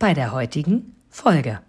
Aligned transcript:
bei 0.00 0.14
der 0.14 0.32
heutigen 0.32 0.96
Folge. 1.10 1.60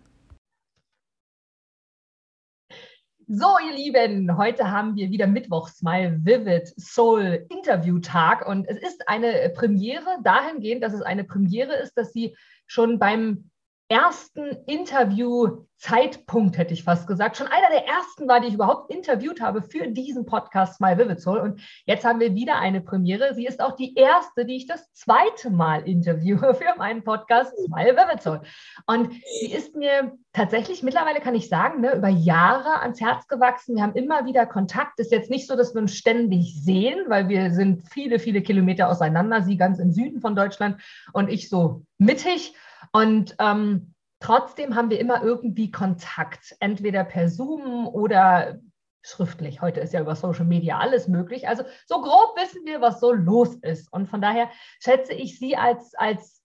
So, 3.28 3.48
ihr 3.66 3.76
Lieben, 3.76 4.38
heute 4.38 4.72
haben 4.72 4.96
wir 4.96 5.10
wieder 5.10 5.28
Mittwochs 5.28 5.82
My 5.82 6.12
Vivid 6.24 6.68
Soul 6.80 7.46
Interview-Tag 7.50 8.48
und 8.48 8.70
es 8.70 8.78
ist 8.78 9.08
eine 9.10 9.52
Premiere 9.54 10.18
dahingehend, 10.24 10.82
dass 10.82 10.94
es 10.94 11.02
eine 11.02 11.26
Premiere 11.26 11.76
ist, 11.76 11.98
dass 11.98 12.14
sie 12.14 12.34
schon 12.68 13.00
beim 13.00 13.51
ersten 13.92 14.58
Interview-Zeitpunkt, 14.68 16.58
hätte 16.58 16.74
ich 16.74 16.86
fast 16.86 17.08
gesagt, 17.08 17.36
schon 17.36 17.48
einer 17.48 17.70
der 17.70 17.86
ersten 17.86 18.26
war, 18.26 18.40
die 18.40 18.48
ich 18.48 18.54
überhaupt 18.54 18.90
interviewt 18.90 19.42
habe 19.42 19.62
für 19.62 19.86
diesen 19.88 20.26
Podcast 20.26 20.80
My 20.80 20.98
Vivid 20.98 21.20
Soul. 21.20 21.40
Und 21.40 21.60
jetzt 21.86 22.06
haben 22.06 22.22
wir 22.22 22.34
wieder 22.34 22.58
eine 22.58 22.80
Premiere. 22.80 23.36
Sie 23.36 23.46
ist 23.46 23.62
auch 23.62 23.76
die 23.76 23.94
erste, 23.96 24.46
die 24.46 24.56
ich 24.56 24.66
das 24.66 24.94
zweite 24.94 25.50
Mal 25.50 25.82
interviewe 25.82 26.56
für 26.60 26.78
meinen 26.78 27.04
Podcast 27.04 27.54
My 27.68 27.84
Vivid 27.88 28.22
Soul. 28.22 28.40
Und 28.88 29.12
sie 29.42 29.52
ist 29.52 29.76
mir 29.76 30.14
tatsächlich 30.32 30.84
mittlerweile, 30.84 31.20
kann 31.20 31.36
ich 31.36 31.50
sagen, 31.50 31.82
ne, 31.82 31.94
über 31.94 32.08
Jahre 32.08 32.80
ans 32.80 33.02
Herz 33.02 33.28
gewachsen. 33.28 33.76
Wir 33.76 33.84
haben 33.84 33.96
immer 33.96 34.26
wieder 34.26 34.46
Kontakt. 34.46 35.02
Ist 35.02 35.12
jetzt 35.12 35.30
nicht 35.30 35.48
so, 35.48 35.58
dass 35.58 35.76
wir 35.76 35.82
uns 35.82 35.96
ständig 35.96 36.64
sehen, 36.64 37.04
weil 37.10 37.28
wir 37.28 37.52
sind 37.52 37.84
viele, 37.92 38.20
viele 38.20 38.42
Kilometer 38.42 38.88
auseinander. 38.88 39.42
Sie 39.42 39.58
ganz 39.58 39.80
im 39.80 39.92
Süden 39.92 40.22
von 40.22 40.34
Deutschland 40.34 40.82
und 41.12 41.30
ich 41.30 41.50
so 41.50 41.84
mittig. 41.98 42.56
Und 42.92 43.36
ähm, 43.40 43.94
trotzdem 44.20 44.76
haben 44.76 44.90
wir 44.90 45.00
immer 45.00 45.24
irgendwie 45.24 45.72
Kontakt, 45.72 46.56
entweder 46.60 47.04
per 47.04 47.30
Zoom 47.30 47.88
oder 47.88 48.60
schriftlich. 49.04 49.62
Heute 49.62 49.80
ist 49.80 49.94
ja 49.94 50.02
über 50.02 50.16
Social 50.16 50.46
Media 50.46 50.78
alles 50.78 51.08
möglich. 51.08 51.48
Also 51.48 51.64
so 51.88 52.02
grob 52.02 52.36
wissen 52.38 52.66
wir, 52.66 52.82
was 52.82 53.00
so 53.00 53.12
los 53.12 53.56
ist. 53.56 53.92
Und 53.92 54.08
von 54.08 54.22
daher 54.22 54.50
schätze 54.80 55.14
ich 55.14 55.40
Sie 55.40 55.58
als, 55.58 55.96
als, 55.96 56.44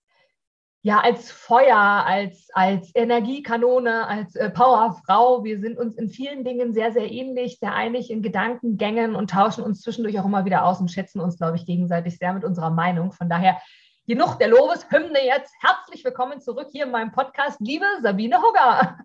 ja, 0.83 1.01
als 1.01 1.31
Feuer, 1.31 1.77
als, 1.77 2.48
als 2.53 2.95
Energiekanone, 2.95 4.06
als 4.06 4.37
äh, 4.37 4.48
Powerfrau. 4.48 5.45
Wir 5.45 5.59
sind 5.59 5.78
uns 5.78 5.97
in 5.97 6.09
vielen 6.09 6.45
Dingen 6.45 6.73
sehr, 6.73 6.93
sehr 6.93 7.11
ähnlich, 7.11 7.59
sehr 7.59 7.75
einig 7.75 8.11
in 8.11 8.23
Gedankengängen 8.23 9.15
und 9.15 9.31
tauschen 9.31 9.65
uns 9.65 9.83
zwischendurch 9.83 10.19
auch 10.19 10.25
immer 10.25 10.45
wieder 10.45 10.65
aus 10.65 10.81
und 10.81 10.91
schätzen 10.91 11.21
uns, 11.21 11.37
glaube 11.37 11.56
ich, 11.56 11.67
gegenseitig 11.67 12.17
sehr 12.17 12.33
mit 12.33 12.45
unserer 12.45 12.71
Meinung. 12.71 13.12
Von 13.12 13.28
daher 13.28 13.61
genug 14.07 14.39
der 14.39 14.49
Lobeshymne 14.49 15.25
jetzt. 15.25 15.53
Herzlich 15.61 16.05
willkommen 16.05 16.41
zurück 16.41 16.69
hier 16.71 16.85
in 16.85 16.93
meinem 16.93 17.11
Podcast, 17.11 17.59
liebe 17.61 17.87
Sabine 18.03 18.41
Hugger. 18.41 18.99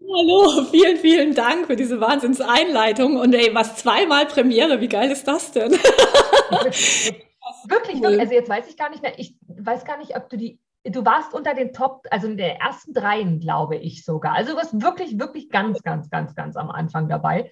Hallo, 0.00 0.64
vielen, 0.70 0.96
vielen 0.96 1.34
Dank 1.34 1.66
für 1.66 1.74
diese 1.74 2.00
Wahnsinnseinleitung. 2.00 3.16
Und 3.16 3.34
ey, 3.34 3.52
was 3.52 3.76
zweimal 3.76 4.26
Premiere, 4.26 4.80
wie 4.80 4.88
geil 4.88 5.10
ist 5.10 5.26
das 5.26 5.50
denn? 5.50 5.72
wirklich, 5.72 8.00
wirklich, 8.00 8.20
also 8.20 8.32
jetzt 8.32 8.48
weiß 8.48 8.68
ich 8.68 8.76
gar 8.76 8.90
nicht 8.90 9.02
mehr, 9.02 9.18
ich 9.18 9.34
weiß 9.48 9.84
gar 9.84 9.98
nicht, 9.98 10.16
ob 10.16 10.28
du 10.28 10.36
die, 10.36 10.60
du 10.84 11.04
warst 11.04 11.34
unter 11.34 11.54
den 11.54 11.72
Top, 11.72 12.06
also 12.12 12.28
in 12.28 12.36
der 12.36 12.60
ersten 12.60 12.94
dreien, 12.94 13.40
glaube 13.40 13.76
ich 13.76 14.04
sogar. 14.04 14.34
Also 14.34 14.52
du 14.52 14.56
warst 14.56 14.80
wirklich, 14.80 15.18
wirklich 15.18 15.50
ganz, 15.50 15.82
ganz, 15.82 16.10
ganz, 16.10 16.36
ganz 16.36 16.56
am 16.56 16.70
Anfang 16.70 17.08
dabei. 17.08 17.50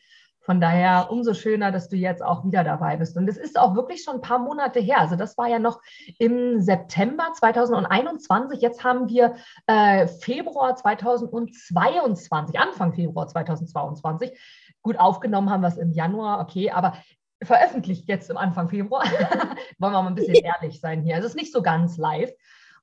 Von 0.48 0.62
daher 0.62 1.10
umso 1.10 1.34
schöner, 1.34 1.70
dass 1.72 1.90
du 1.90 1.96
jetzt 1.96 2.24
auch 2.24 2.42
wieder 2.42 2.64
dabei 2.64 2.96
bist. 2.96 3.18
Und 3.18 3.28
es 3.28 3.36
ist 3.36 3.58
auch 3.58 3.74
wirklich 3.74 4.02
schon 4.02 4.14
ein 4.14 4.20
paar 4.22 4.38
Monate 4.38 4.80
her. 4.80 4.98
Also 4.98 5.14
das 5.14 5.36
war 5.36 5.46
ja 5.46 5.58
noch 5.58 5.82
im 6.18 6.58
September 6.62 7.30
2021. 7.34 8.62
Jetzt 8.62 8.82
haben 8.82 9.10
wir 9.10 9.34
äh, 9.66 10.06
Februar 10.06 10.74
2022, 10.74 12.58
Anfang 12.58 12.94
Februar 12.94 13.28
2022. 13.28 14.40
Gut 14.80 14.98
aufgenommen 14.98 15.50
haben 15.50 15.60
wir 15.60 15.68
es 15.68 15.76
im 15.76 15.92
Januar, 15.92 16.40
okay, 16.40 16.70
aber 16.70 16.94
veröffentlicht 17.42 18.08
jetzt 18.08 18.30
im 18.30 18.38
Anfang 18.38 18.70
Februar. 18.70 19.04
Wollen 19.78 19.92
wir 19.92 20.00
mal 20.02 20.06
ein 20.06 20.14
bisschen 20.14 20.32
ehrlich 20.32 20.80
sein 20.80 21.02
hier. 21.02 21.16
Also 21.16 21.26
es 21.26 21.32
ist 21.32 21.40
nicht 21.42 21.52
so 21.52 21.60
ganz 21.60 21.98
live. 21.98 22.32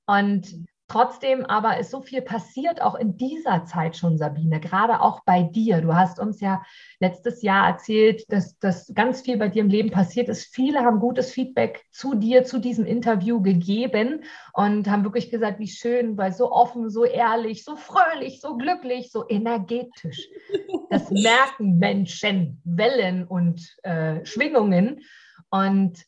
Und 0.05 0.67
Trotzdem 0.87 1.43
aber 1.45 1.79
ist 1.79 1.89
so 1.89 2.01
viel 2.01 2.21
passiert, 2.21 2.79
auch 2.79 2.93
in 2.93 3.17
dieser 3.17 3.65
Zeit 3.65 3.97
schon, 3.97 4.19
Sabine, 4.19 4.59
gerade 4.59 5.01
auch 5.01 5.21
bei 5.25 5.41
dir. 5.41 5.81
Du 5.81 5.95
hast 5.95 6.19
uns 6.19 6.39
ja 6.41 6.63
letztes 6.99 7.41
Jahr 7.41 7.67
erzählt, 7.67 8.23
dass, 8.31 8.59
dass 8.59 8.93
ganz 8.93 9.21
viel 9.21 9.37
bei 9.37 9.47
dir 9.47 9.63
im 9.63 9.69
Leben 9.69 9.89
passiert 9.89 10.29
ist. 10.29 10.53
Viele 10.53 10.81
haben 10.81 10.99
gutes 10.99 11.31
Feedback 11.31 11.83
zu 11.89 12.13
dir, 12.13 12.43
zu 12.43 12.59
diesem 12.59 12.85
Interview 12.85 13.41
gegeben 13.41 14.25
und 14.53 14.87
haben 14.87 15.03
wirklich 15.03 15.31
gesagt, 15.31 15.57
wie 15.57 15.67
schön, 15.67 16.17
weil 16.17 16.31
so 16.31 16.51
offen, 16.51 16.91
so 16.91 17.03
ehrlich, 17.03 17.63
so 17.63 17.75
fröhlich, 17.75 18.39
so 18.39 18.55
glücklich, 18.55 19.11
so 19.11 19.27
energetisch. 19.27 20.29
Das 20.91 21.09
merken 21.09 21.79
Menschen, 21.79 22.61
Wellen 22.63 23.25
und 23.25 23.75
äh, 23.81 24.23
Schwingungen. 24.23 25.01
Und 25.49 26.05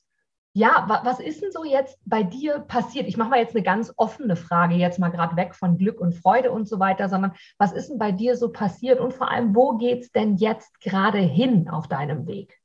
ja, 0.57 1.01
was 1.03 1.19
ist 1.19 1.43
denn 1.43 1.51
so 1.51 1.63
jetzt 1.63 1.99
bei 2.05 2.23
dir 2.23 2.57
passiert? 2.57 3.07
Ich 3.07 3.15
mache 3.15 3.29
mal 3.29 3.39
jetzt 3.39 3.55
eine 3.55 3.63
ganz 3.63 3.93
offene 3.95 4.35
Frage, 4.35 4.73
jetzt 4.73 4.97
mal 4.97 5.09
gerade 5.09 5.35
weg 5.35 5.53
von 5.53 5.77
Glück 5.77 6.01
und 6.01 6.15
Freude 6.15 6.51
und 6.51 6.67
so 6.67 6.79
weiter, 6.79 7.09
sondern 7.09 7.33
was 7.59 7.73
ist 7.73 7.89
denn 7.89 7.99
bei 7.99 8.11
dir 8.11 8.35
so 8.35 8.49
passiert 8.49 8.99
und 8.99 9.13
vor 9.13 9.29
allem, 9.29 9.53
wo 9.53 9.77
geht 9.77 10.01
es 10.01 10.11
denn 10.11 10.35
jetzt 10.37 10.81
gerade 10.81 11.19
hin 11.19 11.69
auf 11.69 11.87
deinem 11.87 12.25
Weg? 12.25 12.59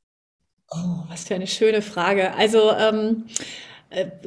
Oh, 0.70 1.04
was 1.08 1.24
für 1.24 1.34
eine 1.34 1.46
schöne 1.46 1.82
Frage. 1.82 2.32
Also 2.34 2.72
ähm, 2.72 3.26
äh, 3.28 3.71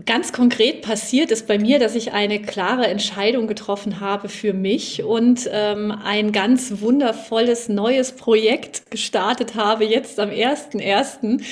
ganz 0.05 0.31
konkret 0.31 0.81
passiert 0.81 1.31
ist 1.31 1.47
bei 1.47 1.57
mir, 1.57 1.79
dass 1.79 1.95
ich 1.95 2.11
eine 2.13 2.41
klare 2.41 2.87
Entscheidung 2.87 3.47
getroffen 3.47 3.99
habe 3.99 4.29
für 4.29 4.53
mich 4.53 5.03
und 5.03 5.49
ähm, 5.51 5.91
ein 6.03 6.31
ganz 6.31 6.81
wundervolles 6.81 7.67
neues 7.67 8.11
Projekt 8.11 8.91
gestartet 8.91 9.55
habe, 9.55 9.85
jetzt 9.85 10.19
am 10.19 10.29
1.1., 10.29 11.43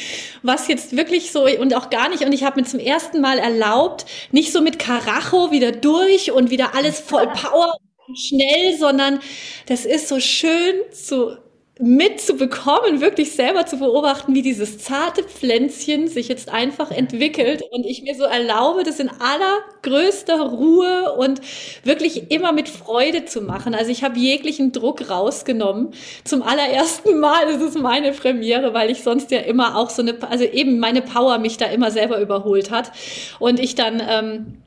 was 0.43 0.67
jetzt 0.67 0.95
wirklich 0.95 1.31
so 1.31 1.45
und 1.45 1.75
auch 1.75 1.89
gar 1.89 2.09
nicht, 2.09 2.23
und 2.23 2.33
ich 2.33 2.43
habe 2.43 2.61
mir 2.61 2.67
zum 2.67 2.79
ersten 2.79 3.19
Mal 3.19 3.39
erlaubt, 3.39 4.05
nicht 4.31 4.51
so 4.51 4.61
mit 4.61 4.77
Karacho 4.77 5.51
wieder 5.51 5.71
durch 5.71 6.31
und 6.31 6.51
wieder 6.51 6.75
alles 6.75 6.99
voll 6.99 7.27
Power 7.33 7.73
schnell, 8.15 8.77
sondern 8.77 9.19
das 9.65 9.85
ist 9.85 10.07
so 10.07 10.19
schön 10.19 10.75
zu 10.91 11.37
mitzubekommen, 11.79 13.01
wirklich 13.01 13.31
selber 13.31 13.65
zu 13.65 13.77
beobachten, 13.77 14.35
wie 14.35 14.43
dieses 14.43 14.77
zarte 14.77 15.23
Pflänzchen 15.23 16.07
sich 16.07 16.27
jetzt 16.27 16.49
einfach 16.49 16.91
entwickelt 16.91 17.63
und 17.71 17.85
ich 17.87 18.03
mir 18.03 18.13
so 18.13 18.25
erlaube, 18.25 18.83
das 18.83 18.99
in 18.99 19.09
allergrößter 19.09 20.39
Ruhe 20.39 21.13
und 21.13 21.41
wirklich 21.83 22.31
immer 22.31 22.51
mit 22.51 22.69
Freude 22.69 23.25
zu 23.25 23.41
machen. 23.41 23.73
Also 23.73 23.89
ich 23.89 24.03
habe 24.03 24.19
jeglichen 24.19 24.71
Druck 24.71 25.09
rausgenommen. 25.09 25.91
Zum 26.23 26.43
allerersten 26.43 27.19
Mal 27.19 27.49
ist 27.49 27.61
es 27.61 27.73
meine 27.73 28.11
Premiere, 28.11 28.75
weil 28.75 28.91
ich 28.91 29.01
sonst 29.01 29.31
ja 29.31 29.39
immer 29.39 29.75
auch 29.75 29.89
so 29.89 30.03
eine, 30.03 30.15
also 30.29 30.43
eben 30.43 30.77
meine 30.77 31.01
Power 31.01 31.39
mich 31.39 31.57
da 31.57 31.65
immer 31.65 31.89
selber 31.89 32.21
überholt 32.21 32.69
hat 32.69 32.91
und 33.39 33.59
ich 33.59 33.73
dann 33.73 33.99
ähm, 34.07 34.62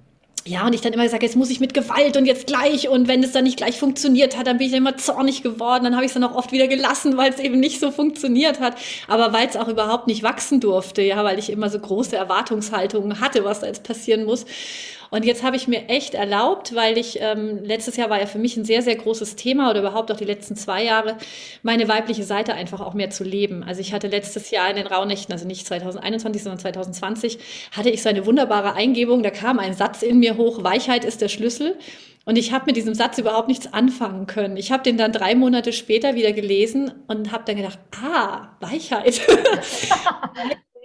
ja, 0.47 0.65
und 0.65 0.75
ich 0.75 0.81
dann 0.81 0.93
immer 0.93 1.03
gesagt, 1.03 1.25
jetzt 1.25 1.35
muss 1.35 1.51
ich 1.51 1.59
mit 1.59 1.75
Gewalt 1.75 2.17
und 2.17 2.25
jetzt 2.25 2.47
gleich. 2.47 2.89
Und 2.89 3.09
wenn 3.09 3.23
es 3.25 3.33
dann 3.33 3.45
nicht 3.45 3.57
gleich 3.57 3.79
funktioniert 3.81 4.37
hat, 4.39 4.47
dann 4.47 4.59
bin 4.59 4.67
ich 4.67 4.73
dann 4.73 4.83
immer 4.83 4.97
zornig 4.97 5.43
geworden. 5.43 5.83
Dann 5.83 5.95
habe 5.95 6.05
ich 6.05 6.11
es 6.11 6.15
dann 6.15 6.23
auch 6.23 6.37
oft 6.37 6.53
wieder 6.53 6.69
gelassen, 6.69 7.17
weil 7.17 7.31
es 7.31 7.41
eben 7.41 7.59
nicht 7.59 7.81
so 7.81 7.91
funktioniert 7.91 8.61
hat. 8.61 8.77
Aber 9.09 9.33
weil 9.33 9.49
es 9.49 9.57
auch 9.57 9.67
überhaupt 9.67 10.07
nicht 10.07 10.23
wachsen 10.23 10.61
durfte, 10.61 11.03
ja, 11.03 11.25
weil 11.25 11.41
ich 11.41 11.51
immer 11.51 11.69
so 11.69 11.81
große 11.81 12.15
Erwartungshaltungen 12.15 13.19
hatte, 13.21 13.45
was 13.45 13.61
da 13.61 13.67
jetzt 13.67 13.83
passieren 13.83 14.25
muss. 14.25 14.47
Und 15.11 15.25
jetzt 15.25 15.43
habe 15.43 15.57
ich 15.57 15.69
mir 15.69 15.89
echt 15.89 16.15
erlaubt, 16.15 16.75
weil 16.75 16.99
ich 16.99 17.21
ähm, 17.21 17.63
letztes 17.63 17.97
Jahr 17.97 18.11
war 18.11 18.21
ja 18.21 18.27
für 18.27 18.39
mich 18.39 18.57
ein 18.57 18.65
sehr, 18.65 18.83
sehr 18.83 18.97
großes 18.97 19.37
Thema 19.37 19.71
oder 19.71 19.81
überhaupt 19.81 20.11
auch 20.11 20.17
die 20.17 20.25
letzten 20.25 20.57
zwei 20.57 20.85
Jahre, 20.85 21.17
meine 21.63 21.89
weibliche 21.89 22.25
Seite 22.25 22.55
einfach 22.55 22.81
auch 22.81 22.95
mehr 22.95 23.11
zu 23.11 23.25
leben. 23.25 23.63
Also 23.63 23.81
ich 23.81 23.93
hatte 23.93 24.09
letztes 24.09 24.51
Jahr 24.51 24.71
in 24.71 24.77
den 24.77 24.87
Rauhnächten, 24.87 25.33
also 25.33 25.47
nicht 25.47 25.67
2021, 25.67 26.43
sondern 26.43 26.59
2020, 26.59 27.39
hatte 27.73 27.91
ich 27.91 28.03
so 28.03 28.09
eine 28.09 28.27
wunderbare 28.27 28.75
Eingebung. 28.75 29.23
Da 29.23 29.31
kam 29.31 29.59
ein 29.59 29.75
Satz 29.75 30.03
in 30.03 30.19
mir 30.19 30.37
hoch, 30.37 30.63
Weichheit 30.65 31.05
ist 31.05 31.21
der 31.21 31.29
Schlüssel. 31.29 31.77
Und 32.25 32.37
ich 32.37 32.53
habe 32.53 32.65
mit 32.67 32.77
diesem 32.77 32.95
Satz 32.95 33.19
überhaupt 33.19 33.47
nichts 33.47 33.73
anfangen 33.73 34.27
können. 34.27 34.57
Ich 34.57 34.73
habe 34.73 34.83
den 34.83 34.99
dann 34.99 35.13
drei 35.13 35.37
Monate 35.37 35.73
später 35.73 36.17
wieder 36.17 36.33
gelesen 36.33 36.93
und 37.07 37.31
habe 37.31 37.45
dann 37.47 37.57
gedacht, 37.57 37.79
ah, 38.03 38.49
Weichheit. 38.61 39.21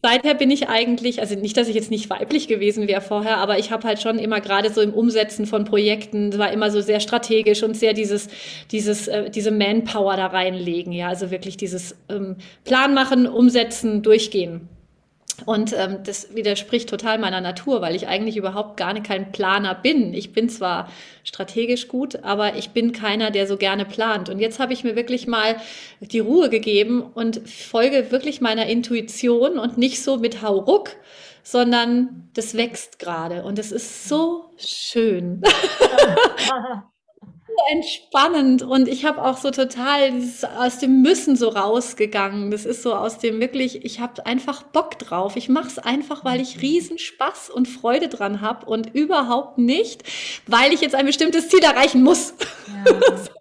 Seither 0.00 0.34
bin 0.34 0.50
ich 0.52 0.68
eigentlich, 0.68 1.20
also 1.20 1.34
nicht, 1.34 1.56
dass 1.56 1.68
ich 1.68 1.74
jetzt 1.74 1.90
nicht 1.90 2.08
weiblich 2.08 2.46
gewesen 2.46 2.86
wäre 2.86 3.00
vorher, 3.00 3.38
aber 3.38 3.58
ich 3.58 3.72
habe 3.72 3.86
halt 3.86 4.00
schon 4.00 4.20
immer 4.20 4.40
gerade 4.40 4.72
so 4.72 4.80
im 4.80 4.94
Umsetzen 4.94 5.44
von 5.44 5.64
Projekten, 5.64 6.38
war 6.38 6.52
immer 6.52 6.70
so 6.70 6.80
sehr 6.80 7.00
strategisch 7.00 7.64
und 7.64 7.76
sehr 7.76 7.94
dieses, 7.94 8.28
dieses, 8.70 9.08
äh, 9.08 9.28
diese 9.28 9.50
Manpower 9.50 10.16
da 10.16 10.26
reinlegen, 10.26 10.92
ja, 10.92 11.08
also 11.08 11.32
wirklich 11.32 11.56
dieses 11.56 11.96
ähm, 12.08 12.36
Plan 12.64 12.94
machen, 12.94 13.26
umsetzen, 13.26 14.02
durchgehen. 14.02 14.68
Und 15.46 15.72
ähm, 15.72 15.98
das 16.04 16.34
widerspricht 16.34 16.88
total 16.88 17.18
meiner 17.18 17.40
Natur, 17.40 17.80
weil 17.80 17.94
ich 17.94 18.08
eigentlich 18.08 18.36
überhaupt 18.36 18.76
gar 18.76 18.92
nicht 18.92 19.06
kein 19.06 19.30
Planer 19.30 19.74
bin. 19.74 20.12
Ich 20.12 20.32
bin 20.32 20.48
zwar 20.48 20.90
strategisch 21.22 21.88
gut, 21.88 22.24
aber 22.24 22.56
ich 22.56 22.70
bin 22.70 22.92
keiner, 22.92 23.30
der 23.30 23.46
so 23.46 23.56
gerne 23.56 23.84
plant. 23.84 24.28
Und 24.28 24.40
jetzt 24.40 24.58
habe 24.58 24.72
ich 24.72 24.84
mir 24.84 24.96
wirklich 24.96 25.26
mal 25.26 25.56
die 26.00 26.18
Ruhe 26.18 26.50
gegeben 26.50 27.02
und 27.02 27.48
folge 27.48 28.10
wirklich 28.10 28.40
meiner 28.40 28.66
Intuition 28.66 29.58
und 29.58 29.78
nicht 29.78 30.02
so 30.02 30.16
mit 30.16 30.42
Hauruck, 30.42 30.90
sondern 31.42 32.28
das 32.34 32.56
wächst 32.56 32.98
gerade 32.98 33.44
und 33.44 33.58
es 33.58 33.72
ist 33.72 34.08
so 34.08 34.50
schön. 34.58 35.42
entspannend 37.70 38.62
und 38.62 38.88
ich 38.88 39.04
habe 39.04 39.22
auch 39.22 39.36
so 39.36 39.50
total 39.50 40.12
aus 40.58 40.78
dem 40.78 41.02
Müssen 41.02 41.36
so 41.36 41.48
rausgegangen. 41.48 42.50
Das 42.50 42.64
ist 42.64 42.82
so 42.82 42.94
aus 42.94 43.18
dem 43.18 43.40
wirklich, 43.40 43.84
ich 43.84 44.00
habe 44.00 44.26
einfach 44.26 44.62
Bock 44.62 44.98
drauf. 44.98 45.36
Ich 45.36 45.48
mache 45.48 45.68
es 45.68 45.78
einfach, 45.78 46.24
weil 46.24 46.40
ich 46.40 46.62
riesen 46.62 46.98
Spaß 46.98 47.50
und 47.50 47.66
Freude 47.66 48.08
dran 48.08 48.40
habe 48.40 48.66
und 48.66 48.94
überhaupt 48.94 49.58
nicht, 49.58 50.02
weil 50.46 50.72
ich 50.72 50.80
jetzt 50.80 50.94
ein 50.94 51.06
bestimmtes 51.06 51.48
Ziel 51.48 51.62
erreichen 51.62 52.02
muss. 52.02 52.34
Ja. 52.86 52.94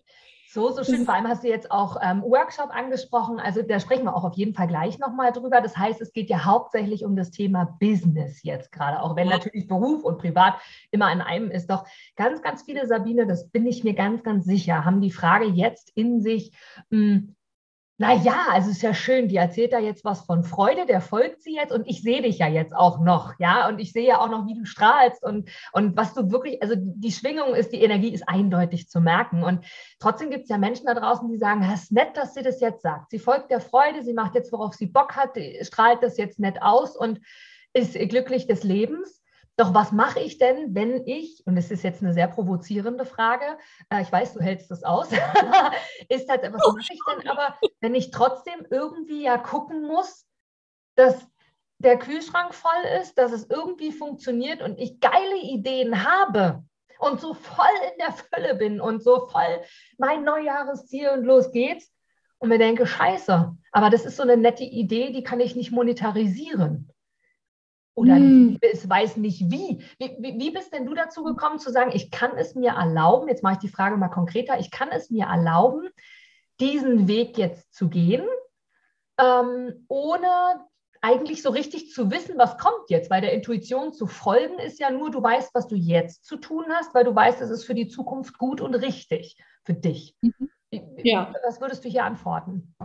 So, 0.57 0.71
so 0.71 0.83
schön. 0.83 1.06
Vor 1.06 1.13
allem 1.13 1.27
hast 1.27 1.44
du 1.44 1.50
jetzt 1.50 1.69
auch 1.69 1.98
ähm, 2.01 2.24
Workshop 2.24 2.71
angesprochen. 2.71 3.39
Also 3.39 3.62
da 3.62 3.80
sprechen 3.80 4.06
wir 4.06 4.15
auch 4.15 4.24
auf 4.24 4.33
jeden 4.33 4.56
Fall 4.56 4.65
gleich 4.65 4.98
nochmal 4.98 5.31
drüber. 5.31 5.62
Das 5.62 5.77
heißt, 5.77 6.01
es 6.01 6.13
geht 6.13 6.31
ja 6.31 6.45
hauptsächlich 6.45 7.06
um 7.06 7.15
das 7.15 7.30
Thema 7.30 7.77
Business 7.80 8.42
jetzt 8.42 8.71
gerade, 8.71 9.04
auch 9.04 9.15
wenn 9.15 9.27
natürlich 9.27 9.68
Beruf 9.68 10.04
und 10.04 10.18
Privat 10.18 10.56
immer 10.89 11.12
in 11.12 11.21
einem 11.21 11.51
ist. 11.51 11.69
Doch 11.69 11.86
ganz, 12.15 12.42
ganz 12.42 12.63
viele, 12.63 12.88
Sabine, 12.88 13.27
das 13.27 13.50
bin 13.50 13.68
ich 13.68 13.83
mir 13.83 13.94
ganz, 13.94 14.24
ganz 14.24 14.45
sicher, 14.45 14.83
haben 14.83 15.00
die 15.00 15.12
Frage 15.12 15.45
jetzt 15.45 15.92
in 15.94 16.21
sich, 16.21 16.51
mh, 16.89 17.36
hm, 17.98 18.08
na 18.08 18.14
ja, 18.14 18.48
also 18.52 18.70
ist 18.70 18.82
ja 18.82 18.94
schön, 18.94 19.28
die 19.28 19.38
erzählt 19.38 19.74
da 19.74 19.80
jetzt 19.80 20.06
was 20.06 20.22
von 20.22 20.44
Freude, 20.44 20.86
der 20.86 21.02
folgt 21.02 21.44
sie 21.44 21.56
jetzt 21.56 21.72
und 21.72 21.88
ich 21.88 22.02
sehe 22.02 22.22
dich 22.22 22.40
ja 22.40 22.48
jetzt 22.48 22.76
auch 22.76 23.00
noch, 23.00 23.34
ja, 23.40 23.68
und 23.68 23.80
ich 23.80 23.92
sehe 23.92 24.08
ja 24.08 24.20
auch 24.20 24.30
noch, 24.30 24.46
wie 24.48 24.54
du 24.54 24.66
strahlst 24.66 25.24
und, 25.24 25.50
und 25.74 25.98
was 25.98 26.14
du 26.14 26.32
wirklich, 26.32 26.62
also 26.62 26.76
die 26.78 27.12
Schwingung 27.12 27.56
ist, 27.56 27.72
die 27.72 27.82
Energie 27.82 28.14
ist 28.14 28.28
eindeutig 28.28 28.90
zu 28.90 29.02
merken 29.02 29.44
und 29.44 29.66
trotzdem 30.00 30.30
gibt 30.30 30.44
es 30.44 30.50
ja 30.50 30.58
Menschen 30.58 30.86
da 30.86 30.94
draußen, 30.94 31.30
die 31.30 31.38
sagen, 31.38 31.64
es 31.64 31.84
ist 31.84 31.92
nett, 31.92 32.16
dass 32.16 32.34
sie 32.34 32.44
das 32.44 32.62
jetzt 32.62 32.82
sagt. 32.82 33.10
Sie 33.12 33.20
folgt 33.20 33.52
der 33.52 33.62
Freude, 33.62 34.04
sie 34.04 34.14
macht 34.14 34.36
jetzt, 34.36 34.52
worauf 34.52 34.76
sie 34.76 34.88
Bock 34.88 35.16
hat, 35.16 35.38
strahlt 35.62 36.04
das 36.04 36.18
jetzt 36.18 36.40
nett 36.40 36.62
aus 36.62 36.96
und 36.96 37.20
ist 37.74 37.94
glücklich 37.94 38.48
des 38.48 38.64
Lebens. 38.64 39.22
Doch 39.57 39.74
was 39.74 39.92
mache 39.92 40.19
ich 40.19 40.38
denn, 40.38 40.75
wenn 40.75 41.07
ich, 41.07 41.42
und 41.48 41.56
das 41.56 41.71
ist 41.71 41.83
jetzt 41.83 42.04
eine 42.04 42.13
sehr 42.13 42.27
provozierende 42.27 43.06
Frage, 43.06 43.57
äh, 43.89 44.04
ich 44.04 44.12
weiß, 44.12 44.33
du 44.33 44.39
hältst 44.39 44.69
das 44.69 44.83
aus, 44.83 45.09
ist 46.09 46.30
halt, 46.30 46.44
was 46.44 46.74
mache 46.74 46.94
ich 46.94 47.00
denn 47.09 47.27
aber, 47.27 47.57
wenn 47.81 47.95
ich 47.95 48.12
trotzdem 48.12 48.68
irgendwie 48.69 49.24
ja 49.24 49.39
gucken 49.39 49.81
muss, 49.81 50.27
dass 50.95 51.27
der 51.80 51.98
Kühlschrank 51.98 52.54
voll 52.54 52.83
ist, 53.01 53.18
dass 53.18 53.31
es 53.31 53.50
irgendwie 53.50 53.92
funktioniert 53.92 54.62
und 54.62 54.77
ich 54.77 55.00
geile 55.00 55.38
Ideen 55.38 56.03
habe 56.03 56.63
und 57.00 57.19
so 57.19 57.33
voll 57.33 57.65
in 57.92 57.98
der 57.98 58.13
Fülle 58.13 58.56
bin 58.56 58.80
und 58.80 59.01
so 59.01 59.27
voll 59.27 59.62
mein 59.98 60.24
Neujahresziel 60.24 61.10
und 61.10 61.24
los 61.24 61.51
geht's 61.51 61.92
und 62.38 62.50
mir 62.50 62.60
denke, 62.60 62.86
scheiße, 62.86 63.56
aber 63.71 63.89
das 63.89 64.06
ist 64.06 64.18
so 64.18 64.24
eine 64.24 64.38
nette 64.38 64.63
Idee, 64.63 65.12
die 65.12 65.24
kann 65.24 65.39
ich 65.39 65.56
nicht 65.56 65.71
monetarisieren 65.71 66.92
oder 67.98 68.16
hm. 68.16 68.60
es 68.62 68.88
weiß 68.88 69.18
nicht 69.18 69.50
wie. 69.52 69.84
Wie, 69.98 70.16
wie. 70.20 70.40
wie, 70.40 70.52
bist 70.52 70.72
denn 70.72 70.86
du 70.86 70.94
dazu 70.94 71.24
gekommen 71.24 71.58
zu 71.58 71.72
sagen, 71.72 71.90
ich 71.94 72.12
kann 72.12 72.38
es 72.38 72.54
mir 72.54 72.74
erlauben, 72.74 73.28
jetzt 73.28 73.42
mache 73.42 73.54
ich 73.54 73.60
die 73.60 73.76
Frage 73.76 73.98
mal 73.98 74.10
konkreter, 74.10 74.60
ich 74.60 74.70
kann 74.70 74.90
es 74.90 75.10
mir 75.10 75.26
erlauben, 75.26 75.90
diesen 76.60 77.08
Weg 77.08 77.40
jetzt 77.40 77.74
zu 77.74 77.90
gehen, 77.90 78.24
ähm, 79.20 79.86
ohne 79.88 80.28
eigentlich 81.02 81.42
so 81.42 81.50
richtig 81.50 81.92
zu 81.92 82.12
wissen, 82.12 82.38
was 82.38 82.60
kommt 82.60 82.90
jetzt, 82.90 83.10
weil 83.10 83.22
der 83.22 83.34
Intuition 83.34 83.94
zu 83.94 84.06
folgen 84.06 84.60
ist 84.60 84.80
ja 84.80 84.92
nur, 84.92 85.10
du 85.10 85.22
weißt, 85.22 85.56
was 85.56 85.68
du 85.68 85.76
jetzt 85.76 86.24
zu 86.24 86.38
tun 86.38 86.66
hast, 86.70 86.94
weil 86.94 87.04
du 87.04 87.16
weißt, 87.16 87.42
es 87.42 87.50
ist 87.50 87.66
für 87.66 87.76
die 87.76 87.88
Zukunft 87.88 88.38
gut 88.38 88.62
und 88.62 88.76
richtig 88.76 89.38
für 89.64 89.74
dich. 89.74 90.16
Mhm. 90.22 90.50
Ja. 90.98 91.34
Was 91.48 91.60
würdest 91.62 91.84
du 91.84 91.90
hier 91.90 92.04
antworten? 92.04 92.76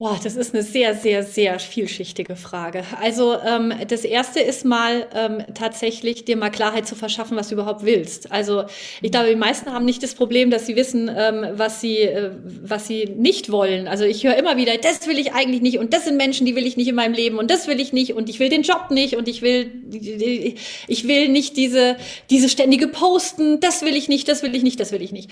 Boah, 0.00 0.16
das 0.22 0.36
ist 0.36 0.54
eine 0.54 0.62
sehr, 0.62 0.94
sehr, 0.94 1.24
sehr 1.24 1.58
vielschichtige 1.58 2.36
Frage. 2.36 2.84
Also 3.02 3.36
ähm, 3.40 3.72
das 3.88 4.04
Erste 4.04 4.38
ist 4.38 4.64
mal 4.64 5.08
ähm, 5.12 5.42
tatsächlich 5.54 6.24
dir 6.24 6.36
mal 6.36 6.50
Klarheit 6.50 6.86
zu 6.86 6.94
verschaffen, 6.94 7.36
was 7.36 7.48
du 7.48 7.56
überhaupt 7.56 7.84
willst. 7.84 8.30
Also 8.30 8.62
ich 9.02 9.10
glaube, 9.10 9.28
die 9.28 9.34
meisten 9.34 9.72
haben 9.72 9.84
nicht 9.84 10.00
das 10.04 10.14
Problem, 10.14 10.52
dass 10.52 10.66
sie 10.66 10.76
wissen, 10.76 11.10
ähm, 11.12 11.44
was 11.54 11.80
sie, 11.80 11.98
äh, 11.98 12.30
was 12.62 12.86
sie 12.86 13.06
nicht 13.06 13.50
wollen. 13.50 13.88
Also 13.88 14.04
ich 14.04 14.22
höre 14.22 14.36
immer 14.36 14.56
wieder, 14.56 14.78
das 14.78 15.04
will 15.08 15.18
ich 15.18 15.32
eigentlich 15.32 15.62
nicht 15.62 15.80
und 15.80 15.92
das 15.92 16.04
sind 16.04 16.16
Menschen, 16.16 16.46
die 16.46 16.54
will 16.54 16.64
ich 16.64 16.76
nicht 16.76 16.86
in 16.86 16.94
meinem 16.94 17.14
Leben 17.14 17.36
und 17.36 17.50
das 17.50 17.66
will 17.66 17.80
ich 17.80 17.92
nicht 17.92 18.14
und 18.14 18.28
ich 18.28 18.38
will 18.38 18.50
den 18.50 18.62
Job 18.62 18.92
nicht 18.92 19.16
und 19.16 19.26
ich 19.26 19.42
will, 19.42 19.82
ich 20.86 21.08
will 21.08 21.28
nicht 21.28 21.56
diese, 21.56 21.96
diese 22.30 22.48
ständige 22.48 22.86
Posten, 22.86 23.58
das 23.58 23.82
will 23.82 23.96
ich 23.96 24.06
nicht, 24.08 24.28
das 24.28 24.44
will 24.44 24.54
ich 24.54 24.62
nicht, 24.62 24.78
das 24.78 24.92
will 24.92 25.02
ich 25.02 25.10
nicht. 25.10 25.28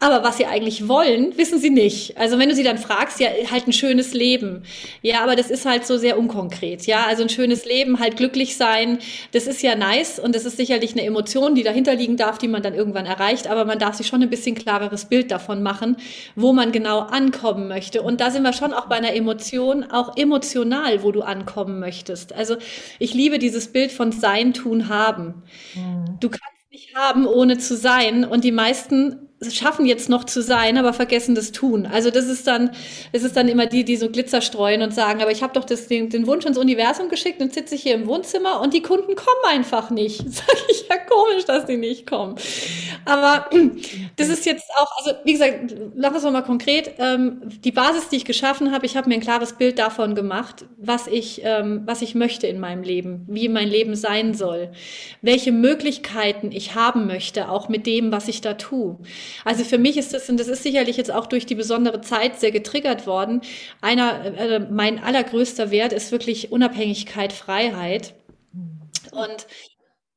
Aber 0.00 0.22
was 0.22 0.36
sie 0.36 0.46
eigentlich 0.46 0.88
wollen, 0.88 1.36
wissen 1.38 1.58
sie 1.58 1.70
nicht. 1.70 2.18
Also 2.18 2.38
wenn 2.38 2.48
du 2.48 2.54
sie 2.54 2.62
dann 2.62 2.78
fragst, 2.78 3.20
ja, 3.20 3.28
halt 3.50 3.66
ein 3.66 3.72
schönes 3.72 4.12
Leben. 4.12 4.64
Ja, 5.02 5.22
aber 5.22 5.36
das 5.36 5.50
ist 5.50 5.64
halt 5.64 5.86
so 5.86 5.96
sehr 5.96 6.18
unkonkret. 6.18 6.86
Ja, 6.86 7.06
also 7.06 7.22
ein 7.22 7.28
schönes 7.28 7.64
Leben, 7.64 8.00
halt 8.00 8.16
glücklich 8.16 8.56
sein, 8.56 8.98
das 9.32 9.46
ist 9.46 9.62
ja 9.62 9.76
nice 9.76 10.18
und 10.18 10.34
das 10.34 10.44
ist 10.44 10.56
sicherlich 10.56 10.92
eine 10.92 11.04
Emotion, 11.04 11.54
die 11.54 11.62
dahinter 11.62 11.94
liegen 11.94 12.16
darf, 12.16 12.38
die 12.38 12.48
man 12.48 12.62
dann 12.62 12.74
irgendwann 12.74 13.06
erreicht. 13.06 13.46
Aber 13.46 13.64
man 13.64 13.78
darf 13.78 13.94
sich 13.94 14.06
schon 14.06 14.22
ein 14.22 14.30
bisschen 14.30 14.54
klareres 14.54 15.06
Bild 15.06 15.30
davon 15.30 15.62
machen, 15.62 15.96
wo 16.34 16.52
man 16.52 16.72
genau 16.72 16.98
ankommen 17.00 17.68
möchte. 17.68 18.02
Und 18.02 18.20
da 18.20 18.30
sind 18.30 18.42
wir 18.42 18.52
schon 18.52 18.74
auch 18.74 18.86
bei 18.86 18.96
einer 18.96 19.14
Emotion, 19.14 19.84
auch 19.84 20.16
emotional, 20.16 21.02
wo 21.02 21.12
du 21.12 21.22
ankommen 21.22 21.78
möchtest. 21.78 22.32
Also 22.34 22.56
ich 22.98 23.14
liebe 23.14 23.38
dieses 23.38 23.72
Bild 23.72 23.92
von 23.92 24.12
Sein, 24.12 24.52
Tun, 24.52 24.88
Haben. 24.88 25.44
Mhm. 25.74 26.18
Du 26.20 26.28
kannst 26.28 26.44
nicht 26.70 26.94
haben, 26.94 27.26
ohne 27.26 27.56
zu 27.58 27.76
sein. 27.76 28.24
Und 28.24 28.44
die 28.44 28.52
meisten 28.52 29.28
schaffen 29.52 29.86
jetzt 29.86 30.08
noch 30.08 30.24
zu 30.24 30.42
sein, 30.42 30.78
aber 30.78 30.92
vergessen 30.92 31.34
das 31.34 31.52
tun. 31.52 31.86
Also 31.86 32.10
das 32.10 32.26
ist 32.26 32.46
dann, 32.46 32.70
es 33.12 33.22
ist 33.22 33.36
dann 33.36 33.48
immer 33.48 33.66
die, 33.66 33.84
die 33.84 33.96
so 33.96 34.08
Glitzer 34.10 34.40
streuen 34.40 34.82
und 34.82 34.94
sagen, 34.94 35.22
aber 35.22 35.30
ich 35.30 35.42
habe 35.42 35.52
doch 35.52 35.64
das, 35.64 35.86
den, 35.86 36.10
den, 36.10 36.26
Wunsch 36.26 36.44
ins 36.46 36.58
Universum 36.58 37.08
geschickt 37.08 37.40
und 37.40 37.52
sitze 37.52 37.76
hier 37.76 37.94
im 37.94 38.06
Wohnzimmer 38.06 38.60
und 38.60 38.74
die 38.74 38.82
Kunden 38.82 39.14
kommen 39.14 39.44
einfach 39.48 39.90
nicht. 39.90 40.18
Sag 40.30 40.56
ich 40.68 40.86
ja 40.88 40.96
komisch, 40.96 41.44
dass 41.44 41.66
die 41.66 41.76
nicht 41.76 42.06
kommen. 42.06 42.36
Aber 43.04 43.48
das 44.16 44.28
ist 44.28 44.46
jetzt 44.46 44.70
auch, 44.78 44.90
also 44.98 45.12
wie 45.24 45.32
gesagt, 45.32 45.74
lass 45.94 46.14
uns 46.14 46.32
mal 46.32 46.42
konkret. 46.42 46.92
Ähm, 46.98 47.42
die 47.64 47.72
Basis, 47.72 48.08
die 48.08 48.16
ich 48.16 48.24
geschaffen 48.24 48.72
habe, 48.72 48.86
ich 48.86 48.96
habe 48.96 49.08
mir 49.08 49.14
ein 49.14 49.20
klares 49.20 49.54
Bild 49.54 49.78
davon 49.78 50.14
gemacht, 50.14 50.64
was 50.76 51.06
ich, 51.06 51.42
ähm, 51.44 51.82
was 51.84 52.02
ich 52.02 52.14
möchte 52.14 52.46
in 52.46 52.60
meinem 52.60 52.82
Leben, 52.82 53.24
wie 53.28 53.48
mein 53.48 53.68
Leben 53.68 53.96
sein 53.96 54.34
soll, 54.34 54.70
welche 55.22 55.52
Möglichkeiten 55.52 56.52
ich 56.52 56.74
haben 56.74 57.06
möchte, 57.06 57.48
auch 57.48 57.68
mit 57.68 57.86
dem, 57.86 58.12
was 58.12 58.28
ich 58.28 58.40
da 58.40 58.54
tue. 58.54 58.98
Also 59.44 59.64
für 59.64 59.78
mich 59.78 59.96
ist 59.96 60.12
das, 60.14 60.28
und 60.28 60.38
das 60.38 60.48
ist 60.48 60.62
sicherlich 60.62 60.96
jetzt 60.96 61.12
auch 61.12 61.26
durch 61.26 61.46
die 61.46 61.54
besondere 61.54 62.00
Zeit 62.00 62.40
sehr 62.40 62.50
getriggert 62.50 63.06
worden, 63.06 63.40
einer, 63.80 64.24
äh, 64.38 64.58
mein 64.58 65.02
allergrößter 65.02 65.70
Wert 65.70 65.92
ist 65.92 66.12
wirklich 66.12 66.52
Unabhängigkeit, 66.52 67.32
Freiheit. 67.32 68.14
Und 69.10 69.46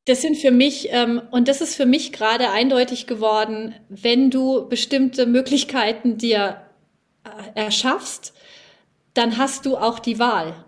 das 0.05 0.21
sind 0.21 0.37
für 0.37 0.51
mich, 0.51 0.87
ähm, 0.91 1.21
und 1.31 1.47
das 1.47 1.61
ist 1.61 1.75
für 1.75 1.85
mich 1.85 2.13
gerade 2.13 2.49
eindeutig 2.49 3.07
geworden, 3.07 3.75
wenn 3.89 4.29
du 4.29 4.67
bestimmte 4.69 5.25
Möglichkeiten 5.25 6.17
dir 6.17 6.61
äh, 7.25 7.59
erschaffst, 7.59 8.33
dann 9.13 9.37
hast 9.37 9.65
du 9.65 9.75
auch 9.77 9.99
die 9.99 10.17
Wahl. 10.17 10.63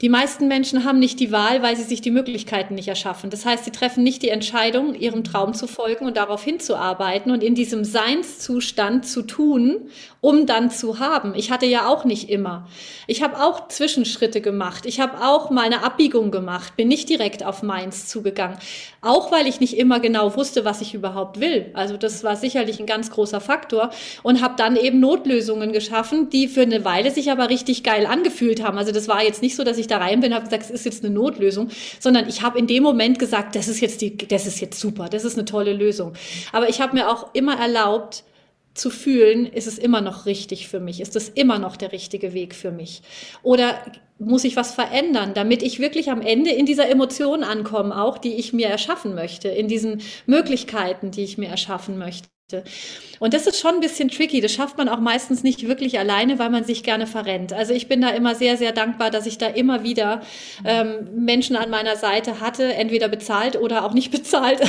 Die 0.00 0.08
meisten 0.08 0.48
Menschen 0.48 0.84
haben 0.84 0.98
nicht 0.98 1.20
die 1.20 1.30
Wahl, 1.30 1.62
weil 1.62 1.76
sie 1.76 1.82
sich 1.82 2.00
die 2.00 2.10
Möglichkeiten 2.10 2.74
nicht 2.74 2.88
erschaffen. 2.88 3.28
Das 3.28 3.44
heißt, 3.44 3.66
sie 3.66 3.70
treffen 3.70 4.02
nicht 4.02 4.22
die 4.22 4.30
Entscheidung, 4.30 4.94
ihrem 4.94 5.24
Traum 5.24 5.52
zu 5.52 5.66
folgen 5.66 6.06
und 6.06 6.16
darauf 6.16 6.42
hinzuarbeiten 6.42 7.30
und 7.30 7.42
in 7.42 7.54
diesem 7.54 7.84
Seinszustand 7.84 9.04
zu 9.04 9.20
tun, 9.20 9.90
um 10.22 10.46
dann 10.46 10.70
zu 10.70 11.00
haben. 11.00 11.34
Ich 11.34 11.50
hatte 11.50 11.66
ja 11.66 11.86
auch 11.86 12.06
nicht 12.06 12.30
immer. 12.30 12.66
Ich 13.06 13.22
habe 13.22 13.42
auch 13.42 13.68
Zwischenschritte 13.68 14.40
gemacht. 14.40 14.86
Ich 14.86 15.00
habe 15.00 15.22
auch 15.22 15.50
mal 15.50 15.66
eine 15.66 15.82
Abbiegung 15.82 16.30
gemacht, 16.30 16.76
bin 16.76 16.88
nicht 16.88 17.10
direkt 17.10 17.44
auf 17.44 17.62
meins 17.62 18.06
zugegangen. 18.06 18.56
Auch 19.02 19.30
weil 19.30 19.46
ich 19.46 19.60
nicht 19.60 19.76
immer 19.76 20.00
genau 20.00 20.34
wusste, 20.34 20.64
was 20.64 20.80
ich 20.80 20.94
überhaupt 20.94 21.40
will. 21.40 21.66
Also 21.74 21.98
das 21.98 22.24
war 22.24 22.36
sicherlich 22.36 22.80
ein 22.80 22.86
ganz 22.86 23.10
großer 23.10 23.40
Faktor 23.40 23.90
und 24.22 24.40
habe 24.40 24.54
dann 24.56 24.76
eben 24.76 25.00
Notlösungen 25.00 25.72
geschaffen, 25.72 26.30
die 26.30 26.48
für 26.48 26.62
eine 26.62 26.86
Weile 26.86 27.10
sich 27.10 27.30
aber 27.30 27.50
richtig 27.50 27.82
geil 27.82 28.06
angefühlt 28.06 28.62
haben. 28.62 28.78
Also 28.78 28.92
das 28.92 29.06
war 29.08 29.22
jetzt 29.22 29.42
nicht 29.42 29.56
so, 29.56 29.64
dass 29.64 29.76
ich 29.76 29.89
da 29.90 29.98
rein 29.98 30.20
bin, 30.20 30.34
habe 30.34 30.44
gesagt, 30.44 30.64
es 30.64 30.70
ist 30.70 30.84
jetzt 30.84 31.04
eine 31.04 31.12
Notlösung, 31.12 31.70
sondern 31.98 32.28
ich 32.28 32.42
habe 32.42 32.58
in 32.58 32.66
dem 32.66 32.82
Moment 32.82 33.18
gesagt, 33.18 33.56
das 33.56 33.68
ist 33.68 33.80
jetzt 33.80 34.00
die, 34.00 34.16
das 34.16 34.46
ist 34.46 34.60
jetzt 34.60 34.80
super, 34.80 35.08
das 35.08 35.24
ist 35.24 35.36
eine 35.36 35.44
tolle 35.44 35.72
Lösung. 35.72 36.14
Aber 36.52 36.68
ich 36.68 36.80
habe 36.80 36.96
mir 36.96 37.10
auch 37.10 37.34
immer 37.34 37.58
erlaubt, 37.58 38.24
zu 38.74 38.90
fühlen, 38.90 39.46
ist 39.46 39.66
es 39.66 39.78
immer 39.78 40.00
noch 40.00 40.26
richtig 40.26 40.68
für 40.68 40.80
mich? 40.80 41.00
Ist 41.00 41.16
es 41.16 41.28
immer 41.28 41.58
noch 41.58 41.76
der 41.76 41.92
richtige 41.92 42.32
Weg 42.32 42.54
für 42.54 42.70
mich? 42.70 43.02
Oder 43.42 43.78
muss 44.18 44.44
ich 44.44 44.56
was 44.56 44.72
verändern, 44.74 45.34
damit 45.34 45.62
ich 45.62 45.80
wirklich 45.80 46.10
am 46.10 46.22
Ende 46.22 46.50
in 46.50 46.66
dieser 46.66 46.88
Emotion 46.88 47.42
ankomme, 47.42 48.00
auch 48.00 48.16
die 48.18 48.34
ich 48.34 48.52
mir 48.52 48.68
erschaffen 48.68 49.14
möchte, 49.14 49.48
in 49.48 49.66
diesen 49.66 50.02
Möglichkeiten, 50.26 51.10
die 51.10 51.24
ich 51.24 51.36
mir 51.36 51.48
erschaffen 51.48 51.98
möchte? 51.98 52.28
Und 53.20 53.34
das 53.34 53.46
ist 53.46 53.60
schon 53.60 53.74
ein 53.74 53.80
bisschen 53.80 54.08
tricky. 54.08 54.40
Das 54.40 54.52
schafft 54.52 54.78
man 54.78 54.88
auch 54.88 55.00
meistens 55.00 55.42
nicht 55.42 55.68
wirklich 55.68 55.98
alleine, 55.98 56.38
weil 56.38 56.50
man 56.50 56.64
sich 56.64 56.82
gerne 56.82 57.06
verrennt. 57.06 57.52
Also 57.52 57.74
ich 57.74 57.86
bin 57.86 58.00
da 58.00 58.10
immer 58.10 58.34
sehr, 58.34 58.56
sehr 58.56 58.72
dankbar, 58.72 59.10
dass 59.10 59.26
ich 59.26 59.36
da 59.36 59.46
immer 59.46 59.82
wieder 59.82 60.22
ähm, 60.64 61.08
Menschen 61.16 61.56
an 61.56 61.68
meiner 61.68 61.96
Seite 61.96 62.40
hatte, 62.40 62.72
entweder 62.72 63.08
bezahlt 63.08 63.60
oder 63.60 63.84
auch 63.84 63.92
nicht 63.92 64.10
bezahlt, 64.10 64.60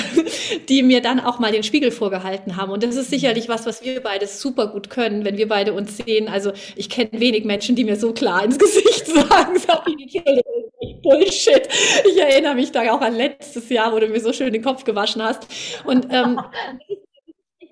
die 0.70 0.84
mir 0.84 1.02
dann 1.02 1.20
auch 1.20 1.40
mal 1.40 1.52
den 1.52 1.64
Spiegel 1.64 1.92
vorgehalten 1.92 2.58
haben. 2.58 2.72
Und 2.72 2.84
das 2.84 2.96
ist 2.96 3.10
sicherlich 3.10 3.48
was, 3.48 3.66
was 3.66 3.84
wir 3.84 4.02
beide 4.02 4.28
super 4.28 4.68
gut 4.68 4.90
können, 4.90 5.24
wenn 5.24 5.38
wir 5.38 5.48
beide 5.48 5.74
uns 5.74 5.98
sehen. 5.98 6.28
Also 6.28 6.52
ich 6.76 6.90
kenne 6.90 7.10
wenig 7.14 7.46
Menschen, 7.46 7.76
die 7.76 7.86
mir 7.86 7.96
so 7.96 8.14
klar 8.14 8.44
ins 8.44 8.60
Gesicht 8.60 9.08
sagen, 9.08 9.62
Bullshit. 11.02 11.68
Ich 12.06 12.18
erinnere 12.20 12.56
mich 12.56 12.72
da 12.72 12.92
auch 12.94 13.02
an 13.02 13.16
letztes 13.16 13.70
Jahr, 13.70 13.92
wo 13.94 14.00
du 14.00 14.08
mir 14.08 14.20
so 14.20 14.34
schön 14.34 14.54
den 14.54 14.62
Kopf 14.62 14.84
gewaschen 14.84 15.22
hast. 15.22 15.48
Und 15.86 16.08
ähm, 16.12 16.40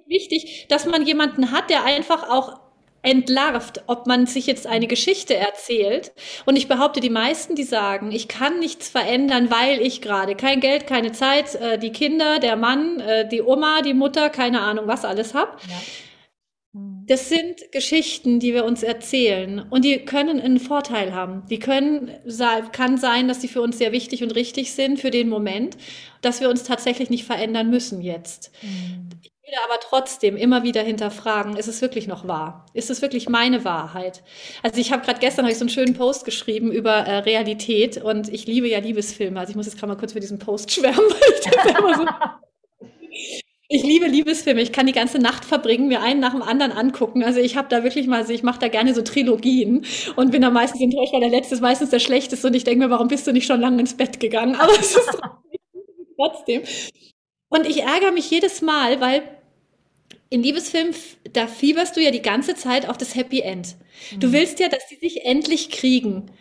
wichtig, 0.09 0.65
dass 0.69 0.85
man 0.85 1.05
jemanden 1.05 1.51
hat, 1.51 1.69
der 1.69 1.85
einfach 1.85 2.29
auch 2.29 2.59
entlarvt, 3.01 3.83
ob 3.87 4.07
man 4.07 4.25
sich 4.25 4.45
jetzt 4.45 4.67
eine 4.67 4.87
Geschichte 4.87 5.35
erzählt. 5.35 6.11
Und 6.45 6.57
ich 6.57 6.67
behaupte, 6.67 6.99
die 6.99 7.09
meisten, 7.09 7.55
die 7.55 7.63
sagen, 7.63 8.11
ich 8.11 8.27
kann 8.27 8.59
nichts 8.59 8.89
verändern, 8.89 9.49
weil 9.49 9.81
ich 9.81 10.01
gerade 10.01 10.35
kein 10.35 10.59
Geld, 10.59 10.87
keine 10.87 11.11
Zeit, 11.11 11.55
äh, 11.55 11.77
die 11.77 11.91
Kinder, 11.91 12.39
der 12.39 12.55
Mann, 12.55 12.99
äh, 12.99 13.27
die 13.27 13.41
Oma, 13.41 13.81
die 13.81 13.93
Mutter, 13.93 14.29
keine 14.29 14.61
Ahnung, 14.61 14.87
was 14.87 15.05
alles 15.05 15.33
hab. 15.33 15.61
Ja. 15.61 15.75
Hm. 16.73 17.05
Das 17.07 17.29
sind 17.29 17.71
Geschichten, 17.71 18.39
die 18.39 18.53
wir 18.53 18.65
uns 18.65 18.83
erzählen 18.83 19.65
und 19.69 19.85
die 19.85 19.99
können 19.99 20.41
einen 20.41 20.59
Vorteil 20.59 21.13
haben. 21.13 21.43
Die 21.49 21.59
können, 21.59 22.11
kann 22.73 22.97
sein, 22.97 23.29
dass 23.29 23.41
sie 23.41 23.47
für 23.47 23.61
uns 23.61 23.77
sehr 23.77 23.93
wichtig 23.93 24.23
und 24.23 24.35
richtig 24.35 24.73
sind 24.73 24.99
für 24.99 25.09
den 25.09 25.29
Moment, 25.29 25.77
dass 26.21 26.41
wir 26.41 26.49
uns 26.49 26.63
tatsächlich 26.63 27.09
nicht 27.09 27.23
verändern 27.23 27.69
müssen 27.69 28.01
jetzt. 28.01 28.51
Mhm 28.61 29.09
aber 29.65 29.79
trotzdem 29.79 30.35
immer 30.35 30.63
wieder 30.63 30.81
hinterfragen, 30.81 31.55
ist 31.55 31.67
es 31.67 31.81
wirklich 31.81 32.07
noch 32.07 32.27
wahr? 32.27 32.65
Ist 32.73 32.89
es 32.89 33.01
wirklich 33.01 33.29
meine 33.29 33.65
Wahrheit? 33.65 34.23
Also 34.63 34.79
ich 34.79 34.91
habe 34.91 35.05
gerade 35.05 35.19
gestern 35.19 35.45
hab 35.45 35.51
ich 35.51 35.57
so 35.57 35.63
einen 35.63 35.69
schönen 35.69 35.93
Post 35.93 36.25
geschrieben 36.25 36.71
über 36.71 36.91
äh, 36.91 37.19
Realität 37.19 37.97
und 37.97 38.29
ich 38.29 38.45
liebe 38.45 38.67
ja 38.67 38.79
Liebesfilme. 38.79 39.39
Also 39.39 39.51
ich 39.51 39.55
muss 39.55 39.65
jetzt 39.65 39.77
gerade 39.77 39.91
mal 39.93 39.99
kurz 39.99 40.13
für 40.13 40.19
diesen 40.19 40.39
Post 40.39 40.71
schwärmen. 40.73 41.13
ich, 41.29 41.43
so 41.43 42.05
ich 43.69 43.83
liebe 43.83 44.07
Liebesfilme. 44.07 44.61
Ich 44.61 44.71
kann 44.71 44.87
die 44.87 44.93
ganze 44.93 45.19
Nacht 45.19 45.45
verbringen, 45.45 45.87
mir 45.87 46.01
einen 46.01 46.19
nach 46.19 46.33
dem 46.33 46.41
anderen 46.41 46.71
angucken. 46.71 47.23
Also 47.23 47.39
ich 47.39 47.55
habe 47.55 47.67
da 47.69 47.83
wirklich 47.83 48.07
mal, 48.07 48.19
also 48.19 48.33
ich 48.33 48.43
mache 48.43 48.59
da 48.59 48.67
gerne 48.67 48.93
so 48.93 49.01
Trilogien 49.01 49.85
und 50.15 50.31
bin 50.31 50.41
da 50.41 50.49
meistens 50.49 50.81
enttäuscht, 50.81 51.13
weil 51.13 51.21
der 51.21 51.29
letzte 51.29 51.55
ist 51.55 51.61
meistens 51.61 51.89
der 51.89 51.99
schlechteste 51.99 52.47
und 52.47 52.55
ich 52.55 52.63
denke 52.63 52.85
mir, 52.85 52.91
warum 52.91 53.07
bist 53.07 53.27
du 53.27 53.31
nicht 53.31 53.45
schon 53.45 53.61
lange 53.61 53.79
ins 53.79 53.95
Bett 53.95 54.19
gegangen? 54.19 54.55
Aber 54.55 54.71
es 54.71 54.95
ist 54.95 55.21
trotzdem. 56.17 56.63
Und 57.49 57.67
ich 57.67 57.81
ärgere 57.81 58.11
mich 58.11 58.29
jedes 58.29 58.61
Mal, 58.61 59.01
weil 59.01 59.23
in 60.29 60.43
Liebesfilmen, 60.43 60.93
da 61.33 61.47
fieberst 61.47 61.95
du 61.95 62.01
ja 62.01 62.11
die 62.11 62.21
ganze 62.21 62.55
Zeit 62.55 62.87
auf 62.87 62.97
das 62.97 63.15
Happy 63.15 63.41
End. 63.41 63.75
Mhm. 64.11 64.19
Du 64.19 64.31
willst 64.31 64.59
ja, 64.59 64.69
dass 64.69 64.87
die 64.87 64.95
sich 64.95 65.25
endlich 65.25 65.69
kriegen. 65.69 66.31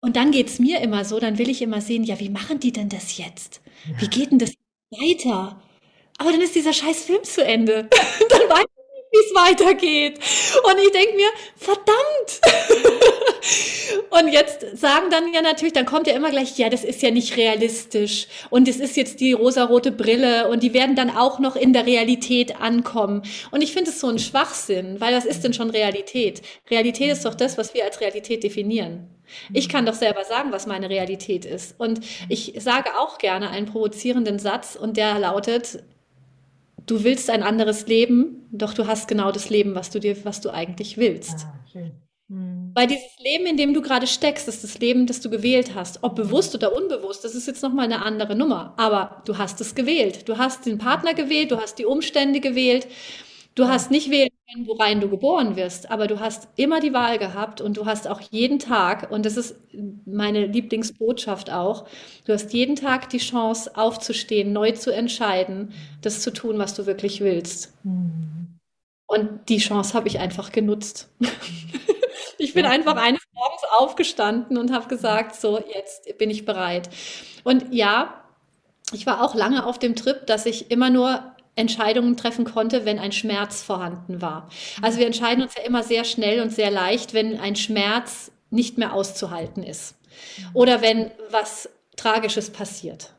Und 0.00 0.16
dann 0.16 0.30
geht's 0.30 0.58
mir 0.58 0.80
immer 0.80 1.04
so, 1.04 1.18
dann 1.18 1.38
will 1.38 1.50
ich 1.50 1.60
immer 1.60 1.80
sehen, 1.80 2.04
ja, 2.04 2.18
wie 2.20 2.30
machen 2.30 2.60
die 2.60 2.72
denn 2.72 2.88
das 2.88 3.18
jetzt? 3.18 3.60
Ja. 3.86 4.00
Wie 4.00 4.08
geht 4.08 4.30
denn 4.30 4.38
das 4.38 4.54
weiter? 4.90 5.60
Aber 6.18 6.32
dann 6.32 6.40
ist 6.40 6.54
dieser 6.54 6.72
scheiß 6.72 7.04
Film 7.04 7.24
zu 7.24 7.44
Ende. 7.44 7.88
dann 8.30 8.40
weiß 8.48 8.77
wie 9.10 9.18
es 9.18 9.34
weitergeht. 9.34 10.18
Und 10.64 10.78
ich 10.80 10.92
denke 10.92 11.14
mir, 11.16 11.28
verdammt! 11.56 12.40
und 14.10 14.32
jetzt 14.32 14.76
sagen 14.76 15.10
dann 15.10 15.32
ja 15.32 15.42
natürlich, 15.42 15.72
dann 15.72 15.86
kommt 15.86 16.06
ja 16.06 16.14
immer 16.14 16.30
gleich, 16.30 16.58
ja, 16.58 16.68
das 16.68 16.84
ist 16.84 17.02
ja 17.02 17.10
nicht 17.10 17.36
realistisch. 17.36 18.26
Und 18.50 18.68
es 18.68 18.78
ist 18.78 18.96
jetzt 18.96 19.20
die 19.20 19.32
rosarote 19.32 19.92
Brille 19.92 20.48
und 20.48 20.62
die 20.62 20.74
werden 20.74 20.96
dann 20.96 21.10
auch 21.10 21.38
noch 21.38 21.56
in 21.56 21.72
der 21.72 21.86
Realität 21.86 22.60
ankommen. 22.60 23.22
Und 23.50 23.62
ich 23.62 23.72
finde 23.72 23.90
es 23.90 24.00
so 24.00 24.08
ein 24.08 24.18
Schwachsinn, 24.18 25.00
weil 25.00 25.14
was 25.14 25.24
ist 25.24 25.44
denn 25.44 25.54
schon 25.54 25.70
Realität? 25.70 26.42
Realität 26.70 27.12
ist 27.12 27.24
doch 27.24 27.34
das, 27.34 27.58
was 27.58 27.74
wir 27.74 27.84
als 27.84 28.00
Realität 28.00 28.42
definieren. 28.44 29.08
Ich 29.52 29.68
kann 29.68 29.86
doch 29.86 29.94
selber 29.94 30.24
sagen, 30.24 30.52
was 30.52 30.66
meine 30.66 30.88
Realität 30.88 31.44
ist. 31.44 31.74
Und 31.78 32.00
ich 32.28 32.54
sage 32.58 32.90
auch 32.98 33.18
gerne 33.18 33.50
einen 33.50 33.66
provozierenden 33.66 34.38
Satz 34.38 34.76
und 34.76 34.96
der 34.96 35.18
lautet, 35.18 35.82
du 36.90 37.04
willst 37.04 37.30
ein 37.30 37.42
anderes 37.42 37.86
Leben, 37.86 38.48
doch 38.50 38.74
du 38.74 38.86
hast 38.86 39.08
genau 39.08 39.30
das 39.30 39.50
Leben, 39.50 39.74
was 39.74 39.90
du 39.90 40.00
dir, 40.00 40.24
was 40.24 40.40
du 40.40 40.50
eigentlich 40.50 40.96
willst. 40.98 41.46
Ah, 41.46 41.64
schön. 41.70 41.92
Hm. 42.30 42.72
Weil 42.74 42.86
dieses 42.86 43.18
Leben, 43.20 43.46
in 43.46 43.56
dem 43.56 43.72
du 43.72 43.80
gerade 43.80 44.06
steckst, 44.06 44.48
ist 44.48 44.62
das 44.62 44.78
Leben, 44.78 45.06
das 45.06 45.20
du 45.20 45.30
gewählt 45.30 45.74
hast. 45.74 46.02
Ob 46.02 46.14
bewusst 46.14 46.54
oder 46.54 46.74
unbewusst, 46.76 47.24
das 47.24 47.34
ist 47.34 47.46
jetzt 47.46 47.62
nochmal 47.62 47.86
eine 47.86 48.04
andere 48.04 48.36
Nummer. 48.36 48.74
Aber 48.76 49.22
du 49.24 49.38
hast 49.38 49.60
es 49.60 49.74
gewählt. 49.74 50.28
Du 50.28 50.36
hast 50.36 50.66
den 50.66 50.78
Partner 50.78 51.14
gewählt, 51.14 51.50
du 51.50 51.58
hast 51.58 51.78
die 51.78 51.86
Umstände 51.86 52.40
gewählt. 52.40 52.86
Du 53.54 53.66
hast 53.66 53.90
nicht 53.90 54.10
wählen 54.10 54.30
worein 54.66 55.00
du 55.00 55.08
geboren 55.08 55.56
wirst, 55.56 55.90
aber 55.90 56.06
du 56.06 56.20
hast 56.20 56.48
immer 56.56 56.80
die 56.80 56.92
Wahl 56.92 57.18
gehabt 57.18 57.60
und 57.60 57.76
du 57.76 57.86
hast 57.86 58.08
auch 58.08 58.20
jeden 58.20 58.58
Tag, 58.58 59.10
und 59.10 59.26
das 59.26 59.36
ist 59.36 59.56
meine 60.06 60.46
Lieblingsbotschaft 60.46 61.50
auch, 61.50 61.86
du 62.24 62.32
hast 62.32 62.52
jeden 62.52 62.74
Tag 62.74 63.10
die 63.10 63.18
Chance 63.18 63.72
aufzustehen, 63.74 64.52
neu 64.52 64.72
zu 64.72 64.90
entscheiden, 64.92 65.72
das 66.00 66.22
zu 66.22 66.32
tun, 66.32 66.58
was 66.58 66.74
du 66.74 66.86
wirklich 66.86 67.20
willst. 67.20 67.74
Mhm. 67.84 68.58
Und 69.06 69.48
die 69.48 69.58
Chance 69.58 69.94
habe 69.94 70.08
ich 70.08 70.18
einfach 70.18 70.52
genutzt. 70.52 71.08
ich 72.38 72.52
bin 72.54 72.66
einfach 72.66 72.96
eines 72.96 73.22
Morgens 73.32 73.62
aufgestanden 73.78 74.58
und 74.58 74.72
habe 74.72 74.88
gesagt, 74.88 75.34
so, 75.34 75.58
jetzt 75.74 76.18
bin 76.18 76.30
ich 76.30 76.44
bereit. 76.44 76.90
Und 77.44 77.72
ja, 77.72 78.22
ich 78.92 79.06
war 79.06 79.22
auch 79.22 79.34
lange 79.34 79.66
auf 79.66 79.78
dem 79.78 79.96
Trip, 79.96 80.26
dass 80.26 80.46
ich 80.46 80.70
immer 80.70 80.90
nur 80.90 81.34
Entscheidungen 81.58 82.16
treffen 82.16 82.44
konnte, 82.44 82.84
wenn 82.84 82.98
ein 82.98 83.12
Schmerz 83.12 83.62
vorhanden 83.62 84.22
war. 84.22 84.48
Also 84.80 84.98
wir 84.98 85.06
entscheiden 85.06 85.42
uns 85.42 85.54
ja 85.56 85.62
immer 85.62 85.82
sehr 85.82 86.04
schnell 86.04 86.40
und 86.40 86.50
sehr 86.50 86.70
leicht, 86.70 87.14
wenn 87.14 87.38
ein 87.38 87.56
Schmerz 87.56 88.30
nicht 88.50 88.78
mehr 88.78 88.94
auszuhalten 88.94 89.62
ist. 89.62 89.96
Oder 90.54 90.80
wenn 90.80 91.10
was 91.30 91.68
Tragisches 91.96 92.50
passiert. 92.50 93.12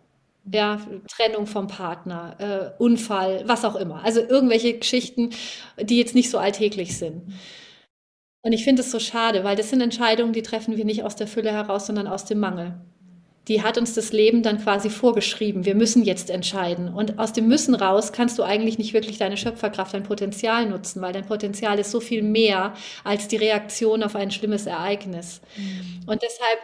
Ja, 0.52 0.80
Trennung 1.08 1.46
vom 1.46 1.68
Partner, 1.68 2.74
äh, 2.80 2.82
Unfall, 2.82 3.44
was 3.46 3.66
auch 3.66 3.76
immer. 3.76 4.04
Also 4.04 4.22
irgendwelche 4.22 4.80
Geschichten, 4.80 5.32
die 5.80 5.98
jetzt 5.98 6.16
nicht 6.16 6.32
so 6.32 6.40
alltäglich 6.40 6.98
sind. 6.98 7.34
Und 8.42 8.54
ich 8.54 8.64
finde 8.64 8.82
es 8.82 8.90
so 8.90 9.00
schade, 9.00 9.44
weil 9.44 9.58
das 9.58 9.70
sind 9.70 9.82
Entscheidungen, 9.82 10.34
die 10.34 10.42
treffen 10.42 10.78
wir 10.78 10.86
nicht 10.86 11.04
aus 11.04 11.16
der 11.16 11.28
Fülle 11.28 11.52
heraus, 11.52 11.88
sondern 11.88 12.08
aus 12.08 12.26
dem 12.26 12.40
Mangel 12.40 12.80
die 13.50 13.64
hat 13.64 13.80
uns 13.80 13.96
das 13.96 14.14
Leben 14.14 14.44
dann 14.44 14.62
quasi 14.62 14.92
vorgeschrieben. 14.92 15.66
Wir 15.66 15.74
müssen 15.74 16.04
jetzt 16.04 16.30
entscheiden. 16.30 16.88
Und 16.94 17.18
aus 17.18 17.34
dem 17.34 17.48
Müssen 17.48 17.74
raus 17.74 18.14
kannst 18.14 18.38
du 18.38 18.44
eigentlich 18.44 18.78
nicht 18.78 18.94
wirklich 18.94 19.18
deine 19.18 19.38
Schöpferkraft, 19.38 19.96
dein 19.96 20.04
Potenzial 20.04 20.68
nutzen, 20.68 21.02
weil 21.02 21.14
dein 21.14 21.26
Potenzial 21.26 21.80
ist 21.80 21.90
so 21.90 22.00
viel 22.00 22.22
mehr 22.22 22.76
als 23.04 23.28
die 23.28 23.38
Reaktion 23.38 24.04
auf 24.04 24.16
ein 24.16 24.30
schlimmes 24.30 24.68
Ereignis. 24.68 25.42
Mhm. 25.58 26.08
Und 26.08 26.22
deshalb 26.22 26.60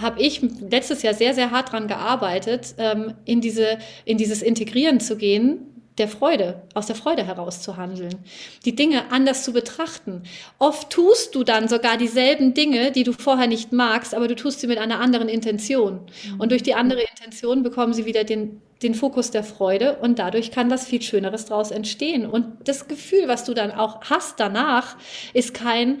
habe 0.00 0.20
ich 0.22 0.40
letztes 0.60 1.02
Jahr 1.02 1.12
sehr, 1.12 1.34
sehr 1.34 1.50
hart 1.50 1.68
daran 1.68 1.88
gearbeitet, 1.88 2.74
ähm, 2.78 3.14
in, 3.26 3.42
diese, 3.42 3.78
in 4.06 4.16
dieses 4.16 4.40
Integrieren 4.40 5.00
zu 5.00 5.16
gehen, 5.16 5.73
der 5.98 6.08
Freude, 6.08 6.62
aus 6.74 6.86
der 6.86 6.96
Freude 6.96 7.24
heraus 7.24 7.62
zu 7.62 7.76
handeln, 7.76 8.16
die 8.64 8.74
Dinge 8.74 9.12
anders 9.12 9.44
zu 9.44 9.52
betrachten. 9.52 10.24
Oft 10.58 10.90
tust 10.90 11.34
du 11.34 11.44
dann 11.44 11.68
sogar 11.68 11.96
dieselben 11.96 12.52
Dinge, 12.52 12.90
die 12.90 13.04
du 13.04 13.12
vorher 13.12 13.46
nicht 13.46 13.72
magst, 13.72 14.14
aber 14.14 14.26
du 14.26 14.34
tust 14.34 14.60
sie 14.60 14.66
mit 14.66 14.78
einer 14.78 14.98
anderen 14.98 15.28
Intention. 15.28 16.00
Mhm. 16.32 16.40
Und 16.40 16.50
durch 16.50 16.64
die 16.64 16.74
andere 16.74 17.00
Intention 17.02 17.62
bekommen 17.62 17.92
sie 17.92 18.06
wieder 18.06 18.24
den, 18.24 18.60
den 18.82 18.96
Fokus 18.96 19.30
der 19.30 19.44
Freude 19.44 19.98
und 19.98 20.18
dadurch 20.18 20.50
kann 20.50 20.68
was 20.68 20.84
viel 20.84 21.00
Schöneres 21.00 21.44
daraus 21.44 21.70
entstehen. 21.70 22.26
Und 22.26 22.68
das 22.68 22.88
Gefühl, 22.88 23.28
was 23.28 23.44
du 23.44 23.54
dann 23.54 23.70
auch 23.70 24.00
hast 24.02 24.40
danach, 24.40 24.96
ist 25.32 25.54
kein, 25.54 26.00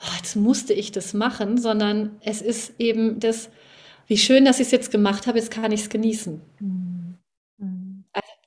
oh, 0.00 0.16
jetzt 0.18 0.36
musste 0.36 0.72
ich 0.72 0.92
das 0.92 1.14
machen, 1.14 1.58
sondern 1.58 2.16
es 2.20 2.42
ist 2.42 2.74
eben 2.78 3.18
das, 3.18 3.50
wie 4.06 4.18
schön, 4.18 4.44
dass 4.44 4.60
ich 4.60 4.66
es 4.66 4.72
jetzt 4.72 4.92
gemacht 4.92 5.26
habe, 5.26 5.38
jetzt 5.38 5.50
kann 5.50 5.72
ich 5.72 5.82
es 5.82 5.88
genießen. 5.88 6.40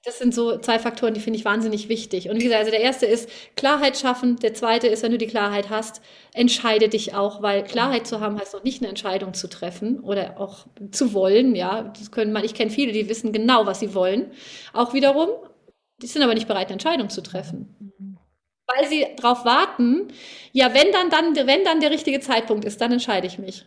Das 0.05 0.19
sind 0.19 0.35
so 0.35 0.59
zwei 0.59 0.77
Faktoren, 0.77 1.15
die 1.15 1.19
finde 1.19 1.39
ich 1.39 1.45
wahnsinnig 1.45 1.89
wichtig. 1.89 2.29
Und 2.29 2.39
wie 2.39 2.43
gesagt, 2.43 2.59
also 2.59 2.71
der 2.71 2.81
erste 2.81 3.07
ist 3.07 3.27
Klarheit 3.55 3.97
schaffen. 3.97 4.35
Der 4.37 4.53
zweite 4.53 4.85
ist, 4.85 5.01
wenn 5.01 5.11
du 5.11 5.17
die 5.17 5.25
Klarheit 5.25 5.71
hast, 5.71 5.99
entscheide 6.31 6.89
dich 6.89 7.15
auch, 7.15 7.41
weil 7.41 7.63
Klarheit 7.63 8.05
zu 8.05 8.19
haben 8.19 8.39
heißt 8.39 8.53
noch 8.53 8.63
nicht 8.63 8.83
eine 8.83 8.89
Entscheidung 8.89 9.33
zu 9.33 9.49
treffen 9.49 10.01
oder 10.01 10.39
auch 10.39 10.67
zu 10.91 11.13
wollen. 11.13 11.55
Ja, 11.55 11.91
das 11.97 12.11
können 12.11 12.33
man, 12.33 12.43
ich 12.43 12.53
kenne 12.53 12.69
viele, 12.69 12.91
die 12.91 13.09
wissen 13.09 13.31
genau, 13.31 13.65
was 13.65 13.79
sie 13.79 13.95
wollen. 13.95 14.31
Auch 14.73 14.93
wiederum, 14.93 15.29
die 16.03 16.07
sind 16.07 16.21
aber 16.21 16.35
nicht 16.35 16.47
bereit, 16.47 16.67
eine 16.67 16.73
Entscheidung 16.73 17.09
zu 17.09 17.21
treffen. 17.21 17.75
Weil 18.67 18.87
sie 18.87 19.07
darauf 19.17 19.43
warten, 19.43 20.09
ja, 20.51 20.71
wenn 20.75 20.91
dann, 20.91 21.09
dann, 21.09 21.35
wenn 21.47 21.63
dann 21.63 21.79
der 21.79 21.89
richtige 21.89 22.19
Zeitpunkt 22.19 22.63
ist, 22.63 22.79
dann 22.79 22.91
entscheide 22.91 23.25
ich 23.25 23.39
mich. 23.39 23.65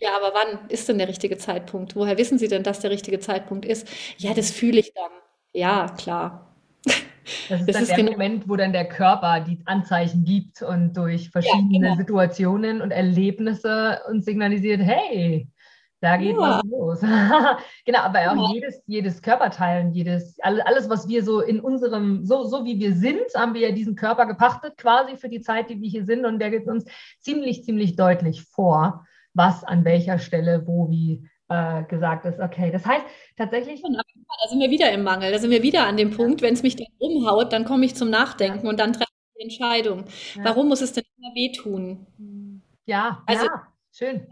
Ja, 0.00 0.16
aber 0.16 0.32
wann 0.34 0.68
ist 0.70 0.88
denn 0.88 0.98
der 0.98 1.08
richtige 1.08 1.36
Zeitpunkt? 1.36 1.94
Woher 1.94 2.16
wissen 2.18 2.38
Sie 2.38 2.48
denn, 2.48 2.62
dass 2.62 2.80
der 2.80 2.90
richtige 2.90 3.20
Zeitpunkt 3.20 3.66
ist? 3.66 3.86
Ja, 4.16 4.32
das 4.34 4.50
fühle 4.50 4.80
ich 4.80 4.92
dann. 4.94 5.10
Ja, 5.52 5.88
klar. 5.88 6.46
Das 7.48 7.60
ist, 7.60 7.68
das 7.68 7.82
ist 7.82 7.90
der 7.90 7.96
genau 7.98 8.12
Moment, 8.12 8.48
wo 8.48 8.56
dann 8.56 8.72
der 8.72 8.88
Körper 8.88 9.40
die 9.40 9.58
Anzeichen 9.66 10.24
gibt 10.24 10.62
und 10.62 10.94
durch 10.94 11.30
verschiedene 11.30 11.86
ja, 11.86 11.92
genau. 11.92 11.96
Situationen 11.96 12.80
und 12.80 12.90
Erlebnisse 12.90 14.00
uns 14.08 14.24
signalisiert, 14.24 14.80
hey, 14.80 15.46
Da 16.00 16.16
geht 16.16 16.32
ja. 16.32 16.38
was 16.38 16.62
los. 16.64 17.00
genau, 17.84 17.98
aber 17.98 18.32
auch 18.32 18.48
ja. 18.48 18.54
jedes, 18.54 18.82
jedes 18.86 19.20
Körperteil 19.20 19.84
und 19.84 19.92
jedes, 19.92 20.38
alles, 20.40 20.88
was 20.88 21.08
wir 21.08 21.22
so 21.22 21.40
in 21.40 21.60
unserem, 21.60 22.24
so, 22.24 22.44
so 22.44 22.64
wie 22.64 22.78
wir 22.78 22.94
sind, 22.94 23.26
haben 23.36 23.52
wir 23.52 23.68
ja 23.68 23.72
diesen 23.72 23.96
Körper 23.96 24.26
gepachtet 24.26 24.78
quasi 24.78 25.16
für 25.16 25.28
die 25.28 25.42
Zeit, 25.42 25.68
die 25.68 25.80
wir 25.80 25.88
hier 25.88 26.06
sind. 26.06 26.24
Und 26.24 26.38
der 26.38 26.50
gibt 26.50 26.68
uns 26.68 26.84
ziemlich, 27.18 27.64
ziemlich 27.64 27.96
deutlich 27.96 28.42
vor, 28.42 29.06
was 29.34 29.64
an 29.64 29.84
welcher 29.84 30.18
Stelle, 30.18 30.66
wo, 30.66 30.90
wie 30.90 31.28
äh, 31.48 31.84
gesagt 31.84 32.24
ist. 32.24 32.40
Okay, 32.40 32.70
das 32.70 32.86
heißt 32.86 33.04
tatsächlich. 33.36 33.82
Da 33.82 34.48
sind 34.48 34.60
wir 34.60 34.70
wieder 34.70 34.90
im 34.92 35.02
Mangel, 35.02 35.32
da 35.32 35.38
sind 35.38 35.50
wir 35.50 35.62
wieder 35.62 35.86
an 35.86 35.96
dem 35.96 36.10
Punkt, 36.10 36.42
wenn 36.42 36.54
es 36.54 36.62
mich 36.62 36.76
dann 36.76 36.86
umhaut, 36.98 37.52
dann 37.52 37.64
komme 37.64 37.84
ich 37.84 37.94
zum 37.94 38.10
Nachdenken 38.10 38.66
und 38.66 38.78
dann 38.78 38.92
treffe 38.92 39.10
ich 39.10 39.34
die 39.36 39.42
Entscheidung. 39.44 40.04
Warum 40.42 40.68
muss 40.68 40.80
es 40.80 40.92
denn 40.92 41.04
immer 41.18 41.34
wehtun? 41.34 42.06
Ja, 42.86 43.22
also, 43.26 43.46
ja, 43.46 43.66
schön 43.92 44.26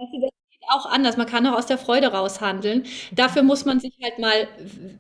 auch 0.71 0.87
anders. 0.87 1.17
Man 1.17 1.27
kann 1.27 1.47
auch 1.47 1.57
aus 1.57 1.67
der 1.67 1.79
Freude 1.79 2.09
raushandeln. 2.09 2.85
Dafür 3.13 3.43
muss 3.43 3.65
man 3.65 3.81
sich 3.81 3.95
halt 4.03 4.19
mal 4.19 4.49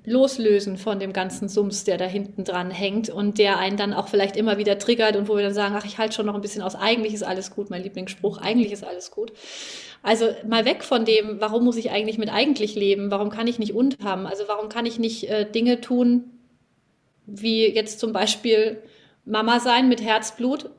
loslösen 0.05 0.77
von 0.77 0.99
dem 0.99 1.13
ganzen 1.13 1.49
Sums, 1.49 1.85
der 1.85 1.99
da 1.99 2.07
hinten 2.07 2.45
dran 2.45 2.71
hängt 2.71 3.11
und 3.11 3.39
der 3.39 3.59
einen 3.59 3.77
dann 3.77 3.95
auch 3.95 4.09
vielleicht 4.09 4.37
immer 4.37 4.59
wieder 4.59 4.79
triggert 4.79 5.17
und 5.17 5.29
wo 5.29 5.37
wir 5.37 5.43
dann 5.43 5.55
sagen, 5.55 5.75
ach, 5.79 5.85
ich 5.85 5.99
halte 5.99 6.15
schon 6.15 6.27
noch 6.27 6.35
ein 6.35 6.41
bisschen 6.41 6.63
aus. 6.63 6.75
Eigentlich 6.75 7.15
ist 7.15 7.23
alles 7.23 7.51
gut. 7.51 7.71
Mein 7.71 7.83
Lieblingsspruch, 7.83 8.39
eigentlich 8.39 8.73
ist 8.73 8.85
alles 8.85 9.11
gut. 9.11 9.33
Also 10.03 10.31
mal 10.47 10.65
weg 10.65 10.85
von 10.85 11.05
dem, 11.05 11.41
warum 11.41 11.65
muss 11.65 11.77
ich 11.77 11.91
eigentlich 11.91 12.19
mit 12.19 12.33
eigentlich 12.33 12.75
leben? 12.75 13.11
Warum 13.11 13.31
kann 13.31 13.47
ich 13.47 13.59
nicht 13.59 13.75
und 13.75 13.99
haben? 14.03 14.27
Also 14.27 14.45
warum 14.47 14.69
kann 14.69 14.87
ich 14.87 14.99
nicht 14.99 15.29
äh, 15.29 15.51
Dinge 15.51 15.81
tun, 15.81 16.25
wie 17.27 17.67
jetzt 17.67 18.01
zum 18.01 18.13
Beispiel 18.13 18.83
Mama 19.25 19.61
sein 19.61 19.89
mit 19.89 20.03
Herzblut 20.03 20.71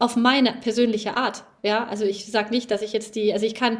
auf 0.00 0.16
meine 0.16 0.54
persönliche 0.54 1.16
Art. 1.16 1.44
Ja, 1.62 1.86
also 1.86 2.04
ich 2.04 2.26
sage 2.26 2.50
nicht, 2.50 2.70
dass 2.70 2.82
ich 2.82 2.92
jetzt 2.92 3.14
die, 3.14 3.32
also 3.32 3.46
ich 3.46 3.54
kann, 3.54 3.78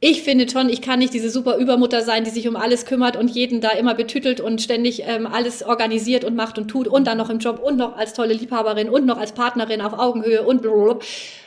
ich 0.00 0.22
finde 0.22 0.48
schon, 0.50 0.68
ich 0.68 0.82
kann 0.82 0.98
nicht 0.98 1.14
diese 1.14 1.30
super 1.30 1.56
Übermutter 1.56 2.02
sein, 2.02 2.24
die 2.24 2.30
sich 2.30 2.46
um 2.46 2.56
alles 2.56 2.84
kümmert 2.84 3.16
und 3.16 3.30
jeden 3.30 3.60
da 3.60 3.70
immer 3.70 3.94
betütelt 3.94 4.40
und 4.40 4.60
ständig 4.60 5.04
ähm, 5.06 5.26
alles 5.26 5.62
organisiert 5.62 6.24
und 6.24 6.34
macht 6.34 6.58
und 6.58 6.68
tut 6.68 6.88
und 6.88 7.06
dann 7.06 7.16
noch 7.16 7.30
im 7.30 7.38
Job 7.38 7.60
und 7.60 7.78
noch 7.78 7.96
als 7.96 8.12
tolle 8.12 8.34
Liebhaberin 8.34 8.90
und 8.90 9.06
noch 9.06 9.16
als 9.16 9.32
Partnerin 9.32 9.80
auf 9.80 9.94
Augenhöhe 9.94 10.42
und 10.42 10.60
blablabla. 10.60 11.06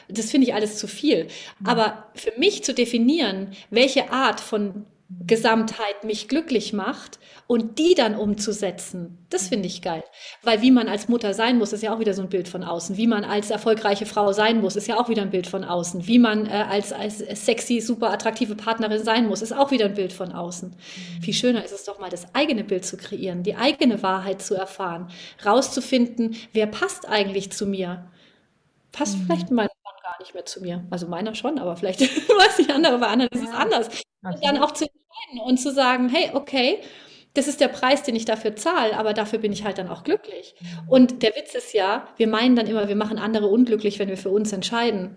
Das 0.09 0.31
finde 0.31 0.47
ich 0.47 0.53
alles 0.53 0.77
zu 0.77 0.87
viel. 0.87 1.25
Mhm. 1.59 1.67
Aber 1.67 2.05
für 2.15 2.31
mich 2.37 2.63
zu 2.63 2.73
definieren, 2.73 3.49
welche 3.69 4.11
Art 4.11 4.39
von 4.39 4.85
Gesamtheit 5.25 6.03
mich 6.03 6.27
glücklich 6.27 6.73
macht 6.73 7.17
und 7.47 7.79
die 7.79 7.95
dann 7.95 8.15
umzusetzen, 8.15 9.25
das 9.29 9.47
finde 9.47 9.67
ich 9.67 9.81
geil. 9.81 10.03
Weil 10.43 10.61
wie 10.61 10.71
man 10.71 10.89
als 10.89 11.07
Mutter 11.07 11.33
sein 11.33 11.57
muss, 11.57 11.71
ist 11.71 11.81
ja 11.81 11.95
auch 11.95 11.99
wieder 11.99 12.13
so 12.13 12.21
ein 12.21 12.29
Bild 12.29 12.49
von 12.49 12.61
außen. 12.61 12.97
Wie 12.97 13.07
man 13.07 13.23
als 13.23 13.49
erfolgreiche 13.49 14.05
Frau 14.05 14.33
sein 14.33 14.59
muss, 14.59 14.75
ist 14.75 14.87
ja 14.87 14.99
auch 14.99 15.07
wieder 15.07 15.21
ein 15.21 15.29
Bild 15.29 15.47
von 15.47 15.63
außen. 15.63 16.07
Wie 16.07 16.19
man 16.19 16.45
äh, 16.45 16.65
als, 16.69 16.91
als 16.91 17.19
sexy, 17.19 17.79
super 17.79 18.11
attraktive 18.11 18.55
Partnerin 18.55 19.01
sein 19.01 19.27
muss, 19.27 19.41
ist 19.41 19.53
auch 19.53 19.71
wieder 19.71 19.85
ein 19.85 19.93
Bild 19.93 20.11
von 20.11 20.33
außen. 20.33 20.71
Mhm. 20.71 21.21
Viel 21.21 21.33
schöner 21.33 21.63
ist 21.63 21.71
es 21.71 21.85
doch 21.85 21.99
mal, 21.99 22.09
das 22.09 22.35
eigene 22.35 22.65
Bild 22.65 22.83
zu 22.83 22.97
kreieren, 22.97 23.43
die 23.43 23.55
eigene 23.55 24.03
Wahrheit 24.03 24.41
zu 24.41 24.55
erfahren, 24.55 25.09
rauszufinden, 25.45 26.35
wer 26.51 26.67
passt 26.67 27.07
eigentlich 27.07 27.53
zu 27.53 27.65
mir. 27.65 28.11
Passt 28.91 29.17
mhm. 29.17 29.23
vielleicht 29.23 29.51
mein 29.51 29.69
nicht 30.27 30.33
mehr 30.33 30.45
zu 30.45 30.61
mir. 30.61 30.85
Also 30.89 31.07
meiner 31.07 31.35
schon, 31.35 31.57
aber 31.57 31.77
vielleicht 31.77 32.01
weiß 32.01 32.59
ich 32.59 32.69
andere, 32.69 32.97
bei 32.99 33.07
anderen 33.07 33.31
ist 33.31 33.47
es 33.47 33.55
anders. 33.55 33.89
Und 34.21 34.43
dann 34.43 34.57
auch 34.57 34.71
zu 34.71 34.85
entscheiden 34.85 35.47
und 35.47 35.57
zu 35.57 35.71
sagen, 35.71 36.09
hey, 36.09 36.31
okay, 36.33 36.81
das 37.33 37.47
ist 37.47 37.61
der 37.61 37.67
Preis, 37.67 38.03
den 38.03 38.15
ich 38.15 38.25
dafür 38.25 38.55
zahle, 38.55 38.97
aber 38.97 39.13
dafür 39.13 39.39
bin 39.39 39.53
ich 39.53 39.63
halt 39.63 39.77
dann 39.77 39.89
auch 39.89 40.03
glücklich. 40.03 40.55
Mhm. 40.59 40.89
Und 40.89 41.23
der 41.23 41.35
Witz 41.35 41.55
ist 41.55 41.73
ja, 41.73 42.07
wir 42.17 42.27
meinen 42.27 42.55
dann 42.55 42.67
immer, 42.67 42.87
wir 42.87 42.95
machen 42.95 43.19
andere 43.19 43.47
unglücklich, 43.47 43.99
wenn 43.99 44.09
wir 44.09 44.17
für 44.17 44.29
uns 44.29 44.51
entscheiden. 44.51 45.15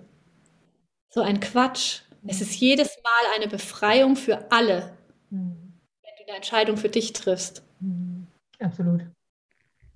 So 1.09 1.23
ein 1.23 1.41
Quatsch. 1.41 2.03
Es 2.27 2.41
ist 2.41 2.55
jedes 2.55 2.99
Mal 3.03 3.35
eine 3.35 3.49
Befreiung 3.49 4.15
für 4.15 4.53
alle, 4.53 4.93
mhm. 5.31 5.75
wenn 6.03 6.13
du 6.19 6.29
eine 6.29 6.37
Entscheidung 6.37 6.77
für 6.77 6.91
dich 6.91 7.15
triffst. 7.15 7.63
Mhm. 7.81 8.27
Absolut. 8.61 9.07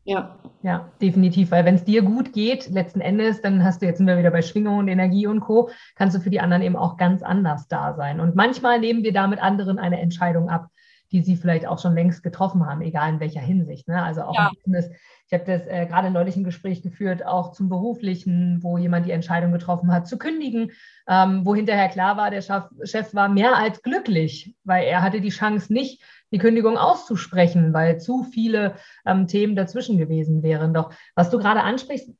Ja. 0.04 0.36
Ja, 0.62 0.90
definitiv. 1.00 1.50
Weil 1.50 1.66
wenn 1.66 1.74
es 1.74 1.84
dir 1.84 2.00
gut 2.00 2.32
geht, 2.32 2.70
letzten 2.70 3.02
Endes, 3.02 3.42
dann 3.42 3.62
hast 3.64 3.82
du 3.82 3.86
jetzt 3.86 3.98
sind 3.98 4.06
wir 4.06 4.16
wieder 4.16 4.30
bei 4.30 4.40
Schwingung 4.40 4.78
und 4.78 4.88
Energie 4.88 5.26
und 5.26 5.40
Co., 5.40 5.68
kannst 5.94 6.16
du 6.16 6.20
für 6.20 6.30
die 6.30 6.40
anderen 6.40 6.62
eben 6.62 6.76
auch 6.76 6.96
ganz 6.96 7.22
anders 7.22 7.68
da 7.68 7.94
sein. 7.94 8.18
Und 8.18 8.34
manchmal 8.34 8.80
nehmen 8.80 9.02
wir 9.02 9.12
damit 9.12 9.42
anderen 9.42 9.78
eine 9.78 10.00
Entscheidung 10.00 10.48
ab, 10.48 10.68
die 11.12 11.20
sie 11.20 11.36
vielleicht 11.36 11.66
auch 11.66 11.78
schon 11.78 11.94
längst 11.94 12.22
getroffen 12.22 12.66
haben, 12.66 12.80
egal 12.80 13.10
in 13.10 13.20
welcher 13.20 13.40
Hinsicht. 13.40 13.88
Ne? 13.88 14.02
Also 14.02 14.22
auch 14.22 14.34
ja. 14.34 14.48
im 14.48 14.54
Business. 14.62 14.90
Ich 15.26 15.32
habe 15.32 15.44
das 15.44 15.66
äh, 15.66 15.86
gerade 15.86 16.10
neulich 16.10 16.36
ein 16.36 16.44
Gespräch 16.44 16.82
geführt, 16.82 17.24
auch 17.24 17.52
zum 17.52 17.68
Beruflichen, 17.68 18.62
wo 18.62 18.78
jemand 18.78 19.06
die 19.06 19.10
Entscheidung 19.10 19.52
getroffen 19.52 19.92
hat, 19.92 20.08
zu 20.08 20.18
kündigen, 20.18 20.72
ähm, 21.06 21.44
wo 21.44 21.54
hinterher 21.54 21.88
klar 21.88 22.16
war, 22.16 22.30
der 22.30 22.40
Chef, 22.40 22.64
Chef 22.84 23.14
war 23.14 23.28
mehr 23.28 23.56
als 23.56 23.82
glücklich, 23.82 24.54
weil 24.64 24.84
er 24.84 25.02
hatte 25.02 25.20
die 25.20 25.30
Chance 25.30 25.72
nicht, 25.72 26.02
die 26.34 26.38
Kündigung 26.38 26.76
auszusprechen, 26.76 27.72
weil 27.72 28.00
zu 28.00 28.24
viele 28.24 28.74
ähm, 29.06 29.28
Themen 29.28 29.54
dazwischen 29.54 29.98
gewesen 29.98 30.42
wären. 30.42 30.74
Doch 30.74 30.92
was 31.14 31.30
du 31.30 31.38
gerade 31.38 31.62
ansprichst, 31.62 32.10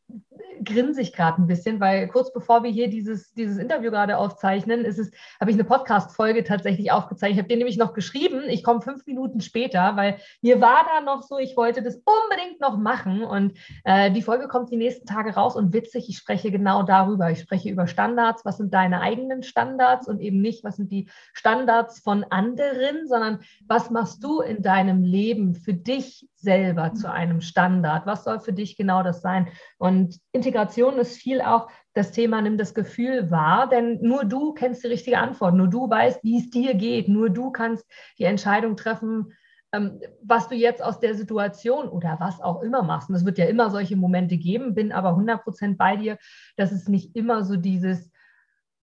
grinse 0.65 1.01
ich 1.01 1.13
gerade 1.13 1.41
ein 1.41 1.47
bisschen, 1.47 1.81
weil 1.81 2.09
kurz 2.09 2.33
bevor 2.33 2.63
wir 2.63 2.71
hier 2.71 2.89
dieses, 2.89 3.33
dieses 3.33 3.59
Interview 3.59 3.91
gerade 3.91 4.19
aufzeichnen, 4.19 4.85
ist 4.85 4.99
es, 4.99 5.11
habe 5.41 5.51
ich 5.51 5.57
eine 5.57 5.65
Podcast-Folge 5.65 6.45
tatsächlich 6.45 6.93
aufgezeichnet. 6.93 7.37
Ich 7.37 7.39
habe 7.39 7.49
dir 7.49 7.57
nämlich 7.57 7.77
noch 7.77 7.95
geschrieben, 7.95 8.43
ich 8.49 8.63
komme 8.63 8.83
fünf 8.83 9.07
Minuten 9.07 9.41
später, 9.41 9.97
weil 9.97 10.19
mir 10.43 10.61
war 10.61 10.85
da 10.85 11.01
noch 11.01 11.23
so, 11.23 11.39
ich 11.39 11.57
wollte 11.57 11.83
das 11.83 11.97
unbedingt 11.97 12.61
noch 12.61 12.77
machen. 12.77 13.25
Und 13.25 13.57
äh, 13.85 14.11
die 14.11 14.23
Folge 14.23 14.49
kommt 14.49 14.71
die 14.71 14.77
nächsten 14.77 15.07
Tage 15.07 15.35
raus 15.35 15.57
und 15.57 15.73
witzig, 15.73 16.09
ich 16.09 16.19
spreche 16.19 16.51
genau 16.51 16.83
darüber. 16.83 17.31
Ich 17.31 17.41
spreche 17.41 17.71
über 17.71 17.87
Standards, 17.87 18.45
was 18.45 18.59
sind 18.59 18.75
deine 18.75 19.01
eigenen 19.01 19.43
Standards 19.43 20.09
und 20.09 20.21
eben 20.21 20.41
nicht, 20.41 20.65
was 20.65 20.77
sind 20.77 20.93
die 20.93 21.09
Standards 21.33 22.01
von 22.01 22.25
anderen, 22.25 23.07
sondern 23.07 23.41
was 23.67 23.91
machst 23.91 24.23
du 24.23 24.41
in 24.41 24.63
deinem 24.63 25.03
Leben 25.03 25.55
für 25.55 25.75
dich 25.75 26.29
selber 26.45 26.95
zu 26.95 27.11
einem 27.11 27.41
Standard? 27.41 28.07
Was 28.07 28.25
soll 28.25 28.39
für 28.39 28.53
dich 28.53 28.77
genau 28.77 29.03
das 29.03 29.23
sein? 29.23 29.49
Und 29.79 30.19
Integration 30.33 30.99
ist 30.99 31.17
viel 31.17 31.41
auch 31.41 31.69
das 31.95 32.13
Thema, 32.13 32.41
nimm 32.43 32.59
das 32.59 32.75
Gefühl 32.75 33.31
wahr, 33.31 33.69
denn 33.69 33.99
nur 34.03 34.25
du 34.25 34.53
kennst 34.53 34.85
die 34.85 34.89
richtige 34.89 35.19
Antwort, 35.19 35.55
nur 35.55 35.69
du 35.69 35.89
weißt, 35.89 36.23
wie 36.23 36.39
es 36.39 36.51
dir 36.51 36.75
geht, 36.75 37.09
nur 37.09 37.31
du 37.31 37.51
kannst 37.51 37.85
die 38.19 38.25
Entscheidung 38.25 38.77
treffen, 38.77 39.33
ähm, 39.73 40.01
was 40.23 40.49
du 40.49 40.55
jetzt 40.55 40.83
aus 40.83 41.01
der 41.01 41.15
Situation 41.15 41.89
oder 41.89 42.17
was 42.21 42.41
auch 42.41 42.63
immer 42.63 42.83
machst. 42.83 43.09
Und 43.09 43.17
es 43.17 43.25
wird 43.25 43.39
ja 43.39 43.47
immer 43.47 43.71
solche 43.71 43.97
Momente 43.97 44.37
geben, 44.37 44.75
bin 44.75 44.93
aber 44.93 45.17
100% 45.17 45.77
bei 45.77 45.97
dir, 45.97 46.19
dass 46.57 46.73
es 46.73 46.89
nicht 46.89 47.17
immer 47.17 47.45
so 47.45 47.57
dieses 47.57 48.11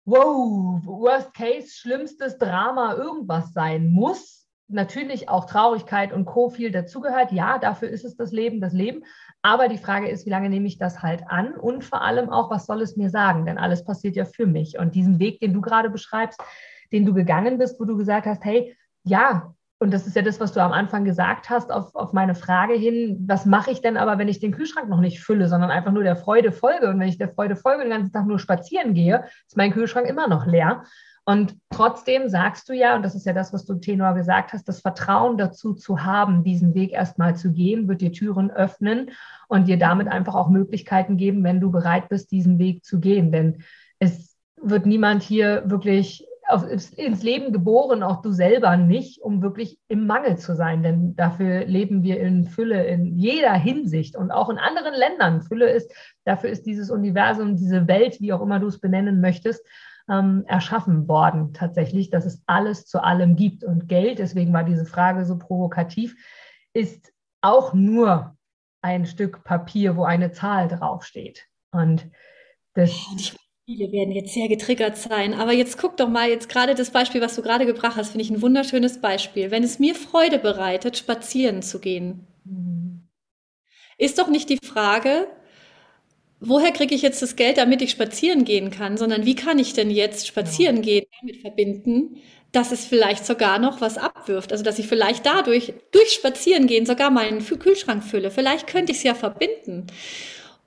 Wow, 0.04 0.80
Worst 0.86 1.34
Case, 1.34 1.68
schlimmstes 1.68 2.38
Drama, 2.38 2.94
irgendwas 2.94 3.52
sein 3.52 3.90
muss, 3.90 4.47
natürlich 4.68 5.28
auch 5.28 5.46
Traurigkeit 5.46 6.12
und 6.12 6.26
Co. 6.26 6.50
viel 6.50 6.70
dazugehört. 6.70 7.32
Ja, 7.32 7.58
dafür 7.58 7.88
ist 7.88 8.04
es 8.04 8.16
das 8.16 8.32
Leben, 8.32 8.60
das 8.60 8.72
Leben. 8.72 9.04
Aber 9.42 9.68
die 9.68 9.78
Frage 9.78 10.08
ist, 10.08 10.26
wie 10.26 10.30
lange 10.30 10.50
nehme 10.50 10.66
ich 10.66 10.78
das 10.78 11.02
halt 11.02 11.22
an? 11.28 11.54
Und 11.54 11.84
vor 11.84 12.02
allem 12.02 12.28
auch, 12.28 12.50
was 12.50 12.66
soll 12.66 12.82
es 12.82 12.96
mir 12.96 13.10
sagen? 13.10 13.46
Denn 13.46 13.58
alles 13.58 13.84
passiert 13.84 14.16
ja 14.16 14.24
für 14.24 14.46
mich. 14.46 14.78
Und 14.78 14.94
diesen 14.94 15.18
Weg, 15.18 15.40
den 15.40 15.52
du 15.52 15.60
gerade 15.60 15.90
beschreibst, 15.90 16.40
den 16.92 17.06
du 17.06 17.14
gegangen 17.14 17.58
bist, 17.58 17.80
wo 17.80 17.84
du 17.84 17.96
gesagt 17.96 18.26
hast, 18.26 18.44
hey, 18.44 18.76
ja, 19.04 19.54
und 19.80 19.92
das 19.92 20.08
ist 20.08 20.16
ja 20.16 20.22
das, 20.22 20.40
was 20.40 20.52
du 20.52 20.60
am 20.60 20.72
Anfang 20.72 21.04
gesagt 21.04 21.50
hast, 21.50 21.70
auf, 21.70 21.94
auf 21.94 22.12
meine 22.12 22.34
Frage 22.34 22.74
hin, 22.74 23.24
was 23.28 23.46
mache 23.46 23.70
ich 23.70 23.80
denn 23.80 23.96
aber, 23.96 24.18
wenn 24.18 24.26
ich 24.26 24.40
den 24.40 24.50
Kühlschrank 24.50 24.88
noch 24.88 25.00
nicht 25.00 25.20
fülle, 25.20 25.48
sondern 25.48 25.70
einfach 25.70 25.92
nur 25.92 26.02
der 26.02 26.16
Freude 26.16 26.50
folge? 26.50 26.88
Und 26.88 26.98
wenn 26.98 27.08
ich 27.08 27.18
der 27.18 27.28
Freude 27.28 27.54
folge 27.54 27.84
den 27.84 27.90
ganzen 27.90 28.12
Tag 28.12 28.26
nur 28.26 28.40
spazieren 28.40 28.92
gehe, 28.92 29.24
ist 29.46 29.56
mein 29.56 29.72
Kühlschrank 29.72 30.08
immer 30.08 30.26
noch 30.26 30.46
leer. 30.46 30.82
Und 31.28 31.58
trotzdem 31.68 32.30
sagst 32.30 32.70
du 32.70 32.72
ja, 32.72 32.96
und 32.96 33.02
das 33.02 33.14
ist 33.14 33.26
ja 33.26 33.34
das, 33.34 33.52
was 33.52 33.66
du 33.66 33.74
Tenor 33.74 34.14
gesagt 34.14 34.54
hast, 34.54 34.66
das 34.66 34.80
Vertrauen 34.80 35.36
dazu 35.36 35.74
zu 35.74 36.02
haben, 36.02 36.42
diesen 36.42 36.74
Weg 36.74 36.92
erstmal 36.92 37.36
zu 37.36 37.52
gehen, 37.52 37.86
wird 37.86 38.00
dir 38.00 38.12
Türen 38.12 38.50
öffnen 38.50 39.10
und 39.46 39.68
dir 39.68 39.78
damit 39.78 40.08
einfach 40.08 40.34
auch 40.34 40.48
Möglichkeiten 40.48 41.18
geben, 41.18 41.44
wenn 41.44 41.60
du 41.60 41.70
bereit 41.70 42.08
bist, 42.08 42.30
diesen 42.30 42.58
Weg 42.58 42.82
zu 42.82 42.98
gehen. 42.98 43.30
Denn 43.30 43.58
es 43.98 44.38
wird 44.56 44.86
niemand 44.86 45.22
hier 45.22 45.64
wirklich 45.66 46.26
auf, 46.48 46.64
ins 46.66 47.22
Leben 47.22 47.52
geboren, 47.52 48.02
auch 48.02 48.22
du 48.22 48.32
selber 48.32 48.78
nicht, 48.78 49.20
um 49.20 49.42
wirklich 49.42 49.78
im 49.86 50.06
Mangel 50.06 50.38
zu 50.38 50.56
sein. 50.56 50.82
Denn 50.82 51.14
dafür 51.14 51.66
leben 51.66 52.02
wir 52.02 52.20
in 52.20 52.46
Fülle 52.46 52.86
in 52.86 53.18
jeder 53.18 53.52
Hinsicht 53.52 54.16
und 54.16 54.30
auch 54.30 54.48
in 54.48 54.56
anderen 54.56 54.94
Ländern. 54.94 55.42
Fülle 55.42 55.68
ist, 55.68 55.92
dafür 56.24 56.48
ist 56.48 56.64
dieses 56.64 56.90
Universum, 56.90 57.54
diese 57.54 57.86
Welt, 57.86 58.18
wie 58.22 58.32
auch 58.32 58.40
immer 58.40 58.60
du 58.60 58.68
es 58.68 58.80
benennen 58.80 59.20
möchtest, 59.20 59.62
ähm, 60.08 60.44
erschaffen 60.46 61.08
worden, 61.08 61.52
tatsächlich, 61.52 62.10
dass 62.10 62.24
es 62.24 62.42
alles 62.46 62.86
zu 62.86 63.02
allem 63.02 63.36
gibt. 63.36 63.64
Und 63.64 63.88
Geld, 63.88 64.18
deswegen 64.18 64.52
war 64.52 64.64
diese 64.64 64.86
Frage 64.86 65.24
so 65.24 65.38
provokativ, 65.38 66.16
ist 66.72 67.12
auch 67.40 67.74
nur 67.74 68.36
ein 68.82 69.06
Stück 69.06 69.44
Papier, 69.44 69.96
wo 69.96 70.04
eine 70.04 70.32
Zahl 70.32 70.68
draufsteht. 70.68 71.46
Und 71.70 72.06
das. 72.74 72.90
Viele 73.66 73.92
werden 73.92 74.12
jetzt 74.12 74.32
sehr 74.32 74.48
getriggert 74.48 74.96
sein. 74.96 75.34
Aber 75.34 75.52
jetzt 75.52 75.76
guck 75.76 75.98
doch 75.98 76.08
mal, 76.08 76.30
jetzt 76.30 76.48
gerade 76.48 76.74
das 76.74 76.90
Beispiel, 76.90 77.20
was 77.20 77.34
du 77.34 77.42
gerade 77.42 77.66
gebracht 77.66 77.96
hast, 77.96 78.10
finde 78.10 78.24
ich 78.24 78.30
ein 78.30 78.40
wunderschönes 78.40 79.00
Beispiel. 79.02 79.50
Wenn 79.50 79.62
es 79.62 79.78
mir 79.78 79.94
Freude 79.94 80.38
bereitet, 80.38 80.96
spazieren 80.96 81.60
zu 81.60 81.78
gehen, 81.78 82.26
mhm. 82.44 83.06
ist 83.98 84.18
doch 84.18 84.28
nicht 84.28 84.48
die 84.48 84.56
Frage, 84.56 85.26
woher 86.40 86.72
kriege 86.72 86.94
ich 86.94 87.02
jetzt 87.02 87.22
das 87.22 87.36
Geld, 87.36 87.58
damit 87.58 87.82
ich 87.82 87.90
spazieren 87.90 88.44
gehen 88.44 88.70
kann, 88.70 88.96
sondern 88.96 89.24
wie 89.24 89.34
kann 89.34 89.58
ich 89.58 89.72
denn 89.72 89.90
jetzt 89.90 90.26
spazieren 90.26 90.76
ja. 90.76 90.82
gehen 90.82 91.06
damit 91.20 91.40
verbinden, 91.40 92.18
dass 92.52 92.72
es 92.72 92.86
vielleicht 92.86 93.26
sogar 93.26 93.58
noch 93.58 93.80
was 93.80 93.98
abwirft. 93.98 94.52
Also 94.52 94.64
dass 94.64 94.78
ich 94.78 94.86
vielleicht 94.86 95.26
dadurch, 95.26 95.74
durch 95.90 96.12
Spazierengehen 96.12 96.86
sogar 96.86 97.10
meinen 97.10 97.44
Kühlschrank 97.44 98.02
fülle. 98.02 98.30
Vielleicht 98.30 98.66
könnte 98.66 98.92
ich 98.92 98.98
es 98.98 99.04
ja 99.04 99.14
verbinden. 99.14 99.86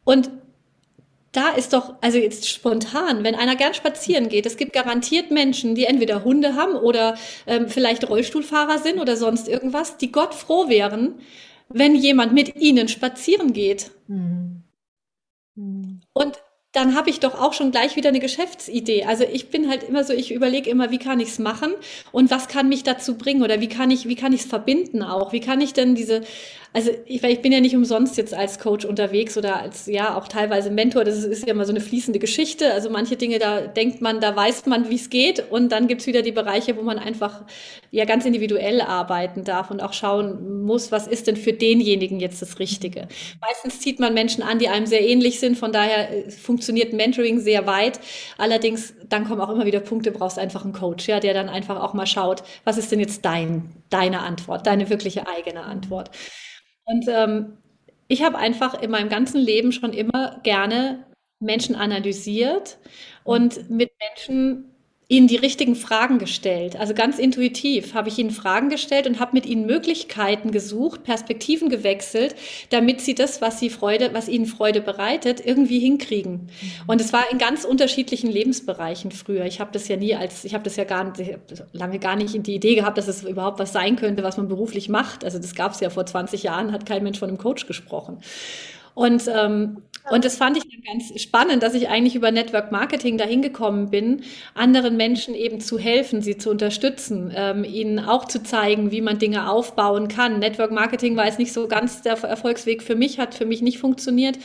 Und 0.03 0.29
da 1.31 1.49
ist 1.49 1.73
doch, 1.73 1.95
also 2.01 2.17
jetzt 2.17 2.49
spontan, 2.49 3.23
wenn 3.23 3.35
einer 3.35 3.55
gern 3.55 3.73
spazieren 3.73 4.27
geht, 4.27 4.45
es 4.45 4.57
gibt 4.57 4.73
garantiert 4.73 5.31
Menschen, 5.31 5.75
die 5.75 5.85
entweder 5.85 6.25
Hunde 6.25 6.55
haben 6.55 6.75
oder 6.75 7.15
ähm, 7.47 7.69
vielleicht 7.69 8.07
Rollstuhlfahrer 8.09 8.79
sind 8.79 8.99
oder 8.99 9.15
sonst 9.15 9.47
irgendwas, 9.47 9.97
die 9.97 10.11
Gott 10.11 10.33
froh 10.33 10.67
wären, 10.67 11.15
wenn 11.69 11.95
jemand 11.95 12.33
mit 12.33 12.57
ihnen 12.57 12.89
spazieren 12.89 13.53
geht. 13.53 13.91
Mhm. 14.07 14.60
Mhm. 15.55 16.01
Und 16.13 16.37
dann 16.71 16.95
habe 16.95 17.09
ich 17.09 17.19
doch 17.19 17.35
auch 17.39 17.51
schon 17.51 17.71
gleich 17.71 17.97
wieder 17.97 18.09
eine 18.09 18.21
Geschäftsidee. 18.21 19.03
Also 19.03 19.25
ich 19.25 19.49
bin 19.49 19.69
halt 19.69 19.83
immer 19.83 20.05
so, 20.05 20.13
ich 20.13 20.31
überlege 20.31 20.69
immer, 20.69 20.89
wie 20.89 20.99
kann 20.99 21.19
ich 21.19 21.29
es 21.29 21.39
machen 21.39 21.73
und 22.13 22.31
was 22.31 22.47
kann 22.47 22.69
mich 22.69 22.83
dazu 22.83 23.17
bringen 23.17 23.43
oder 23.43 23.59
wie 23.59 23.67
kann 23.67 23.91
ich, 23.91 24.07
wie 24.07 24.15
kann 24.15 24.31
ich 24.31 24.41
es 24.41 24.47
verbinden 24.47 25.03
auch? 25.03 25.33
Wie 25.33 25.41
kann 25.41 25.59
ich 25.59 25.73
denn 25.73 25.95
diese, 25.95 26.21
also 26.73 26.91
ich, 27.05 27.21
weil 27.21 27.33
ich 27.33 27.41
bin 27.41 27.51
ja 27.51 27.59
nicht 27.59 27.75
umsonst 27.75 28.15
jetzt 28.15 28.33
als 28.33 28.57
Coach 28.57 28.85
unterwegs 28.85 29.37
oder 29.37 29.59
als 29.59 29.87
ja 29.87 30.17
auch 30.17 30.29
teilweise 30.29 30.71
Mentor. 30.71 31.03
Das 31.03 31.21
ist, 31.21 31.45
ja 31.45 31.53
immer 31.53 31.65
so 31.65 31.73
eine 31.73 31.81
fließende 31.81 32.17
Geschichte. 32.17 32.71
Also 32.71 32.89
manche 32.89 33.17
Dinge, 33.17 33.39
da 33.39 33.61
denkt 33.61 33.99
man, 33.99 34.21
da 34.21 34.33
weiß 34.33 34.67
man, 34.67 34.89
wie 34.89 34.95
es 34.95 35.09
geht. 35.09 35.51
Und 35.51 35.73
dann 35.73 35.87
gibt's 35.87 36.07
wieder 36.07 36.21
die 36.21 36.31
Bereiche, 36.31 36.77
wo 36.77 36.81
man 36.81 36.97
einfach 36.97 37.43
ja 37.91 38.05
ganz 38.05 38.25
individuell 38.25 38.79
arbeiten 38.79 39.43
darf 39.43 39.69
und 39.69 39.83
auch 39.83 39.91
schauen 39.91 40.63
muss, 40.63 40.93
was 40.93 41.07
ist 41.07 41.27
denn 41.27 41.35
für 41.35 41.51
denjenigen 41.51 42.21
jetzt 42.21 42.41
das 42.41 42.57
Richtige. 42.59 43.09
Meistens 43.41 43.81
zieht 43.81 43.99
man 43.99 44.13
Menschen 44.13 44.41
an, 44.41 44.57
die 44.57 44.69
einem 44.69 44.85
sehr 44.85 45.05
ähnlich 45.05 45.41
sind. 45.41 45.57
Von 45.57 45.73
daher 45.73 46.09
äh, 46.09 46.31
funktioniert 46.31 46.93
Mentoring 46.93 47.41
sehr 47.41 47.67
weit. 47.67 47.99
Allerdings, 48.37 48.93
dann 49.09 49.27
kommen 49.27 49.41
auch 49.41 49.49
immer 49.49 49.65
wieder 49.65 49.81
Punkte, 49.81 50.11
brauchst 50.11 50.39
einfach 50.39 50.63
einen 50.63 50.73
Coach, 50.73 51.09
ja, 51.09 51.19
der 51.19 51.33
dann 51.33 51.49
einfach 51.49 51.81
auch 51.81 51.93
mal 51.93 52.07
schaut, 52.07 52.43
was 52.63 52.77
ist 52.77 52.93
denn 52.93 53.01
jetzt 53.01 53.25
dein, 53.25 53.71
deine 53.89 54.21
Antwort, 54.21 54.67
deine 54.67 54.89
wirkliche 54.89 55.27
eigene 55.27 55.63
Antwort. 55.63 56.11
Und 56.85 57.05
ähm, 57.07 57.57
ich 58.07 58.23
habe 58.23 58.37
einfach 58.37 58.81
in 58.81 58.91
meinem 58.91 59.09
ganzen 59.09 59.39
Leben 59.39 59.71
schon 59.71 59.93
immer 59.93 60.39
gerne 60.43 61.05
Menschen 61.39 61.75
analysiert 61.75 62.77
und 63.23 63.69
mit 63.69 63.91
Menschen 63.99 64.70
ihnen 65.11 65.27
die 65.27 65.35
richtigen 65.35 65.75
Fragen 65.75 66.19
gestellt. 66.19 66.77
Also 66.77 66.93
ganz 66.93 67.19
intuitiv 67.19 67.93
habe 67.93 68.07
ich 68.07 68.17
ihnen 68.17 68.31
Fragen 68.31 68.69
gestellt 68.69 69.07
und 69.07 69.19
habe 69.19 69.31
mit 69.33 69.45
ihnen 69.45 69.65
Möglichkeiten 69.65 70.51
gesucht, 70.51 71.03
Perspektiven 71.03 71.67
gewechselt, 71.67 72.33
damit 72.69 73.01
sie 73.01 73.13
das, 73.13 73.41
was 73.41 73.59
sie 73.59 73.69
Freude, 73.69 74.11
was 74.13 74.29
ihnen 74.29 74.45
Freude 74.45 74.79
bereitet, 74.79 75.45
irgendwie 75.45 75.79
hinkriegen. 75.79 76.47
Und 76.87 77.01
es 77.01 77.11
war 77.11 77.29
in 77.29 77.39
ganz 77.39 77.65
unterschiedlichen 77.65 78.31
Lebensbereichen 78.31 79.11
früher. 79.11 79.43
Ich 79.43 79.59
habe 79.59 79.71
das 79.73 79.89
ja 79.89 79.97
nie 79.97 80.15
als, 80.15 80.45
ich 80.45 80.53
habe 80.53 80.63
das 80.63 80.77
ja 80.77 80.85
gar 80.85 81.03
nicht, 81.03 81.37
lange 81.73 81.99
gar 81.99 82.15
nicht 82.15 82.33
in 82.33 82.43
die 82.43 82.55
Idee 82.55 82.75
gehabt, 82.75 82.97
dass 82.97 83.09
es 83.09 83.25
überhaupt 83.25 83.59
was 83.59 83.73
sein 83.73 83.97
könnte, 83.97 84.23
was 84.23 84.37
man 84.37 84.47
beruflich 84.47 84.87
macht. 84.87 85.25
Also 85.25 85.39
das 85.39 85.55
gab 85.55 85.73
es 85.73 85.81
ja 85.81 85.89
vor 85.89 86.05
20 86.05 86.43
Jahren, 86.43 86.71
hat 86.71 86.85
kein 86.85 87.03
Mensch 87.03 87.19
von 87.19 87.27
einem 87.27 87.37
Coach 87.37 87.67
gesprochen. 87.67 88.19
Und, 88.93 89.23
ähm, 89.27 89.81
und 90.09 90.25
das 90.25 90.37
fand 90.37 90.57
ich 90.57 90.63
dann 90.63 90.81
ganz 90.81 91.21
spannend, 91.21 91.63
dass 91.63 91.73
ich 91.73 91.89
eigentlich 91.89 92.15
über 92.15 92.31
Network 92.31 92.71
Marketing 92.71 93.17
dahin 93.17 93.41
gekommen 93.41 93.89
bin, 93.89 94.23
anderen 94.55 94.97
Menschen 94.97 95.35
eben 95.35 95.59
zu 95.61 95.77
helfen, 95.77 96.21
sie 96.21 96.37
zu 96.37 96.49
unterstützen, 96.49 97.31
ähm, 97.35 97.63
ihnen 97.63 97.99
auch 97.99 98.25
zu 98.25 98.41
zeigen, 98.41 98.91
wie 98.91 99.01
man 99.01 99.19
Dinge 99.19 99.49
aufbauen 99.49 100.07
kann. 100.07 100.39
Network 100.39 100.71
Marketing 100.71 101.15
war 101.15 101.25
jetzt 101.25 101.39
nicht 101.39 101.53
so 101.53 101.67
ganz 101.67 102.01
der 102.01 102.13
Erfolgsweg 102.23 102.81
für 102.81 102.95
mich, 102.95 103.19
hat 103.19 103.35
für 103.35 103.45
mich 103.45 103.61
nicht 103.61 103.77
funktioniert. 103.77 104.39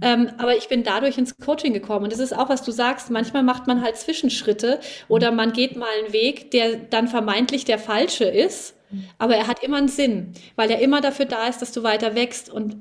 Ähm, 0.00 0.30
aber 0.38 0.56
ich 0.56 0.68
bin 0.68 0.84
dadurch 0.84 1.18
ins 1.18 1.36
Coaching 1.38 1.72
gekommen. 1.72 2.04
Und 2.04 2.12
das 2.12 2.20
ist 2.20 2.36
auch, 2.36 2.48
was 2.48 2.62
du 2.62 2.70
sagst, 2.70 3.10
manchmal 3.10 3.42
macht 3.42 3.66
man 3.66 3.82
halt 3.82 3.96
Zwischenschritte 3.96 4.80
oder 5.08 5.32
man 5.32 5.52
geht 5.52 5.76
mal 5.76 5.88
einen 6.02 6.12
Weg, 6.12 6.50
der 6.52 6.76
dann 6.76 7.08
vermeintlich 7.08 7.64
der 7.64 7.78
falsche 7.78 8.24
ist. 8.24 8.76
Aber 9.18 9.34
er 9.34 9.48
hat 9.48 9.62
immer 9.62 9.78
einen 9.78 9.88
Sinn, 9.88 10.34
weil 10.54 10.70
er 10.70 10.78
immer 10.78 11.00
dafür 11.00 11.24
da 11.24 11.48
ist, 11.48 11.60
dass 11.60 11.72
du 11.72 11.82
weiter 11.82 12.14
wächst. 12.14 12.48
Und 12.48 12.76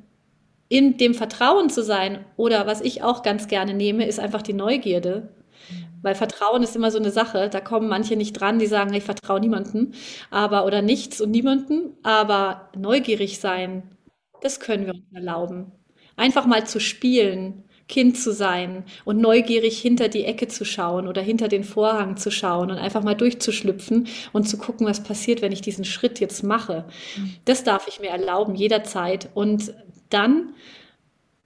in 0.74 0.98
dem 0.98 1.14
Vertrauen 1.14 1.70
zu 1.70 1.84
sein 1.84 2.26
oder 2.36 2.66
was 2.66 2.82
ich 2.82 3.04
auch 3.04 3.22
ganz 3.22 3.48
gerne 3.48 3.76
nehme, 3.76 4.08
ist 4.08 4.20
einfach 4.20 4.42
die 4.42 4.54
Neugierde. 4.54 5.30
Weil 6.02 6.16
Vertrauen 6.16 6.64
ist 6.64 6.76
immer 6.76 6.90
so 6.90 6.98
eine 6.98 7.12
Sache. 7.12 7.48
Da 7.48 7.62
kommen 7.62 7.88
manche 7.88 8.16
nicht 8.16 8.34
dran, 8.34 8.58
die 8.58 8.66
sagen, 8.66 8.92
ich 8.96 9.04
vertraue 9.04 9.40
niemanden, 9.40 9.94
aber 10.32 10.66
oder 10.66 10.82
nichts 10.82 11.22
und 11.22 11.30
niemanden. 11.30 11.96
Aber 12.02 12.72
neugierig 12.76 13.40
sein, 13.40 13.84
das 14.42 14.60
können 14.60 14.88
wir 14.88 14.96
uns 14.96 15.04
erlauben. 15.14 15.72
Einfach 16.16 16.48
mal 16.48 16.66
zu 16.66 16.80
spielen, 16.80 17.66
Kind 17.88 18.18
zu 18.18 18.34
sein 18.34 18.84
und 19.06 19.22
neugierig 19.22 19.80
hinter 19.80 20.10
die 20.10 20.26
Ecke 20.26 20.48
zu 20.48 20.66
schauen 20.66 21.08
oder 21.08 21.22
hinter 21.22 21.50
den 21.50 21.64
Vorhang 21.64 22.18
zu 22.18 22.32
schauen 22.32 22.72
und 22.72 22.78
einfach 22.80 23.04
mal 23.04 23.14
durchzuschlüpfen 23.14 24.08
und 24.32 24.50
zu 24.50 24.58
gucken, 24.58 24.88
was 24.88 25.04
passiert, 25.04 25.44
wenn 25.44 25.52
ich 25.52 25.62
diesen 25.62 25.86
Schritt 25.86 26.20
jetzt 26.20 26.44
mache. 26.44 26.86
Das 27.46 27.64
darf 27.64 27.88
ich 27.88 28.00
mir 28.00 28.10
erlauben, 28.10 28.56
jederzeit. 28.56 29.30
Und 29.36 29.72
dann 30.14 30.54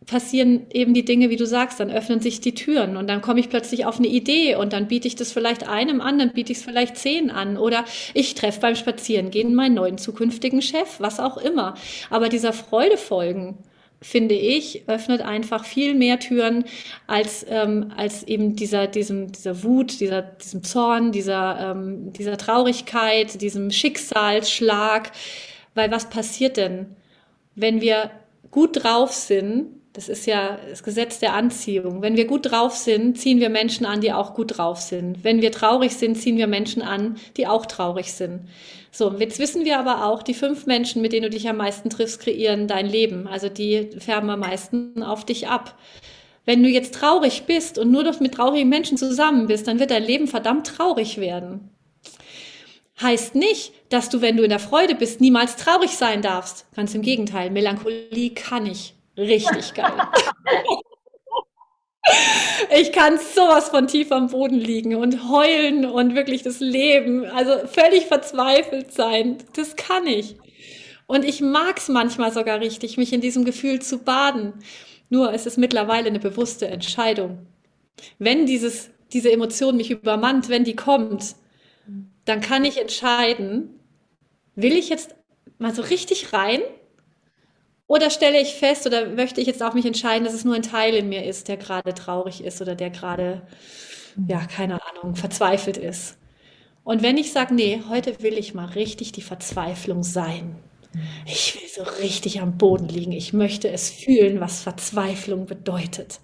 passieren 0.07 0.67
eben 0.71 0.93
die 0.93 1.05
Dinge, 1.05 1.29
wie 1.29 1.35
du 1.35 1.45
sagst, 1.45 1.79
dann 1.79 1.91
öffnen 1.91 2.21
sich 2.21 2.39
die 2.39 2.53
Türen 2.53 2.95
und 2.97 3.07
dann 3.07 3.21
komme 3.21 3.41
ich 3.41 3.49
plötzlich 3.49 3.85
auf 3.85 3.97
eine 3.97 4.07
Idee 4.07 4.55
und 4.55 4.73
dann 4.73 4.87
biete 4.87 5.07
ich 5.07 5.15
das 5.15 5.33
vielleicht 5.33 5.67
einem 5.67 6.01
an, 6.01 6.17
dann 6.17 6.31
biete 6.31 6.53
ich 6.53 6.59
es 6.59 6.63
vielleicht 6.63 6.97
zehn 6.97 7.29
an 7.29 7.57
oder 7.57 7.83
ich 8.13 8.33
treffe 8.33 8.61
beim 8.61 8.75
Spazierengehen 8.75 9.53
meinen 9.53 9.75
neuen 9.75 9.97
zukünftigen 9.97 10.61
Chef, 10.61 10.99
was 10.99 11.19
auch 11.19 11.37
immer. 11.37 11.75
Aber 12.09 12.29
dieser 12.29 12.53
Freude 12.53 12.97
folgen, 12.97 13.57
finde 14.01 14.35
ich, 14.35 14.87
öffnet 14.87 15.21
einfach 15.21 15.65
viel 15.65 15.93
mehr 15.93 16.19
Türen 16.19 16.63
als, 17.07 17.45
ähm, 17.49 17.91
als 17.97 18.23
eben 18.23 18.55
dieser, 18.55 18.87
diesem, 18.87 19.31
dieser 19.31 19.63
Wut, 19.63 19.99
dieser, 19.99 20.21
diesem 20.21 20.63
Zorn, 20.63 21.11
dieser, 21.11 21.71
ähm, 21.71 22.13
dieser 22.13 22.37
Traurigkeit, 22.37 23.41
diesem 23.41 23.71
Schicksalsschlag. 23.71 25.11
Weil 25.73 25.91
was 25.91 26.09
passiert 26.09 26.57
denn, 26.57 26.95
wenn 27.55 27.81
wir 27.81 28.11
gut 28.51 28.83
drauf 28.83 29.13
sind, 29.13 29.77
das 29.97 30.09
ist 30.09 30.27
ja 30.27 30.59
das 30.69 30.83
Gesetz 30.83 31.17
der 31.17 31.33
Anziehung. 31.33 32.03
Wenn 32.03 32.15
wir 32.15 32.27
gut 32.27 32.51
drauf 32.51 32.75
sind, 32.75 33.17
ziehen 33.17 33.39
wir 33.39 33.49
Menschen 33.49 33.83
an, 33.83 33.99
die 33.99 34.13
auch 34.13 34.35
gut 34.35 34.59
drauf 34.59 34.79
sind. 34.79 35.23
Wenn 35.23 35.41
wir 35.41 35.51
traurig 35.51 35.95
sind, 35.95 36.15
ziehen 36.15 36.37
wir 36.37 36.45
Menschen 36.45 36.83
an, 36.83 37.15
die 37.35 37.47
auch 37.47 37.65
traurig 37.65 38.13
sind. 38.13 38.41
So, 38.91 39.11
jetzt 39.17 39.39
wissen 39.39 39.65
wir 39.65 39.79
aber 39.79 40.05
auch, 40.05 40.21
die 40.21 40.35
fünf 40.35 40.67
Menschen, 40.67 41.01
mit 41.01 41.13
denen 41.13 41.23
du 41.23 41.29
dich 41.31 41.49
am 41.49 41.57
meisten 41.57 41.89
triffst, 41.89 42.19
kreieren 42.19 42.67
dein 42.67 42.85
Leben. 42.85 43.27
Also 43.27 43.49
die 43.49 43.89
färben 43.97 44.29
am 44.29 44.41
meisten 44.41 45.01
auf 45.01 45.25
dich 45.25 45.47
ab. 45.47 45.75
Wenn 46.45 46.61
du 46.61 46.69
jetzt 46.69 46.93
traurig 46.93 47.45
bist 47.47 47.79
und 47.79 47.89
nur 47.89 48.03
noch 48.03 48.19
mit 48.19 48.35
traurigen 48.35 48.69
Menschen 48.69 48.97
zusammen 48.97 49.47
bist, 49.47 49.67
dann 49.67 49.79
wird 49.79 49.89
dein 49.89 50.03
Leben 50.03 50.27
verdammt 50.27 50.67
traurig 50.67 51.17
werden 51.17 51.71
heißt 53.01 53.35
nicht, 53.35 53.73
dass 53.89 54.09
du, 54.09 54.21
wenn 54.21 54.37
du 54.37 54.43
in 54.43 54.49
der 54.49 54.59
Freude 54.59 54.95
bist, 54.95 55.21
niemals 55.21 55.55
traurig 55.55 55.91
sein 55.91 56.21
darfst. 56.21 56.65
Ganz 56.75 56.93
im 56.95 57.01
Gegenteil, 57.01 57.51
Melancholie 57.51 58.31
kann 58.31 58.65
ich 58.65 58.95
richtig 59.17 59.73
geil. 59.73 59.93
ich 62.77 62.91
kann 62.91 63.17
sowas 63.17 63.69
von 63.69 63.87
tief 63.87 64.11
am 64.11 64.27
Boden 64.27 64.59
liegen 64.59 64.95
und 64.95 65.29
heulen 65.29 65.85
und 65.85 66.15
wirklich 66.15 66.43
das 66.43 66.59
Leben, 66.59 67.25
also 67.25 67.67
völlig 67.67 68.05
verzweifelt 68.05 68.93
sein. 68.93 69.37
Das 69.53 69.75
kann 69.75 70.07
ich. 70.07 70.35
Und 71.05 71.23
ich 71.23 71.41
mag 71.41 71.77
es 71.77 71.87
manchmal 71.87 72.33
sogar 72.33 72.59
richtig, 72.59 72.97
mich 72.97 73.13
in 73.13 73.21
diesem 73.21 73.45
Gefühl 73.45 73.81
zu 73.81 73.99
baden. 73.99 74.53
Nur 75.09 75.33
es 75.33 75.45
ist 75.45 75.57
mittlerweile 75.57 76.07
eine 76.07 76.19
bewusste 76.19 76.67
Entscheidung. 76.67 77.45
Wenn 78.19 78.45
dieses, 78.45 78.89
diese 79.13 79.31
Emotion 79.31 79.77
mich 79.77 79.89
übermannt, 79.89 80.49
wenn 80.49 80.65
die 80.65 80.75
kommt, 80.75 81.35
dann 82.27 82.41
kann 82.41 82.65
ich 82.65 82.79
entscheiden, 82.79 83.79
will 84.55 84.73
ich 84.73 84.89
jetzt 84.89 85.15
mal 85.59 85.73
so 85.73 85.81
richtig 85.81 86.33
rein 86.33 86.61
oder 87.87 88.09
stelle 88.09 88.41
ich 88.41 88.55
fest 88.55 88.85
oder 88.85 89.07
möchte 89.07 89.39
ich 89.39 89.47
jetzt 89.47 89.63
auch 89.63 89.73
mich 89.73 89.85
entscheiden, 89.85 90.25
dass 90.25 90.33
es 90.33 90.43
nur 90.43 90.55
ein 90.55 90.61
Teil 90.61 90.93
in 90.95 91.09
mir 91.09 91.23
ist, 91.25 91.47
der 91.47 91.57
gerade 91.57 91.93
traurig 91.93 92.43
ist 92.43 92.61
oder 92.61 92.75
der 92.75 92.89
gerade, 92.89 93.43
ja, 94.27 94.45
keine 94.45 94.79
Ahnung, 94.89 95.15
verzweifelt 95.15 95.77
ist. 95.77 96.17
Und 96.83 97.01
wenn 97.03 97.17
ich 97.17 97.31
sage, 97.31 97.53
nee, 97.53 97.81
heute 97.89 98.21
will 98.21 98.37
ich 98.37 98.53
mal 98.53 98.65
richtig 98.65 99.11
die 99.11 99.21
Verzweiflung 99.21 100.03
sein. 100.03 100.55
Ich 101.25 101.55
will 101.55 101.67
so 101.69 101.83
richtig 102.01 102.41
am 102.41 102.57
Boden 102.57 102.87
liegen. 102.87 103.11
Ich 103.11 103.33
möchte 103.33 103.69
es 103.69 103.89
fühlen, 103.89 104.39
was 104.39 104.61
Verzweiflung 104.61 105.45
bedeutet. 105.45 106.19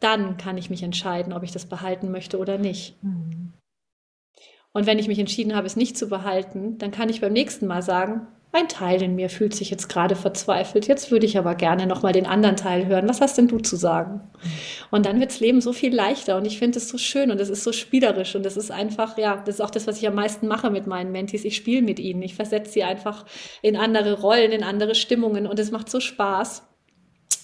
Dann 0.00 0.36
kann 0.36 0.58
ich 0.58 0.70
mich 0.70 0.82
entscheiden, 0.82 1.32
ob 1.32 1.42
ich 1.42 1.52
das 1.52 1.66
behalten 1.66 2.10
möchte 2.10 2.38
oder 2.38 2.58
nicht. 2.58 3.02
Mhm. 3.02 3.52
Und 4.72 4.86
wenn 4.86 4.98
ich 4.98 5.08
mich 5.08 5.18
entschieden 5.18 5.54
habe, 5.54 5.66
es 5.66 5.76
nicht 5.76 5.98
zu 5.98 6.08
behalten, 6.08 6.78
dann 6.78 6.90
kann 6.90 7.08
ich 7.08 7.20
beim 7.20 7.32
nächsten 7.32 7.66
Mal 7.66 7.82
sagen, 7.82 8.26
ein 8.54 8.68
Teil 8.68 9.02
in 9.02 9.14
mir 9.14 9.30
fühlt 9.30 9.54
sich 9.54 9.70
jetzt 9.70 9.88
gerade 9.88 10.14
verzweifelt. 10.14 10.86
Jetzt 10.86 11.10
würde 11.10 11.24
ich 11.24 11.38
aber 11.38 11.54
gerne 11.54 11.86
nochmal 11.86 12.12
den 12.12 12.26
anderen 12.26 12.56
Teil 12.56 12.86
hören. 12.86 13.08
Was 13.08 13.22
hast 13.22 13.38
denn 13.38 13.48
du 13.48 13.58
zu 13.58 13.76
sagen? 13.76 14.20
Und 14.90 15.06
dann 15.06 15.20
wird 15.20 15.30
das 15.30 15.40
Leben 15.40 15.62
so 15.62 15.72
viel 15.72 15.94
leichter 15.94 16.36
und 16.36 16.44
ich 16.44 16.58
finde 16.58 16.78
es 16.78 16.88
so 16.88 16.98
schön 16.98 17.30
und 17.30 17.40
es 17.40 17.48
ist 17.48 17.64
so 17.64 17.72
spielerisch 17.72 18.34
und 18.34 18.44
es 18.44 18.58
ist 18.58 18.70
einfach, 18.70 19.16
ja, 19.16 19.42
das 19.46 19.54
ist 19.54 19.60
auch 19.62 19.70
das, 19.70 19.86
was 19.86 19.96
ich 19.98 20.06
am 20.06 20.14
meisten 20.14 20.48
mache 20.48 20.68
mit 20.68 20.86
meinen 20.86 21.12
Mentis. 21.12 21.46
Ich 21.46 21.56
spiele 21.56 21.80
mit 21.80 21.98
ihnen. 21.98 22.20
Ich 22.20 22.34
versetze 22.34 22.72
sie 22.72 22.84
einfach 22.84 23.24
in 23.62 23.74
andere 23.74 24.20
Rollen, 24.20 24.52
in 24.52 24.64
andere 24.64 24.94
Stimmungen 24.94 25.46
und 25.46 25.58
es 25.58 25.70
macht 25.70 25.88
so 25.88 25.98
Spaß. 25.98 26.62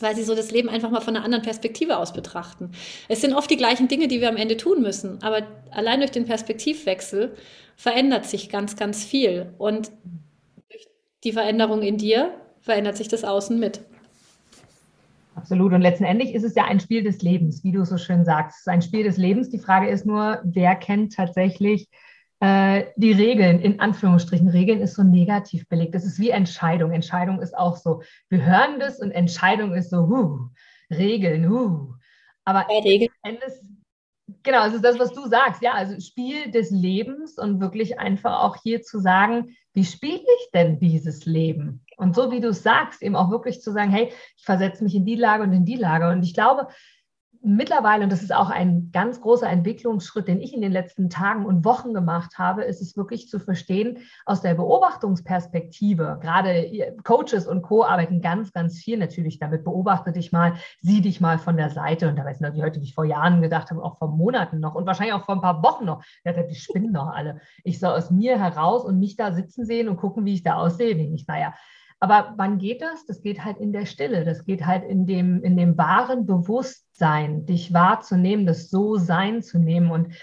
Weil 0.01 0.17
sie 0.17 0.23
so 0.25 0.35
das 0.35 0.51
Leben 0.51 0.69
einfach 0.69 0.91
mal 0.91 1.01
von 1.01 1.17
einer 1.17 1.25
anderen 1.25 1.43
Perspektive 1.43 1.99
aus 1.99 2.13
betrachten. 2.13 2.71
Es 3.09 3.21
sind 3.21 3.35
oft 3.35 3.51
die 3.51 3.57
gleichen 3.57 3.89
Dinge, 3.89 4.09
die 4.09 4.21
wir 4.21 4.29
am 4.29 4.37
Ende 4.37 4.57
tun 4.57 4.83
müssen, 4.83 5.23
aber 5.23 5.47
allein 5.71 6.01
durch 6.01 6.11
den 6.11 6.25
Perspektivwechsel 6.25 7.35
verändert 7.77 8.27
sich 8.27 8.51
ganz, 8.51 8.77
ganz 8.77 9.05
viel. 9.05 9.55
Und 9.59 9.93
durch 10.69 10.89
die 11.25 11.33
Veränderung 11.33 11.83
in 11.83 11.97
dir 11.97 12.35
verändert 12.61 12.97
sich 12.97 13.09
das 13.09 13.25
Außen 13.25 13.59
mit. 13.59 13.81
Absolut. 15.37 15.73
Und 15.73 15.83
letztendlich 15.83 16.35
ist 16.35 16.43
es 16.43 16.57
ja 16.57 16.65
ein 16.65 16.81
Spiel 16.81 17.05
des 17.05 17.23
Lebens, 17.23 17.63
wie 17.63 17.71
du 17.71 17.85
so 17.85 17.97
schön 17.97 18.25
sagst. 18.25 18.57
Es 18.57 18.61
ist 18.63 18.69
ein 18.69 18.83
Spiel 18.83 19.05
des 19.05 19.17
Lebens. 19.17 19.49
Die 19.51 19.61
Frage 19.61 19.89
ist 19.89 20.05
nur, 20.05 20.41
wer 20.43 20.75
kennt 20.75 21.15
tatsächlich 21.15 21.89
äh, 22.41 22.85
die 22.97 23.13
Regeln, 23.13 23.61
in 23.61 23.81
Anführungsstrichen. 23.81 24.49
Regeln 24.49 24.81
ist 24.81 24.95
so 24.95 25.03
negativ 25.03 25.69
belegt. 25.69 25.95
Das 25.95 26.05
ist 26.05 26.19
wie 26.19 26.31
Entscheidung. 26.31 26.93
Entscheidung 26.93 27.41
ist 27.41 27.57
auch 27.57 27.77
so. 27.77 28.03
Wir 28.29 28.45
hören 28.45 28.79
das 28.79 29.01
und 29.01 29.11
Entscheidung 29.11 29.75
ist 29.75 29.91
so, 29.91 30.09
huh, 30.09 30.49
Regeln, 30.91 31.49
huh. 31.49 31.95
Aber 32.45 32.67
ja, 32.71 32.81
Regeln. 32.81 33.11
Endes, 33.23 33.61
genau, 34.43 34.67
es 34.67 34.75
ist 34.75 34.85
das, 34.85 34.99
was 34.99 35.13
du 35.13 35.27
sagst. 35.27 35.63
Ja, 35.63 35.73
also 35.73 35.99
Spiel 36.01 36.51
des 36.51 36.71
Lebens 36.71 37.39
und 37.39 37.61
wirklich 37.61 37.99
einfach 37.99 38.41
auch 38.43 38.57
hier 38.63 38.83
zu 38.83 39.01
sagen, 39.01 39.57
wie 39.75 39.85
spiele 39.85 40.23
ich 40.41 40.51
denn 40.55 40.79
dieses 40.79 41.27
Leben? 41.27 41.85
Und 41.97 42.15
so 42.15 42.31
wie 42.31 42.41
du 42.41 42.49
es 42.49 42.63
sagst, 42.63 43.03
eben 43.03 43.17
auch 43.17 43.31
wirklich 43.31 43.61
zu 43.61 43.73
sagen, 43.73 43.91
hey, 43.91 44.13
ich 44.37 44.45
versetze 44.45 44.85
mich 44.85 44.95
in 44.95 45.05
die 45.05 45.17
Lage 45.17 45.43
und 45.43 45.53
in 45.53 45.65
die 45.65 45.77
Lage. 45.77 46.09
Und 46.09 46.23
ich 46.23 46.35
glaube, 46.35 46.69
mittlerweile, 47.43 48.05
und 48.05 48.13
das 48.13 48.23
ist 48.23 48.35
auch 48.35 48.51
ein 48.51 48.91
ganz 48.93 49.21
großer 49.21 49.49
Entwicklungsschritt, 49.49 50.29
den 50.29 50.41
ich 50.41 50.55
in 50.55 50.61
den 50.61 50.73
letzten 50.73 51.11
Tagen 51.11 51.47
und 51.47 51.65
Wochen 51.65 51.95
gemacht 51.95 52.39
habe, 52.39 52.65
ist 52.65 52.81
es 52.81 52.97
wirklich 52.97 53.29
zu 53.29 53.39
verstehen, 53.39 53.99
aus 54.27 54.43
der 54.43 54.55
Beobachtungsperspektive, 54.55 56.19
gerade 56.21 56.97
Coaches 57.05 57.47
und 57.47 57.63
Co. 57.63 57.85
arbeiten 57.85 58.21
ganz, 58.21 58.53
ganz 58.53 58.79
viel 58.79 58.99
natürlich 58.99 59.39
damit. 59.39 59.65
Beobachte 59.65 60.13
dich 60.13 60.33
mal, 60.33 60.55
sieh 60.81 61.01
dich 61.01 61.21
mal 61.21 61.39
von 61.39 61.57
der 61.57 61.71
Seite. 61.71 62.09
Und 62.09 62.17
da 62.17 62.25
weiß 62.25 62.37
ich 62.37 62.43
natürlich 62.43 62.65
heute, 62.65 62.81
wie 62.81 62.85
ich 62.85 62.95
vor 62.95 63.05
Jahren 63.05 63.41
gedacht 63.43 63.71
habe, 63.71 63.83
auch 63.83 63.99
vor 63.99 64.09
Monaten 64.09 64.61
noch 64.61 64.75
und 64.75 64.87
wahrscheinlich 64.87 65.15
auch 65.15 65.25
vor 65.25 65.35
ein 65.35 65.41
paar 65.41 65.63
Wochen 65.63 65.85
noch. 65.85 66.05
Dachte, 66.25 66.47
die 66.49 66.55
spinnen 66.55 66.93
doch 66.93 67.09
alle. 67.09 67.41
Ich 67.65 67.79
soll 67.81 67.93
aus 67.93 68.11
mir 68.11 68.39
heraus 68.39 68.85
und 68.85 68.99
mich 68.99 69.17
da 69.17 69.33
sitzen 69.33 69.65
sehen 69.65 69.89
und 69.89 69.97
gucken, 69.97 70.25
wie 70.25 70.35
ich 70.35 70.43
da 70.43 70.55
aussehe. 70.55 70.97
Wie 70.97 71.15
ich, 71.15 71.27
naja, 71.27 71.55
aber 72.01 72.35
wann 72.37 72.59
geht 72.59 72.81
das? 72.81 73.07
Das 73.07 73.23
geht 73.23 73.45
halt 73.45 73.59
in 73.59 73.73
der 73.73 73.87
Stille. 73.87 74.25
Das 74.25 74.45
geht 74.45 74.67
halt 74.67 74.85
in 74.85 75.07
dem, 75.07 75.43
in 75.43 75.57
dem 75.57 75.77
wahren 75.77 76.27
Bewusstsein, 76.27 77.45
dich 77.45 77.73
wahrzunehmen, 77.73 78.47
das 78.47 78.71
So-Sein 78.71 79.43
zu 79.43 79.59
nehmen. 79.59 79.91
Und 79.91 80.15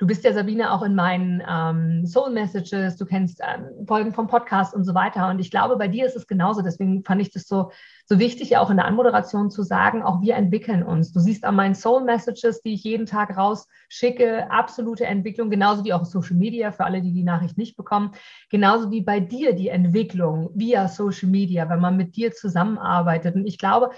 Du 0.00 0.06
bist 0.06 0.24
ja, 0.24 0.32
Sabine, 0.32 0.72
auch 0.72 0.82
in 0.82 0.94
meinen 0.94 1.42
ähm, 1.46 2.06
Soul 2.06 2.30
Messages, 2.30 2.96
du 2.96 3.04
kennst 3.04 3.42
ähm, 3.46 3.86
Folgen 3.86 4.14
vom 4.14 4.28
Podcast 4.28 4.74
und 4.74 4.84
so 4.84 4.94
weiter. 4.94 5.28
Und 5.28 5.40
ich 5.40 5.50
glaube, 5.50 5.76
bei 5.76 5.88
dir 5.88 6.06
ist 6.06 6.16
es 6.16 6.26
genauso. 6.26 6.62
Deswegen 6.62 7.04
fand 7.04 7.20
ich 7.20 7.30
das 7.30 7.46
so, 7.46 7.70
so 8.06 8.18
wichtig, 8.18 8.56
auch 8.56 8.70
in 8.70 8.78
der 8.78 8.86
Anmoderation 8.86 9.50
zu 9.50 9.62
sagen, 9.62 10.02
auch 10.02 10.22
wir 10.22 10.36
entwickeln 10.36 10.82
uns. 10.82 11.12
Du 11.12 11.20
siehst 11.20 11.44
an 11.44 11.54
meinen 11.54 11.74
Soul 11.74 12.02
Messages, 12.02 12.62
die 12.62 12.72
ich 12.72 12.84
jeden 12.84 13.04
Tag 13.04 13.36
rausschicke, 13.36 14.50
absolute 14.50 15.04
Entwicklung, 15.04 15.50
genauso 15.50 15.84
wie 15.84 15.92
auch 15.92 16.06
Social 16.06 16.36
Media, 16.36 16.72
für 16.72 16.86
alle, 16.86 17.02
die 17.02 17.12
die 17.12 17.22
Nachricht 17.22 17.58
nicht 17.58 17.76
bekommen. 17.76 18.12
Genauso 18.48 18.90
wie 18.90 19.02
bei 19.02 19.20
dir 19.20 19.52
die 19.52 19.68
Entwicklung 19.68 20.48
via 20.54 20.88
Social 20.88 21.28
Media, 21.28 21.68
wenn 21.68 21.78
man 21.78 21.98
mit 21.98 22.16
dir 22.16 22.32
zusammenarbeitet. 22.32 23.34
Und 23.34 23.44
ich 23.44 23.58
glaube, 23.58 23.90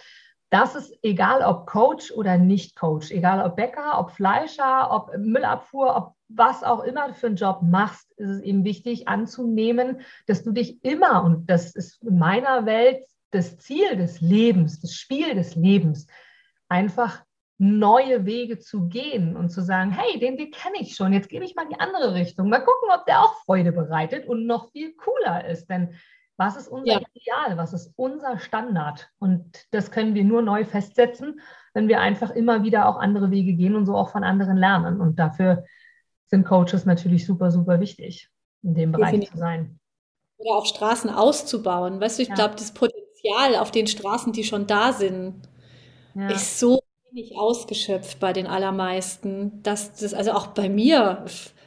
das 0.53 0.75
ist 0.75 0.99
egal, 1.03 1.41
ob 1.43 1.67
Coach 1.67 2.13
oder 2.13 2.37
nicht 2.37 2.77
Coach, 2.77 3.11
egal 3.11 3.43
ob 3.43 3.57
Bäcker, 3.57 3.99
ob 3.99 4.11
Fleischer, 4.11 4.91
ob 4.91 5.17
Müllabfuhr, 5.17 5.97
ob 5.97 6.15
was 6.29 6.63
auch 6.63 6.85
immer 6.85 7.15
für 7.15 7.29
einen 7.29 7.37
Job 7.37 7.61
machst, 7.63 8.13
ist 8.19 8.29
es 8.29 8.43
eben 8.43 8.63
wichtig 8.63 9.09
anzunehmen, 9.09 10.03
dass 10.27 10.43
du 10.45 10.53
dich 10.53 10.85
immer, 10.85 11.25
und 11.25 11.49
das 11.49 11.75
ist 11.75 12.03
in 12.03 12.19
meiner 12.19 12.67
Welt 12.67 13.03
das 13.31 13.57
Ziel 13.59 13.97
des 13.97 14.21
Lebens, 14.21 14.79
das 14.81 14.93
Spiel 14.93 15.35
des 15.35 15.55
Lebens, 15.55 16.07
einfach 16.69 17.23
neue 17.57 18.27
Wege 18.27 18.59
zu 18.59 18.89
gehen 18.89 19.37
und 19.37 19.49
zu 19.49 19.63
sagen, 19.63 19.91
hey, 19.91 20.19
den 20.19 20.37
Weg 20.37 20.55
kenne 20.55 20.81
ich 20.81 20.97
schon, 20.97 21.15
jetzt 21.15 21.31
gebe 21.31 21.47
ich 21.47 21.55
mal 21.55 21.63
in 21.63 21.71
die 21.71 21.81
andere 21.81 22.13
Richtung. 22.13 22.51
Mal 22.51 22.59
gucken, 22.59 22.91
ob 22.95 23.07
der 23.07 23.23
auch 23.23 23.43
Freude 23.45 23.73
bereitet 23.73 24.27
und 24.27 24.47
noch 24.47 24.71
viel 24.73 24.95
cooler 24.97 25.47
ist. 25.47 25.71
Denn 25.71 25.95
was 26.47 26.57
ist 26.57 26.69
unser 26.69 26.93
ja. 26.93 27.01
Ideal? 27.15 27.57
Was 27.57 27.73
ist 27.73 27.93
unser 27.97 28.39
Standard? 28.39 29.11
Und 29.19 29.67
das 29.71 29.91
können 29.91 30.15
wir 30.15 30.25
nur 30.25 30.43
neu 30.43 30.65
festsetzen, 30.65 31.41
wenn 31.75 31.89
wir 31.89 32.01
einfach 32.01 32.31
immer 32.31 32.65
wieder 32.65 32.89
auch 32.89 32.97
andere 32.97 33.31
Wege 33.31 33.55
gehen 33.55 33.77
und 33.77 33.87
so 33.87 33.97
auch 33.97 34.11
von 34.11 34.25
anderen 34.25 34.57
lernen. 34.57 35.01
Und 35.01 35.19
dafür 35.19 35.65
sind 36.27 36.45
Coaches 36.45 36.85
natürlich 36.85 37.27
super, 37.27 37.51
super 37.51 37.81
wichtig, 37.81 38.29
in 38.63 38.75
dem 38.75 38.93
Bereich 38.93 39.13
Definitiv. 39.13 39.33
zu 39.33 39.39
sein. 39.39 39.79
Oder 40.39 40.57
auch 40.57 40.67
Straßen 40.67 41.11
auszubauen. 41.11 42.01
Weißt 42.01 42.19
du, 42.19 42.23
ich 42.23 42.29
ja. 42.29 42.35
glaube, 42.35 42.55
das 42.57 42.75
Potenzial 42.75 43.57
auf 43.57 43.71
den 43.71 43.87
Straßen, 43.87 44.33
die 44.33 44.45
schon 44.45 44.67
da 44.67 44.93
sind, 44.93 45.49
ja. 46.15 46.29
ist 46.29 46.59
so 46.59 46.81
wenig 47.11 47.37
ausgeschöpft 47.37 48.19
bei 48.19 48.33
den 48.33 48.47
allermeisten, 48.47 49.63
dass 49.63 49.95
das, 49.95 50.15
also 50.15 50.33
auch 50.33 50.49
bei 50.49 50.69
mir, 50.69 51.25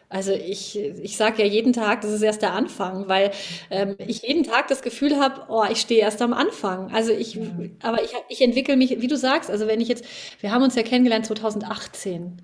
also 0.10 0.32
ich, 0.32 0.78
ich 0.80 1.18
sage 1.18 1.44
ja 1.44 1.48
jeden 1.50 1.74
Tag, 1.74 2.02
das 2.02 2.12
ist 2.12 2.22
erst 2.22 2.42
der 2.42 2.54
Anfang, 2.54 3.08
weil 3.08 3.32
ähm, 3.72 3.96
ich 4.08 4.22
jeden 4.22 4.44
Tag 4.44 4.68
das 4.68 4.82
Gefühl 4.82 5.20
habe, 5.20 5.42
oh, 5.50 5.64
ich 5.70 5.82
stehe 5.82 6.02
erst 6.02 6.22
am 6.22 6.34
Anfang. 6.34 6.92
Also 6.94 7.12
ich, 7.12 7.40
aber 7.82 8.04
ich, 8.04 8.12
ich 8.30 8.42
entwickle 8.42 8.78
mich, 8.78 9.02
wie 9.02 9.08
du 9.08 9.18
sagst, 9.18 9.50
also 9.50 9.68
wenn 9.68 9.82
ich 9.82 9.88
jetzt, 9.88 10.06
wir 10.42 10.52
haben 10.52 10.64
uns 10.64 10.76
ja 10.76 10.84
kennengelernt 10.84 11.26
2018. 11.26 12.42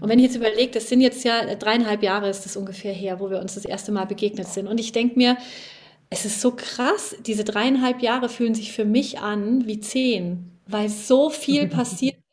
Und 0.00 0.08
wenn 0.08 0.18
ich 0.18 0.26
jetzt 0.26 0.36
überlege, 0.36 0.72
das 0.72 0.88
sind 0.88 1.00
jetzt 1.00 1.24
ja 1.24 1.54
dreieinhalb 1.54 2.02
Jahre 2.02 2.28
ist 2.28 2.44
das 2.44 2.56
ungefähr 2.56 2.92
her, 2.92 3.20
wo 3.20 3.30
wir 3.30 3.38
uns 3.40 3.54
das 3.54 3.64
erste 3.64 3.92
Mal 3.92 4.04
begegnet 4.06 4.48
sind. 4.48 4.66
Und 4.68 4.78
ich 4.78 4.92
denke 4.92 5.16
mir, 5.16 5.36
es 6.10 6.24
ist 6.24 6.40
so 6.40 6.52
krass, 6.52 7.16
diese 7.26 7.44
dreieinhalb 7.44 8.02
Jahre 8.02 8.28
fühlen 8.28 8.54
sich 8.54 8.72
für 8.72 8.84
mich 8.84 9.18
an 9.20 9.66
wie 9.66 9.80
zehn, 9.80 10.52
weil 10.66 10.88
so 10.88 11.30
viel 11.30 11.68
passiert 11.68 12.16
Mhm. 12.16 12.25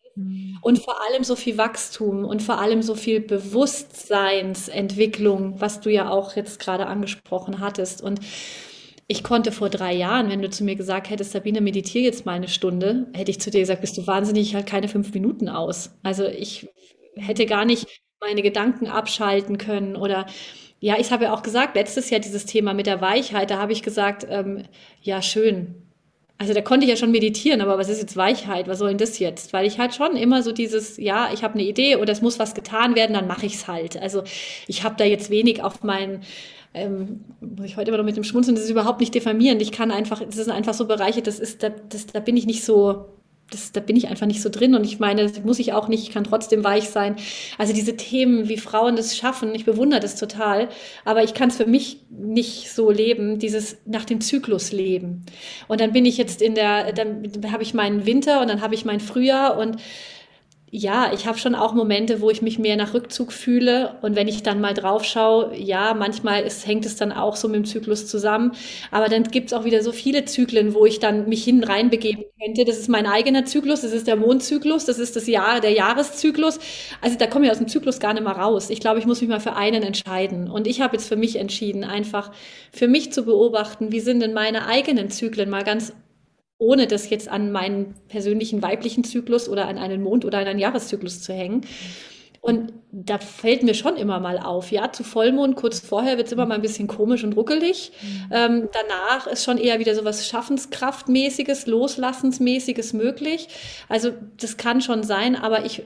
Und 0.61 0.79
vor 0.79 0.95
allem 1.07 1.23
so 1.23 1.35
viel 1.35 1.57
Wachstum 1.57 2.25
und 2.25 2.41
vor 2.41 2.59
allem 2.59 2.83
so 2.83 2.95
viel 2.95 3.19
Bewusstseinsentwicklung, 3.19 5.59
was 5.59 5.81
du 5.81 5.89
ja 5.89 6.09
auch 6.09 6.35
jetzt 6.35 6.59
gerade 6.59 6.85
angesprochen 6.85 7.59
hattest. 7.59 8.01
Und 8.01 8.19
ich 9.07 9.23
konnte 9.23 9.51
vor 9.51 9.69
drei 9.69 9.93
Jahren, 9.93 10.29
wenn 10.29 10.41
du 10.41 10.49
zu 10.49 10.63
mir 10.63 10.75
gesagt 10.75 11.09
hättest, 11.09 11.31
Sabine, 11.31 11.61
meditiere 11.61 12.05
jetzt 12.05 12.25
mal 12.25 12.33
eine 12.33 12.47
Stunde, 12.47 13.07
hätte 13.13 13.31
ich 13.31 13.41
zu 13.41 13.51
dir 13.51 13.59
gesagt, 13.59 13.81
bist 13.81 13.97
du 13.97 14.07
wahnsinnig, 14.07 14.47
ich 14.47 14.55
halte 14.55 14.69
keine 14.69 14.87
fünf 14.87 15.13
Minuten 15.13 15.49
aus. 15.49 15.97
Also 16.03 16.25
ich 16.25 16.69
hätte 17.15 17.45
gar 17.45 17.65
nicht 17.65 17.87
meine 18.19 18.41
Gedanken 18.41 18.87
abschalten 18.87 19.57
können 19.57 19.95
oder 19.95 20.25
ja, 20.79 20.97
ich 20.99 21.11
habe 21.11 21.25
ja 21.25 21.33
auch 21.33 21.43
gesagt, 21.43 21.75
letztes 21.75 22.09
Jahr 22.09 22.19
dieses 22.19 22.45
Thema 22.45 22.73
mit 22.73 22.87
der 22.87 23.01
Weichheit, 23.01 23.51
da 23.51 23.57
habe 23.57 23.71
ich 23.71 23.83
gesagt, 23.83 24.25
ähm, 24.29 24.63
ja, 25.01 25.21
schön, 25.21 25.82
also 26.43 26.53
da 26.53 26.61
konnte 26.61 26.83
ich 26.85 26.89
ja 26.89 26.97
schon 26.97 27.11
meditieren, 27.11 27.61
aber 27.61 27.77
was 27.77 27.87
ist 27.87 28.01
jetzt 28.01 28.17
Weichheit? 28.17 28.67
Was 28.67 28.79
soll 28.79 28.89
denn 28.89 28.97
das 28.97 29.17
jetzt? 29.17 29.53
Weil 29.53 29.65
ich 29.65 29.79
halt 29.79 29.95
schon 29.95 30.17
immer 30.17 30.43
so 30.43 30.51
dieses, 30.51 30.97
ja, 30.97 31.29
ich 31.33 31.41
habe 31.41 31.53
eine 31.53 31.63
Idee 31.63 31.95
oder 31.95 32.11
es 32.11 32.21
muss 32.21 32.37
was 32.37 32.53
getan 32.53 32.95
werden, 32.95 33.13
dann 33.13 33.27
mache 33.27 33.45
ich 33.45 33.55
es 33.55 33.67
halt. 33.69 33.95
Also 33.95 34.23
ich 34.67 34.83
habe 34.83 34.95
da 34.97 35.05
jetzt 35.05 35.29
wenig 35.29 35.63
auf 35.63 35.83
meinen, 35.83 36.21
ähm, 36.73 37.23
muss 37.39 37.65
ich 37.65 37.77
heute 37.77 37.91
immer 37.91 37.97
noch 37.97 38.03
mit 38.03 38.17
dem 38.17 38.25
Schmunzeln, 38.25 38.55
das 38.55 38.65
ist 38.65 38.71
überhaupt 38.71 38.99
nicht 38.99 39.15
diffamierend. 39.15 39.61
Ich 39.61 39.71
kann 39.71 39.89
einfach, 39.89 40.19
das 40.21 40.35
sind 40.35 40.51
einfach 40.51 40.73
so 40.73 40.85
Bereiche, 40.85 41.21
das 41.21 41.39
ist, 41.39 41.63
da, 41.63 41.69
das, 41.69 42.07
da 42.07 42.19
bin 42.19 42.35
ich 42.35 42.45
nicht 42.45 42.65
so, 42.65 43.05
das, 43.53 43.71
da 43.71 43.79
bin 43.79 43.95
ich 43.95 44.07
einfach 44.07 44.25
nicht 44.25 44.41
so 44.41 44.49
drin 44.49 44.75
und 44.75 44.83
ich 44.85 44.99
meine, 44.99 45.23
das 45.23 45.43
muss 45.43 45.59
ich 45.59 45.73
auch 45.73 45.87
nicht, 45.87 46.03
ich 46.03 46.11
kann 46.11 46.23
trotzdem 46.23 46.63
weich 46.63 46.89
sein. 46.89 47.15
Also 47.57 47.73
diese 47.73 47.95
Themen, 47.95 48.49
wie 48.49 48.57
Frauen 48.57 48.95
das 48.95 49.15
schaffen, 49.15 49.53
ich 49.55 49.65
bewundere 49.65 49.99
das 49.99 50.15
total, 50.15 50.69
aber 51.05 51.23
ich 51.23 51.33
kann 51.33 51.49
es 51.49 51.57
für 51.57 51.65
mich 51.65 52.01
nicht 52.09 52.71
so 52.71 52.89
leben, 52.91 53.39
dieses 53.39 53.77
nach 53.85 54.05
dem 54.05 54.21
Zyklus 54.21 54.71
leben. 54.71 55.25
Und 55.67 55.81
dann 55.81 55.93
bin 55.93 56.05
ich 56.05 56.17
jetzt 56.17 56.41
in 56.41 56.55
der, 56.55 56.93
dann 56.93 57.23
habe 57.51 57.63
ich 57.63 57.73
meinen 57.73 58.05
Winter 58.05 58.41
und 58.41 58.49
dann 58.49 58.61
habe 58.61 58.75
ich 58.75 58.85
mein 58.85 58.99
Frühjahr 58.99 59.57
und 59.57 59.77
ja, 60.75 61.13
ich 61.13 61.27
habe 61.27 61.37
schon 61.37 61.53
auch 61.53 61.75
Momente, 61.75 62.19
wo 62.19 62.31
ich 62.31 62.41
mich 62.41 62.57
mehr 62.57 62.75
nach 62.75 62.95
Rückzug 62.95 63.31
fühle. 63.31 63.95
Und 64.01 64.15
wenn 64.15 64.27
ich 64.27 64.41
dann 64.41 64.59
mal 64.59 64.73
drauf 64.73 65.03
schaue, 65.03 65.55
ja, 65.55 65.93
manchmal 65.93 66.41
ist, 66.41 66.65
hängt 66.65 66.83
es 66.87 66.95
dann 66.95 67.11
auch 67.11 67.35
so 67.35 67.47
mit 67.47 67.57
dem 67.57 67.65
Zyklus 67.65 68.07
zusammen. 68.07 68.53
Aber 68.89 69.07
dann 69.07 69.21
gibt 69.25 69.49
es 69.49 69.53
auch 69.53 69.65
wieder 69.65 69.83
so 69.83 69.91
viele 69.91 70.25
Zyklen, 70.25 70.73
wo 70.73 70.87
ich 70.87 70.99
dann 70.99 71.29
mich 71.29 71.43
hin 71.43 71.63
reinbegeben 71.63 72.23
könnte. 72.41 72.65
Das 72.65 72.79
ist 72.79 72.89
mein 72.89 73.05
eigener 73.05 73.45
Zyklus, 73.45 73.81
das 73.81 73.91
ist 73.91 74.07
der 74.07 74.15
Mondzyklus, 74.15 74.85
das 74.85 74.97
ist 74.97 75.15
das 75.15 75.27
Jahr, 75.27 75.61
der 75.61 75.73
Jahreszyklus. 75.73 76.57
Also 77.01 77.19
da 77.19 77.27
komme 77.27 77.45
ich 77.45 77.51
aus 77.51 77.59
dem 77.59 77.67
Zyklus 77.67 77.99
gar 77.99 78.15
nicht 78.15 78.23
mehr 78.23 78.33
raus. 78.33 78.71
Ich 78.71 78.79
glaube, 78.79 78.97
ich 78.97 79.05
muss 79.05 79.21
mich 79.21 79.29
mal 79.29 79.39
für 79.39 79.55
einen 79.55 79.83
entscheiden. 79.83 80.49
Und 80.49 80.65
ich 80.65 80.81
habe 80.81 80.95
jetzt 80.95 81.07
für 81.07 81.17
mich 81.17 81.35
entschieden, 81.35 81.83
einfach 81.83 82.31
für 82.71 82.87
mich 82.87 83.13
zu 83.13 83.25
beobachten, 83.25 83.91
wie 83.91 83.99
sind 83.99 84.21
denn 84.21 84.33
meine 84.33 84.65
eigenen 84.65 85.11
Zyklen 85.11 85.51
mal 85.51 85.63
ganz 85.63 85.93
ohne 86.57 86.87
das 86.87 87.09
jetzt 87.09 87.27
an 87.27 87.51
meinen 87.51 87.95
persönlichen 88.07 88.61
weiblichen 88.61 89.03
Zyklus 89.03 89.49
oder 89.49 89.67
an 89.67 89.77
einen 89.77 90.01
Mond- 90.01 90.25
oder 90.25 90.39
an 90.39 90.47
einen 90.47 90.59
Jahreszyklus 90.59 91.21
zu 91.21 91.33
hängen. 91.33 91.65
Und 92.43 92.73
da 92.91 93.19
fällt 93.19 93.63
mir 93.63 93.73
schon 93.73 93.95
immer 93.95 94.19
mal 94.19 94.37
auf, 94.37 94.69
ja, 94.69 94.91
zu 94.91 95.05
Vollmond, 95.05 95.55
kurz 95.55 95.79
vorher 95.79 96.17
wird 96.17 96.27
es 96.27 96.33
immer 96.33 96.45
mal 96.45 96.55
ein 96.55 96.61
bisschen 96.61 96.89
komisch 96.89 97.23
und 97.23 97.37
ruckelig. 97.37 97.93
Mhm. 98.01 98.29
Ähm, 98.31 98.69
danach 98.73 99.27
ist 99.27 99.45
schon 99.45 99.57
eher 99.57 99.79
wieder 99.79 99.95
so 99.95 100.03
was 100.03 100.27
Schaffenskraftmäßiges, 100.27 101.67
Loslassensmäßiges 101.67 102.91
möglich. 102.91 103.47
Also 103.87 104.11
das 104.35 104.57
kann 104.57 104.81
schon 104.81 105.03
sein, 105.03 105.37
aber 105.37 105.65
ich 105.65 105.83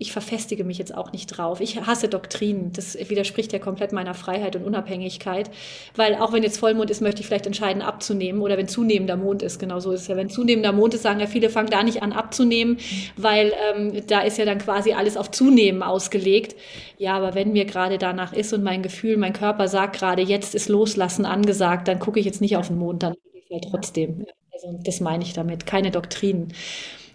ich 0.00 0.12
verfestige 0.12 0.62
mich 0.62 0.78
jetzt 0.78 0.94
auch 0.94 1.10
nicht 1.10 1.26
drauf. 1.26 1.60
Ich 1.60 1.80
hasse 1.80 2.08
Doktrinen. 2.08 2.72
Das 2.72 2.96
widerspricht 3.08 3.52
ja 3.52 3.58
komplett 3.58 3.92
meiner 3.92 4.14
Freiheit 4.14 4.54
und 4.54 4.62
Unabhängigkeit. 4.64 5.50
Weil 5.96 6.14
auch 6.14 6.32
wenn 6.32 6.44
jetzt 6.44 6.58
Vollmond 6.58 6.88
ist, 6.88 7.00
möchte 7.00 7.20
ich 7.20 7.26
vielleicht 7.26 7.46
entscheiden, 7.46 7.82
abzunehmen. 7.82 8.40
Oder 8.40 8.56
wenn 8.56 8.68
zunehmender 8.68 9.16
Mond 9.16 9.42
ist, 9.42 9.58
genau 9.58 9.80
so 9.80 9.90
ist 9.90 10.02
es 10.02 10.06
ja. 10.06 10.16
Wenn 10.16 10.30
zunehmender 10.30 10.70
Mond 10.70 10.94
ist, 10.94 11.02
sagen 11.02 11.18
ja 11.18 11.26
viele, 11.26 11.50
fangen 11.50 11.70
da 11.70 11.82
nicht 11.82 12.00
an 12.00 12.12
abzunehmen, 12.12 12.78
weil 13.16 13.52
ähm, 13.74 14.06
da 14.06 14.20
ist 14.20 14.38
ja 14.38 14.44
dann 14.44 14.58
quasi 14.58 14.92
alles 14.92 15.16
auf 15.16 15.32
Zunehmen 15.32 15.82
ausgelegt. 15.82 16.54
Ja, 16.98 17.16
aber 17.16 17.34
wenn 17.34 17.52
mir 17.52 17.64
gerade 17.64 17.98
danach 17.98 18.32
ist 18.32 18.52
und 18.52 18.62
mein 18.62 18.84
Gefühl, 18.84 19.16
mein 19.16 19.32
Körper 19.32 19.66
sagt 19.66 19.98
gerade, 19.98 20.22
jetzt 20.22 20.54
ist 20.54 20.68
Loslassen 20.68 21.26
angesagt, 21.26 21.88
dann 21.88 21.98
gucke 21.98 22.20
ich 22.20 22.26
jetzt 22.26 22.40
nicht 22.40 22.56
auf 22.56 22.68
den 22.68 22.78
Mond, 22.78 23.02
dann 23.02 23.14
halt 23.50 23.66
trotzdem. 23.68 24.26
Also 24.52 24.78
das 24.84 25.00
meine 25.00 25.24
ich 25.24 25.32
damit. 25.32 25.66
Keine 25.66 25.90
Doktrinen. 25.90 26.52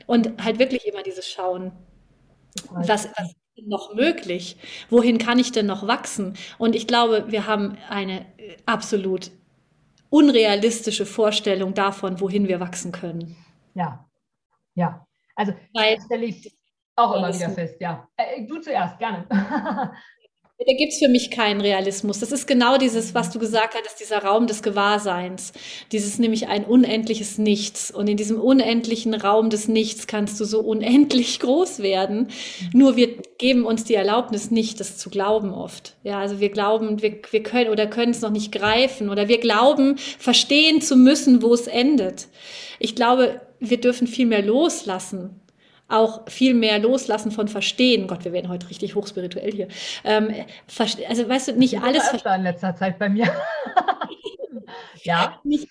Und 0.06 0.44
halt 0.44 0.60
wirklich 0.60 0.86
immer 0.86 1.02
dieses 1.02 1.30
Schauen 1.30 1.72
was, 2.72 3.08
was 3.18 3.28
ist 3.28 3.58
denn 3.58 3.68
noch 3.68 3.94
möglich? 3.94 4.58
Wohin 4.90 5.18
kann 5.18 5.40
ich 5.40 5.52
denn 5.52 5.66
noch 5.66 5.88
wachsen? 5.88 6.36
Und 6.58 6.76
ich 6.76 6.88
glaube, 6.88 7.26
wir 7.28 7.48
haben 7.48 7.78
eine 7.90 8.22
äh, 8.38 8.58
absolut 8.66 9.32
unrealistische 10.10 11.06
Vorstellung 11.06 11.74
davon, 11.74 12.20
wohin 12.20 12.48
wir 12.48 12.60
wachsen 12.60 12.92
können. 12.92 13.36
Ja, 13.74 14.08
ja. 14.76 15.06
Also, 15.36 15.54
Weil, 15.74 15.96
das 15.96 16.06
stelle 16.06 16.26
ich 16.26 16.56
auch 16.96 17.16
immer 17.16 17.34
wieder 17.34 17.50
fest, 17.50 17.78
ja. 17.80 18.08
Äh, 18.18 18.46
du 18.46 18.60
zuerst, 18.60 19.00
gerne. 19.00 19.28
Da 20.66 20.74
gibt 20.74 20.94
es 20.94 21.00
für 21.00 21.10
mich 21.10 21.30
keinen 21.30 21.62
Realismus. 21.62 22.20
Das 22.20 22.32
ist 22.32 22.48
genau 22.48 22.78
dieses, 22.78 23.14
was 23.14 23.32
du 23.32 23.40
gesagt 23.40 23.76
hast, 23.76 24.00
dieser 24.00 24.24
Raum 24.24 24.48
des 24.48 24.62
Gewahrseins. 24.62 25.52
Dieses 25.92 26.20
nämlich 26.20 26.48
ein 26.48 26.64
unendliches 26.64 27.38
Nichts. 27.38 27.92
Und 27.92 28.10
in 28.10 28.18
diesem 28.18 28.40
unendlichen 28.40 29.14
Raum 29.14 29.50
des 29.50 29.68
Nichts 29.68 30.08
kannst 30.08 30.40
du 30.40 30.46
so 30.46 30.62
unendlich 30.62 31.40
groß 31.42 31.80
werden. 31.80 32.30
Nur 32.72 32.96
wir 32.96 33.18
geben 33.38 33.66
uns 33.66 33.84
die 33.84 33.96
Erlaubnis 33.96 34.52
nicht, 34.52 34.80
das 34.80 34.98
zu 34.98 35.10
glauben 35.10 35.54
oft. 35.54 35.98
Ja, 36.04 36.20
also 36.20 36.40
wir 36.40 36.50
glauben, 36.50 37.02
wir, 37.02 37.20
wir 37.32 37.44
können 37.44 37.70
oder 37.70 37.88
können 37.88 38.12
es 38.12 38.22
noch 38.22 38.32
nicht 38.32 38.52
greifen 38.52 39.10
oder 39.10 39.28
wir 39.28 39.40
glauben, 39.40 39.98
verstehen 39.98 40.82
zu 40.82 40.96
müssen, 40.96 41.42
wo 41.42 41.54
es 41.54 41.68
endet. 41.68 42.28
Ich 42.80 42.96
glaube, 42.96 43.42
wir 43.60 43.80
dürfen 43.80 44.08
viel 44.08 44.26
mehr 44.26 44.42
loslassen 44.42 45.42
auch 45.88 46.30
viel 46.30 46.54
mehr 46.54 46.80
loslassen 46.80 47.32
von 47.32 47.48
Verstehen. 47.48 48.08
Gott, 48.08 48.26
wir 48.26 48.32
werden 48.34 48.50
heute 48.50 48.70
richtig 48.70 48.96
hochspirituell 48.96 49.52
hier. 49.52 49.68
Ähm, 50.04 50.34
also 51.08 51.30
weißt 51.30 51.50
du, 51.50 51.54
nicht 51.54 51.82
alles. 51.82 52.04
in 52.36 52.44
letzter 52.44 52.76
Zeit 52.76 52.98
bei 53.00 53.10
mir. 53.10 53.30
ja. 55.04 55.40
Nicht 55.44 55.68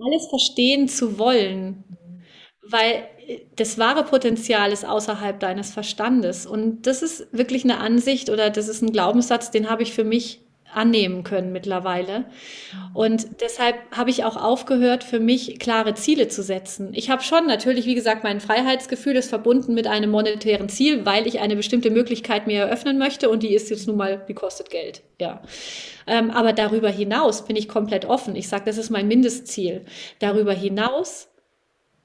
alles 0.00 0.26
verstehen 0.28 0.88
zu 0.88 1.18
wollen, 1.18 1.84
weil 2.62 3.08
das 3.56 3.78
wahre 3.78 4.04
Potenzial 4.04 4.72
ist 4.72 4.86
außerhalb 4.86 5.40
deines 5.40 5.72
Verstandes. 5.72 6.46
Und 6.46 6.86
das 6.86 7.02
ist 7.02 7.26
wirklich 7.32 7.64
eine 7.64 7.78
Ansicht 7.78 8.30
oder 8.30 8.50
das 8.50 8.68
ist 8.68 8.82
ein 8.82 8.92
Glaubenssatz, 8.92 9.50
den 9.50 9.68
habe 9.68 9.82
ich 9.82 9.92
für 9.92 10.04
mich 10.04 10.45
annehmen 10.76 11.24
können 11.24 11.52
mittlerweile. 11.52 12.26
Und 12.92 13.40
deshalb 13.40 13.76
habe 13.92 14.10
ich 14.10 14.24
auch 14.24 14.36
aufgehört, 14.36 15.04
für 15.04 15.20
mich 15.20 15.58
klare 15.58 15.94
Ziele 15.94 16.28
zu 16.28 16.42
setzen. 16.42 16.90
Ich 16.92 17.10
habe 17.10 17.22
schon 17.22 17.46
natürlich, 17.46 17.86
wie 17.86 17.94
gesagt, 17.94 18.24
mein 18.24 18.40
Freiheitsgefühl 18.40 19.16
ist 19.16 19.30
verbunden 19.30 19.74
mit 19.74 19.86
einem 19.86 20.10
monetären 20.10 20.68
Ziel, 20.68 21.06
weil 21.06 21.26
ich 21.26 21.40
eine 21.40 21.56
bestimmte 21.56 21.90
Möglichkeit 21.90 22.46
mir 22.46 22.60
eröffnen 22.60 22.98
möchte 22.98 23.30
und 23.30 23.42
die 23.42 23.54
ist 23.54 23.70
jetzt 23.70 23.86
nun 23.86 23.96
mal, 23.96 24.24
die 24.28 24.34
kostet 24.34 24.70
Geld. 24.70 25.02
Ja. 25.20 25.42
Ähm, 26.06 26.30
aber 26.30 26.52
darüber 26.52 26.90
hinaus 26.90 27.44
bin 27.46 27.56
ich 27.56 27.68
komplett 27.68 28.04
offen. 28.04 28.36
Ich 28.36 28.48
sage, 28.48 28.64
das 28.66 28.78
ist 28.78 28.90
mein 28.90 29.08
Mindestziel. 29.08 29.84
Darüber 30.18 30.52
hinaus 30.52 31.28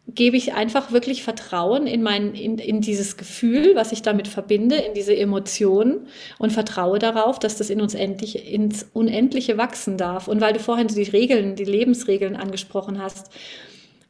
gebe 0.07 0.35
ich 0.35 0.53
einfach 0.53 0.91
wirklich 0.91 1.23
Vertrauen 1.23 1.87
in 1.87 2.01
mein, 2.03 2.33
in, 2.33 2.57
in 2.57 2.81
dieses 2.81 3.17
Gefühl, 3.17 3.75
was 3.75 3.91
ich 3.91 4.01
damit 4.01 4.27
verbinde, 4.27 4.75
in 4.75 4.93
diese 4.93 5.15
Emotionen 5.15 6.07
und 6.37 6.51
vertraue 6.51 6.99
darauf, 6.99 7.39
dass 7.39 7.57
das 7.57 7.69
in 7.69 7.81
uns 7.81 7.93
endlich, 7.93 8.51
ins 8.51 8.83
Unendliche 8.93 9.57
wachsen 9.57 9.97
darf. 9.97 10.27
Und 10.27 10.41
weil 10.41 10.53
du 10.53 10.59
vorhin 10.59 10.87
die 10.87 11.03
Regeln, 11.03 11.55
die 11.55 11.65
Lebensregeln 11.65 12.35
angesprochen 12.35 13.01
hast, 13.01 13.31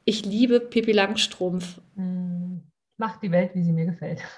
ich 0.06 0.26
liebe 0.26 0.60
Pippi 0.60 0.92
Langstrumpf. 0.92 1.80
Hm. 1.96 2.64
Mach 2.98 3.20
die 3.20 3.32
Welt, 3.32 3.52
wie 3.54 3.64
sie 3.64 3.74
mir 3.74 3.86
gefällt. 3.86 4.22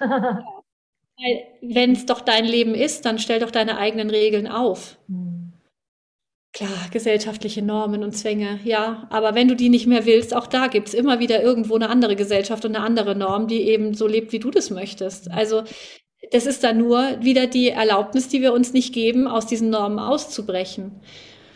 Wenn 1.62 1.92
es 1.92 2.06
doch 2.06 2.20
dein 2.20 2.44
Leben 2.44 2.74
ist, 2.74 3.04
dann 3.04 3.18
stell 3.18 3.40
doch 3.40 3.50
deine 3.50 3.78
eigenen 3.78 4.10
Regeln 4.10 4.48
auf. 4.48 4.98
Mhm. 5.06 5.33
Klar, 6.54 6.70
gesellschaftliche 6.92 7.62
Normen 7.62 8.04
und 8.04 8.16
Zwänge, 8.16 8.60
ja. 8.62 9.08
Aber 9.10 9.34
wenn 9.34 9.48
du 9.48 9.56
die 9.56 9.68
nicht 9.68 9.88
mehr 9.88 10.06
willst, 10.06 10.36
auch 10.36 10.46
da 10.46 10.68
gibt 10.68 10.86
es 10.86 10.94
immer 10.94 11.18
wieder 11.18 11.42
irgendwo 11.42 11.74
eine 11.74 11.90
andere 11.90 12.14
Gesellschaft 12.14 12.64
und 12.64 12.76
eine 12.76 12.84
andere 12.84 13.16
Norm, 13.16 13.48
die 13.48 13.62
eben 13.62 13.94
so 13.94 14.06
lebt, 14.06 14.32
wie 14.32 14.38
du 14.38 14.52
das 14.52 14.70
möchtest. 14.70 15.32
Also 15.32 15.64
das 16.30 16.46
ist 16.46 16.62
dann 16.62 16.78
nur 16.78 17.20
wieder 17.20 17.48
die 17.48 17.70
Erlaubnis, 17.70 18.28
die 18.28 18.40
wir 18.40 18.52
uns 18.52 18.72
nicht 18.72 18.94
geben, 18.94 19.26
aus 19.26 19.46
diesen 19.46 19.68
Normen 19.68 19.98
auszubrechen. 19.98 20.92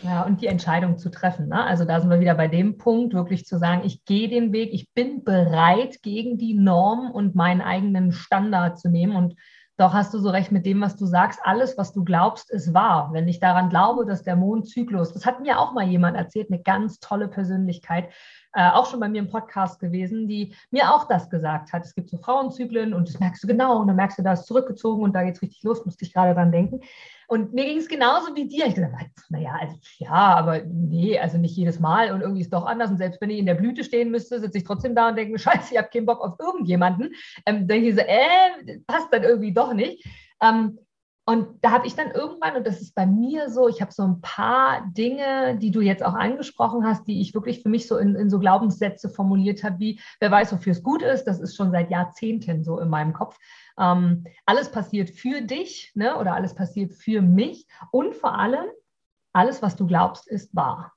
Ja, 0.03 0.25
und 0.25 0.43
die 0.43 0.47
Entscheidung 0.47 0.99
zu 0.99 1.11
treffen. 1.11 1.49
Ne? 1.49 1.65
Also 1.65 1.85
da 1.85 2.01
sind 2.01 2.11
wir 2.11 2.21
wieder 2.21 2.35
bei 2.35 2.49
dem 2.49 2.77
Punkt, 2.77 3.15
wirklich 3.15 3.47
zu 3.47 3.57
sagen, 3.57 3.83
ich 3.85 4.05
gehe 4.05 4.29
den 4.29 4.53
Weg, 4.53 4.71
ich 4.73 4.93
bin 4.95 5.23
bereit, 5.23 6.03
gegen 6.03 6.39
die 6.39 6.55
Norm 6.55 7.13
und 7.13 7.37
meinen 7.37 7.61
eigenen 7.61 8.11
Standard 8.11 8.81
zu 8.81 8.89
nehmen 8.89 9.15
und 9.15 9.35
doch 9.79 9.93
hast 9.93 10.13
du 10.13 10.19
so 10.19 10.31
recht 10.31 10.51
mit 10.51 10.67
dem, 10.67 10.81
was 10.81 10.97
du 10.97 11.07
sagst. 11.07 11.39
Alles, 11.45 11.79
was 11.79 11.93
du 11.93 12.03
glaubst, 12.03 12.51
ist 12.51 12.75
wahr. 12.75 13.11
Wenn 13.13 13.29
ich 13.29 13.39
daran 13.39 13.71
glaube, 13.71 14.05
dass 14.05 14.25
der 14.25 14.35
Mondzyklus, 14.35 15.13
das 15.13 15.25
hat 15.25 15.41
mir 15.41 15.61
auch 15.61 15.73
mal 15.73 15.87
jemand 15.87 16.17
erzählt, 16.17 16.51
eine 16.51 16.61
ganz 16.61 16.99
tolle 16.99 17.29
Persönlichkeit, 17.29 18.11
äh, 18.55 18.71
auch 18.71 18.87
schon 18.87 18.99
bei 18.99 19.09
mir 19.09 19.21
im 19.21 19.31
Podcast 19.31 19.79
gewesen, 19.79 20.27
die 20.27 20.53
mir 20.73 20.93
auch 20.93 21.07
das 21.07 21.31
gesagt 21.31 21.73
hat. 21.73 21.85
Es 21.85 21.95
gibt 21.95 22.11
so 22.11 22.19
Frauenzyklen 22.19 22.93
und 22.93 23.09
das 23.09 23.21
merkst 23.21 23.45
du 23.45 23.47
genau 23.47 23.81
und 23.81 23.87
dann 23.87 23.97
merkst 23.97 24.19
du, 24.19 24.23
da 24.25 24.33
ist 24.33 24.47
zurückgezogen 24.47 25.01
und 25.01 25.13
da 25.13 25.23
geht 25.23 25.37
es 25.37 25.43
richtig 25.43 25.63
los, 25.63 25.85
musste 25.85 26.05
ich 26.05 26.13
gerade 26.13 26.35
dran 26.35 26.51
denken. 26.51 26.81
Und 27.29 27.53
mir 27.53 27.67
ging 27.67 27.77
es 27.77 27.89
genauso 27.89 28.35
wie 28.35 28.49
dir. 28.49 28.67
Ich 28.67 28.75
dachte, 28.75 29.11
naja, 29.29 29.55
also 29.61 29.77
ja, 29.99 30.11
aber 30.11 30.63
nee, 30.65 31.19
also 31.19 31.37
nicht 31.37 31.55
jedes 31.55 31.79
Mal 31.79 32.11
und 32.11 32.23
irgendwie 32.23 32.41
ist 32.41 32.55
doch 32.55 32.65
anders. 32.65 32.91
Und 32.91 32.97
selbst 32.97 33.21
wenn 33.21 33.29
ich 33.29 33.39
in 33.39 33.45
der 33.45 33.55
Blüte 33.55 33.85
stehen 33.85 34.11
müsste, 34.11 34.41
sitze 34.41 34.57
ich 34.57 34.65
trotzdem 34.65 34.95
da 34.95 35.11
und 35.11 35.17
denke 35.17 35.39
scheiße, 35.39 35.73
ich 35.75 35.79
habe 35.79 35.91
keinen 35.93 36.07
Bock 36.07 36.23
auf 36.23 36.41
irgendjemanden. 36.41 37.15
Ähm, 37.45 37.69
denke 37.69 37.91
ich 37.91 37.95
so, 37.95 38.01
äh, 38.01 38.79
passt 38.87 39.13
dann 39.13 39.25
irgendwie 39.25 39.53
doch 39.53 39.75
nicht. 39.75 40.07
Ähm, 40.43 40.79
und 41.29 41.63
da 41.63 41.73
habe 41.73 41.87
ich 41.87 41.95
dann 41.95 42.11
irgendwann, 42.11 42.57
und 42.57 42.67
das 42.67 42.81
ist 42.81 42.95
bei 42.95 43.05
mir 43.05 43.51
so, 43.51 43.69
ich 43.69 43.83
habe 43.83 43.93
so 43.93 44.03
ein 44.03 44.23
paar 44.23 44.91
Dinge, 44.97 45.59
die 45.59 45.71
du 45.71 45.83
jetzt 45.83 46.03
auch 46.03 46.15
angesprochen 46.15 46.87
hast, 46.87 47.07
die 47.07 47.21
ich 47.21 47.35
wirklich 47.35 47.63
für 47.63 47.69
mich 47.69 47.87
so 47.87 47.99
in, 47.99 48.17
in 48.17 48.31
so 48.31 48.39
Glaubenssätze 48.39 49.11
formuliert 49.11 49.63
habe, 49.63 49.79
wie, 49.79 50.01
wer 50.21 50.31
weiß, 50.31 50.55
wofür 50.55 50.73
es 50.73 50.83
gut 50.83 51.03
ist, 51.03 51.25
das 51.25 51.39
ist 51.39 51.55
schon 51.55 51.71
seit 51.71 51.91
Jahrzehnten 51.91 52.65
so 52.65 52.81
in 52.81 52.89
meinem 52.89 53.13
Kopf. 53.13 53.37
Ähm, 53.79 54.25
alles 54.47 54.71
passiert 54.71 55.11
für 55.11 55.43
dich 55.43 55.93
ne? 55.95 56.17
oder 56.17 56.33
alles 56.33 56.55
passiert 56.55 56.95
für 56.95 57.21
mich 57.21 57.67
und 57.91 58.15
vor 58.15 58.39
allem, 58.39 58.65
alles, 59.35 59.61
was 59.61 59.77
du 59.77 59.87
glaubst, 59.87 60.29
ist 60.29 60.57
wahr. 60.57 60.95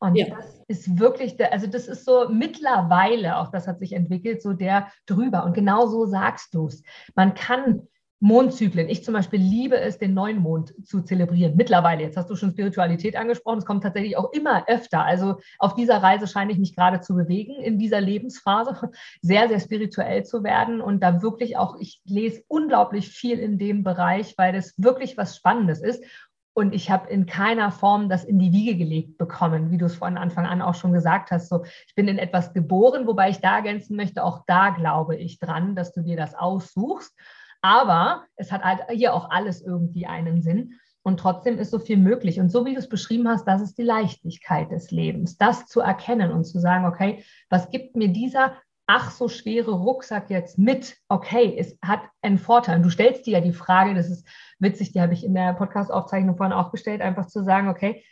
Und 0.00 0.16
ja. 0.16 0.34
das 0.34 0.64
ist 0.66 0.98
wirklich, 0.98 1.36
der, 1.36 1.52
also 1.52 1.68
das 1.68 1.86
ist 1.86 2.04
so 2.04 2.28
mittlerweile, 2.28 3.36
auch 3.36 3.52
das 3.52 3.68
hat 3.68 3.78
sich 3.78 3.92
entwickelt, 3.92 4.42
so 4.42 4.52
der 4.52 4.90
drüber. 5.06 5.44
Und 5.44 5.54
genau 5.54 5.86
so 5.86 6.06
sagst 6.06 6.54
du 6.54 6.66
es. 6.66 6.82
Man 7.14 7.34
kann 7.34 7.86
Mondzyklen. 8.22 8.90
Ich 8.90 9.02
zum 9.02 9.14
Beispiel 9.14 9.40
liebe 9.40 9.80
es, 9.80 9.98
den 9.98 10.12
Neumond 10.12 10.74
zu 10.86 11.00
zelebrieren. 11.00 11.56
Mittlerweile, 11.56 12.02
jetzt 12.02 12.18
hast 12.18 12.28
du 12.28 12.36
schon 12.36 12.50
Spiritualität 12.50 13.16
angesprochen, 13.16 13.58
es 13.58 13.64
kommt 13.64 13.82
tatsächlich 13.82 14.18
auch 14.18 14.30
immer 14.32 14.68
öfter. 14.68 15.02
Also 15.02 15.36
auf 15.58 15.74
dieser 15.74 16.02
Reise 16.02 16.26
scheine 16.26 16.52
ich 16.52 16.58
mich 16.58 16.76
gerade 16.76 17.00
zu 17.00 17.14
bewegen, 17.14 17.54
in 17.62 17.78
dieser 17.78 18.00
Lebensphase, 18.00 18.90
sehr, 19.22 19.48
sehr 19.48 19.58
spirituell 19.58 20.24
zu 20.24 20.44
werden 20.44 20.82
und 20.82 21.02
da 21.02 21.22
wirklich 21.22 21.56
auch, 21.56 21.76
ich 21.80 22.02
lese 22.04 22.42
unglaublich 22.46 23.08
viel 23.08 23.38
in 23.38 23.56
dem 23.56 23.84
Bereich, 23.84 24.34
weil 24.36 24.52
das 24.52 24.74
wirklich 24.76 25.16
was 25.16 25.34
Spannendes 25.34 25.80
ist. 25.80 26.04
Und 26.52 26.74
ich 26.74 26.90
habe 26.90 27.08
in 27.08 27.24
keiner 27.24 27.70
Form 27.70 28.10
das 28.10 28.24
in 28.24 28.38
die 28.38 28.52
Wiege 28.52 28.76
gelegt 28.76 29.16
bekommen, 29.16 29.70
wie 29.70 29.78
du 29.78 29.86
es 29.86 29.94
von 29.94 30.18
Anfang 30.18 30.44
an 30.44 30.60
auch 30.60 30.74
schon 30.74 30.92
gesagt 30.92 31.30
hast. 31.30 31.48
So, 31.48 31.64
ich 31.86 31.94
bin 31.94 32.06
in 32.06 32.18
etwas 32.18 32.52
geboren, 32.52 33.06
wobei 33.06 33.30
ich 33.30 33.38
da 33.38 33.56
ergänzen 33.56 33.96
möchte, 33.96 34.22
auch 34.22 34.44
da 34.46 34.70
glaube 34.70 35.16
ich 35.16 35.38
dran, 35.38 35.74
dass 35.74 35.94
du 35.94 36.02
dir 36.02 36.18
das 36.18 36.34
aussuchst. 36.34 37.16
Aber 37.62 38.24
es 38.36 38.52
hat 38.52 38.62
halt 38.62 38.80
hier 38.90 39.14
auch 39.14 39.30
alles 39.30 39.62
irgendwie 39.62 40.06
einen 40.06 40.42
Sinn. 40.42 40.74
Und 41.02 41.18
trotzdem 41.18 41.58
ist 41.58 41.70
so 41.70 41.78
viel 41.78 41.96
möglich. 41.96 42.40
Und 42.40 42.50
so 42.50 42.66
wie 42.66 42.74
du 42.74 42.78
es 42.78 42.88
beschrieben 42.88 43.28
hast, 43.28 43.46
das 43.46 43.62
ist 43.62 43.78
die 43.78 43.82
Leichtigkeit 43.82 44.70
des 44.70 44.90
Lebens, 44.90 45.38
das 45.38 45.66
zu 45.66 45.80
erkennen 45.80 46.30
und 46.30 46.44
zu 46.44 46.58
sagen, 46.60 46.84
okay, 46.84 47.24
was 47.48 47.70
gibt 47.70 47.96
mir 47.96 48.08
dieser 48.08 48.54
ach 48.86 49.12
so 49.12 49.28
schwere 49.28 49.70
Rucksack 49.70 50.30
jetzt 50.30 50.58
mit? 50.58 50.96
Okay, 51.08 51.56
es 51.56 51.78
hat 51.80 52.02
einen 52.22 52.38
Vorteil. 52.38 52.76
Und 52.76 52.82
du 52.82 52.90
stellst 52.90 53.24
dir 53.24 53.34
ja 53.34 53.40
die 53.40 53.52
Frage, 53.52 53.94
das 53.94 54.10
ist 54.10 54.26
witzig, 54.58 54.92
die 54.92 55.00
habe 55.00 55.12
ich 55.12 55.24
in 55.24 55.32
der 55.32 55.54
Podcast-Aufzeichnung 55.54 56.36
vorhin 56.36 56.52
auch 56.52 56.72
gestellt, 56.72 57.00
einfach 57.00 57.26
zu 57.26 57.44
sagen, 57.44 57.68
okay, 57.68 58.04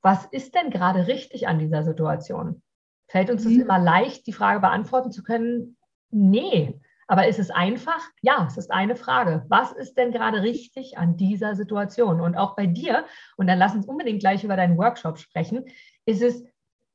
was 0.00 0.26
ist 0.26 0.54
denn 0.54 0.70
gerade 0.70 1.08
richtig 1.08 1.48
an 1.48 1.58
dieser 1.58 1.82
Situation? 1.82 2.62
Fällt 3.08 3.30
uns 3.30 3.44
es 3.44 3.52
mhm. 3.52 3.62
immer 3.62 3.78
leicht, 3.80 4.26
die 4.28 4.32
Frage 4.32 4.60
beantworten 4.60 5.10
zu 5.10 5.24
können? 5.24 5.76
Nee, 6.10 6.80
aber 7.10 7.26
ist 7.26 7.40
es 7.40 7.50
einfach? 7.50 8.00
Ja, 8.22 8.46
es 8.48 8.56
ist 8.56 8.70
eine 8.70 8.94
Frage. 8.94 9.44
Was 9.48 9.72
ist 9.72 9.94
denn 9.94 10.12
gerade 10.12 10.42
richtig 10.42 10.96
an 10.96 11.16
dieser 11.16 11.56
Situation? 11.56 12.20
Und 12.20 12.36
auch 12.36 12.54
bei 12.54 12.66
dir, 12.66 13.04
und 13.36 13.48
dann 13.48 13.58
lass 13.58 13.74
uns 13.74 13.86
unbedingt 13.86 14.20
gleich 14.20 14.44
über 14.44 14.54
deinen 14.54 14.78
Workshop 14.78 15.18
sprechen, 15.18 15.64
ist 16.06 16.22
es 16.22 16.44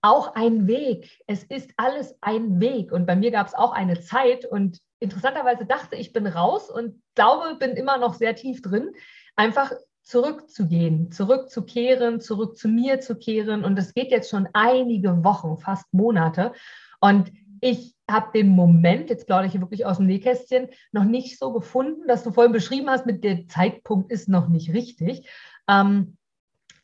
auch 0.02 0.34
ein 0.34 0.68
Weg. 0.68 1.22
Es 1.28 1.44
ist 1.44 1.72
alles 1.76 2.16
ein 2.22 2.62
Weg. 2.62 2.94
Und 2.94 3.06
bei 3.06 3.18
mir 3.18 3.30
gab 3.30 3.48
es 3.48 3.56
auch 3.56 3.74
eine 3.74 4.00
Zeit 4.00 4.46
und 4.46 4.80
interessanterweise 5.02 5.66
dachte 5.66 5.98
ich, 5.98 6.14
bin 6.14 6.28
raus 6.28 6.70
und 6.70 7.02
glaube, 7.16 7.58
bin 7.60 7.72
immer 7.72 7.98
noch 7.98 8.14
sehr 8.14 8.36
tief 8.36 8.62
drin, 8.62 8.92
einfach 9.36 9.74
zurückzugehen, 10.02 11.12
zurückzukehren, 11.12 12.22
zurück 12.22 12.56
zu 12.56 12.70
mir 12.70 13.02
zu 13.02 13.18
kehren. 13.18 13.66
Und 13.66 13.78
es 13.78 13.94
geht 13.94 14.12
jetzt 14.12 14.30
schon 14.30 14.48
einige 14.54 15.26
Wochen, 15.26 15.58
fast 15.58 15.94
Monate. 15.94 16.54
Und 17.02 17.34
ich 17.60 17.95
habe 18.10 18.32
den 18.34 18.50
Moment, 18.50 19.10
jetzt 19.10 19.26
plaudere 19.26 19.48
ich 19.48 19.52
hier 19.54 19.62
wirklich 19.62 19.86
aus 19.86 19.98
dem 19.98 20.06
Nähkästchen, 20.06 20.68
noch 20.92 21.06
nicht 21.06 21.40
so 21.40 21.52
gefunden, 21.52 22.08
dass 22.08 22.24
du 22.24 22.32
vorhin 22.32 22.54
beschrieben 22.54 22.90
hast, 22.90 23.06
mit 23.06 23.24
dem 23.24 23.50
Zeitpunkt 23.50 24.12
ist 24.12 24.30
noch 24.30 24.48
nicht 24.48 24.74
richtig. 24.74 25.28
Ähm, 25.68 26.18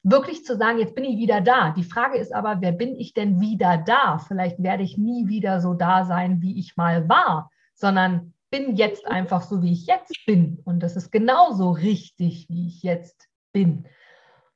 wirklich 0.03 0.43
zu 0.45 0.57
sagen, 0.57 0.80
jetzt 0.80 0.95
bin 0.95 1.03
ich 1.03 1.17
wieder 1.17 1.41
da. 1.41 1.72
Die 1.72 1.84
Frage 1.84 2.17
ist 2.17 2.34
aber, 2.34 2.61
wer 2.61 2.72
bin 2.72 2.95
ich 2.95 3.13
denn 3.13 3.39
wieder 3.39 3.78
da? 3.78 4.17
Vielleicht 4.17 4.61
werde 4.61 4.84
ich 4.84 4.97
nie 4.97 5.28
wieder 5.28 5.61
so 5.61 5.74
da 5.74 6.05
sein, 6.05 6.41
wie 6.41 6.59
ich 6.59 6.76
mal 6.76 7.07
war, 7.07 7.51
sondern 7.76 8.34
bin 8.49 8.76
jetzt 8.76 9.05
einfach 9.07 9.43
so, 9.43 9.61
wie 9.61 9.72
ich 9.74 9.86
jetzt 9.86 10.26
bin. 10.26 10.59
Und 10.65 10.82
das 10.82 10.95
ist 10.95 11.11
genauso 11.11 11.72
richtig, 11.72 12.47
wie 12.49 12.67
ich 12.67 12.82
jetzt 12.82 13.30
bin. 13.53 13.86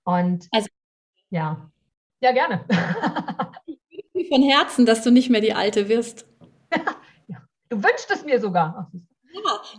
Und 0.03 0.47
also, 0.51 0.67
ja, 1.29 1.69
ja, 2.21 2.31
gerne. 2.31 2.65
von 4.29 4.41
Herzen, 4.43 4.85
dass 4.85 5.03
du 5.03 5.11
nicht 5.11 5.29
mehr 5.29 5.41
die 5.41 5.53
Alte 5.53 5.89
wirst. 5.89 6.25
Du 7.69 7.83
wünschst 7.83 8.11
es 8.11 8.23
mir 8.23 8.39
sogar. 8.39 8.91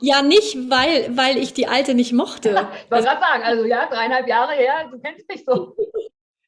Ja, 0.00 0.22
nicht, 0.22 0.70
weil, 0.70 1.16
weil 1.16 1.38
ich 1.38 1.54
die 1.54 1.66
Alte 1.66 1.94
nicht 1.94 2.12
mochte. 2.12 2.50
Ich 2.84 2.90
wollte 2.90 3.04
gerade 3.04 3.20
sagen, 3.20 3.42
also 3.42 3.64
ja, 3.64 3.86
dreieinhalb 3.86 4.28
Jahre 4.28 4.52
her, 4.52 4.88
du 4.90 4.98
kennst 4.98 5.28
mich 5.28 5.44
so. 5.44 5.76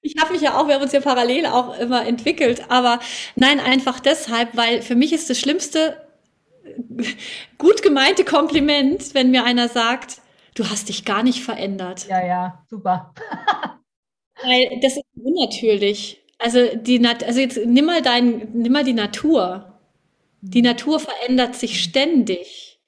Ich 0.01 0.15
habe 0.23 0.33
mich 0.33 0.41
ja 0.41 0.57
auch, 0.57 0.69
wir 0.69 0.77
haben 0.77 0.83
uns 0.83 0.93
ja 0.93 1.01
parallel 1.01 1.45
auch 1.47 1.77
immer 1.77 2.07
entwickelt, 2.07 2.71
aber 2.71 3.01
nein, 3.35 3.59
einfach 3.59 3.99
deshalb, 3.99 4.57
weil 4.57 4.81
für 4.81 4.95
mich 4.95 5.13
ist 5.13 5.29
das 5.29 5.41
Schlimmste 5.41 6.01
gut 7.59 7.83
gemeinte 7.83 8.25
Kompliment, 8.25 9.13
wenn 9.15 9.33
mir 9.33 9.45
einer 9.45 9.69
sagt, 9.69 10.23
du 10.55 10.71
hast 10.71 10.89
dich 10.89 11.05
gar 11.05 11.25
nicht 11.25 11.43
verändert. 11.43 12.07
Ja, 12.09 12.25
ja, 12.25 12.65
super. 12.71 13.13
weil 14.43 14.79
das 14.81 14.97
ist 14.97 15.05
unnatürlich. 15.23 16.23
Also 16.39 16.77
die 16.77 17.05
also 17.05 17.41
jetzt 17.41 17.59
nimm 17.67 17.85
mal 17.85 18.01
dein, 18.01 18.49
nimm 18.53 18.73
mal 18.73 18.85
die 18.85 18.93
Natur. 18.93 19.78
Die 20.41 20.63
Natur 20.63 21.01
verändert 21.01 21.57
sich 21.57 21.83
ständig 21.83 22.81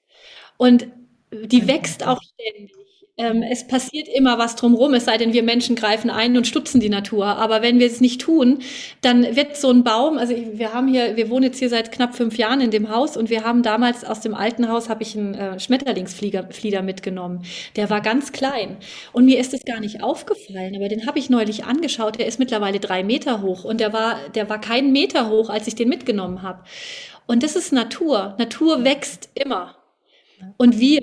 und 0.56 0.86
die 1.32 1.66
wächst 1.66 2.06
auch 2.06 2.20
ständig. 2.22 2.74
Ähm, 3.20 3.42
es 3.42 3.66
passiert 3.66 4.08
immer 4.08 4.38
was 4.38 4.56
drumherum, 4.56 4.94
es 4.94 5.04
sei 5.04 5.18
denn, 5.18 5.34
wir 5.34 5.42
Menschen 5.42 5.76
greifen 5.76 6.08
ein 6.08 6.38
und 6.38 6.46
stutzen 6.46 6.80
die 6.80 6.88
Natur. 6.88 7.26
Aber 7.26 7.60
wenn 7.60 7.78
wir 7.78 7.86
es 7.86 8.00
nicht 8.00 8.22
tun, 8.22 8.60
dann 9.02 9.36
wird 9.36 9.58
so 9.58 9.70
ein 9.70 9.84
Baum, 9.84 10.16
also 10.16 10.34
wir 10.34 10.72
haben 10.72 10.88
hier, 10.88 11.16
wir 11.16 11.28
wohnen 11.28 11.44
jetzt 11.44 11.58
hier 11.58 11.68
seit 11.68 11.92
knapp 11.92 12.14
fünf 12.14 12.38
Jahren 12.38 12.62
in 12.62 12.70
dem 12.70 12.88
Haus 12.88 13.18
und 13.18 13.28
wir 13.28 13.44
haben 13.44 13.62
damals 13.62 14.04
aus 14.04 14.20
dem 14.20 14.32
alten 14.34 14.68
Haus 14.68 14.88
habe 14.88 15.02
ich 15.02 15.18
einen 15.18 15.34
äh, 15.34 15.60
Schmetterlingsflieder 15.60 16.82
mitgenommen. 16.82 17.42
Der 17.76 17.90
war 17.90 18.00
ganz 18.00 18.32
klein. 18.32 18.78
Und 19.12 19.26
mir 19.26 19.38
ist 19.38 19.52
es 19.52 19.66
gar 19.66 19.80
nicht 19.80 20.02
aufgefallen, 20.02 20.74
aber 20.74 20.88
den 20.88 21.06
habe 21.06 21.18
ich 21.18 21.28
neulich 21.28 21.64
angeschaut. 21.64 22.18
Der 22.18 22.26
ist 22.26 22.38
mittlerweile 22.38 22.80
drei 22.80 23.04
Meter 23.04 23.42
hoch 23.42 23.64
und 23.64 23.80
der 23.80 23.92
war, 23.92 24.16
der 24.34 24.48
war 24.48 24.60
keinen 24.62 24.92
Meter 24.92 25.28
hoch, 25.28 25.50
als 25.50 25.66
ich 25.66 25.74
den 25.74 25.90
mitgenommen 25.90 26.40
habe. 26.40 26.64
Und 27.30 27.44
das 27.44 27.54
ist 27.54 27.72
Natur. 27.72 28.34
Natur 28.40 28.82
wächst 28.82 29.30
immer. 29.34 29.76
Und 30.56 30.80
wir 30.80 31.00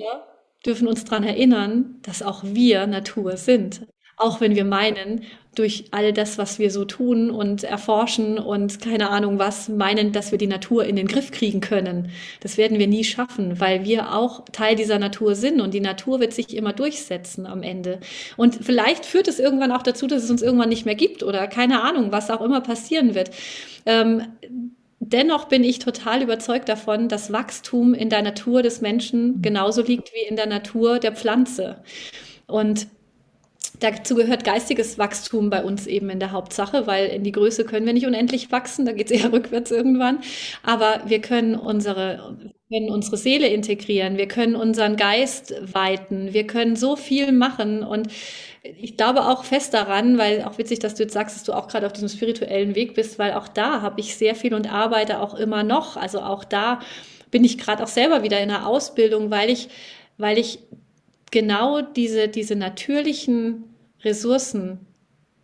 dürfen 0.65 0.85
uns 0.85 1.05
daran 1.05 1.23
erinnern, 1.23 2.01
dass 2.01 2.21
auch 2.21 2.43
wir 2.43 2.85
Natur 2.85 3.37
sind. 3.37 3.87
Auch 4.17 4.41
wenn 4.41 4.53
wir 4.53 4.65
meinen, 4.65 5.21
durch 5.55 5.85
all 5.91 6.11
das, 6.11 6.37
was 6.37 6.59
wir 6.59 6.69
so 6.69 6.83
tun 6.83 7.29
und 7.29 7.63
erforschen 7.63 8.39
und 8.39 8.81
keine 8.81 9.09
Ahnung 9.09 9.39
was, 9.39 9.69
meinen, 9.69 10.11
dass 10.11 10.31
wir 10.31 10.37
die 10.37 10.47
Natur 10.47 10.83
in 10.83 10.97
den 10.97 11.07
Griff 11.07 11.31
kriegen 11.31 11.61
können. 11.61 12.11
Das 12.41 12.57
werden 12.57 12.77
wir 12.77 12.87
nie 12.87 13.05
schaffen, 13.05 13.61
weil 13.61 13.85
wir 13.85 14.13
auch 14.13 14.43
Teil 14.51 14.75
dieser 14.75 14.99
Natur 14.99 15.33
sind 15.33 15.61
und 15.61 15.73
die 15.73 15.79
Natur 15.79 16.19
wird 16.19 16.33
sich 16.33 16.57
immer 16.57 16.73
durchsetzen 16.73 17.45
am 17.45 17.63
Ende. 17.63 18.01
Und 18.35 18.65
vielleicht 18.65 19.05
führt 19.05 19.29
es 19.29 19.39
irgendwann 19.39 19.71
auch 19.71 19.83
dazu, 19.83 20.07
dass 20.07 20.25
es 20.25 20.29
uns 20.29 20.41
irgendwann 20.41 20.69
nicht 20.69 20.85
mehr 20.85 20.95
gibt 20.95 21.23
oder 21.23 21.47
keine 21.47 21.83
Ahnung, 21.83 22.11
was 22.11 22.29
auch 22.29 22.41
immer 22.41 22.59
passieren 22.59 23.15
wird. 23.15 23.31
Ähm, 23.85 24.23
Dennoch 25.09 25.45
bin 25.45 25.63
ich 25.63 25.79
total 25.79 26.21
überzeugt 26.21 26.67
davon, 26.67 27.07
dass 27.07 27.31
Wachstum 27.31 27.93
in 27.93 28.09
der 28.09 28.21
Natur 28.21 28.61
des 28.61 28.81
Menschen 28.81 29.41
genauso 29.41 29.81
liegt 29.81 30.11
wie 30.13 30.27
in 30.27 30.35
der 30.35 30.47
Natur 30.47 30.99
der 30.99 31.13
Pflanze. 31.13 31.81
Und 32.45 32.87
Dazu 33.79 34.15
gehört 34.15 34.43
geistiges 34.43 34.97
Wachstum 34.97 35.51
bei 35.51 35.63
uns 35.63 35.85
eben 35.85 36.09
in 36.09 36.19
der 36.19 36.31
Hauptsache, 36.31 36.87
weil 36.87 37.09
in 37.09 37.23
die 37.23 37.31
Größe 37.31 37.63
können 37.63 37.85
wir 37.85 37.93
nicht 37.93 38.07
unendlich 38.07 38.51
wachsen, 38.51 38.87
da 38.87 38.91
geht 38.91 39.11
es 39.11 39.21
eher 39.21 39.31
rückwärts 39.33 39.69
irgendwann. 39.69 40.19
Aber 40.63 41.01
wir 41.05 41.21
können 41.21 41.53
unsere, 41.53 42.37
können 42.71 42.89
unsere 42.89 43.17
Seele 43.17 43.47
integrieren, 43.47 44.17
wir 44.17 44.27
können 44.27 44.55
unseren 44.55 44.95
Geist 44.95 45.53
weiten, 45.61 46.33
wir 46.33 46.47
können 46.47 46.75
so 46.75 46.95
viel 46.95 47.31
machen. 47.31 47.83
Und 47.83 48.07
ich 48.79 48.97
glaube 48.97 49.25
auch 49.25 49.43
fest 49.43 49.73
daran, 49.73 50.17
weil 50.17 50.43
auch 50.43 50.57
witzig, 50.57 50.79
dass 50.79 50.95
du 50.95 51.03
jetzt 51.03 51.13
sagst, 51.13 51.35
dass 51.35 51.43
du 51.43 51.53
auch 51.53 51.67
gerade 51.67 51.85
auf 51.85 51.93
diesem 51.93 52.09
spirituellen 52.09 52.75
Weg 52.75 52.95
bist, 52.95 53.19
weil 53.19 53.33
auch 53.33 53.47
da 53.47 53.81
habe 53.81 53.99
ich 53.99 54.15
sehr 54.15 54.35
viel 54.35 54.53
und 54.53 54.71
arbeite 54.71 55.19
auch 55.19 55.35
immer 55.35 55.63
noch. 55.63 55.97
Also 55.97 56.21
auch 56.21 56.43
da 56.43 56.79
bin 57.31 57.43
ich 57.43 57.57
gerade 57.57 57.83
auch 57.83 57.87
selber 57.87 58.23
wieder 58.23 58.39
in 58.39 58.49
der 58.49 58.67
Ausbildung, 58.67 59.31
weil 59.31 59.49
ich, 59.49 59.69
weil 60.17 60.37
ich 60.37 60.59
genau 61.31 61.81
diese, 61.81 62.27
diese 62.27 62.55
natürlichen 62.55 63.63
Ressourcen, 64.03 64.79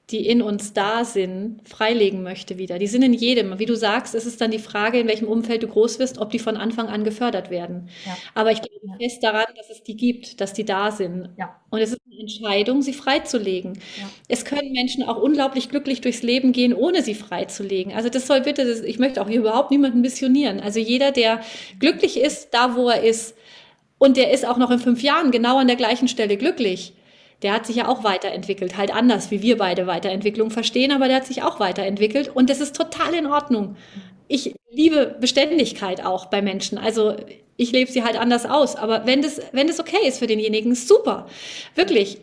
die 0.09 0.27
in 0.27 0.41
uns 0.41 0.73
da 0.73 1.05
sind, 1.05 1.61
freilegen 1.67 2.23
möchte 2.23 2.57
wieder. 2.57 2.77
Die 2.77 2.87
sind 2.87 3.03
in 3.03 3.13
jedem. 3.13 3.57
Wie 3.57 3.65
du 3.65 3.75
sagst, 3.75 4.13
es 4.15 4.25
ist 4.25 4.41
dann 4.41 4.51
die 4.51 4.59
Frage, 4.59 4.99
in 4.99 5.07
welchem 5.07 5.29
Umfeld 5.29 5.63
du 5.63 5.67
groß 5.67 5.97
wirst, 5.97 6.17
ob 6.17 6.29
die 6.29 6.39
von 6.39 6.57
Anfang 6.57 6.87
an 6.87 7.05
gefördert 7.05 7.49
werden. 7.49 7.89
Ja. 8.05 8.17
Aber 8.35 8.51
ich 8.51 8.61
glaube 8.61 8.85
ja. 8.85 8.95
fest 8.99 9.23
daran, 9.23 9.45
dass 9.55 9.69
es 9.69 9.81
die 9.81 9.95
gibt, 9.95 10.41
dass 10.41 10.51
die 10.51 10.65
da 10.65 10.91
sind. 10.91 11.29
Ja. 11.37 11.55
Und 11.69 11.79
es 11.79 11.93
ist 11.93 12.01
eine 12.11 12.19
Entscheidung, 12.19 12.81
sie 12.81 12.93
freizulegen. 12.93 13.79
Es 14.27 14.43
können 14.43 14.73
Menschen 14.73 15.03
auch 15.03 15.21
unglaublich 15.21 15.69
glücklich 15.69 16.01
durchs 16.01 16.21
Leben 16.21 16.51
gehen, 16.51 16.73
ohne 16.73 17.01
sie 17.01 17.15
freizulegen. 17.15 17.93
Also 17.93 18.09
das 18.09 18.27
soll 18.27 18.41
bitte, 18.41 18.65
das, 18.65 18.81
ich 18.81 18.99
möchte 18.99 19.21
auch 19.21 19.29
hier 19.29 19.39
überhaupt 19.39 19.71
niemanden 19.71 20.01
missionieren. 20.01 20.59
Also 20.59 20.79
jeder, 20.79 21.11
der 21.11 21.39
glücklich 21.79 22.19
ist, 22.19 22.49
da 22.53 22.75
wo 22.75 22.89
er 22.89 23.03
ist, 23.03 23.35
und 23.99 24.17
der 24.17 24.31
ist 24.31 24.45
auch 24.45 24.57
noch 24.57 24.69
in 24.69 24.79
fünf 24.79 25.01
Jahren 25.01 25.31
genau 25.31 25.59
an 25.59 25.67
der 25.67 25.77
gleichen 25.77 26.09
Stelle 26.09 26.35
glücklich. 26.35 26.93
Der 27.43 27.53
hat 27.53 27.65
sich 27.65 27.75
ja 27.75 27.87
auch 27.87 28.03
weiterentwickelt, 28.03 28.77
halt 28.77 28.93
anders, 28.93 29.29
wie 29.29 29.41
wir 29.41 29.57
beide 29.57 29.85
Weiterentwicklung 29.87 30.49
verstehen, 30.49 30.91
aber 30.91 31.07
der 31.07 31.17
hat 31.17 31.27
sich 31.27 31.43
auch 31.43 31.59
weiterentwickelt 31.59 32.29
und 32.33 32.49
das 32.49 32.59
ist 32.59 32.75
total 32.75 33.13
in 33.13 33.27
Ordnung. 33.27 33.75
Ich 34.27 34.55
liebe 34.71 35.17
Beständigkeit 35.19 36.03
auch 36.03 36.27
bei 36.27 36.41
Menschen. 36.41 36.77
Also 36.77 37.15
ich 37.57 37.71
lebe 37.71 37.91
sie 37.91 38.03
halt 38.03 38.19
anders 38.19 38.45
aus, 38.45 38.75
aber 38.75 39.05
wenn 39.05 39.21
das, 39.21 39.39
wenn 39.51 39.67
das 39.67 39.79
okay 39.79 40.07
ist 40.07 40.19
für 40.19 40.27
denjenigen, 40.27 40.73
super. 40.73 41.27
Wirklich. 41.75 42.19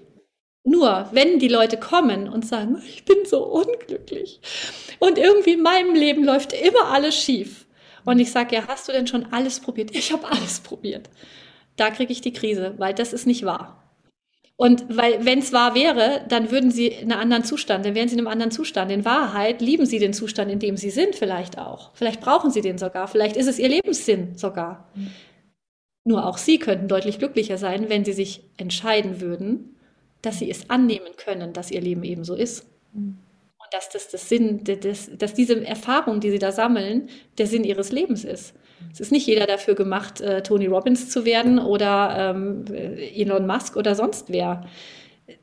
Nur, 0.64 1.08
wenn 1.12 1.38
die 1.38 1.48
Leute 1.48 1.78
kommen 1.78 2.28
und 2.28 2.44
sagen, 2.46 2.82
ich 2.86 3.04
bin 3.04 3.18
so 3.24 3.44
unglücklich 3.44 4.40
und 4.98 5.16
irgendwie 5.16 5.54
in 5.54 5.62
meinem 5.62 5.94
Leben 5.94 6.24
läuft 6.24 6.52
immer 6.52 6.92
alles 6.92 7.16
schief. 7.16 7.66
Und 8.04 8.18
ich 8.18 8.30
sage, 8.30 8.56
ja, 8.56 8.64
hast 8.66 8.88
du 8.88 8.92
denn 8.92 9.06
schon 9.06 9.32
alles 9.32 9.60
probiert? 9.60 9.94
Ich 9.94 10.12
habe 10.12 10.26
alles 10.28 10.60
probiert 10.60 11.08
da 11.80 11.90
kriege 11.90 12.12
ich 12.12 12.20
die 12.20 12.32
Krise, 12.32 12.74
weil 12.76 12.92
das 12.92 13.14
ist 13.14 13.26
nicht 13.26 13.44
wahr. 13.46 13.79
Und 14.60 14.94
weil, 14.94 15.24
wenn 15.24 15.38
es 15.38 15.54
wahr 15.54 15.74
wäre, 15.74 16.20
dann 16.28 16.50
würden 16.50 16.70
sie 16.70 16.88
in 16.88 17.10
einem 17.10 17.22
anderen 17.22 17.44
Zustand, 17.44 17.86
dann 17.86 17.94
wären 17.94 18.08
sie 18.08 18.14
in 18.16 18.20
einem 18.20 18.28
anderen 18.28 18.50
Zustand. 18.50 18.92
In 18.92 19.06
Wahrheit 19.06 19.62
lieben 19.62 19.86
sie 19.86 19.98
den 19.98 20.12
Zustand, 20.12 20.52
in 20.52 20.58
dem 20.58 20.76
sie 20.76 20.90
sind, 20.90 21.14
vielleicht 21.14 21.56
auch. 21.56 21.92
Vielleicht 21.94 22.20
brauchen 22.20 22.50
sie 22.50 22.60
den 22.60 22.76
sogar. 22.76 23.08
Vielleicht 23.08 23.38
ist 23.38 23.46
es 23.46 23.58
ihr 23.58 23.70
Lebenssinn 23.70 24.36
sogar. 24.36 24.86
Mhm. 24.94 25.12
Nur 26.04 26.26
auch 26.26 26.36
sie 26.36 26.58
könnten 26.58 26.88
deutlich 26.88 27.18
glücklicher 27.18 27.56
sein, 27.56 27.88
wenn 27.88 28.04
sie 28.04 28.12
sich 28.12 28.42
entscheiden 28.58 29.22
würden, 29.22 29.76
dass 30.20 30.40
sie 30.40 30.50
es 30.50 30.68
annehmen 30.68 31.16
können, 31.16 31.54
dass 31.54 31.70
ihr 31.70 31.80
Leben 31.80 32.04
eben 32.04 32.24
so 32.24 32.34
ist. 32.34 32.66
Mhm. 32.92 33.16
Und 33.56 33.72
dass 33.72 33.88
das, 33.88 34.08
das 34.08 34.28
Sinn, 34.28 34.62
das, 34.62 35.10
dass 35.16 35.32
diese 35.32 35.64
Erfahrung, 35.64 36.20
die 36.20 36.32
sie 36.32 36.38
da 36.38 36.52
sammeln, 36.52 37.08
der 37.38 37.46
Sinn 37.46 37.64
ihres 37.64 37.92
Lebens 37.92 38.24
ist. 38.24 38.52
Es 38.92 39.00
ist 39.00 39.12
nicht 39.12 39.26
jeder 39.26 39.46
dafür 39.46 39.74
gemacht, 39.74 40.20
äh, 40.20 40.42
Tony 40.42 40.66
Robbins 40.66 41.10
zu 41.10 41.24
werden 41.24 41.58
oder 41.58 42.32
ähm, 42.34 42.64
Elon 42.70 43.46
Musk 43.46 43.76
oder 43.76 43.94
sonst 43.94 44.26
wer. 44.30 44.66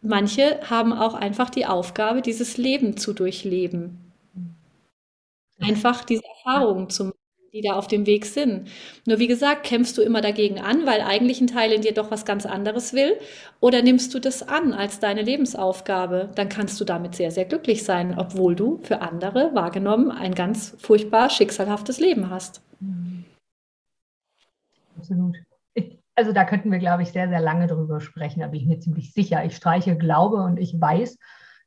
Manche 0.02 0.60
haben 0.70 0.94
auch 0.94 1.14
einfach 1.14 1.50
die 1.50 1.66
Aufgabe, 1.66 2.22
dieses 2.22 2.58
Leben 2.58 2.98
zu 2.98 3.14
durchleben. 3.14 4.14
Einfach 5.60 6.04
diese 6.06 6.24
Erfahrungen 6.24 6.90
zu 6.90 7.06
machen, 7.06 7.18
die 7.54 7.62
da 7.62 7.74
auf 7.74 7.88
dem 7.88 8.06
Weg 8.06 8.26
sind. 8.26 8.70
Nur 9.06 9.18
wie 9.20 9.28
gesagt, 9.28 9.64
kämpfst 9.66 9.98
du 9.98 10.02
immer 10.04 10.22
dagegen 10.22 10.60
an, 10.60 10.86
weil 10.86 11.02
eigentlich 11.02 11.42
ein 11.42 11.48
Teil 11.48 11.72
in 11.72 11.82
dir 11.82 11.94
doch 11.94 12.12
was 12.12 12.26
ganz 12.26 12.46
anderes 12.46 12.94
will? 12.94 13.18
Oder 13.60 13.82
nimmst 13.82 14.14
du 14.14 14.20
das 14.20 14.48
an 14.48 14.74
als 14.74 15.00
deine 15.00 15.24
Lebensaufgabe? 15.24 16.30
Dann 16.36 16.50
kannst 16.50 16.80
du 16.80 16.86
damit 16.86 17.16
sehr, 17.16 17.32
sehr 17.32 17.46
glücklich 17.46 17.84
sein, 17.84 18.16
obwohl 18.18 18.56
du 18.56 18.80
für 18.84 19.02
andere 19.02 19.52
wahrgenommen 19.56 20.12
ein 20.12 20.36
ganz 20.36 20.76
furchtbar 20.80 21.30
schicksalhaftes 21.32 22.00
Leben 22.00 22.30
hast. 22.30 22.62
Mhm. 22.80 23.27
Absolut. 24.98 25.38
also 26.16 26.34
da 26.34 26.43
könnten 26.45 26.72
wir, 26.72 26.80
glaube 26.80 27.04
ich, 27.04 27.12
sehr, 27.12 27.30
sehr 27.30 27.41
lange 27.41 27.68
drüber 27.68 28.02
sprechen, 28.02 28.39
da 28.39 28.48
bin 28.48 28.62
ich 28.62 28.68
mir 28.68 28.80
ziemlich 28.80 29.14
sicher. 29.14 29.45
Ich 29.45 29.56
streiche 29.56 29.98
Glaube 29.98 30.38
und 30.38 30.58
ich 30.58 30.80
weiß, 30.80 31.18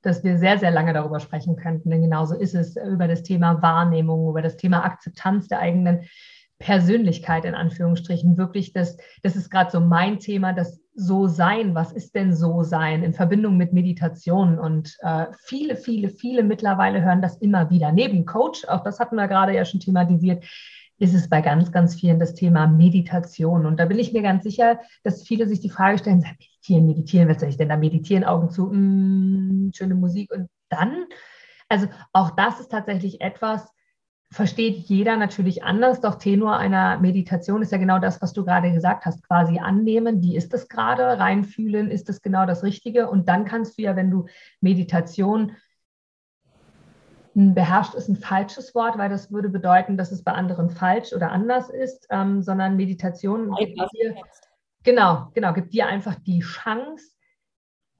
dass 0.03 0.24
wir 0.24 0.39
sehr, 0.39 0.59
sehr 0.59 0.70
lange 0.70 0.93
darüber 0.93 1.20
sprechen 1.20 1.57
könnten. 1.57 1.91
Denn 1.91 2.03
genauso 2.03 2.35
ist 2.35 2.55
es 2.55 2.76
über 2.76 3.07
das 3.07 3.22
Thema 3.22 3.62
Wahrnehmung, 3.62 4.28
über 4.28 4.43
das 4.43 4.57
Thema 4.57 4.85
Akzeptanz 4.85 5.49
der 5.49 5.61
eigenen 5.61 6.05
Persönlichkeit 6.59 7.45
in 7.45 7.55
Anführungsstrichen. 7.55 8.37
Wirklich, 8.37 8.72
das, 8.72 8.97
das 9.22 9.37
ist 9.37 9.51
gerade 9.51 9.70
so 9.70 9.81
mein 9.81 10.18
Thema, 10.18 10.53
das 10.53 10.81
So-Sein. 10.95 11.74
Was 11.74 11.93
ist 11.93 12.14
denn 12.14 12.35
So-Sein 12.35 13.03
in 13.03 13.14
Verbindung 13.14 13.57
mit 13.57 13.72
Meditation? 13.72 14.59
Und 14.59 14.97
äh, 15.01 15.26
viele, 15.45 15.76
viele, 15.76 16.11
viele 16.11 16.43
mittlerweile 16.43 17.03
hören 17.03 17.22
das 17.22 17.37
immer 17.39 17.70
wieder. 17.70 17.93
Neben 17.93 18.26
Coach, 18.26 18.66
auch 18.66 18.83
das 18.83 19.01
hatten 19.01 19.16
wir 19.16 19.28
gerade 19.28 19.55
ja 19.55 19.64
schon 19.64 19.81
thematisiert, 19.81 20.45
ist 21.01 21.14
es 21.14 21.28
bei 21.28 21.40
ganz, 21.40 21.72
ganz 21.72 21.94
vielen 21.94 22.20
das 22.20 22.34
Thema 22.34 22.66
Meditation. 22.66 23.66
Und 23.66 23.80
da 23.80 23.86
bin 23.86 23.98
ich 23.98 24.12
mir 24.12 24.22
ganz 24.22 24.44
sicher, 24.44 24.78
dass 25.03 25.22
viele 25.22 25.48
sich 25.48 25.61
die 25.61 25.70
Frage 25.70 25.98
stellen, 25.98 26.20
meditieren, 26.20 26.86
meditieren, 26.86 27.28
was 27.28 27.40
soll 27.40 27.48
ich 27.48 27.57
denn 27.57 27.70
da 27.70 27.76
meditieren? 27.76 28.22
Augen 28.22 28.51
zu, 28.51 28.66
mm, 28.66 29.72
schöne 29.74 29.94
Musik. 29.94 30.30
Und 30.32 30.48
dann, 30.68 31.07
also 31.68 31.88
auch 32.12 32.30
das 32.30 32.61
ist 32.61 32.70
tatsächlich 32.70 33.22
etwas, 33.22 33.72
versteht 34.30 34.76
jeder 34.76 35.16
natürlich 35.16 35.64
anders, 35.64 36.01
doch 36.01 36.16
Tenor 36.16 36.57
einer 36.57 37.01
Meditation 37.01 37.62
ist 37.62 37.72
ja 37.72 37.78
genau 37.78 37.98
das, 37.98 38.22
was 38.22 38.32
du 38.32 38.44
gerade 38.44 38.70
gesagt 38.70 39.07
hast, 39.07 39.26
quasi 39.26 39.59
annehmen, 39.59 40.22
wie 40.22 40.36
ist 40.36 40.55
es 40.55 40.68
gerade, 40.68 41.18
reinfühlen, 41.18 41.90
ist 41.90 42.09
es 42.09 42.22
genau 42.22 42.46
das 42.46 42.62
Richtige 42.62 43.11
und 43.11 43.28
dann 43.28 43.44
kannst 43.44 43.76
du 43.76 43.82
ja, 43.82 43.96
wenn 43.96 44.11
du 44.11 44.26
Meditation 44.61 45.57
beherrscht 47.35 47.95
ist 47.95 48.09
ein 48.09 48.16
falsches 48.16 48.74
Wort, 48.74 48.99
weil 48.99 49.09
das 49.09 49.31
würde 49.31 49.49
bedeuten, 49.49 49.97
dass 49.97 50.12
es 50.12 50.24
bei 50.24 50.33
anderen 50.33 50.70
falsch 50.70 51.12
oder 51.12 51.31
anders 51.31 51.70
ist, 51.70 52.07
ähm, 52.11 52.43
sondern 52.43 52.76
Meditation 52.76 53.55
gibt 53.55 53.78
dir, 53.78 54.14
genau, 54.83 55.28
genau, 55.35 55.53
gibt 55.53 55.72
dir 55.72 55.87
einfach 55.87 56.16
die 56.16 56.41
Chance, 56.41 57.05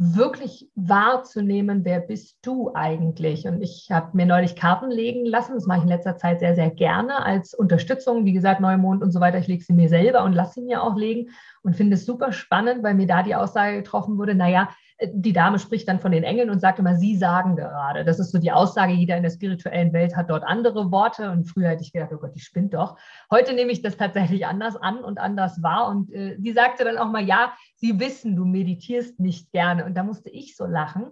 wirklich 0.03 0.71
wahrzunehmen, 0.75 1.85
wer 1.85 2.01
bist 2.01 2.39
du 2.41 2.71
eigentlich? 2.73 3.47
Und 3.47 3.61
ich 3.61 3.89
habe 3.91 4.17
mir 4.17 4.25
neulich 4.25 4.57
Karten 4.57 4.91
legen 4.91 5.27
lassen. 5.27 5.53
Das 5.53 5.67
mache 5.67 5.81
ich 5.81 5.85
in 5.85 5.91
letzter 5.91 6.17
Zeit 6.17 6.41
sehr, 6.41 6.55
sehr 6.55 6.71
gerne 6.71 7.23
als 7.23 7.53
Unterstützung. 7.53 8.25
Wie 8.25 8.33
gesagt, 8.33 8.63
Neumond 8.63 9.03
und 9.03 9.11
so 9.13 9.21
weiter. 9.21 9.37
Ich 9.37 9.47
lege 9.47 9.63
sie 9.63 9.75
mir 9.75 9.91
selber 9.91 10.25
und 10.25 10.33
lasse 10.33 10.55
sie 10.55 10.63
mir 10.63 10.83
auch 10.83 10.97
legen 10.97 11.29
und 11.63 11.77
finde 11.77 11.97
es 11.97 12.07
super 12.07 12.33
spannend, 12.33 12.83
weil 12.83 12.95
mir 12.95 13.07
da 13.07 13.23
die 13.23 13.35
Aussage 13.35 13.77
getroffen 13.77 14.17
wurde, 14.17 14.35
naja, 14.35 14.71
die 15.13 15.33
Dame 15.33 15.59
spricht 15.59 15.89
dann 15.89 16.01
von 16.01 16.13
den 16.13 16.25
Engeln 16.25 16.51
und 16.51 16.61
sagt 16.61 16.79
immer, 16.79 16.95
sie 16.95 17.17
sagen 17.17 17.57
gerade. 17.57 18.05
Das 18.05 18.19
ist 18.19 18.33
so 18.33 18.39
die 18.39 18.53
Aussage, 18.53 18.93
jeder 18.93 19.17
in 19.17 19.23
der 19.23 19.31
spirituellen 19.31 19.93
Welt 19.93 20.15
hat 20.15 20.29
dort 20.29 20.45
andere 20.45 20.91
Worte. 20.91 21.31
Und 21.31 21.45
früher 21.45 21.69
hätte 21.69 21.83
ich 21.83 21.93
gedacht, 21.93 22.11
oh 22.13 22.19
Gott, 22.19 22.35
die 22.35 22.41
spinnt 22.41 22.75
doch. 22.75 22.97
Heute 23.31 23.55
nehme 23.55 23.73
ich 23.73 23.83
das 23.83 23.97
tatsächlich 23.97 24.47
anders 24.47 24.77
an 24.77 25.03
und 25.03 25.19
anders 25.19 25.63
wahr. 25.63 25.89
Und 25.89 26.13
äh, 26.13 26.37
die 26.39 26.53
sagte 26.53 26.85
dann 26.85 26.99
auch 26.99 27.11
mal, 27.11 27.25
ja, 27.25 27.55
sie 27.77 27.99
wissen, 27.99 28.37
du 28.37 28.45
meditierst 28.45 29.19
nicht 29.21 29.51
gerne. 29.53 29.87
Und 29.87 29.95
da 29.95 30.03
musste 30.03 30.29
ich 30.29 30.55
so 30.55 30.67
lachen, 30.67 31.07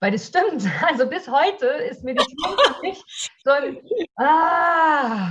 weil 0.00 0.12
das 0.12 0.28
stimmt. 0.28 0.64
Also 0.88 1.08
bis 1.08 1.28
heute 1.28 1.66
ist 1.66 2.04
Meditieren 2.04 2.56
nicht 2.82 3.04
so 3.44 3.50
ein, 3.50 3.78
ah. 4.16 5.30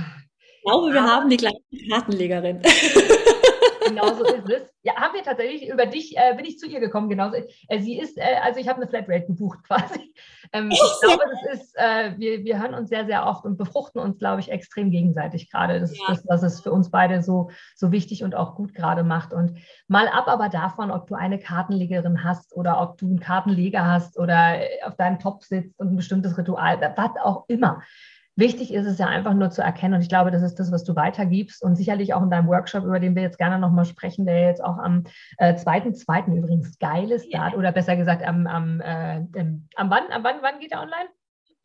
Ich 0.56 0.70
glaube, 0.70 0.92
wir 0.92 1.02
ah. 1.02 1.08
haben 1.08 1.30
die 1.30 1.36
gleiche 1.36 1.58
Kartenlegerin. 1.90 2.60
Genau 3.86 4.14
so 4.14 4.24
ist 4.24 4.48
es. 4.50 4.62
Ja, 4.82 4.96
haben 4.96 5.14
wir 5.14 5.22
tatsächlich. 5.22 5.68
Über 5.68 5.86
dich 5.86 6.16
äh, 6.16 6.34
bin 6.34 6.44
ich 6.44 6.58
zu 6.58 6.66
ihr 6.66 6.80
gekommen, 6.80 7.08
genauso. 7.08 7.36
Äh, 7.68 7.80
sie 7.80 7.98
ist, 7.98 8.18
äh, 8.18 8.36
also 8.42 8.60
ich 8.60 8.68
habe 8.68 8.80
eine 8.80 8.88
Flatrate 8.88 9.26
gebucht 9.26 9.58
quasi. 9.66 10.14
Ähm, 10.52 10.70
ich 10.70 10.80
glaube, 11.02 11.24
das 11.30 11.60
ist, 11.60 11.74
äh, 11.76 12.14
wir, 12.18 12.44
wir 12.44 12.60
hören 12.60 12.74
uns 12.74 12.88
sehr, 12.88 13.06
sehr 13.06 13.26
oft 13.26 13.44
und 13.44 13.56
befruchten 13.56 14.00
uns, 14.00 14.18
glaube 14.18 14.40
ich, 14.40 14.50
extrem 14.50 14.90
gegenseitig 14.90 15.50
gerade. 15.50 15.80
Das 15.80 15.96
ja. 15.96 16.12
ist 16.12 16.24
das, 16.24 16.28
was 16.28 16.42
es 16.42 16.60
für 16.60 16.72
uns 16.72 16.90
beide 16.90 17.22
so, 17.22 17.50
so 17.74 17.92
wichtig 17.92 18.24
und 18.24 18.34
auch 18.34 18.54
gut 18.54 18.74
gerade 18.74 19.04
macht. 19.04 19.32
Und 19.32 19.58
mal 19.88 20.08
ab 20.08 20.28
aber 20.28 20.48
davon, 20.48 20.90
ob 20.90 21.06
du 21.06 21.14
eine 21.14 21.38
Kartenlegerin 21.38 22.24
hast 22.24 22.54
oder 22.54 22.80
ob 22.80 22.98
du 22.98 23.06
einen 23.06 23.20
Kartenleger 23.20 23.86
hast 23.86 24.18
oder 24.18 24.60
äh, 24.60 24.82
auf 24.84 24.96
deinem 24.96 25.18
Top 25.18 25.44
sitzt 25.44 25.78
und 25.78 25.92
ein 25.92 25.96
bestimmtes 25.96 26.36
Ritual, 26.36 26.80
was 26.96 27.10
auch 27.22 27.44
immer. 27.48 27.82
Wichtig 28.36 28.74
ist 28.74 28.86
es 28.86 28.98
ja 28.98 29.06
einfach 29.06 29.32
nur 29.34 29.50
zu 29.50 29.62
erkennen, 29.62 29.94
und 29.94 30.00
ich 30.00 30.08
glaube, 30.08 30.32
das 30.32 30.42
ist 30.42 30.58
das, 30.58 30.72
was 30.72 30.82
du 30.82 30.96
weitergibst 30.96 31.62
und 31.62 31.76
sicherlich 31.76 32.14
auch 32.14 32.22
in 32.22 32.30
deinem 32.30 32.48
Workshop, 32.48 32.84
über 32.84 32.98
den 32.98 33.14
wir 33.14 33.22
jetzt 33.22 33.38
gerne 33.38 33.58
nochmal 33.60 33.84
sprechen, 33.84 34.26
der 34.26 34.40
jetzt 34.40 34.62
auch 34.62 34.78
am 34.78 35.04
äh, 35.38 35.54
2.2. 35.54 36.34
übrigens 36.36 36.78
geiles 36.78 37.26
Start, 37.26 37.52
ja. 37.52 37.58
oder 37.58 37.70
besser 37.70 37.96
gesagt, 37.96 38.24
am, 38.26 38.46
am, 38.46 38.80
äh, 38.80 39.22
am 39.76 39.90
wann, 39.90 40.10
am 40.10 40.24
wann, 40.24 40.36
wann 40.42 40.58
geht 40.58 40.72
er 40.72 40.82
online? 40.82 41.08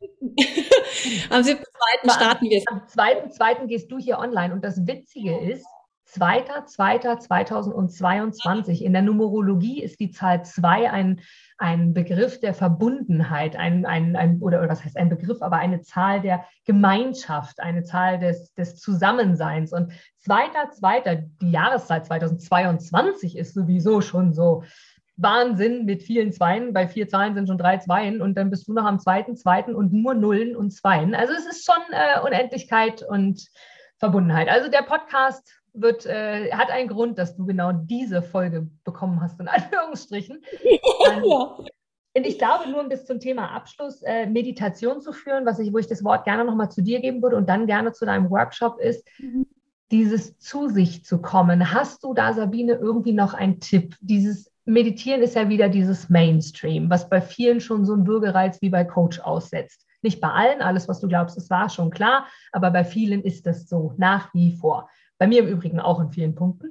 am 1.30 1.42
7.2. 1.42 2.10
starten 2.10 2.48
wir 2.48 2.58
es. 2.58 2.64
Am 2.68 2.82
2.2. 2.86 3.66
gehst 3.66 3.90
du 3.90 3.98
hier 3.98 4.18
online 4.18 4.54
und 4.54 4.64
das 4.64 4.86
Witzige 4.86 5.38
ist, 5.38 5.66
2.2.2022. 6.14 8.82
In 8.82 8.92
der 8.92 9.02
Numerologie 9.02 9.82
ist 9.82 9.98
die 10.00 10.10
Zahl 10.10 10.44
2 10.44 10.90
ein, 10.90 11.20
ein 11.58 11.94
Begriff 11.94 12.40
der 12.40 12.54
Verbundenheit, 12.54 13.54
ein, 13.56 13.86
ein, 13.86 14.16
ein, 14.16 14.40
oder, 14.40 14.68
was 14.68 14.84
heißt 14.84 14.96
ein 14.96 15.08
Begriff, 15.08 15.42
aber 15.42 15.58
eine 15.58 15.82
Zahl 15.82 16.20
der 16.20 16.44
Gemeinschaft, 16.64 17.60
eine 17.60 17.84
Zahl 17.84 18.18
des, 18.18 18.52
des 18.54 18.76
Zusammenseins. 18.76 19.72
Und 19.72 19.92
2.2., 20.26 21.28
die 21.40 21.50
Jahreszahl 21.50 22.04
2022 22.04 23.36
ist 23.36 23.54
sowieso 23.54 24.00
schon 24.00 24.32
so 24.32 24.64
Wahnsinn 25.16 25.84
mit 25.84 26.02
vielen 26.02 26.32
Zweien. 26.32 26.72
Bei 26.72 26.88
vier 26.88 27.08
Zahlen 27.08 27.34
sind 27.34 27.46
schon 27.46 27.58
drei 27.58 27.78
Zweien 27.78 28.22
und 28.22 28.36
dann 28.36 28.50
bist 28.50 28.66
du 28.68 28.72
noch 28.72 28.84
am 28.84 28.98
zweiten, 28.98 29.36
zweiten 29.36 29.74
und 29.74 29.92
nur 29.92 30.14
Nullen 30.14 30.56
und 30.56 30.72
Zweien. 30.72 31.14
Also 31.14 31.34
es 31.34 31.46
ist 31.46 31.64
schon 31.64 31.82
äh, 31.92 32.20
Unendlichkeit 32.20 33.02
und 33.02 33.46
Verbundenheit. 33.98 34.48
Also 34.48 34.70
der 34.70 34.82
Podcast 34.82 35.59
wird, 35.80 36.06
äh, 36.06 36.50
hat 36.52 36.70
einen 36.70 36.88
Grund, 36.88 37.18
dass 37.18 37.36
du 37.36 37.46
genau 37.46 37.72
diese 37.72 38.22
Folge 38.22 38.68
bekommen 38.84 39.20
hast, 39.20 39.40
in 39.40 39.48
Anführungsstrichen. 39.48 40.42
Ähm, 41.10 41.24
ja. 41.24 41.56
Und 42.14 42.26
ich 42.26 42.38
glaube, 42.38 42.68
nur 42.68 42.82
bis 42.88 43.06
zum 43.06 43.20
Thema 43.20 43.54
Abschluss 43.54 44.02
äh, 44.02 44.26
Meditation 44.26 45.00
zu 45.00 45.12
führen, 45.12 45.46
was 45.46 45.60
ich, 45.60 45.72
wo 45.72 45.78
ich 45.78 45.86
das 45.86 46.02
Wort 46.02 46.24
gerne 46.24 46.44
nochmal 46.44 46.70
zu 46.70 46.82
dir 46.82 47.00
geben 47.00 47.22
würde 47.22 47.36
und 47.36 47.48
dann 47.48 47.66
gerne 47.66 47.92
zu 47.92 48.04
deinem 48.04 48.30
Workshop 48.30 48.80
ist, 48.80 49.06
mhm. 49.18 49.46
dieses 49.92 50.36
zu 50.38 50.68
sich 50.68 51.04
zu 51.04 51.22
kommen. 51.22 51.72
Hast 51.72 52.02
du 52.02 52.12
da, 52.12 52.32
Sabine, 52.32 52.74
irgendwie 52.74 53.12
noch 53.12 53.32
einen 53.32 53.60
Tipp? 53.60 53.96
Dieses 54.00 54.50
Meditieren 54.64 55.22
ist 55.22 55.36
ja 55.36 55.48
wieder 55.48 55.68
dieses 55.68 56.10
Mainstream, 56.10 56.90
was 56.90 57.08
bei 57.08 57.20
vielen 57.20 57.60
schon 57.60 57.86
so 57.86 57.94
ein 57.94 58.06
Würgereiz 58.06 58.60
wie 58.60 58.70
bei 58.70 58.84
Coach 58.84 59.20
aussetzt. 59.20 59.86
Nicht 60.02 60.20
bei 60.20 60.28
allen, 60.28 60.62
alles, 60.62 60.88
was 60.88 61.00
du 61.00 61.08
glaubst, 61.08 61.36
das 61.36 61.50
war 61.50 61.68
schon 61.68 61.90
klar, 61.90 62.26
aber 62.52 62.70
bei 62.70 62.84
vielen 62.84 63.22
ist 63.22 63.46
das 63.46 63.68
so, 63.68 63.94
nach 63.98 64.32
wie 64.34 64.56
vor. 64.56 64.88
Bei 65.20 65.26
mir 65.26 65.40
im 65.40 65.48
Übrigen 65.48 65.78
auch 65.78 66.00
in 66.00 66.10
vielen 66.10 66.34
Punkten. 66.34 66.70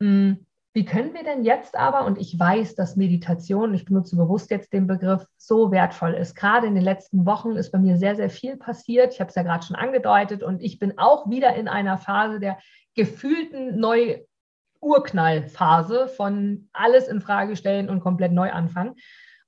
Mm, 0.00 0.32
wie 0.74 0.84
können 0.84 1.14
wir 1.14 1.22
denn 1.22 1.44
jetzt 1.44 1.74
aber, 1.74 2.04
und 2.04 2.18
ich 2.18 2.38
weiß, 2.38 2.74
dass 2.74 2.96
Meditation, 2.96 3.72
ich 3.72 3.86
benutze 3.86 4.16
bewusst 4.16 4.50
jetzt 4.50 4.72
den 4.72 4.88
Begriff, 4.88 5.24
so 5.36 5.70
wertvoll 5.70 6.14
ist. 6.14 6.34
Gerade 6.34 6.66
in 6.66 6.74
den 6.74 6.82
letzten 6.82 7.24
Wochen 7.24 7.52
ist 7.52 7.70
bei 7.70 7.78
mir 7.78 7.96
sehr, 7.96 8.16
sehr 8.16 8.28
viel 8.28 8.56
passiert. 8.56 9.14
Ich 9.14 9.20
habe 9.20 9.28
es 9.30 9.36
ja 9.36 9.44
gerade 9.44 9.64
schon 9.64 9.76
angedeutet 9.76 10.42
und 10.42 10.60
ich 10.60 10.80
bin 10.80 10.98
auch 10.98 11.30
wieder 11.30 11.54
in 11.54 11.68
einer 11.68 11.96
Phase 11.96 12.40
der 12.40 12.58
gefühlten 12.94 13.78
Neu-Urknall-Phase 13.78 16.08
von 16.08 16.68
alles 16.72 17.06
in 17.06 17.20
Frage 17.20 17.54
stellen 17.54 17.88
und 17.88 18.00
komplett 18.00 18.32
neu 18.32 18.50
anfangen. 18.50 18.96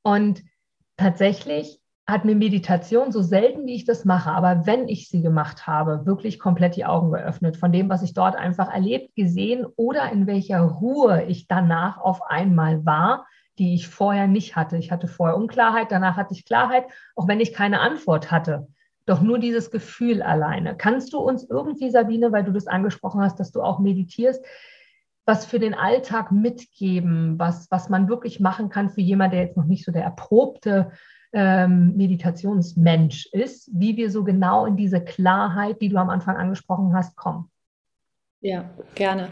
Und 0.03 0.45
tatsächlich 0.97 1.81
hat 2.09 2.25
mir 2.25 2.35
Meditation 2.35 3.13
so 3.13 3.21
selten, 3.21 3.67
wie 3.67 3.75
ich 3.75 3.85
das 3.85 4.07
mache, 4.07 4.31
aber 4.31 4.67
wenn 4.67 4.89
ich 4.89 5.11
sie 5.11 5.21
gemacht 5.21 5.67
habe, 5.67 6.07
wirklich 6.07 6.39
komplett 6.39 6.75
die 6.75 6.87
Augen 6.87 7.13
geöffnet 7.13 7.59
von 7.59 7.71
dem, 7.71 7.91
was 7.91 8.03
ich 8.03 8.15
dort 8.15 8.35
einfach 8.35 8.73
erlebt, 8.73 9.15
gesehen 9.15 9.67
oder 9.77 10.11
in 10.11 10.27
welcher 10.27 10.63
Ruhe 10.63 11.25
ich 11.25 11.49
danach 11.49 11.99
auf 11.99 12.23
einmal 12.23 12.87
war, 12.87 13.27
die 13.59 13.75
ich 13.75 13.89
vorher 13.89 14.27
nicht 14.27 14.57
hatte. 14.57 14.79
Ich 14.79 14.91
hatte 14.91 15.07
vorher 15.07 15.37
Unklarheit, 15.37 15.89
danach 15.93 16.17
hatte 16.17 16.33
ich 16.33 16.47
Klarheit, 16.47 16.85
auch 17.15 17.29
wenn 17.29 17.41
ich 17.41 17.53
keine 17.53 17.81
Antwort 17.81 18.31
hatte. 18.31 18.69
Doch 19.05 19.21
nur 19.21 19.39
dieses 19.39 19.71
Gefühl 19.71 20.23
alleine. 20.23 20.77
Kannst 20.79 21.13
du 21.13 21.19
uns 21.19 21.45
irgendwie, 21.45 21.91
Sabine, 21.91 22.33
weil 22.33 22.45
du 22.45 22.53
das 22.53 22.69
angesprochen 22.69 23.21
hast, 23.21 23.39
dass 23.39 23.53
du 23.53 23.61
auch 23.61 23.81
meditierst, 23.81 24.43
was 25.27 25.45
für 25.45 25.59
den 25.59 25.75
Alltag 25.75 26.33
mitgeben, 26.33 27.39
was, 27.39 27.71
was 27.71 27.91
man 27.91 28.09
wirklich 28.09 28.41
machen 28.41 28.71
kann 28.71 28.89
für 28.89 29.03
jemanden, 29.03 29.33
der 29.33 29.45
jetzt 29.45 29.59
noch 29.59 29.67
nicht 29.67 29.85
so 29.85 29.93
der 29.93 30.05
erprobte 30.05 30.91
ähm, 31.33 31.97
Meditationsmensch 31.97 33.27
ist, 33.33 33.71
wie 33.73 33.97
wir 33.97 34.11
so 34.11 34.25
genau 34.25 34.67
in 34.67 34.77
diese 34.77 35.03
Klarheit, 35.03 35.81
die 35.81 35.89
du 35.89 35.97
am 35.99 36.11
Anfang 36.11 36.37
angesprochen 36.37 36.95
hast, 36.95 37.17
kommen. 37.17 37.51
Ja, 38.41 38.71
gerne. 38.95 39.31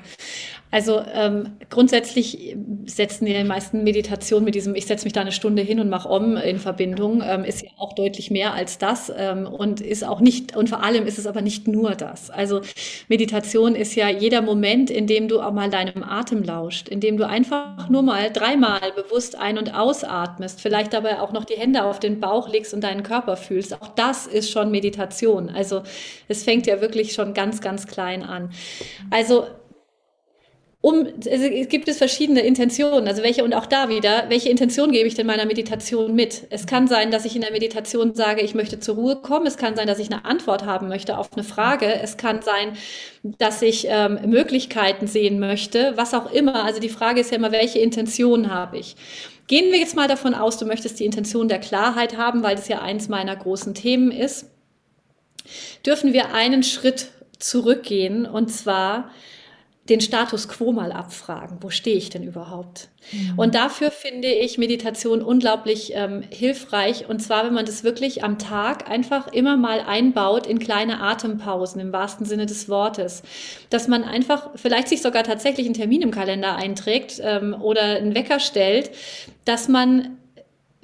Also 0.73 1.01
ähm, 1.15 1.53
grundsätzlich 1.71 2.57
setzen 2.87 3.25
die 3.27 3.45
meisten 3.45 3.85
Meditationen 3.85 4.45
mit 4.45 4.57
diesem, 4.57 4.75
ich 4.75 4.87
setze 4.87 5.05
mich 5.07 5.13
da 5.13 5.21
eine 5.21 5.31
Stunde 5.31 5.63
hin 5.63 5.79
und 5.79 5.89
mache 5.89 6.11
Om 6.11 6.37
in 6.37 6.59
Verbindung, 6.59 7.23
ähm, 7.25 7.45
ist 7.45 7.63
ja 7.63 7.71
auch 7.79 7.95
deutlich 7.95 8.33
mehr 8.33 8.53
als 8.55 8.79
das 8.79 9.13
ähm, 9.17 9.47
und 9.47 9.81
ist 9.81 10.05
auch 10.05 10.21
nicht, 10.21 10.57
und 10.57 10.69
vor 10.69 10.83
allem 10.83 11.07
ist 11.07 11.19
es 11.19 11.27
aber 11.27 11.41
nicht 11.41 11.69
nur 11.69 11.93
das. 11.95 12.31
Also 12.31 12.63
Meditation 13.09 13.77
ist 13.77 13.95
ja 13.95 14.09
jeder 14.09 14.43
Moment, 14.43 14.91
in 14.91 15.07
dem 15.07 15.29
du 15.29 15.41
auch 15.41 15.53
mal 15.53 15.71
deinem 15.71 16.03
Atem 16.03 16.43
lauscht, 16.43 16.89
in 16.89 17.01
dem 17.01 17.17
du 17.17 17.27
einfach 17.29 17.89
nur 17.89 18.03
mal 18.03 18.31
dreimal 18.33 18.81
bewusst 18.97 19.39
ein- 19.39 19.59
und 19.59 19.73
ausatmest, 19.73 20.61
vielleicht 20.61 20.93
dabei 20.93 21.21
auch 21.21 21.33
noch 21.33 21.45
die 21.45 21.55
Hände 21.57 21.85
auf 21.85 22.01
den 22.01 22.19
Bauch 22.19 22.49
legst 22.49 22.75
und 22.75 22.83
deinen 22.83 23.05
Körper 23.05 23.37
fühlst. 23.37 23.73
Auch 23.81 23.89
das 23.95 24.27
ist 24.27 24.51
schon 24.51 24.73
Meditation. 24.73 25.49
Also 25.49 25.83
es 26.29 26.43
fängt 26.43 26.67
ja 26.67 26.81
wirklich 26.81 27.13
schon 27.13 27.35
ganz, 27.35 27.61
ganz 27.61 27.87
klein 27.87 28.25
an. 28.25 28.51
Also 29.11 29.47
um, 30.87 31.05
es 31.25 31.69
gibt 31.69 31.89
es 31.89 31.99
verschiedene 31.99 32.43
Intentionen, 32.43 33.09
also 33.09 33.25
welche 33.25 33.43
und 33.43 33.55
auch 33.55 33.67
da 33.67 33.89
wieder, 33.89 34.27
welche 34.29 34.51
Intention 34.51 34.93
gebe 34.93 35.09
ich 35.09 35.15
denn 35.15 35.27
meiner 35.27 35.45
Meditation 35.45 36.15
mit? 36.15 36.47
Es 36.51 36.67
kann 36.67 36.87
sein, 36.87 37.11
dass 37.11 37.25
ich 37.25 37.35
in 37.35 37.43
der 37.43 37.51
Meditation 37.51 38.15
sage, 38.15 38.43
ich 38.43 38.55
möchte 38.55 38.79
zur 38.79 38.95
Ruhe 38.95 39.17
kommen. 39.17 39.47
Es 39.47 39.57
kann 39.57 39.75
sein, 39.75 39.89
dass 39.89 39.99
ich 39.99 40.13
eine 40.13 40.25
Antwort 40.25 40.65
haben 40.65 40.87
möchte 40.87 41.19
auf 41.19 41.33
eine 41.33 41.43
Frage. 41.43 41.93
Es 41.93 42.19
kann 42.19 42.41
sein, 42.41 42.77
dass 43.25 43.63
ich 43.63 43.89
ähm, 43.91 44.21
Möglichkeiten 44.27 45.09
sehen 45.09 45.41
möchte, 45.41 45.95
was 45.97 46.15
auch 46.15 46.31
immer. 46.31 46.65
Also 46.65 46.79
die 46.79 46.89
Frage 46.89 47.21
ist 47.21 47.33
ja 47.33 47.39
immer, 47.39 47.51
welche 47.51 47.81
Intention 47.81 48.53
habe 48.53 48.79
ich? 48.79 48.95
Gehen 49.49 49.73
wir 49.73 49.81
jetzt 49.81 49.97
mal 49.97 50.07
davon 50.07 50.35
aus, 50.35 50.57
du 50.57 50.67
möchtest 50.67 51.01
die 51.01 51.05
Intention 51.05 51.49
der 51.49 51.59
Klarheit 51.59 52.17
haben, 52.17 52.45
weil 52.45 52.55
das 52.55 52.69
ja 52.69 52.81
eins 52.81 53.09
meiner 53.09 53.35
großen 53.35 53.75
Themen 53.75 54.13
ist. 54.13 54.51
Dürfen 55.85 56.13
wir 56.13 56.33
einen 56.33 56.63
Schritt 56.63 57.11
zurückgehen 57.39 58.27
und 58.27 58.49
zwar 58.51 59.11
den 59.89 60.01
Status 60.01 60.49
quo 60.49 60.73
mal 60.73 60.93
abfragen. 60.93 61.59
Wo 61.61 61.71
stehe 61.71 61.97
ich 61.97 62.11
denn 62.11 62.25
überhaupt? 62.25 62.89
Mhm. 63.13 63.39
Und 63.39 63.55
dafür 63.55 63.91
finde 63.91 64.29
ich 64.29 64.59
Meditation 64.59 65.23
unglaublich 65.23 65.93
ähm, 65.95 66.23
hilfreich. 66.31 67.09
Und 67.09 67.21
zwar, 67.21 67.47
wenn 67.47 67.55
man 67.55 67.67
das 67.67 67.85
wirklich 67.85 68.25
am 68.25 68.39
Tag 68.39 68.91
einfach 68.91 69.33
immer 69.33 69.57
mal 69.57 69.81
einbaut 69.81 70.47
in 70.47 70.59
kleine 70.59 71.01
Atempausen 71.01 71.81
im 71.81 71.93
wahrsten 71.93 72.27
Sinne 72.27 72.47
des 72.47 72.69
Wortes. 72.69 73.23
Dass 73.71 73.87
man 73.87 74.03
einfach 74.03 74.51
vielleicht 74.57 74.89
sich 74.89 75.03
sogar 75.03 75.23
tatsächlich 75.23 75.67
einen 75.67 75.75
Termin 75.75 76.03
im 76.03 76.11
Kalender 76.11 76.57
einträgt 76.57 77.21
ähm, 77.23 77.55
oder 77.61 77.83
einen 77.83 78.15
Wecker 78.15 78.41
stellt, 78.41 78.91
dass 79.45 79.69
man 79.69 80.19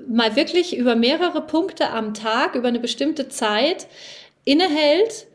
mal 0.07 0.37
wirklich 0.37 0.77
über 0.77 0.95
mehrere 0.95 1.43
Punkte 1.43 1.91
am 1.91 2.15
Tag, 2.15 2.55
über 2.55 2.69
eine 2.69 2.81
bestimmte 2.81 3.29
Zeit 3.29 3.87
innehält 4.45 5.27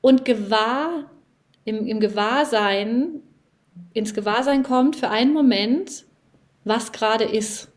und 0.00 0.24
gewahr 0.24 1.10
im, 1.64 1.86
im 1.86 2.00
Gewahrsein, 2.00 3.22
ins 3.92 4.14
Gewahrsein 4.14 4.62
kommt 4.62 4.96
für 4.96 5.10
einen 5.10 5.32
Moment, 5.32 6.04
was 6.64 6.92
gerade 6.92 7.24
ist. 7.24 7.68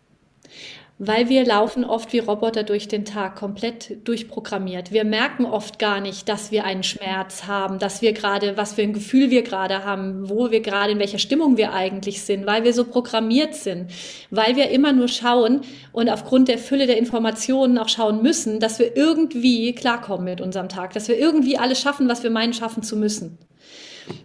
Weil 1.00 1.28
wir 1.28 1.44
laufen 1.44 1.84
oft 1.86 2.14
wie 2.14 2.20
Roboter 2.20 2.62
durch 2.62 2.88
den 2.88 3.04
Tag, 3.04 3.36
komplett 3.36 4.08
durchprogrammiert. 4.08 4.92
Wir 4.92 5.04
merken 5.04 5.46
oft 5.46 5.80
gar 5.80 6.00
nicht, 6.00 6.30
dass 6.30 6.52
wir 6.52 6.66
einen 6.66 6.84
Schmerz 6.84 7.46
haben, 7.46 7.80
dass 7.80 8.04
wir 8.04 8.14
gerade, 8.14 8.58
was 8.58 8.74
für 8.74 8.84
ein 8.84 8.94
Gefühl 8.94 9.32
wir 9.32 9.42
gerade 9.42 9.84
haben, 9.84 10.30
wo 10.30 10.52
wir 10.52 10.62
gerade, 10.62 10.92
in 10.92 11.00
welcher 11.00 11.18
Stimmung 11.18 11.58
wir 11.58 11.74
eigentlich 11.74 12.22
sind, 12.22 12.46
weil 12.46 12.64
wir 12.64 12.74
so 12.74 12.86
programmiert 12.86 13.56
sind, 13.56 13.90
weil 14.30 14.56
wir 14.56 14.70
immer 14.70 14.94
nur 14.94 15.08
schauen 15.08 15.62
und 15.94 16.10
aufgrund 16.10 16.48
der 16.48 16.60
Fülle 16.60 16.86
der 16.86 17.00
Informationen 17.00 17.80
auch 17.80 17.90
schauen 17.90 18.22
müssen, 18.22 18.60
dass 18.60 18.78
wir 18.78 18.96
irgendwie 18.96 19.74
klarkommen 19.74 20.26
mit 20.26 20.42
unserem 20.42 20.70
Tag, 20.70 20.94
dass 20.94 21.08
wir 21.08 21.18
irgendwie 21.18 21.58
alles 21.58 21.82
schaffen, 21.82 22.08
was 22.08 22.22
wir 22.22 22.30
meinen, 22.30 22.54
schaffen 22.54 22.84
zu 22.84 22.96
müssen. 22.96 23.40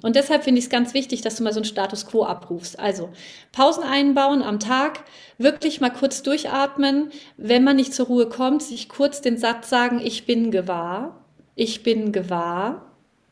Und 0.02 0.16
deshalb 0.16 0.44
finde 0.44 0.58
ich 0.58 0.66
es 0.66 0.70
ganz 0.70 0.94
wichtig, 0.94 1.20
dass 1.22 1.36
du 1.36 1.44
mal 1.44 1.52
so 1.52 1.60
einen 1.60 1.64
Status 1.64 2.06
quo 2.06 2.24
abrufst. 2.24 2.78
Also 2.78 3.10
Pausen 3.52 3.84
einbauen 3.84 4.42
am 4.42 4.60
Tag, 4.60 5.04
wirklich 5.38 5.80
mal 5.80 5.90
kurz 5.90 6.22
durchatmen. 6.22 7.10
Wenn 7.36 7.64
man 7.64 7.76
nicht 7.76 7.94
zur 7.94 8.06
Ruhe 8.06 8.28
kommt, 8.28 8.62
sich 8.62 8.88
kurz 8.88 9.20
den 9.20 9.38
Satz 9.38 9.68
sagen, 9.68 10.00
ich 10.02 10.26
bin 10.26 10.50
gewahr, 10.50 11.24
ich 11.54 11.82
bin 11.82 12.12
gewahr. 12.12 12.84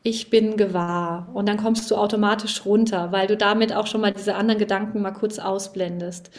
Ich 0.03 0.29
bin 0.29 0.55
gewahr. 0.55 1.27
Und 1.33 1.49
dann 1.49 1.57
kommst 1.57 1.91
du 1.91 1.95
automatisch 1.95 2.65
runter, 2.65 3.11
weil 3.11 3.27
du 3.27 3.35
damit 3.35 3.73
auch 3.73 3.87
schon 3.87 3.99
mal 3.99 4.13
diese 4.13 4.35
anderen 4.35 4.57
Gedanken 4.57 5.01
mal 5.01 5.11
kurz 5.11 5.37
ausblendest 5.37 6.31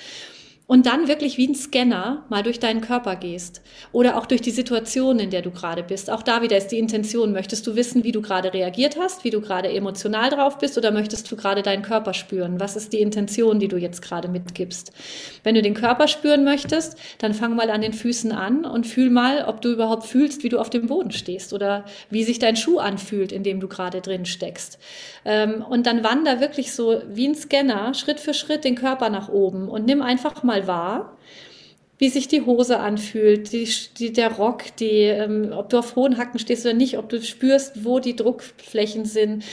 und 0.69 0.85
dann 0.85 1.09
wirklich 1.09 1.39
wie 1.39 1.49
ein 1.49 1.55
Scanner 1.55 2.27
mal 2.29 2.43
durch 2.43 2.61
deinen 2.61 2.83
Körper 2.83 3.16
gehst 3.16 3.62
oder 3.91 4.19
auch 4.19 4.27
durch 4.27 4.43
die 4.43 4.51
Situation, 4.51 5.19
in 5.19 5.31
der 5.31 5.41
du 5.41 5.51
gerade 5.51 5.83
bist. 5.83 6.11
Auch 6.11 6.23
da 6.23 6.43
wieder 6.43 6.59
ist 6.59 6.69
die 6.69 6.79
Intention. 6.79 7.33
Möchtest 7.33 7.66
du 7.66 7.75
wissen, 7.75 8.05
wie 8.05 8.12
du 8.12 8.21
gerade 8.21 8.53
reagiert 8.53 8.99
hast, 9.01 9.25
wie 9.25 9.31
du 9.31 9.41
gerade 9.41 9.71
emotional 9.71 10.29
drauf 10.29 10.59
bist 10.59 10.77
oder 10.77 10.91
möchtest 10.91 11.33
du 11.33 11.37
gerade 11.37 11.62
deinen 11.62 11.81
Körper 11.81 12.12
spüren? 12.12 12.61
Was 12.61 12.77
ist 12.77 12.93
die 12.93 13.01
Intention, 13.01 13.59
die 13.59 13.69
du 13.69 13.79
jetzt 13.79 14.03
gerade 14.03 14.29
mitgibst? 14.29 14.93
Wenn 15.43 15.55
du 15.55 15.62
den 15.62 15.73
Körper 15.73 16.07
spüren 16.07 16.45
möchtest, 16.45 16.99
dann 17.16 17.33
fang 17.33 17.57
mal 17.57 17.71
an 17.71 17.81
den 17.81 17.95
Füßen 17.95 18.31
an 18.31 18.66
und 18.66 18.87
fühl 18.87 19.09
mal, 19.09 19.47
ob 19.47 19.62
du 19.62 19.73
überhaupt 19.73 20.05
fühlst, 20.05 20.45
wie 20.45 20.51
du 20.51 20.59
auf 20.59 20.69
dem 20.69 20.87
Boden 20.87 21.12
stehst 21.12 21.55
oder 21.55 21.87
wie 22.11 22.25
sich 22.25 22.41
dein 22.41 22.57
Schuh 22.57 22.79
anfühlt, 22.79 23.33
in 23.33 23.43
dem 23.43 23.61
du 23.61 23.69
gerade 23.69 24.03
drin 24.03 24.27
steckst. 24.27 24.79
Ähm, 25.25 25.64
und 25.66 25.87
dann 25.87 26.05
wander 26.05 26.41
wirklich 26.41 26.75
so 26.75 27.01
wie 27.09 27.27
ein 27.27 27.35
Scanner 27.35 27.95
Schritt 27.95 28.21
für 28.21 28.35
Schritt 28.35 28.64
den 28.64 28.75
Körper 28.75 29.09
nach 29.09 29.31
oben 29.31 29.71
und 29.71 29.87
nimm 29.87 30.03
einfach 30.03 30.43
mal 30.43 30.58
wahr, 30.67 31.17
wie 31.99 32.09
sich 32.09 32.29
die 32.29 32.43
Hose 32.43 32.79
anfühlt, 32.79 33.53
die, 33.53 33.69
die, 33.99 34.13
der 34.13 34.33
Rock, 34.33 34.77
die, 34.77 35.03
ähm, 35.03 35.53
ob 35.53 35.69
du 35.69 35.79
auf 35.79 35.97
hohen 35.97 36.17
Hacken 36.17 36.39
stehst 36.39 36.65
oder 36.65 36.75
nicht, 36.75 36.97
ob 36.97 37.09
du 37.09 37.21
spürst, 37.21 37.85
wo 37.85 37.99
die 37.99 38.17
Druckflächen 38.17 39.05
sind, 39.05 39.45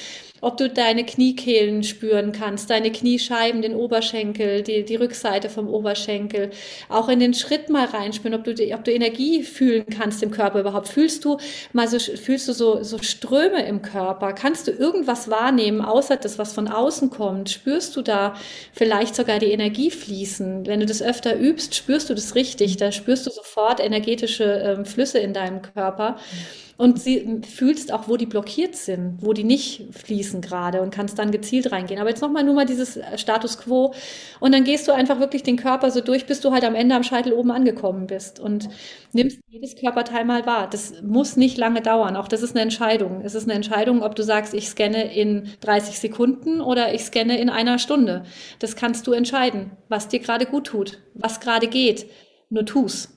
ob 0.46 0.58
du 0.58 0.70
deine 0.70 1.04
Kniekehlen 1.04 1.82
spüren 1.82 2.32
kannst, 2.32 2.70
deine 2.70 2.92
Kniescheiben, 2.92 3.64
den 3.64 3.74
Oberschenkel, 3.74 4.62
die, 4.62 4.86
die 4.86 4.96
Rückseite 4.96 5.50
vom 5.50 5.68
Oberschenkel, 5.68 6.52
auch 6.88 7.10
in 7.10 7.20
den 7.20 7.34
Schritt 7.34 7.72
mal 7.72 7.86
reinspüren, 7.86 8.36
ob 8.38 8.44
du, 8.44 8.52
ob 8.52 8.84
du 8.84 8.94
Energie 8.94 9.42
fühlen 9.42 9.88
kannst 9.90 10.22
im 10.22 10.30
Körper 10.30 10.60
überhaupt. 10.60 10.88
Fühlst 10.88 11.26
du 11.26 11.40
mal 11.74 11.88
so, 11.88 11.98
fühlst 11.98 12.48
du 12.48 12.54
so, 12.54 12.84
so 12.84 13.00
Ströme 13.00 13.66
im 13.66 13.82
Körper? 13.82 14.34
Kannst 14.34 14.68
du 14.68 14.72
irgendwas 14.72 15.32
wahrnehmen, 15.32 15.82
außer 15.82 16.18
das, 16.18 16.38
was 16.38 16.54
von 16.54 16.68
außen 16.68 17.10
kommt? 17.10 17.50
Spürst 17.50 17.96
du 17.96 18.04
da 18.04 18.36
vielleicht 18.72 19.16
sogar 19.16 19.40
die 19.40 19.52
Energie 19.52 19.90
fließen? 19.90 20.68
Wenn 20.68 20.80
du 20.80 20.86
das 20.86 21.02
öfter 21.02 21.36
übst, 21.36 21.74
spürst 21.74 22.12
du 22.12 22.14
das 22.14 22.36
richtig. 22.36 22.78
Da 22.78 22.92
spürst 22.92 23.26
du 23.26 23.32
sofort 23.32 23.80
energetische 23.80 24.44
ähm, 24.44 24.86
Flüsse 24.86 25.18
in 25.18 25.34
deinem 25.34 25.64
Körper. 25.64 26.12
Mhm 26.12 26.65
und 26.78 27.00
sie 27.02 27.42
fühlst 27.48 27.94
auch, 27.94 28.08
wo 28.10 28.18
die 28.18 28.26
blockiert 28.26 28.76
sind, 28.76 29.20
wo 29.22 29.32
die 29.32 29.46
nicht 29.46 29.88
fließen 29.92 30.42
gerade 30.42 30.82
und 30.82 30.90
kannst 30.94 31.18
dann 31.18 31.32
gezielt 31.32 31.72
reingehen. 31.72 32.00
Aber 32.02 32.10
jetzt 32.10 32.22
nochmal 32.22 32.44
nur 32.44 32.54
mal 32.54 32.66
dieses 32.66 32.98
äh, 32.98 33.18
Status 33.18 33.58
quo 33.58 33.94
und 34.42 34.54
dann 34.54 34.66
gehst 34.66 34.88
du 34.88 34.92
einfach 34.92 35.20
wirklich 35.20 35.44
den 35.44 35.56
Körper 35.56 35.90
so 35.92 36.02
durch, 36.02 36.26
bis 36.26 36.42
du 36.42 36.52
halt 36.52 36.66
am 36.66 36.76
Ende 36.76 36.96
am 36.96 37.04
Scheitel 37.04 37.34
oben 37.34 37.52
angekommen 37.52 38.08
bist 38.08 38.40
und 38.40 38.68
nimmst 39.14 39.40
jedes 39.48 39.76
Körperteil 39.76 40.26
mal 40.26 40.46
wahr. 40.46 40.70
Das 40.70 41.02
muss 41.02 41.38
nicht 41.38 41.58
lange 41.58 41.82
dauern. 41.82 42.16
Auch 42.18 42.28
das 42.28 42.42
ist 42.42 42.52
eine 42.56 42.62
Entscheidung. 42.62 43.22
Es 43.24 43.36
ist 43.36 43.46
eine 43.46 43.54
Entscheidung, 43.54 44.04
ob 44.04 44.16
du 44.16 44.24
sagst, 44.24 44.54
ich 44.54 44.68
scanne 44.68 45.14
in 45.16 45.50
30 45.62 46.00
Sekunden 46.00 46.60
oder 46.62 46.94
ich 46.94 47.04
scanne 47.06 47.40
in 47.40 47.50
einer 47.50 47.80
Stunde. 47.80 48.24
Das 48.60 48.76
kannst 48.76 49.08
du 49.08 49.14
entscheiden, 49.14 49.72
was 49.88 50.10
dir 50.10 50.20
gerade 50.20 50.46
gut 50.46 50.68
tut, 50.68 51.00
was 51.14 51.40
gerade 51.40 51.68
geht. 51.68 52.08
Nur 52.50 52.66
tu's. 52.66 53.10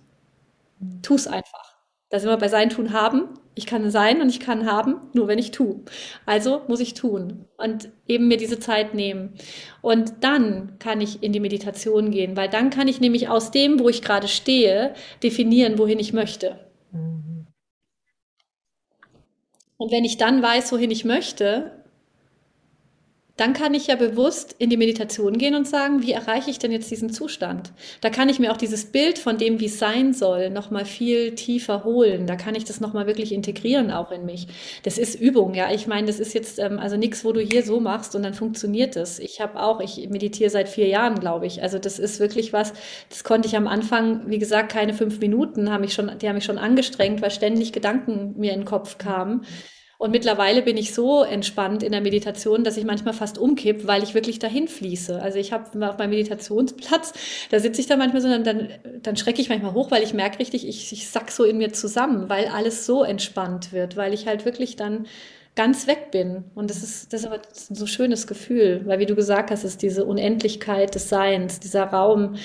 Tu's 1.03 1.27
einfach. 1.27 1.77
Da 2.11 2.19
sind 2.19 2.31
wir 2.31 2.37
bei 2.37 2.49
Sein, 2.49 2.71
Tun, 2.71 2.93
Haben. 2.93 3.29
Ich 3.59 3.67
kann 3.67 3.91
sein 3.91 4.23
und 4.23 4.29
ich 4.31 4.41
kann 4.41 4.71
haben, 4.71 4.97
nur 5.13 5.29
wenn 5.29 5.39
ich 5.39 5.51
tue. 5.51 5.81
Also 6.25 6.63
muss 6.69 6.81
ich 6.81 6.95
tun 6.95 7.45
und 7.57 7.91
eben 8.07 8.29
mir 8.29 8.37
diese 8.37 8.59
Zeit 8.59 8.95
nehmen. 8.95 9.35
Und 9.83 10.15
dann 10.21 10.79
kann 10.79 11.01
ich 11.01 11.23
in 11.23 11.33
die 11.33 11.41
Meditation 11.41 12.11
gehen, 12.11 12.37
weil 12.37 12.49
dann 12.49 12.71
kann 12.71 12.89
ich 12.89 13.01
nämlich 13.01 13.29
aus 13.29 13.51
dem, 13.51 13.81
wo 13.81 13.89
ich 13.89 14.01
gerade 14.01 14.29
stehe, 14.29 14.95
definieren, 15.23 15.77
wohin 15.79 15.99
ich 15.99 16.13
möchte. 16.13 16.61
Mhm. 16.93 17.49
Und 19.77 19.93
wenn 19.93 20.05
ich 20.05 20.17
dann 20.17 20.43
weiß, 20.43 20.73
wohin 20.73 20.91
ich 20.91 21.05
möchte, 21.05 21.78
dann 23.39 23.53
kann 23.53 23.73
ich 23.73 23.87
ja 23.87 23.95
bewusst 23.95 24.57
in 24.59 24.69
die 24.69 24.77
Meditation 24.77 25.39
gehen 25.39 25.55
und 25.55 25.67
sagen, 25.67 26.03
wie 26.03 26.11
erreiche 26.11 26.51
ich 26.51 26.59
denn 26.59 26.73
jetzt 26.73 26.91
diesen 26.91 27.11
Zustand? 27.11 27.71
Da 28.01 28.11
kann 28.11 28.29
ich 28.29 28.41
mir 28.41 28.51
auch 28.51 28.57
dieses 28.57 28.87
Bild 28.87 29.17
von 29.17 29.39
dem, 29.39 29.61
wie 29.61 29.67
es 29.67 29.79
sein 29.79 30.13
soll, 30.13 30.51
nochmal 30.51 30.85
viel 30.85 31.37
tiefer 31.37 31.85
holen. 31.85 32.27
Da 32.27 32.35
kann 32.35 32.57
ich 32.57 32.65
das 32.65 32.81
nochmal 32.81 33.07
wirklich 33.07 33.31
integrieren 33.31 33.93
auch 33.93 34.11
in 34.11 34.25
mich. 34.25 34.49
Das 34.83 34.99
ist 34.99 35.15
Übung, 35.15 35.55
ja. 35.55 35.73
Ich 35.73 35.87
meine, 35.87 36.09
das 36.09 36.19
ist 36.19 36.35
jetzt 36.35 36.59
ähm, 36.59 36.81
also 36.81 36.97
nichts, 36.97 37.25
wo 37.25 37.33
du 37.33 37.41
hier 37.41 37.63
so 37.63 37.79
machst 37.79 38.17
und 38.17 38.25
dann 38.25 38.35
funktioniert 38.35 38.97
das. 38.97 39.21
Ich 39.21 39.41
habe 39.41 39.63
auch, 39.63 39.79
ich 39.81 40.09
meditiere 40.09 40.51
seit 40.51 40.69
vier 40.69 40.89
Jahren, 40.89 41.21
glaube 41.21 41.47
ich. 41.47 41.63
Also 41.63 41.79
das 41.79 42.01
ist 42.01 42.19
wirklich 42.19 42.53
was, 42.53 42.73
das 43.09 43.23
konnte 43.23 43.47
ich 43.47 43.57
am 43.57 43.69
Anfang, 43.69 44.29
wie 44.29 44.41
gesagt, 44.41 44.73
keine 44.73 44.95
fünf 44.95 45.21
Minuten, 45.21 45.71
haben 45.71 45.83
mich 45.83 45.95
schon, 45.95 46.19
die 46.19 46.29
haben 46.29 46.35
mich 46.35 46.45
schon 46.45 46.59
angestrengt, 46.59 47.23
weil 47.23 47.31
ständig 47.31 47.73
Gedanken 47.73 48.35
mir 48.37 48.53
in 48.53 48.61
den 48.61 48.67
Kopf 48.67 48.99
kamen. 48.99 49.45
Und 49.99 50.13
mittlerweile 50.13 50.63
bin 50.63 50.77
ich 50.77 50.95
so 50.95 51.25
entspannt 51.25 51.83
in 51.83 51.91
der 51.91 52.01
Meditation, 52.01 52.63
dass 52.63 52.77
ich 52.77 52.85
manchmal 52.85 53.15
fast 53.15 53.37
umkipp, 53.37 53.89
weil 53.89 54.05
ich 54.05 54.15
wirklich 54.15 54.39
dahin 54.39 54.69
fließe. 54.69 55.21
Also 55.21 55.39
ich 55.39 55.53
habe 55.53 55.65
auf 55.89 55.99
meinem 55.99 56.11
Meditationsplatz, 56.11 57.13
da 57.51 57.59
sitze 57.59 57.81
ich 57.81 57.89
da 57.89 57.97
manchmal 57.97 58.23
so, 58.23 58.29
und 58.29 58.47
dann, 58.47 58.69
dann 59.03 59.17
schrecke 59.17 59.43
ich 59.43 59.49
manchmal 59.49 59.75
hoch, 59.75 59.91
weil 59.91 60.05
ich 60.05 60.15
merke 60.15 60.39
richtig, 60.39 60.69
ich, 60.69 60.93
ich 60.93 61.09
sack 61.09 61.33
so 61.33 61.43
in 61.43 61.59
mir 61.59 61.73
zusammen, 61.73 62.29
weil 62.29 62.47
alles 62.47 62.87
so 62.87 63.03
entspannt 63.03 63.73
wird, 63.73 63.97
weil 63.97 64.15
ich 64.15 64.29
halt 64.29 64.45
wirklich 64.45 64.77
dann 64.77 65.07
ganz 65.57 65.89
weg 65.89 66.13
bin. 66.13 66.45
Und 66.55 66.71
das 66.71 66.85
ist, 66.85 67.13
das 67.13 67.23
ist 67.23 67.27
aber 67.27 67.39
ein 67.39 67.75
so 67.75 67.87
schönes 67.89 68.29
Gefühl, 68.29 68.83
weil 68.85 69.01
wie 69.01 69.07
du 69.07 69.17
gesagt 69.17 69.51
hast, 69.51 69.65
ist 69.65 69.83
diese 69.83 70.05
Unendlichkeit 70.05 70.95
des 70.95 71.09
Seins, 71.09 71.59
dieser 71.59 71.83
Raum, 71.83 72.37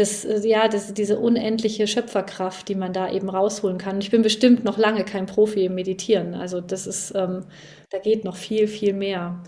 das, 0.00 0.24
äh, 0.24 0.46
ja, 0.46 0.68
das, 0.68 0.94
diese 0.94 1.18
unendliche 1.18 1.86
Schöpferkraft, 1.86 2.68
die 2.68 2.74
man 2.74 2.92
da 2.92 3.10
eben 3.10 3.28
rausholen 3.28 3.78
kann. 3.78 4.00
Ich 4.00 4.10
bin 4.10 4.22
bestimmt 4.22 4.64
noch 4.64 4.78
lange 4.78 5.04
kein 5.04 5.26
Profi 5.26 5.64
im 5.66 5.74
Meditieren. 5.74 6.34
Also 6.34 6.60
das 6.60 6.86
ist, 6.86 7.12
ähm, 7.14 7.44
da 7.90 7.98
geht 7.98 8.24
noch 8.24 8.36
viel, 8.36 8.68
viel 8.68 8.92
mehr. 8.92 9.42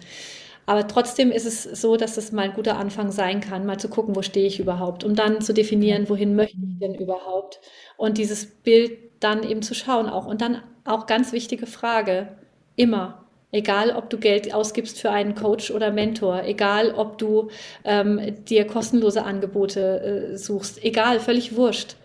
Aber 0.67 0.87
trotzdem 0.87 1.33
ist 1.33 1.47
es 1.47 1.65
so, 1.65 1.97
dass 1.97 2.17
es 2.17 2.33
mal 2.33 2.43
ein 2.43 2.55
guter 2.55 2.79
Anfang 2.79 3.11
sein 3.11 3.41
kann, 3.41 3.67
mal 3.67 3.79
zu 3.81 3.89
gucken, 3.89 4.15
wo 4.15 4.23
stehe 4.23 4.47
ich 4.47 4.61
überhaupt, 4.61 5.05
um 5.05 5.17
dann 5.17 5.41
zu 5.41 5.53
definieren, 5.53 6.09
wohin 6.09 6.37
möchte 6.37 6.59
ich 6.59 6.79
denn 6.79 6.95
überhaupt. 6.95 7.61
Und 7.97 8.19
dieses 8.19 8.47
Bild 8.47 8.93
dann 9.21 9.43
eben 9.43 9.63
zu 9.63 9.75
schauen 9.75 10.09
auch. 10.09 10.27
Und 10.27 10.41
dann 10.43 10.63
auch 10.85 11.07
ganz 11.07 11.33
wichtige 11.33 11.67
Frage, 11.67 12.37
immer, 12.77 13.20
Egal, 13.53 13.91
ob 13.91 14.09
du 14.11 14.19
Geld 14.19 14.55
ausgibst 14.55 15.01
für 15.01 15.11
einen 15.11 15.35
Coach 15.35 15.73
oder 15.73 15.91
Mentor, 15.91 16.45
egal, 16.45 16.93
ob 16.93 17.19
du 17.19 17.51
ähm, 17.85 18.37
dir 18.45 18.65
kostenlose 18.67 19.25
Angebote 19.25 20.33
äh, 20.33 20.39
suchst, 20.39 20.85
egal, 20.85 21.19
völlig 21.19 21.57
wurscht. 21.57 21.97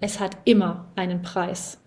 Es 0.00 0.20
hat 0.20 0.36
immer 0.44 0.86
einen 0.96 1.20
Preis. 1.20 1.78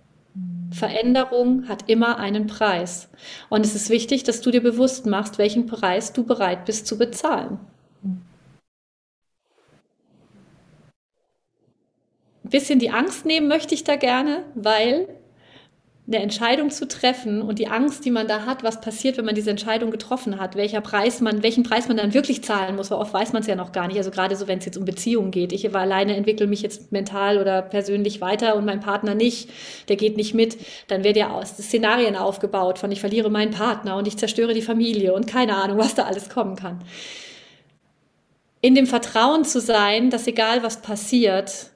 Veränderung 0.72 1.68
hat 1.68 1.90
immer 1.90 2.20
einen 2.20 2.48
Preis. 2.48 3.10
Und 3.50 3.66
es 3.66 3.74
ist 3.74 3.90
wichtig, 3.90 4.24
dass 4.24 4.42
du 4.42 4.52
dir 4.52 4.62
bewusst 4.62 5.06
machst, 5.06 5.38
welchen 5.38 5.66
Preis 5.66 6.14
du 6.14 6.24
bereit 6.24 6.66
bist 6.66 6.86
zu 6.86 6.98
bezahlen. 6.98 7.60
Ein 12.44 12.50
bisschen 12.50 12.78
die 12.78 12.92
Angst 12.92 13.26
nehmen 13.26 13.48
möchte 13.48 13.74
ich 13.74 13.84
da 13.84 13.96
gerne, 13.96 14.44
weil 14.54 15.08
eine 16.08 16.20
Entscheidung 16.20 16.70
zu 16.70 16.88
treffen 16.88 17.42
und 17.42 17.58
die 17.58 17.68
Angst, 17.68 18.06
die 18.06 18.12
man 18.12 18.28
da 18.28 18.46
hat, 18.46 18.64
was 18.64 18.80
passiert, 18.80 19.18
wenn 19.18 19.26
man 19.26 19.34
diese 19.34 19.50
Entscheidung 19.50 19.90
getroffen 19.90 20.40
hat, 20.40 20.56
welcher 20.56 20.82
Preis 20.82 21.20
man, 21.20 21.42
welchen 21.42 21.64
Preis 21.64 21.88
man 21.88 21.98
dann 21.98 22.14
wirklich 22.14 22.44
zahlen 22.44 22.76
muss, 22.76 22.92
weil 22.92 23.00
oft 23.00 23.14
weiß 23.14 23.34
man 23.34 23.42
es 23.42 23.48
ja 23.48 23.56
noch 23.56 23.72
gar 23.72 23.88
nicht. 23.88 23.98
Also 23.98 24.12
gerade 24.12 24.36
so, 24.36 24.48
wenn 24.48 24.60
es 24.60 24.66
jetzt 24.66 24.78
um 24.78 24.86
Beziehungen 24.86 25.32
geht. 25.32 25.52
Ich 25.52 25.74
war 25.74 25.82
alleine 25.82 26.16
entwickle 26.16 26.46
mich 26.46 26.62
jetzt 26.62 26.92
mental 26.92 27.40
oder 27.40 27.64
persönlich 27.64 28.22
weiter 28.22 28.56
und 28.56 28.66
mein 28.66 28.82
Partner 28.82 29.16
nicht, 29.16 29.50
der 29.90 29.96
geht 29.96 30.16
nicht 30.16 30.36
mit, 30.36 30.58
dann 30.88 31.04
werden 31.04 31.18
ja 31.18 31.32
aus 31.32 31.58
Szenarien 31.58 32.16
aufgebaut 32.16 32.78
von 32.78 32.92
ich 32.92 33.00
verliere 33.00 33.32
meinen 33.32 33.52
Partner 33.52 33.98
und 33.98 34.08
ich 34.08 34.18
zerstöre 34.18 34.54
die 34.54 34.62
Familie 34.62 35.14
und 35.14 35.26
keine 35.26 35.56
Ahnung, 35.56 35.80
was 35.80 35.96
da 35.96 36.04
alles 36.04 36.30
kommen 36.30 36.56
kann. 36.56 36.84
In 38.62 38.76
dem 38.76 38.86
Vertrauen 38.86 39.44
zu 39.44 39.60
sein, 39.60 40.12
dass 40.12 40.28
egal 40.28 40.62
was 40.62 40.82
passiert, 40.82 41.72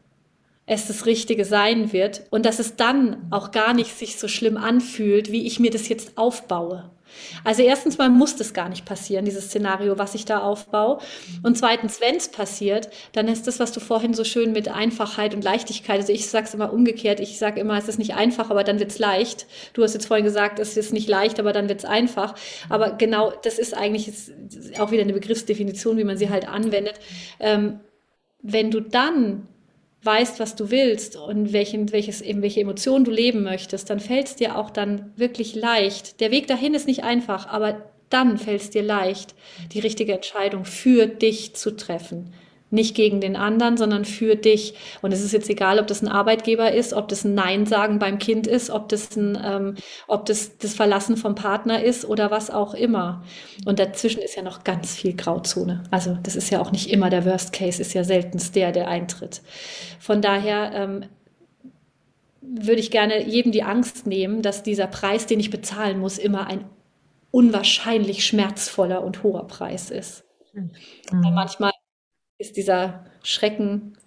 es 0.70 0.88
das 0.88 1.08
Richtige 1.08 1.46
sein 1.46 1.92
wird 1.92 2.24
und 2.30 2.46
dass 2.46 2.60
es 2.60 2.76
dann 2.76 3.28
auch 3.32 3.52
gar 3.52 3.74
nicht 3.74 3.98
sich 3.98 4.20
so 4.20 4.28
schlimm 4.28 4.56
anfühlt, 4.56 5.32
wie 5.32 5.48
ich 5.48 5.60
mir 5.60 5.72
das 5.72 5.90
jetzt 5.90 6.18
aufbaue. 6.18 6.92
Also 7.44 7.64
erstens 7.64 7.98
mal 7.98 8.10
muss 8.10 8.36
das 8.36 8.54
gar 8.54 8.70
nicht 8.70 8.86
passieren, 8.86 9.26
dieses 9.26 9.46
Szenario, 9.46 9.98
was 9.98 10.14
ich 10.14 10.26
da 10.26 10.40
aufbaue. 10.40 11.00
Und 11.42 11.58
zweitens, 11.58 12.00
wenn 12.02 12.16
es 12.18 12.30
passiert, 12.30 12.90
dann 13.14 13.28
ist 13.28 13.48
das, 13.48 13.60
was 13.60 13.72
du 13.72 13.80
vorhin 13.80 14.14
so 14.14 14.24
schön 14.24 14.52
mit 14.52 14.68
Einfachheit 14.68 15.34
und 15.34 15.44
Leichtigkeit, 15.44 16.02
also 16.02 16.14
ich 16.14 16.28
sage 16.28 16.46
es 16.46 16.54
immer 16.54 16.72
umgekehrt, 16.72 17.20
ich 17.20 17.40
sage 17.40 17.60
immer, 17.60 17.76
es 17.76 17.88
ist 17.88 17.98
nicht 17.98 18.14
einfach, 18.14 18.52
aber 18.52 18.64
dann 18.64 18.78
wird 18.78 18.92
es 18.92 19.00
leicht. 19.00 19.48
Du 19.74 19.82
hast 19.82 19.96
jetzt 19.96 20.06
vorhin 20.06 20.24
gesagt, 20.26 20.60
es 20.60 20.78
ist 20.78 20.94
nicht 20.94 21.10
leicht, 21.10 21.40
aber 21.40 21.52
dann 21.52 21.68
wird 21.68 21.80
es 21.80 21.86
einfach. 21.86 22.36
Aber 22.70 22.92
genau, 22.92 23.34
das 23.42 23.58
ist 23.58 23.76
eigentlich 23.76 24.12
auch 24.78 24.92
wieder 24.92 25.02
eine 25.02 25.14
Begriffsdefinition, 25.14 25.98
wie 25.98 26.04
man 26.04 26.18
sie 26.18 26.30
halt 26.30 26.48
anwendet. 26.48 27.00
Ähm, 27.40 27.80
wenn 28.44 28.70
du 28.70 28.82
dann 28.82 29.48
weißt, 30.04 30.40
was 30.40 30.56
du 30.56 30.72
willst 30.72 31.16
und 31.16 31.52
welchen, 31.52 31.92
welches, 31.92 32.22
eben 32.22 32.42
welche 32.42 32.62
Emotionen 32.62 33.06
du 33.06 33.12
leben 33.12 33.44
möchtest, 33.44 33.90
dann 33.90 34.00
fällt 34.00 34.28
es 34.28 34.36
dir 34.36 34.58
auch 34.58 34.70
dann 34.70 35.12
wirklich 35.16 35.56
leicht. 35.56 36.20
Der 36.22 36.32
Weg 36.32 36.48
dahin 36.48 36.74
ist 36.74 36.88
nicht 36.88 37.04
einfach, 37.04 37.48
aber 37.48 37.84
dann 38.10 38.38
fällt 38.38 38.62
es 38.62 38.70
dir 38.70 38.82
leicht, 38.82 39.36
die 39.74 39.80
richtige 39.80 40.14
Entscheidung 40.14 40.66
für 40.66 41.06
dich 41.06 41.56
zu 41.56 41.76
treffen. 41.76 42.34
Nicht 42.72 42.96
gegen 42.96 43.20
den 43.20 43.36
anderen, 43.36 43.78
sondern 43.78 44.06
für 44.06 44.36
dich. 44.36 44.76
Und 45.02 45.12
es 45.12 45.24
ist 45.24 45.32
jetzt 45.32 45.50
egal, 45.50 45.80
ob 45.80 45.88
das 45.88 46.02
ein 46.02 46.08
Arbeitgeber 46.08 46.72
ist, 46.72 46.94
ob 46.94 47.08
das 47.08 47.24
ein 47.24 47.34
Nein 47.34 47.66
sagen 47.66 47.98
beim 47.98 48.20
Kind 48.20 48.46
ist, 48.46 48.70
ob 48.70 48.90
das 48.90 49.16
ein, 49.16 49.38
ähm, 49.44 49.76
ob 50.08 50.26
das 50.26 50.58
das 50.58 50.76
Verlassen 50.76 51.18
vom 51.18 51.36
Partner 51.36 51.84
ist 51.84 52.06
oder 52.06 52.30
was 52.30 52.52
auch 52.52 52.74
immer. 52.74 53.24
Und 53.66 53.80
dazwischen 53.80 54.22
ist 54.22 54.36
ja 54.36 54.44
noch 54.44 54.64
ganz 54.64 54.96
viel 54.96 55.16
Grauzone. 55.16 55.84
Also 55.90 56.18
das 56.22 56.36
ist 56.36 56.52
ja 56.52 56.62
auch 56.62 56.72
nicht 56.72 56.92
immer 56.92 57.10
der 57.10 57.26
Worst 57.26 57.54
Case, 57.54 57.82
ist 57.82 57.94
ja 57.94 58.04
seltenst 58.04 58.56
der, 58.56 58.72
der 58.72 58.88
eintritt. 58.88 59.42
Von 60.00 60.22
daher 60.22 60.72
ähm, 60.74 61.06
würde 62.42 62.80
ich 62.80 62.92
gerne 62.92 63.28
jedem 63.28 63.52
die 63.52 63.64
Angst 63.64 64.08
nehmen, 64.08 64.42
dass 64.42 64.64
dieser 64.64 64.88
Preis, 64.88 65.26
den 65.26 65.40
ich 65.40 65.50
bezahlen 65.50 66.00
muss, 66.00 66.18
immer 66.18 66.48
ein 66.48 66.66
unwahrscheinlich 67.32 68.26
schmerzvoller 68.26 69.04
und 69.04 69.24
hoher 69.24 69.48
Preis 69.48 69.92
ist. 69.92 70.24
Mhm. 70.54 70.72
Manchmal 71.12 71.72
ist 72.40 72.58
dieser 72.58 73.06
Schrecken, 73.22 73.98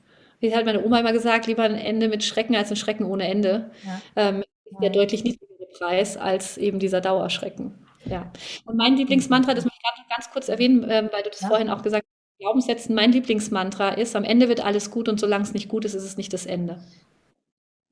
wie 0.41 0.55
hat 0.55 0.65
meine 0.65 0.85
Oma 0.85 0.99
immer 0.99 1.13
gesagt, 1.13 1.47
lieber 1.47 1.63
ein 1.63 1.77
Ende 1.77 2.09
mit 2.09 2.25
Schrecken 2.25 2.57
als 2.57 2.71
ein 2.71 2.77
Schrecken 2.77 3.05
ohne 3.05 3.29
Ende. 3.29 3.71
Ja. 3.85 4.01
Ähm, 4.17 4.45
der 4.81 4.91
deutlich 4.91 5.23
niedrigere 5.23 5.67
Preis 5.79 6.17
als 6.17 6.57
eben 6.57 6.79
dieser 6.79 7.01
Dauerschrecken. 7.01 7.75
Ja. 8.07 8.33
Und 8.65 8.77
mein 8.77 8.97
Lieblingsmantra, 8.97 9.55
das 9.55 9.65
möchte 9.65 9.79
ich 9.79 10.09
ganz 10.09 10.31
kurz 10.31 10.49
erwähnen, 10.49 10.85
ähm, 10.89 11.11
weil 11.13 11.23
du 11.23 11.31
das 11.31 11.43
ja. 11.43 11.49
vorhin 11.49 11.71
auch 11.71 11.83
gesagt 11.83 12.05
hast, 12.05 12.39
Glaubenssätzen, 12.41 12.95
mein 12.95 13.13
Lieblingsmantra 13.13 13.91
ist, 13.91 14.17
am 14.17 14.25
Ende 14.25 14.49
wird 14.49 14.65
alles 14.65 14.91
gut 14.91 15.09
und 15.09 15.21
solange 15.21 15.45
es 15.45 15.55
nicht 15.55 15.69
gut 15.69 15.85
ist, 15.85 15.95
ist 15.95 16.03
es 16.03 16.17
nicht 16.17 16.33
das 16.33 16.45
Ende. 16.45 16.83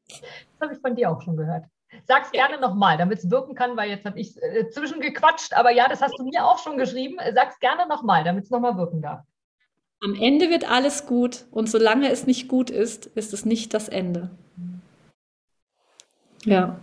Das 0.08 0.20
habe 0.60 0.74
ich 0.74 0.80
von 0.80 0.96
dir 0.96 1.10
auch 1.10 1.22
schon 1.22 1.36
gehört. 1.36 1.66
Sag's 2.06 2.30
ja. 2.32 2.46
gerne 2.46 2.60
nochmal, 2.60 2.96
damit 2.96 3.18
es 3.18 3.30
wirken 3.30 3.54
kann, 3.54 3.76
weil 3.76 3.90
jetzt 3.90 4.04
habe 4.04 4.18
ich 4.18 4.36
äh, 4.42 4.68
zwischengequatscht, 4.70 5.54
aber 5.54 5.70
ja, 5.70 5.88
das 5.88 6.02
hast 6.02 6.18
du 6.18 6.24
mir 6.24 6.44
auch 6.44 6.58
schon 6.58 6.78
geschrieben. 6.78 7.18
Sag's 7.34 7.58
gerne 7.60 7.86
nochmal, 7.86 8.24
damit 8.24 8.44
es 8.44 8.50
nochmal 8.50 8.76
wirken 8.76 9.02
darf. 9.02 9.20
Am 10.02 10.14
Ende 10.14 10.48
wird 10.48 10.70
alles 10.70 11.06
gut 11.06 11.46
und 11.50 11.68
solange 11.68 12.10
es 12.10 12.26
nicht 12.26 12.48
gut 12.48 12.70
ist, 12.70 13.06
ist 13.06 13.34
es 13.34 13.44
nicht 13.44 13.74
das 13.74 13.88
Ende. 13.88 14.30
Ja. 16.44 16.78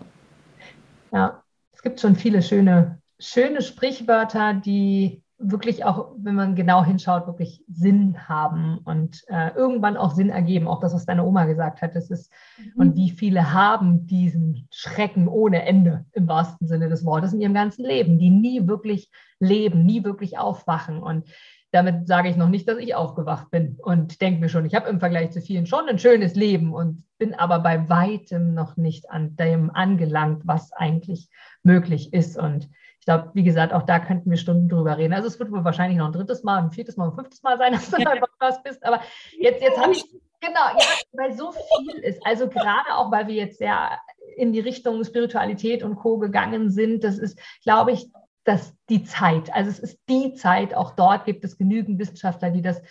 Ja, 1.12 1.44
es 1.72 1.82
gibt 1.82 2.00
schon 2.00 2.16
viele 2.16 2.44
schöne, 2.44 3.02
schöne 3.20 3.62
Sprichwörter, 3.62 4.54
die 4.54 5.24
wirklich 5.40 5.86
auch, 5.86 6.14
wenn 6.18 6.36
man 6.36 6.56
genau 6.56 6.84
hinschaut, 6.84 7.28
wirklich 7.28 7.64
Sinn 7.68 8.28
haben 8.28 8.80
und 8.84 9.24
äh, 9.28 9.52
irgendwann 9.56 9.96
auch 9.96 10.12
Sinn 10.12 10.30
ergeben. 10.30 10.68
Auch 10.68 10.80
das, 10.80 10.94
was 10.94 11.06
deine 11.06 11.24
Oma 11.24 11.46
gesagt 11.46 11.82
hat, 11.82 11.96
das 11.96 12.10
ist, 12.10 12.32
mhm. 12.58 12.82
und 12.82 12.96
wie 12.96 13.12
viele 13.12 13.54
haben 13.54 14.08
diesen 14.08 14.68
Schrecken 14.72 15.28
ohne 15.28 15.64
Ende 15.64 16.06
im 16.14 16.28
wahrsten 16.28 16.68
Sinne 16.68 16.90
des 16.90 17.06
Wortes 17.06 17.34
in 17.34 17.42
ihrem 17.42 17.54
ganzen 17.54 17.86
Leben, 17.86 18.18
die 18.18 18.32
nie 18.32 18.68
wirklich 18.68 19.12
leben, 19.40 19.86
nie 19.86 20.04
wirklich 20.04 20.40
aufwachen. 20.40 21.04
Und 21.04 21.28
damit 21.72 22.08
sage 22.08 22.30
ich 22.30 22.38
noch 22.38 22.50
nicht, 22.50 22.68
dass 22.68 22.78
ich 22.78 22.96
aufgewacht 22.96 23.52
bin 23.52 23.78
und 23.82 24.22
denke 24.22 24.40
mir 24.40 24.50
schon, 24.50 24.66
ich 24.66 24.76
habe 24.76 24.90
im 24.90 25.00
Vergleich 25.00 25.32
zu 25.32 25.42
vielen 25.42 25.66
schon 25.66 25.88
ein 25.90 26.00
schönes 26.00 26.36
Leben 26.36 26.74
und 26.74 27.04
bin 27.18 27.34
aber 27.34 27.60
bei 27.60 27.90
weitem 27.90 28.54
noch 28.54 28.78
nicht 28.78 29.10
an 29.10 29.36
dem 29.36 29.70
angelangt, 29.72 30.44
was 30.46 30.72
eigentlich 30.72 31.30
möglich 31.64 32.14
ist. 32.14 32.38
Und 32.38 32.70
ich 33.00 33.06
glaube, 33.06 33.32
wie 33.34 33.44
gesagt, 33.44 33.74
auch 33.74 33.84
da 33.84 34.00
könnten 34.00 34.30
wir 34.30 34.38
Stunden 34.38 34.70
drüber 34.70 34.98
reden. 34.98 35.14
Also 35.14 35.28
es 35.28 35.40
wird 35.40 35.52
wohl 35.52 35.64
wahrscheinlich 35.64 35.98
noch 35.98 36.08
ein 36.08 36.14
drittes 36.14 36.44
Mal, 36.44 36.60
ein 36.60 36.72
viertes 36.72 36.96
Mal, 36.96 37.10
ein 37.10 37.16
fünftes 37.16 37.44
Mal 37.44 37.58
sein, 37.58 37.72
dass 37.74 37.90
du 37.90 37.98
einfach 37.98 38.30
was 38.40 38.64
bist. 38.64 38.86
Aber 38.86 39.02
jetzt, 39.38 39.62
jetzt 39.62 39.80
habe 39.80 39.92
ich, 39.92 40.04
genau, 40.40 40.68
ja, 40.78 40.86
weil 41.14 41.34
so 41.34 41.52
viel 41.52 42.00
ist. 42.00 42.26
Also 42.26 42.48
gerade 42.48 42.96
auch, 42.96 43.12
weil 43.12 43.28
wir 43.28 43.36
jetzt 43.36 43.58
sehr 43.58 44.00
in 44.38 44.54
die 44.54 44.60
Richtung 44.60 45.04
Spiritualität 45.04 45.84
und 45.84 45.96
Co. 45.96 46.18
gegangen 46.18 46.70
sind, 46.70 47.04
das 47.04 47.18
ist, 47.18 47.40
glaube 47.64 47.92
ich, 47.92 48.10
das 48.48 48.74
die 48.90 49.04
Zeit. 49.04 49.54
Also 49.54 49.70
es 49.70 49.80
ist 49.80 50.00
die 50.10 50.34
Zeit, 50.34 50.74
auch 50.74 50.96
dort 50.96 51.26
gibt 51.26 51.44
es 51.44 51.58
genügend 51.58 52.00
Wissenschaftler, 52.00 52.52
die 52.52 52.62
das, 52.62 52.82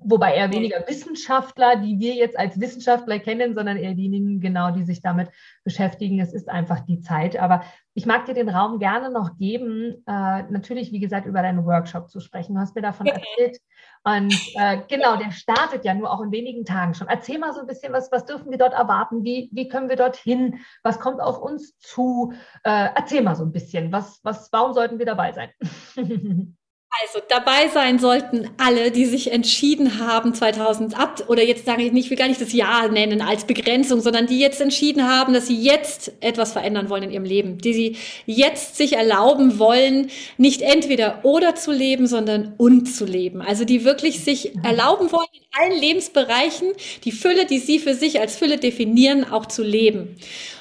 wobei 0.00 0.34
eher 0.34 0.52
weniger 0.52 0.86
Wissenschaftler, 0.86 1.76
die 1.76 1.98
wir 1.98 2.14
jetzt 2.14 2.38
als 2.38 2.60
Wissenschaftler 2.60 3.18
kennen, 3.18 3.54
sondern 3.54 3.76
eher 3.76 3.94
diejenigen 3.94 4.40
genau, 4.40 4.70
die 4.70 4.84
sich 4.84 5.00
damit 5.00 5.30
beschäftigen. 5.64 6.20
Es 6.20 6.32
ist 6.32 6.48
einfach 6.48 6.80
die 6.80 7.00
Zeit. 7.00 7.36
Aber 7.38 7.62
ich 7.94 8.06
mag 8.06 8.26
dir 8.26 8.34
den 8.34 8.48
Raum 8.48 8.78
gerne 8.78 9.10
noch 9.10 9.36
geben, 9.38 10.04
äh, 10.06 10.42
natürlich, 10.50 10.92
wie 10.92 11.00
gesagt, 11.00 11.26
über 11.26 11.42
deinen 11.42 11.64
Workshop 11.64 12.10
zu 12.10 12.20
sprechen. 12.20 12.54
Du 12.54 12.60
hast 12.60 12.74
mir 12.74 12.82
davon 12.82 13.08
okay. 13.08 13.20
erzählt. 13.20 13.60
Und 14.04 14.34
äh, 14.54 14.82
genau, 14.88 15.16
der 15.16 15.32
startet 15.32 15.84
ja 15.84 15.94
nur 15.94 16.12
auch 16.12 16.20
in 16.22 16.30
wenigen 16.30 16.64
Tagen 16.64 16.94
schon. 16.94 17.08
Erzähl 17.08 17.38
mal 17.38 17.52
so 17.52 17.60
ein 17.60 17.66
bisschen, 17.66 17.92
was, 17.92 18.12
was 18.12 18.24
dürfen 18.24 18.50
wir 18.50 18.58
dort 18.58 18.74
erwarten? 18.74 19.24
Wie, 19.24 19.48
wie 19.52 19.68
können 19.68 19.88
wir 19.88 19.96
dorthin? 19.96 20.60
Was 20.82 21.00
kommt 21.00 21.20
auf 21.20 21.40
uns 21.40 21.76
zu? 21.78 22.32
Äh, 22.62 22.88
erzähl 22.94 23.22
mal 23.22 23.34
so 23.34 23.44
ein 23.44 23.52
bisschen. 23.52 23.90
Was, 23.92 24.20
was, 24.22 24.52
warum 24.52 24.74
sollten 24.74 24.98
wir 24.98 25.06
dabei 25.06 25.32
sein? 25.32 25.50
Also 27.02 27.20
dabei 27.28 27.68
sein 27.68 27.98
sollten 27.98 28.48
alle, 28.56 28.90
die 28.90 29.04
sich 29.04 29.30
entschieden 29.30 29.98
haben, 29.98 30.34
2000 30.34 30.98
ab, 30.98 31.24
oder 31.28 31.42
jetzt 31.42 31.66
sage 31.66 31.82
ich 31.82 31.92
nicht, 31.92 32.06
ich 32.06 32.10
will 32.10 32.16
gar 32.16 32.28
nicht 32.28 32.40
das 32.40 32.52
Jahr 32.52 32.88
nennen 32.88 33.20
als 33.20 33.44
Begrenzung, 33.44 34.00
sondern 34.00 34.26
die 34.26 34.38
jetzt 34.38 34.60
entschieden 34.60 35.06
haben, 35.06 35.34
dass 35.34 35.46
sie 35.46 35.60
jetzt 35.60 36.12
etwas 36.20 36.52
verändern 36.52 36.88
wollen 36.88 37.02
in 37.04 37.10
ihrem 37.10 37.24
Leben, 37.24 37.58
die 37.58 37.74
sie 37.74 37.96
jetzt 38.24 38.76
sich 38.76 38.94
erlauben 38.94 39.58
wollen, 39.58 40.10
nicht 40.38 40.62
entweder 40.62 41.20
oder 41.24 41.54
zu 41.54 41.70
leben, 41.70 42.06
sondern 42.06 42.54
und 42.56 42.86
zu 42.86 43.04
leben. 43.04 43.42
Also 43.42 43.64
die 43.64 43.84
wirklich 43.84 44.20
sich 44.20 44.54
erlauben 44.64 45.12
wollen, 45.12 45.26
in 45.32 45.62
allen 45.62 45.78
Lebensbereichen 45.78 46.68
die 47.04 47.12
Fülle, 47.12 47.44
die 47.44 47.58
sie 47.58 47.78
für 47.78 47.94
sich 47.94 48.20
als 48.20 48.36
Fülle 48.36 48.58
definieren, 48.58 49.30
auch 49.30 49.46
zu 49.46 49.62
leben. 49.62 50.16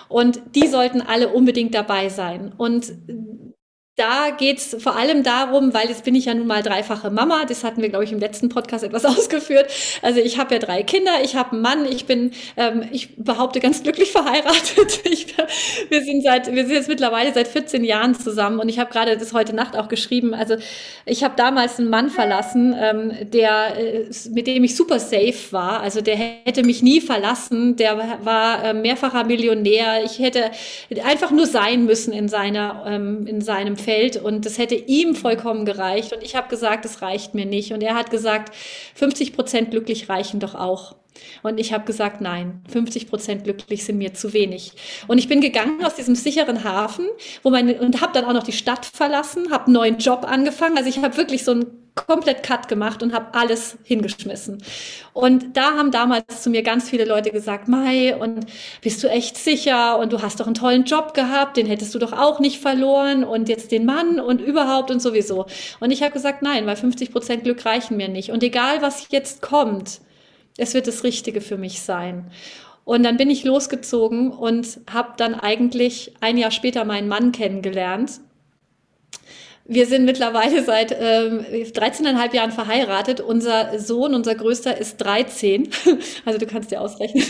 Und 0.09 0.41
die 0.53 0.67
sollten 0.67 1.01
alle 1.01 1.29
unbedingt 1.29 1.73
dabei 1.73 2.09
sein. 2.09 2.53
Und 2.57 2.93
da 3.95 4.31
geht's 4.37 4.75
vor 4.79 4.97
allem 4.97 5.23
darum, 5.23 5.73
weil 5.73 5.87
jetzt 5.87 6.03
bin 6.03 6.15
ich 6.15 6.25
ja 6.25 6.33
nun 6.33 6.47
mal 6.47 6.61
dreifache 6.61 7.09
Mama, 7.11 7.45
das 7.45 7.63
hatten 7.63 7.81
wir, 7.81 7.87
glaube 7.87 8.03
ich, 8.03 8.11
im 8.11 8.19
letzten 8.19 8.49
Podcast 8.49 8.83
etwas 8.83 9.05
ausgeführt. 9.05 9.71
Also 10.01 10.19
ich 10.19 10.37
habe 10.37 10.55
ja 10.55 10.59
drei 10.59 10.83
Kinder, 10.83 11.11
ich 11.23 11.37
habe 11.37 11.53
einen 11.53 11.61
Mann, 11.61 11.85
ich 11.85 12.05
bin, 12.05 12.31
ähm, 12.57 12.83
ich 12.91 13.15
behaupte, 13.15 13.61
ganz 13.61 13.83
glücklich 13.83 14.11
verheiratet. 14.11 14.99
Ich, 15.05 15.35
wir 15.89 16.03
sind 16.03 16.23
seit, 16.23 16.53
wir 16.53 16.65
sind 16.65 16.75
jetzt 16.75 16.89
mittlerweile 16.89 17.33
seit 17.33 17.47
14 17.47 17.85
Jahren 17.85 18.15
zusammen 18.15 18.59
und 18.59 18.67
ich 18.67 18.79
habe 18.79 18.91
gerade 18.91 19.17
das 19.17 19.31
heute 19.31 19.55
Nacht 19.55 19.77
auch 19.77 19.87
geschrieben. 19.87 20.33
Also 20.33 20.55
ich 21.05 21.23
habe 21.23 21.35
damals 21.37 21.79
einen 21.79 21.89
Mann 21.89 22.09
verlassen, 22.09 22.75
ähm, 22.77 23.13
der, 23.31 23.77
äh, 23.79 24.09
mit 24.31 24.47
dem 24.47 24.65
ich 24.65 24.75
super 24.75 24.99
safe 24.99 25.51
war. 25.51 25.79
Also 25.79 26.01
der 26.01 26.17
hätte 26.17 26.63
mich 26.63 26.83
nie 26.83 26.99
verlassen, 26.99 27.77
der 27.77 28.19
war 28.23 28.61
äh, 28.65 28.73
mehrfacher 28.73 29.23
Millionär. 29.23 30.03
Ich 30.03 30.19
hätte 30.19 30.51
einfach 31.05 31.31
nur 31.31 31.45
sein 31.45 31.85
müssen 31.85 32.11
in 32.11 32.27
seiner, 32.27 32.83
ähm, 32.85 33.25
in 33.25 33.39
seinem 33.39 33.77
Feld 33.85 34.17
und 34.17 34.45
das 34.45 34.57
hätte 34.57 34.75
ihm 34.75 35.15
vollkommen 35.15 35.63
gereicht. 35.65 36.11
Und 36.11 36.23
ich 36.23 36.35
habe 36.35 36.49
gesagt, 36.49 36.85
es 36.85 37.01
reicht 37.01 37.35
mir 37.35 37.45
nicht. 37.45 37.71
Und 37.71 37.81
er 37.81 37.95
hat 37.95 38.09
gesagt, 38.09 38.53
50 38.95 39.33
Prozent 39.33 39.71
glücklich 39.71 40.09
reichen 40.09 40.39
doch 40.39 40.55
auch. 40.55 40.95
Und 41.43 41.59
ich 41.59 41.71
habe 41.71 41.85
gesagt, 41.85 42.19
nein, 42.19 42.61
50 42.69 43.07
Prozent 43.07 43.43
glücklich 43.45 43.85
sind 43.85 43.97
mir 43.97 44.13
zu 44.13 44.33
wenig. 44.33 44.73
Und 45.07 45.17
ich 45.17 45.29
bin 45.29 45.39
gegangen 45.39 45.85
aus 45.85 45.95
diesem 45.95 46.15
sicheren 46.15 46.63
Hafen, 46.63 47.07
wo 47.43 47.49
meine 47.51 47.79
und 47.79 48.01
habe 48.01 48.11
dann 48.13 48.25
auch 48.25 48.33
noch 48.33 48.43
die 48.43 48.51
Stadt 48.51 48.85
verlassen, 48.85 49.51
habe 49.51 49.65
einen 49.65 49.73
neuen 49.73 49.97
Job 49.97 50.25
angefangen. 50.27 50.77
Also 50.77 50.89
ich 50.89 50.97
habe 50.97 51.15
wirklich 51.15 51.43
so 51.43 51.51
einen 51.51 51.84
komplett 51.95 52.43
Cut 52.43 52.67
gemacht 52.67 53.01
und 53.01 53.13
habe 53.13 53.33
alles 53.33 53.77
hingeschmissen. 53.83 54.61
Und 55.13 55.55
da 55.55 55.75
haben 55.75 55.91
damals 55.91 56.43
zu 56.43 56.49
mir 56.49 56.61
ganz 56.61 56.89
viele 56.89 57.05
Leute 57.05 57.31
gesagt, 57.31 57.69
Mai, 57.69 58.15
und 58.15 58.45
bist 58.81 59.01
du 59.01 59.07
echt 59.07 59.37
sicher? 59.37 59.97
Und 59.97 60.11
du 60.11 60.21
hast 60.21 60.39
doch 60.39 60.45
einen 60.45 60.55
tollen 60.55 60.83
Job 60.83 61.13
gehabt, 61.13 61.55
den 61.55 61.65
hättest 61.65 61.95
du 61.95 61.99
doch 61.99 62.11
auch 62.11 62.39
nicht 62.39 62.59
verloren 62.59 63.23
und 63.23 63.47
jetzt 63.47 63.71
den 63.71 63.85
Mann 63.85 64.19
und 64.19 64.41
überhaupt 64.41 64.91
und 64.91 65.01
sowieso. 65.01 65.45
Und 65.79 65.91
ich 65.91 66.03
habe 66.03 66.11
gesagt, 66.11 66.41
nein, 66.41 66.65
weil 66.65 66.75
50 66.75 67.11
Prozent 67.11 67.43
Glück 67.43 67.65
reichen 67.65 67.95
mir 67.95 68.09
nicht. 68.09 68.29
Und 68.29 68.43
egal, 68.43 68.81
was 68.81 69.07
jetzt 69.09 69.41
kommt, 69.41 70.01
es 70.57 70.73
wird 70.73 70.87
das 70.87 71.03
Richtige 71.03 71.39
für 71.39 71.57
mich 71.57 71.81
sein. 71.81 72.29
Und 72.83 73.03
dann 73.03 73.17
bin 73.17 73.29
ich 73.29 73.45
losgezogen 73.45 74.31
und 74.31 74.79
habe 74.91 75.13
dann 75.17 75.33
eigentlich 75.33 76.13
ein 76.19 76.37
Jahr 76.37 76.51
später 76.51 76.83
meinen 76.83 77.07
Mann 77.07 77.31
kennengelernt 77.31 78.19
wir 79.67 79.87
sind 79.87 80.05
mittlerweile 80.05 80.63
seit 80.63 80.91
ähm, 80.91 81.43
13,5 81.43 82.35
Jahren 82.35 82.51
verheiratet. 82.51 83.19
Unser 83.19 83.79
Sohn, 83.79 84.13
unser 84.13 84.35
größter, 84.35 84.77
ist 84.77 84.97
13. 84.97 85.69
Also 86.25 86.39
du 86.39 86.45
kannst 86.45 86.71
dir 86.71 86.81
ausrechnen. 86.81 87.23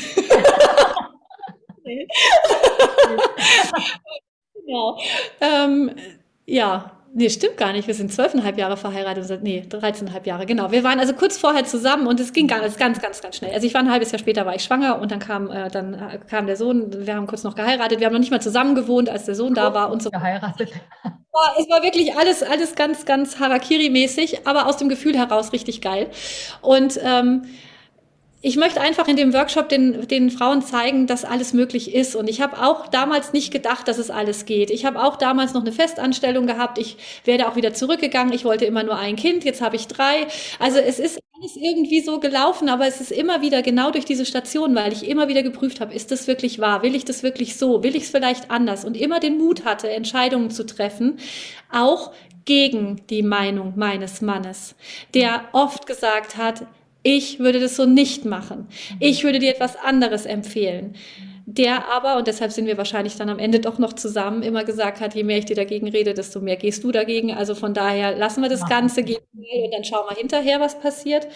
genau. 4.53 4.97
Ähm, 5.41 5.91
ja, 6.45 6.94
nee, 7.15 7.29
stimmt 7.29 7.57
gar 7.57 7.73
nicht. 7.73 7.87
Wir 7.87 7.95
sind 7.95 8.13
zwölfeinhalb 8.13 8.57
Jahre 8.57 8.77
verheiratet. 8.77 9.41
Nee, 9.41 9.63
13,5 9.67 10.25
Jahre, 10.25 10.45
genau. 10.45 10.71
Wir 10.71 10.83
waren 10.83 10.99
also 10.99 11.13
kurz 11.13 11.37
vorher 11.37 11.65
zusammen 11.65 12.05
und 12.05 12.19
es 12.19 12.31
ging 12.31 12.47
ganz, 12.47 12.77
ganz, 12.77 13.01
ganz, 13.01 13.21
ganz 13.21 13.37
schnell. 13.37 13.53
Also 13.53 13.65
ich 13.65 13.73
war 13.73 13.81
ein 13.81 13.91
halbes 13.91 14.11
Jahr 14.11 14.19
später, 14.19 14.45
war 14.45 14.55
ich 14.55 14.63
schwanger 14.63 15.01
und 15.01 15.11
dann 15.11 15.19
kam, 15.19 15.49
äh, 15.49 15.69
dann 15.69 15.93
äh, 15.93 16.19
kam 16.29 16.45
der 16.45 16.55
Sohn. 16.55 17.05
Wir 17.05 17.15
haben 17.15 17.25
kurz 17.25 17.43
noch 17.43 17.55
geheiratet. 17.55 17.99
Wir 17.99 18.05
haben 18.05 18.13
noch 18.13 18.19
nicht 18.19 18.31
mal 18.31 18.41
zusammen 18.41 18.75
gewohnt, 18.75 19.09
als 19.09 19.25
der 19.25 19.35
Sohn 19.35 19.55
da 19.55 19.73
war 19.73 19.91
und 19.91 20.03
so. 20.03 20.11
Geheiratet 20.11 20.71
war, 21.35 21.55
es 21.59 21.69
war 21.69 21.83
wirklich 21.83 22.15
alles, 22.15 22.41
alles 22.41 22.75
ganz, 22.75 23.05
ganz 23.05 23.39
Harakiri-mäßig, 23.39 24.47
aber 24.47 24.67
aus 24.67 24.77
dem 24.77 24.89
Gefühl 24.89 25.17
heraus 25.17 25.51
richtig 25.53 25.81
geil. 25.81 26.09
Und 26.61 26.99
ähm, 27.03 27.43
ich 28.45 28.57
möchte 28.57 28.79
einfach 28.79 29.07
in 29.07 29.15
dem 29.15 29.33
Workshop 29.33 29.69
den, 29.69 30.07
den 30.07 30.29
Frauen 30.29 30.61
zeigen, 30.61 31.07
dass 31.07 31.25
alles 31.25 31.53
möglich 31.53 31.95
ist. 31.95 32.15
Und 32.15 32.29
ich 32.29 32.41
habe 32.41 32.61
auch 32.63 32.85
damals 32.85 33.33
nicht 33.33 33.51
gedacht, 33.51 33.87
dass 33.87 33.97
es 33.97 34.11
alles 34.11 34.45
geht. 34.45 34.69
Ich 34.69 34.85
habe 34.85 35.03
auch 35.03 35.15
damals 35.15 35.55
noch 35.55 35.61
eine 35.61 35.71
Festanstellung 35.71 36.45
gehabt. 36.45 36.77
Ich 36.77 36.95
werde 37.23 37.47
auch 37.47 37.55
wieder 37.55 37.73
zurückgegangen. 37.73 38.31
Ich 38.33 38.45
wollte 38.45 38.65
immer 38.65 38.83
nur 38.83 38.97
ein 38.97 39.15
Kind. 39.15 39.45
Jetzt 39.45 39.63
habe 39.63 39.75
ich 39.75 39.87
drei. 39.87 40.27
Also 40.59 40.77
es 40.77 40.99
ist 40.99 41.19
alles 41.39 41.55
irgendwie 41.55 42.01
so 42.01 42.19
gelaufen, 42.19 42.69
aber 42.69 42.85
es 42.85 43.01
ist 43.01 43.11
immer 43.11 43.41
wieder 43.41 43.63
genau 43.63 43.89
durch 43.89 44.05
diese 44.05 44.27
Station, 44.27 44.75
weil 44.75 44.93
ich 44.93 45.09
immer 45.09 45.27
wieder 45.27 45.41
geprüft 45.41 45.81
habe, 45.81 45.95
ist 45.95 46.11
das 46.11 46.27
wirklich 46.27 46.59
wahr? 46.59 46.83
Will 46.83 46.93
ich 46.93 47.03
das 47.03 47.23
wirklich 47.23 47.57
so? 47.57 47.81
Will 47.81 47.95
ich 47.95 48.03
es 48.03 48.09
vielleicht 48.11 48.51
anders? 48.51 48.85
Und 48.85 48.95
immer 48.95 49.19
den 49.19 49.39
Mut 49.39 49.65
hatte, 49.65 49.89
Entscheidungen 49.89 50.51
zu 50.51 50.67
treffen, 50.67 51.17
auch 51.71 52.11
gegen 52.45 53.01
die 53.09 53.23
Meinung 53.23 53.73
meines 53.75 54.21
Mannes, 54.21 54.75
der 55.15 55.45
oft 55.51 55.87
gesagt 55.87 56.37
hat, 56.37 56.67
ich 57.05 57.37
würde 57.37 57.59
das 57.59 57.75
so 57.75 57.85
nicht 57.85 58.25
machen. 58.25 58.67
Ich 58.99 59.23
würde 59.23 59.37
dir 59.37 59.51
etwas 59.51 59.75
anderes 59.75 60.25
empfehlen. 60.25 60.95
Der 61.45 61.87
aber, 61.87 62.17
und 62.17 62.25
deshalb 62.25 62.51
sind 62.51 62.65
wir 62.65 62.79
wahrscheinlich 62.79 63.15
dann 63.15 63.29
am 63.29 63.37
Ende 63.37 63.59
doch 63.59 63.77
noch 63.77 63.93
zusammen, 63.93 64.41
immer 64.41 64.63
gesagt 64.63 65.01
hat, 65.01 65.13
je 65.13 65.23
mehr 65.23 65.37
ich 65.37 65.45
dir 65.45 65.55
dagegen 65.55 65.87
rede, 65.87 66.15
desto 66.15 66.41
mehr 66.41 66.55
gehst 66.55 66.83
du 66.83 66.91
dagegen. 66.91 67.31
Also 67.31 67.53
von 67.53 67.75
daher 67.75 68.17
lassen 68.17 68.41
wir 68.41 68.49
das 68.49 68.67
Ganze, 68.67 69.03
gehen 69.03 69.19
und 69.31 69.71
dann 69.71 69.83
schauen 69.83 70.09
wir 70.09 70.17
hinterher, 70.17 70.59
was 70.59 70.79
passiert. 70.79 71.27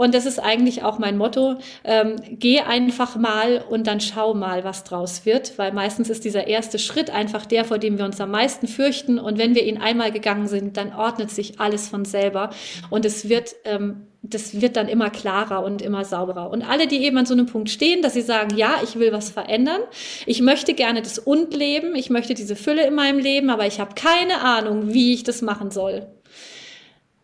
Und 0.00 0.14
das 0.14 0.24
ist 0.24 0.38
eigentlich 0.38 0.82
auch 0.82 0.98
mein 0.98 1.18
Motto. 1.18 1.56
Ähm, 1.84 2.16
geh 2.30 2.60
einfach 2.60 3.16
mal 3.16 3.62
und 3.68 3.86
dann 3.86 4.00
schau 4.00 4.32
mal, 4.32 4.64
was 4.64 4.82
draus 4.82 5.26
wird, 5.26 5.58
weil 5.58 5.74
meistens 5.74 6.08
ist 6.08 6.24
dieser 6.24 6.46
erste 6.46 6.78
Schritt 6.78 7.10
einfach 7.10 7.44
der, 7.44 7.66
vor 7.66 7.76
dem 7.76 7.98
wir 7.98 8.06
uns 8.06 8.18
am 8.18 8.30
meisten 8.30 8.66
fürchten. 8.66 9.18
Und 9.18 9.36
wenn 9.36 9.54
wir 9.54 9.62
ihn 9.62 9.76
einmal 9.76 10.10
gegangen 10.10 10.48
sind, 10.48 10.78
dann 10.78 10.94
ordnet 10.94 11.30
sich 11.30 11.60
alles 11.60 11.88
von 11.88 12.06
selber 12.06 12.48
und 12.88 13.04
es 13.04 13.28
wird 13.28 13.54
ähm, 13.66 14.06
das 14.22 14.60
wird 14.60 14.76
dann 14.76 14.88
immer 14.88 15.10
klarer 15.10 15.64
und 15.64 15.82
immer 15.82 16.04
sauberer. 16.04 16.50
Und 16.50 16.62
alle, 16.62 16.86
die 16.86 17.04
eben 17.04 17.16
an 17.18 17.26
so 17.26 17.34
einem 17.34 17.46
Punkt 17.46 17.68
stehen, 17.70 18.02
dass 18.02 18.14
sie 18.14 18.20
sagen, 18.22 18.56
ja, 18.56 18.76
ich 18.82 18.98
will 18.98 19.12
was 19.12 19.30
verändern, 19.30 19.80
ich 20.26 20.40
möchte 20.40 20.74
gerne 20.74 21.00
das 21.00 21.18
Und 21.18 21.54
leben, 21.54 21.94
ich 21.94 22.10
möchte 22.10 22.34
diese 22.34 22.56
Fülle 22.56 22.86
in 22.86 22.94
meinem 22.94 23.18
Leben, 23.18 23.48
aber 23.50 23.66
ich 23.66 23.80
habe 23.80 23.94
keine 23.94 24.42
Ahnung, 24.42 24.92
wie 24.92 25.14
ich 25.14 25.24
das 25.24 25.40
machen 25.40 25.70
soll. 25.70 26.06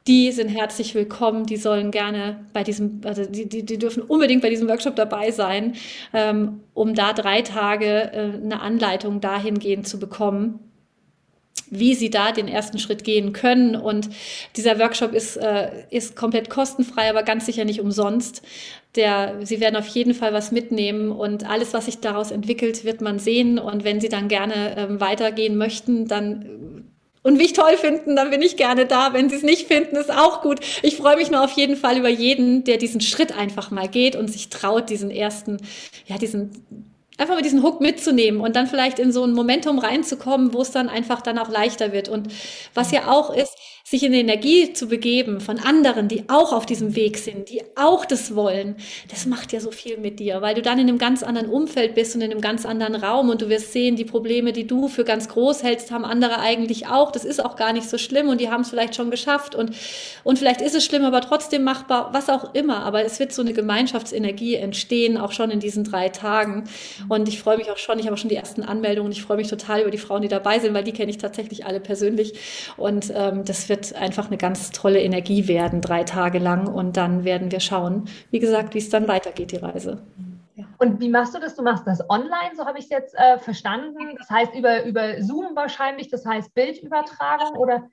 Die 0.07 0.31
sind 0.31 0.49
herzlich 0.49 0.95
willkommen, 0.95 1.47
die 1.47 1.57
sollen 1.57 1.91
gerne 1.91 2.47
bei 2.53 2.63
diesem, 2.63 3.01
also 3.05 3.25
die, 3.25 3.49
die, 3.49 3.67
die 3.67 3.79
dürfen 3.79 4.05
unbedingt 4.05 4.41
bei 4.41 4.51
diesem 4.51 4.69
Workshop 4.69 4.95
dabei 4.95 5.33
sein, 5.33 5.75
ähm, 6.13 6.61
um 6.75 6.95
da 6.95 7.13
drei 7.13 7.43
Tage 7.43 8.13
äh, 8.13 8.33
eine 8.41 8.61
Anleitung 8.61 9.21
dahingehend 9.21 9.89
zu 9.89 9.99
bekommen, 9.99 10.61
wie 11.71 11.97
sie 11.97 12.09
da 12.09 12.31
den 12.31 12.47
ersten 12.47 12.79
Schritt 12.79 13.03
gehen 13.03 13.33
können. 13.33 13.75
Und 13.75 14.09
dieser 14.55 14.79
Workshop 14.79 15.13
ist, 15.13 15.39
äh, 15.39 15.71
ist 15.91 16.15
komplett 16.15 16.51
kostenfrei, 16.51 17.11
aber 17.11 17.25
ganz 17.25 17.47
sicher 17.47 17.65
nicht 17.65 17.81
umsonst. 17.81 18.43
Der, 18.95 19.45
sie 19.45 19.59
werden 19.59 19.75
auf 19.75 19.89
jeden 19.89 20.15
Fall 20.15 20.33
was 20.33 20.53
mitnehmen 20.53 21.11
und 21.11 21.51
alles, 21.51 21.75
was 21.75 21.87
sich 21.87 21.99
daraus 21.99 22.31
entwickelt, 22.31 22.85
wird 22.85 23.01
man 23.01 23.19
sehen. 23.19 23.59
Und 23.59 23.83
wenn 23.83 24.01
Sie 24.01 24.09
dann 24.09 24.29
gerne 24.29 24.77
ähm, 24.77 25.01
weitergehen 25.01 25.57
möchten, 25.57 26.07
dann 26.07 26.93
und 27.27 27.37
mich 27.37 27.55
toll 27.55 27.77
finden, 27.77 28.15
dann 28.15 28.31
bin 28.31 28.41
ich 28.41 28.57
gerne 28.57 28.87
da. 28.87 29.13
Wenn 29.13 29.29
Sie 29.29 29.35
es 29.35 29.43
nicht 29.43 29.67
finden, 29.67 29.97
ist 29.97 30.13
auch 30.13 30.43
gut. 30.43 30.61
Ich 30.83 30.97
freue 30.97 31.17
mich 31.17 31.29
nur 31.29 31.43
auf 31.43 31.51
jeden 31.51 31.77
Fall 31.77 31.99
über 31.99 32.09
jeden, 32.09 32.63
der 32.63 32.77
diesen 32.77 33.01
Schritt 33.01 33.37
einfach 33.37 33.73
mal 33.73 33.89
geht 33.89 34.15
und 34.15 34.29
sich 34.29 34.49
traut, 34.49 34.91
diesen 34.91 35.11
ersten, 35.11 35.57
ja, 36.07 36.19
diesen 36.19 36.65
einfach 37.19 37.35
mal 37.35 37.43
diesen 37.43 37.65
Hook 37.65 37.81
mitzunehmen 37.81 38.41
und 38.41 38.55
dann 38.55 38.69
vielleicht 38.69 39.01
in 39.01 39.11
so 39.11 39.25
ein 39.25 39.33
Momentum 39.33 39.81
reinzukommen, 39.81 40.53
wo 40.53 40.63
es 40.63 40.71
dann 40.71 40.89
einfach 40.89 41.21
dann 41.21 41.39
auch 41.39 41.49
leichter 41.49 41.93
wird. 41.93 42.09
Und 42.09 42.29
was 42.75 42.93
ja 42.93 43.09
auch 43.09 43.35
ist, 43.35 43.57
sich 43.89 44.03
in 44.03 44.11
die 44.11 44.19
Energie 44.19 44.73
zu 44.73 44.89
begeben 44.89 45.41
von 45.41 45.61
anderen, 45.61 46.09
die 46.09 46.25
auch 46.29 46.53
auf 46.53 46.67
diesem 46.67 46.97
Weg 46.97 47.19
sind, 47.19 47.51
die 47.51 47.63
auch 47.77 48.05
das 48.05 48.35
wollen, 48.35 48.75
das 49.13 49.27
macht 49.27 49.53
ja 49.53 49.61
so 49.61 49.71
viel 49.71 49.97
mit 49.97 50.19
dir, 50.19 50.43
weil 50.43 50.57
du 50.57 50.63
dann 50.63 50.81
in 50.81 50.89
einem 50.89 50.99
ganz 50.99 51.23
anderen 51.23 51.49
Umfeld 51.49 51.95
bist 51.95 52.17
und 52.17 52.21
in 52.23 52.33
einem 52.33 52.41
ganz 52.41 52.67
anderen 52.67 52.97
Raum 52.97 53.29
und 53.29 53.43
du 53.43 53.49
wirst 53.49 53.73
sehen, 53.73 53.95
die 53.95 54.05
Probleme, 54.05 54.53
die 54.53 54.67
du 54.67 54.89
für 54.89 55.05
ganz 55.05 55.29
groß 55.29 55.63
hältst, 55.63 55.93
haben 55.93 56.05
andere 56.05 56.41
eigentlich 56.41 56.89
auch. 56.89 57.13
Das 57.13 57.25
ist 57.25 57.45
auch 57.45 57.55
gar 57.55 57.73
nicht 57.73 57.89
so 57.89 57.97
schlimm 57.97 58.29
und 58.29 58.41
die 58.41 58.51
haben 58.51 58.63
es 58.63 58.71
vielleicht 58.71 58.97
schon 58.97 59.09
geschafft 59.09 59.55
und, 59.55 59.71
und 60.25 60.37
vielleicht 60.37 60.63
ist 60.63 60.75
es 60.75 60.85
schlimm, 60.85 61.05
aber 61.05 61.21
trotzdem 61.21 61.63
machbar, 61.63 62.09
was 62.11 62.29
auch 62.29 62.55
immer. 62.55 62.83
Aber 62.83 63.05
es 63.05 63.21
wird 63.21 63.33
so 63.33 63.43
eine 63.43 63.53
Gemeinschaftsenergie 63.53 64.57
entstehen, 64.57 65.17
auch 65.17 65.31
schon 65.31 65.53
in 65.53 65.61
diesen 65.61 65.85
drei 65.85 66.09
Tagen. 66.09 66.65
Und 67.09 67.29
ich 67.29 67.39
freue 67.39 67.57
mich 67.57 67.71
auch 67.71 67.79
schon, 67.79 68.01
ich 68.01 68.07
habe 68.07 68.15
auch 68.15 68.19
schon 68.19 68.31
die 68.31 68.37
ersten 68.37 68.65
Anmeldungen. 68.65 69.13
Ich 69.13 69.23
freue 69.23 69.37
mich 69.37 69.47
total 69.47 69.83
über 69.83 69.93
die 69.93 69.99
Frauen, 69.99 70.23
die 70.23 70.29
dabei 70.29 70.59
sind, 70.59 70.75
weil 70.75 70.83
die 70.83 70.93
kenne 70.93 71.11
ich 71.11 71.19
tatsächlich 71.19 71.67
alle 71.67 71.79
persönlich. 71.79 72.35
Und 72.77 73.13
ähm, 73.15 73.45
das 73.45 73.69
wird 73.69 73.76
wird 73.77 73.95
einfach 73.95 74.27
eine 74.27 74.39
ganz 74.39 74.71
tolle 74.71 75.01
Energie 75.01 75.49
werden, 75.49 75.81
drei 75.81 76.05
Tage 76.05 76.39
lang. 76.39 76.67
Und 76.67 76.97
dann 76.97 77.25
werden 77.25 77.51
wir 77.51 77.61
schauen, 77.61 78.09
wie 78.31 78.39
gesagt, 78.39 78.75
wie 78.75 78.79
es 78.79 78.89
dann 78.89 79.09
weitergeht, 79.09 79.53
die 79.53 79.57
Reise. 79.57 80.03
Ja. 80.55 80.65
Und 80.79 81.01
wie 81.01 81.11
machst 81.11 81.35
du 81.35 81.39
das? 81.39 81.55
Du 81.55 81.63
machst 81.63 81.87
das 81.87 82.01
online, 82.09 82.57
so 82.57 82.65
habe 82.65 82.79
ich 82.79 82.85
es 82.85 82.91
jetzt 82.91 83.15
äh, 83.15 83.39
verstanden. 83.39 84.17
Das 84.19 84.31
heißt 84.31 84.55
über, 84.55 84.85
über 84.85 85.23
Zoom 85.23 85.55
wahrscheinlich, 85.55 86.09
das 86.09 86.25
heißt 86.25 86.55
Bildübertragung 86.55 87.57
oder? 87.59 87.89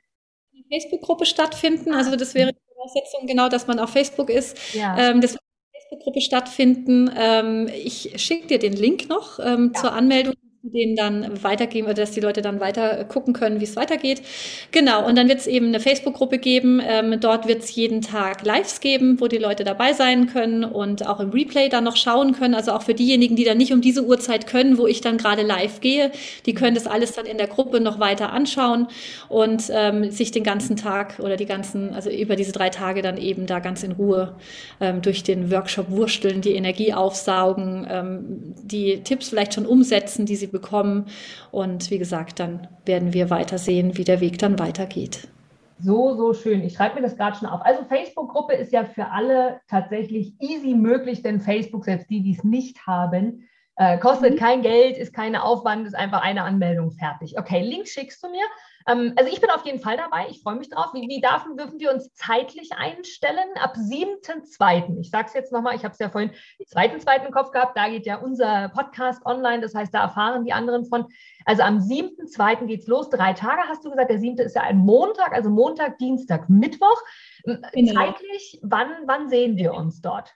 Facebook-Gruppe 0.71 1.25
stattfinden. 1.25 1.93
Also 1.93 2.15
das 2.15 2.34
wäre 2.34 2.53
die 2.53 2.73
Voraussetzung, 2.73 3.27
genau, 3.27 3.49
dass 3.49 3.67
man 3.67 3.79
auf 3.79 3.89
Facebook 3.89 4.29
ist. 4.29 4.73
Ja. 4.73 4.97
Ähm, 4.97 5.19
das 5.19 5.34
wird 5.34 5.43
Facebook-Gruppe 5.73 6.21
stattfinden. 6.21 7.11
Ähm, 7.17 7.67
ich 7.67 8.13
schicke 8.15 8.47
dir 8.47 8.59
den 8.59 8.73
Link 8.73 9.09
noch 9.09 9.39
ähm, 9.39 9.71
ja. 9.73 9.81
zur 9.81 9.91
Anmeldung 9.91 10.36
denen 10.66 10.95
dann 10.95 11.43
weitergeben 11.43 11.88
oder 11.88 11.95
dass 11.95 12.11
die 12.11 12.22
Leute 12.22 12.41
dann 12.41 12.61
weiter 12.61 13.03
gucken 13.03 13.34
können, 13.34 13.59
wie 13.59 13.66
es 13.66 13.76
weitergeht. 13.76 14.22
Genau, 14.72 15.05
und 15.05 15.18
dann 15.18 15.28
wird 15.28 15.39
es 15.39 15.47
eben 15.47 15.68
eine 15.68 15.82
Facebook-Gruppe 15.82 16.38
geben. 16.38 16.82
Ähm, 16.82 17.20
dort 17.20 17.49
wird 17.49 17.64
es 17.64 17.76
jeden 17.76 18.01
Tag 18.01 18.45
Lives 18.45 18.80
geben, 18.80 19.20
wo 19.20 19.28
die 19.28 19.38
Leute 19.39 19.66
dabei 19.66 19.91
sein 19.91 20.28
können 20.28 20.64
und 20.64 21.05
auch 21.05 21.20
im 21.20 21.32
Replay 21.32 21.68
dann 21.68 21.84
noch 21.84 21.97
schauen 21.97 22.32
können. 22.32 22.55
Also 22.55 22.72
auch 22.72 22.82
für 22.84 22.93
diejenigen, 22.93 23.36
die 23.36 23.43
dann 23.43 23.57
nicht 23.57 23.74
um 23.74 23.82
diese 23.82 24.05
Uhrzeit 24.05 24.47
können, 24.47 24.78
wo 24.78 24.88
ich 24.88 25.01
dann 25.01 25.18
gerade 25.18 25.41
live 25.41 25.82
gehe, 25.82 26.11
die 26.45 26.53
können 26.53 26.76
das 26.76 26.88
alles 26.88 27.11
dann 27.11 27.26
in 27.26 27.38
der 27.38 27.47
Gruppe 27.47 27.82
noch 27.82 27.99
weiter 27.99 28.32
anschauen 28.32 28.88
und 29.28 29.64
ähm, 29.70 30.11
sich 30.11 30.32
den 30.32 30.43
ganzen 30.43 30.78
Tag 30.78 31.20
oder 31.20 31.36
die 31.36 31.45
ganzen, 31.45 31.93
also 31.93 32.09
über 32.09 32.38
diese 32.38 32.53
drei 32.53 32.70
Tage 32.70 33.01
dann 33.01 33.18
eben 33.18 33.47
da 33.47 33.59
ganz 33.59 33.84
in 33.84 33.91
Ruhe 33.91 34.38
ähm, 34.80 35.01
durch 35.01 35.24
den 35.24 35.51
Workshop 35.51 35.89
wursteln, 35.89 36.41
die 36.41 36.53
Energie 36.53 36.93
aufsaugen, 36.93 37.86
ähm, 37.89 38.53
die 38.64 39.03
Tipps 39.03 39.30
vielleicht 39.30 39.53
schon 39.53 39.66
umsetzen, 39.66 40.26
die 40.26 40.36
sie 40.36 40.47
bekommen. 40.53 41.07
Und 41.51 41.91
wie 41.91 41.97
gesagt, 41.97 42.39
dann 42.39 42.69
werden 42.85 43.11
wir 43.11 43.29
weiter 43.29 43.57
sehen, 43.57 43.97
wie 43.97 44.05
der 44.05 44.21
Weg 44.21 44.39
dann 44.39 44.57
weitergeht. 44.57 45.27
So, 45.79 46.15
so 46.15 46.33
schön. 46.33 46.63
Ich 46.63 46.75
schreibe 46.75 46.95
mir 46.95 47.01
das 47.01 47.17
gerade 47.17 47.37
schon 47.37 47.49
auf. 47.49 47.59
Also 47.65 47.83
Facebook-Gruppe 47.83 48.53
ist 48.53 48.71
ja 48.71 48.85
für 48.85 49.11
alle 49.11 49.59
tatsächlich 49.67 50.33
easy 50.39 50.73
möglich, 50.75 51.21
denn 51.23 51.41
Facebook, 51.41 51.83
selbst 51.83 52.09
die, 52.09 52.23
die 52.23 52.37
es 52.37 52.45
nicht 52.45 52.87
haben, 52.87 53.49
äh, 53.75 53.97
kostet 53.97 54.35
mhm. 54.35 54.37
kein 54.37 54.61
Geld, 54.61 54.97
ist 54.97 55.13
keine 55.13 55.43
Aufwand, 55.43 55.85
ist 55.85 55.95
einfach 55.95 56.21
eine 56.21 56.43
Anmeldung 56.43 56.91
fertig. 56.91 57.37
Okay, 57.37 57.61
Link 57.63 57.87
schickst 57.87 58.23
du 58.23 58.29
mir. 58.29 58.45
Ähm, 58.88 59.13
also 59.15 59.31
ich 59.31 59.39
bin 59.41 59.49
auf 59.49 59.65
jeden 59.65 59.79
Fall 59.79 59.97
dabei. 59.97 60.27
Ich 60.29 60.41
freue 60.41 60.55
mich 60.55 60.69
drauf. 60.69 60.93
Wie, 60.93 61.07
wie 61.07 61.21
darf, 61.21 61.45
dürfen 61.57 61.79
wir 61.79 61.91
uns 61.91 62.13
zeitlich 62.13 62.71
einstellen? 62.73 63.49
Ab 63.59 63.75
7.2. 63.75 64.99
Ich 64.99 65.09
sage 65.09 65.27
es 65.27 65.34
jetzt 65.34 65.51
nochmal, 65.51 65.75
ich 65.75 65.84
habe 65.84 65.93
es 65.93 65.99
ja 65.99 66.09
vorhin 66.09 66.31
zweiten, 66.67 66.99
zweiten 66.99 67.31
Kopf 67.31 67.51
gehabt. 67.51 67.77
Da 67.77 67.89
geht 67.89 68.05
ja 68.05 68.17
unser 68.17 68.69
Podcast 68.69 69.25
online. 69.25 69.61
Das 69.61 69.75
heißt, 69.75 69.93
da 69.93 70.03
erfahren 70.03 70.45
die 70.45 70.53
anderen 70.53 70.86
von. 70.86 71.05
Also 71.45 71.63
am 71.63 71.79
7.2. 71.79 72.65
geht 72.65 72.81
es 72.81 72.88
los. 72.88 73.09
Drei 73.09 73.34
Tage 73.34 73.61
hast 73.67 73.84
du 73.86 73.89
gesagt. 73.89 74.09
Der 74.09 74.19
7. 74.19 74.38
ist 74.38 74.55
ja 74.55 74.61
ein 74.61 74.77
Montag, 74.77 75.34
also 75.34 75.49
Montag, 75.49 75.97
Dienstag, 75.97 76.49
Mittwoch. 76.49 77.01
Genau. 77.73 77.93
Zeitlich, 77.93 78.59
wann, 78.61 78.89
wann 79.05 79.29
sehen 79.29 79.57
wir 79.57 79.73
uns 79.73 80.01
dort? 80.01 80.34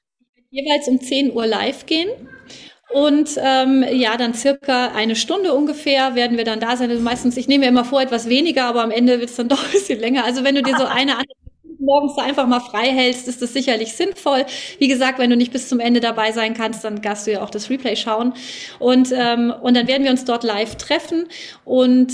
Jeweils 0.49 0.87
um 0.87 0.99
10 0.99 1.33
Uhr 1.33 1.45
live 1.45 1.85
gehen. 1.85 2.09
Und 2.89 3.37
ähm, 3.37 3.83
ja, 3.91 4.15
dann 4.15 4.33
circa 4.33 4.87
eine 4.95 5.15
Stunde 5.15 5.53
ungefähr 5.53 6.15
werden 6.15 6.37
wir 6.37 6.45
dann 6.45 6.59
da 6.59 6.77
sein. 6.77 6.89
Also 6.89 7.03
meistens, 7.03 7.35
ich 7.35 7.47
nehme 7.47 7.65
mir 7.65 7.69
immer 7.69 7.85
vor, 7.85 8.01
etwas 8.01 8.29
weniger, 8.29 8.65
aber 8.65 8.81
am 8.81 8.91
Ende 8.91 9.19
wird 9.19 9.29
es 9.29 9.35
dann 9.35 9.49
doch 9.49 9.63
ein 9.63 9.71
bisschen 9.71 9.99
länger. 9.99 10.23
Also 10.23 10.43
wenn 10.43 10.55
du 10.55 10.63
dir 10.63 10.77
so 10.77 10.85
eine 10.85 11.13
andere 11.13 11.35
morgens 11.79 12.15
da 12.15 12.23
einfach 12.23 12.47
mal 12.47 12.59
frei 12.59 12.91
hältst, 12.91 13.27
ist 13.27 13.41
das 13.41 13.53
sicherlich 13.53 13.93
sinnvoll. 13.93 14.45
Wie 14.79 14.87
gesagt, 14.87 15.19
wenn 15.19 15.29
du 15.29 15.37
nicht 15.37 15.51
bis 15.51 15.69
zum 15.69 15.79
Ende 15.79 15.99
dabei 15.99 16.31
sein 16.31 16.53
kannst, 16.53 16.83
dann 16.83 17.01
kannst 17.01 17.27
du 17.27 17.31
ja 17.31 17.43
auch 17.43 17.49
das 17.49 17.69
Replay 17.69 17.95
schauen. 17.95 18.33
Und, 18.79 19.11
ähm, 19.11 19.53
und 19.61 19.75
dann 19.75 19.87
werden 19.87 20.03
wir 20.03 20.11
uns 20.11 20.25
dort 20.25 20.43
live 20.43 20.75
treffen 20.75 21.27
und 21.65 22.11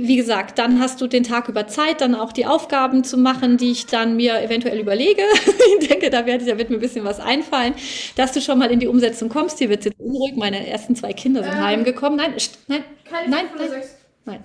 wie 0.00 0.16
gesagt, 0.16 0.58
dann 0.58 0.80
hast 0.80 1.00
du 1.00 1.06
den 1.06 1.22
Tag 1.22 1.48
über 1.48 1.66
Zeit, 1.66 2.00
dann 2.00 2.14
auch 2.14 2.32
die 2.32 2.46
Aufgaben 2.46 3.04
zu 3.04 3.16
machen, 3.16 3.56
die 3.56 3.72
ich 3.72 3.86
dann 3.86 4.16
mir 4.16 4.40
eventuell 4.42 4.78
überlege. 4.78 5.22
ich 5.80 5.88
denke, 5.88 6.10
da 6.10 6.26
wird, 6.26 6.42
da 6.42 6.58
wird 6.58 6.70
mir 6.70 6.76
ein 6.76 6.80
bisschen 6.80 7.04
was 7.04 7.20
einfallen, 7.20 7.74
dass 8.16 8.32
du 8.32 8.40
schon 8.40 8.58
mal 8.58 8.70
in 8.70 8.80
die 8.80 8.86
Umsetzung 8.86 9.28
kommst. 9.28 9.58
Hier 9.58 9.68
wird 9.68 9.84
jetzt 9.84 9.98
unruhig. 9.98 10.36
Meine 10.36 10.66
ersten 10.66 10.96
zwei 10.96 11.12
Kinder 11.12 11.42
sind 11.42 11.54
ähm, 11.54 11.64
heimgekommen. 11.64 12.16
Nein, 12.16 12.34
nein, 12.66 12.84
nein, 13.08 13.28
nein, 13.30 13.50
nein. 13.56 13.82
Nein. 14.24 14.44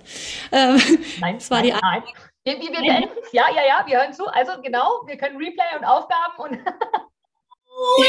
Ähm, 0.52 0.80
nein, 1.20 1.36
es 1.36 1.50
war 1.50 1.58
nein, 1.58 1.66
die 1.66 1.72
nein. 1.72 2.02
Wir, 2.44 2.54
wir, 2.54 2.70
wir 2.70 2.80
beenden 2.80 3.18
es. 3.20 3.32
Ja, 3.32 3.46
ja, 3.54 3.66
ja, 3.66 3.84
wir 3.86 3.98
hören 3.98 4.12
zu. 4.12 4.26
Also 4.26 4.60
genau, 4.62 5.02
wir 5.06 5.16
können 5.16 5.36
Replay 5.36 5.76
und 5.76 5.84
Aufgaben 5.84 6.34
und. 6.38 6.58
oh, 7.66 8.04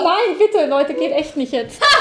Nein, 0.00 0.38
bitte, 0.38 0.66
Leute, 0.66 0.94
geht 0.94 1.12
echt 1.12 1.36
nicht 1.36 1.52
jetzt. 1.52 1.82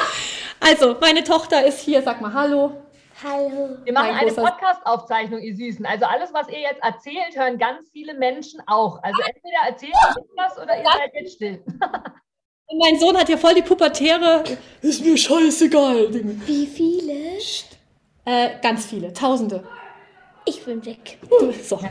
Also, 0.59 0.95
meine 0.99 1.23
Tochter 1.23 1.65
ist 1.65 1.79
hier, 1.79 2.01
sag 2.01 2.19
mal 2.21 2.33
Hallo. 2.33 2.81
Hallo. 3.23 3.77
Wir 3.83 3.93
machen 3.93 4.13
eine 4.13 4.31
Podcast-Aufzeichnung, 4.31 5.39
ihr 5.39 5.55
Süßen. 5.55 5.87
Also 5.87 6.05
alles, 6.05 6.31
was 6.33 6.49
ihr 6.49 6.59
jetzt 6.59 6.83
erzählt, 6.83 7.35
hören 7.35 7.57
ganz 7.57 7.89
viele 7.91 8.13
Menschen 8.13 8.61
auch. 8.67 9.01
Also 9.01 9.19
entweder 9.21 9.67
erzählt 9.67 9.93
ihr 9.93 10.23
was 10.35 10.59
oder 10.59 10.77
ihr 10.77 10.83
seid 10.83 11.11
jetzt 11.15 11.33
still. 11.33 11.63
Und 12.69 12.79
mein 12.79 12.99
Sohn 12.99 13.17
hat 13.17 13.29
ja 13.29 13.37
voll 13.37 13.55
die 13.55 13.61
pubertäre. 13.63 14.43
Ist 14.81 15.03
mir 15.03 15.17
scheißegal. 15.17 16.13
Wie 16.45 16.67
viele? 16.67 17.39
Äh, 18.25 18.59
ganz 18.61 18.85
viele, 18.85 19.13
Tausende. 19.13 19.63
Ich 20.45 20.63
bin 20.63 20.85
weg. 20.85 21.17
So. 21.63 21.77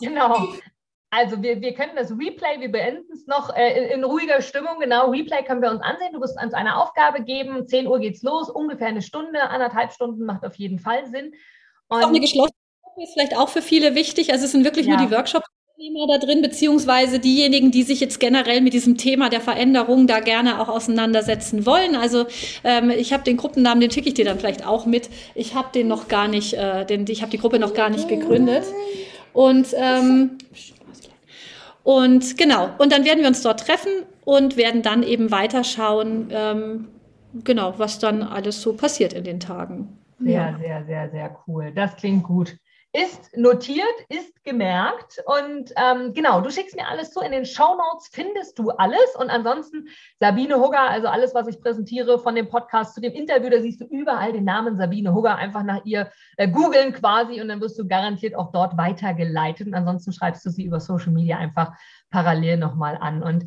genau. 0.00 0.48
Also 1.12 1.42
wir, 1.42 1.60
wir 1.60 1.74
können 1.74 1.96
das 1.96 2.12
Replay, 2.12 2.60
wir 2.60 2.70
beenden 2.70 3.12
es 3.12 3.26
noch 3.26 3.54
äh, 3.54 3.82
in, 3.82 3.98
in, 3.98 4.04
ruhiger 4.04 4.40
Stimmung. 4.42 4.78
Genau, 4.78 5.10
Replay 5.10 5.42
können 5.42 5.60
wir 5.60 5.70
uns 5.70 5.82
ansehen. 5.82 6.12
Du 6.12 6.20
wirst 6.20 6.40
uns 6.40 6.54
eine 6.54 6.76
Aufgabe 6.76 7.24
geben. 7.24 7.66
10 7.66 7.88
Uhr 7.88 7.98
geht's 7.98 8.22
los, 8.22 8.48
ungefähr 8.48 8.86
eine 8.86 9.02
Stunde, 9.02 9.42
anderthalb 9.42 9.92
Stunden 9.92 10.24
macht 10.24 10.44
auf 10.44 10.54
jeden 10.54 10.78
Fall 10.78 11.06
Sinn. 11.06 11.32
Und 11.88 12.04
auch 12.04 12.08
eine 12.08 12.20
geschlossene 12.20 12.54
Gruppe 12.82 13.02
ist 13.02 13.14
vielleicht 13.14 13.36
auch 13.36 13.48
für 13.48 13.60
viele 13.60 13.96
wichtig. 13.96 14.32
Also 14.32 14.44
es 14.44 14.52
sind 14.52 14.64
wirklich 14.64 14.86
ja. 14.86 14.96
nur 14.96 15.04
die 15.04 15.12
Workshops. 15.12 15.48
da 15.76 16.18
drin, 16.18 16.42
beziehungsweise 16.42 17.18
diejenigen, 17.18 17.72
die 17.72 17.82
sich 17.82 17.98
jetzt 17.98 18.20
generell 18.20 18.60
mit 18.60 18.72
diesem 18.72 18.96
Thema 18.96 19.30
der 19.30 19.40
Veränderung 19.40 20.06
da 20.06 20.20
gerne 20.20 20.60
auch 20.60 20.68
auseinandersetzen 20.68 21.66
wollen. 21.66 21.96
Also 21.96 22.26
ähm, 22.62 22.90
ich 22.90 23.12
habe 23.12 23.24
den 23.24 23.36
Gruppennamen, 23.36 23.80
den 23.80 23.90
schicke 23.90 24.06
ich 24.06 24.14
dir 24.14 24.26
dann 24.26 24.38
vielleicht 24.38 24.64
auch 24.64 24.86
mit. 24.86 25.10
Ich 25.34 25.56
habe 25.56 25.70
den 25.74 25.88
noch 25.88 26.06
gar 26.06 26.28
nicht, 26.28 26.54
äh, 26.54 26.86
den, 26.86 27.04
ich 27.08 27.22
habe 27.22 27.32
die 27.32 27.38
Gruppe 27.38 27.58
noch 27.58 27.74
gar 27.74 27.90
nicht 27.90 28.06
gegründet. 28.06 28.62
Und 29.32 29.68
ähm, 29.76 30.38
und 31.82 32.36
genau, 32.36 32.70
und 32.78 32.92
dann 32.92 33.04
werden 33.04 33.20
wir 33.20 33.28
uns 33.28 33.42
dort 33.42 33.60
treffen 33.60 33.90
und 34.24 34.56
werden 34.56 34.82
dann 34.82 35.02
eben 35.02 35.30
weiterschauen, 35.30 36.28
ähm, 36.30 36.88
genau, 37.44 37.74
was 37.78 37.98
dann 37.98 38.22
alles 38.22 38.60
so 38.60 38.74
passiert 38.74 39.12
in 39.12 39.24
den 39.24 39.40
Tagen. 39.40 39.98
Sehr, 40.18 40.32
ja. 40.32 40.58
sehr, 40.58 40.84
sehr, 40.84 41.10
sehr 41.10 41.36
cool. 41.46 41.72
Das 41.74 41.96
klingt 41.96 42.24
gut 42.24 42.56
ist 42.92 43.36
notiert, 43.36 43.86
ist 44.08 44.42
gemerkt. 44.42 45.22
Und 45.24 45.72
ähm, 45.76 46.12
genau, 46.12 46.40
du 46.40 46.50
schickst 46.50 46.74
mir 46.74 46.88
alles 46.88 47.12
zu. 47.12 47.20
In 47.20 47.30
den 47.30 47.46
Show 47.46 47.76
Notes 47.76 48.08
findest 48.12 48.58
du 48.58 48.70
alles. 48.70 49.14
Und 49.16 49.30
ansonsten 49.30 49.88
Sabine 50.18 50.56
Hugger, 50.56 50.90
also 50.90 51.06
alles, 51.06 51.32
was 51.34 51.46
ich 51.46 51.60
präsentiere 51.60 52.18
von 52.18 52.34
dem 52.34 52.48
Podcast 52.48 52.94
zu 52.94 53.00
dem 53.00 53.12
Interview, 53.12 53.48
da 53.48 53.60
siehst 53.60 53.80
du 53.80 53.84
überall 53.84 54.32
den 54.32 54.44
Namen 54.44 54.76
Sabine 54.76 55.14
Hugger. 55.14 55.36
Einfach 55.36 55.62
nach 55.62 55.84
ihr 55.84 56.10
äh, 56.36 56.48
googeln 56.48 56.92
quasi 56.92 57.40
und 57.40 57.48
dann 57.48 57.60
wirst 57.60 57.78
du 57.78 57.86
garantiert 57.86 58.34
auch 58.34 58.50
dort 58.50 58.76
weitergeleitet. 58.76 59.68
Und 59.68 59.74
ansonsten 59.74 60.12
schreibst 60.12 60.44
du 60.44 60.50
sie 60.50 60.64
über 60.64 60.80
Social 60.80 61.12
Media 61.12 61.38
einfach 61.38 61.72
parallel 62.10 62.56
nochmal 62.56 62.98
an. 63.00 63.22
Und 63.22 63.44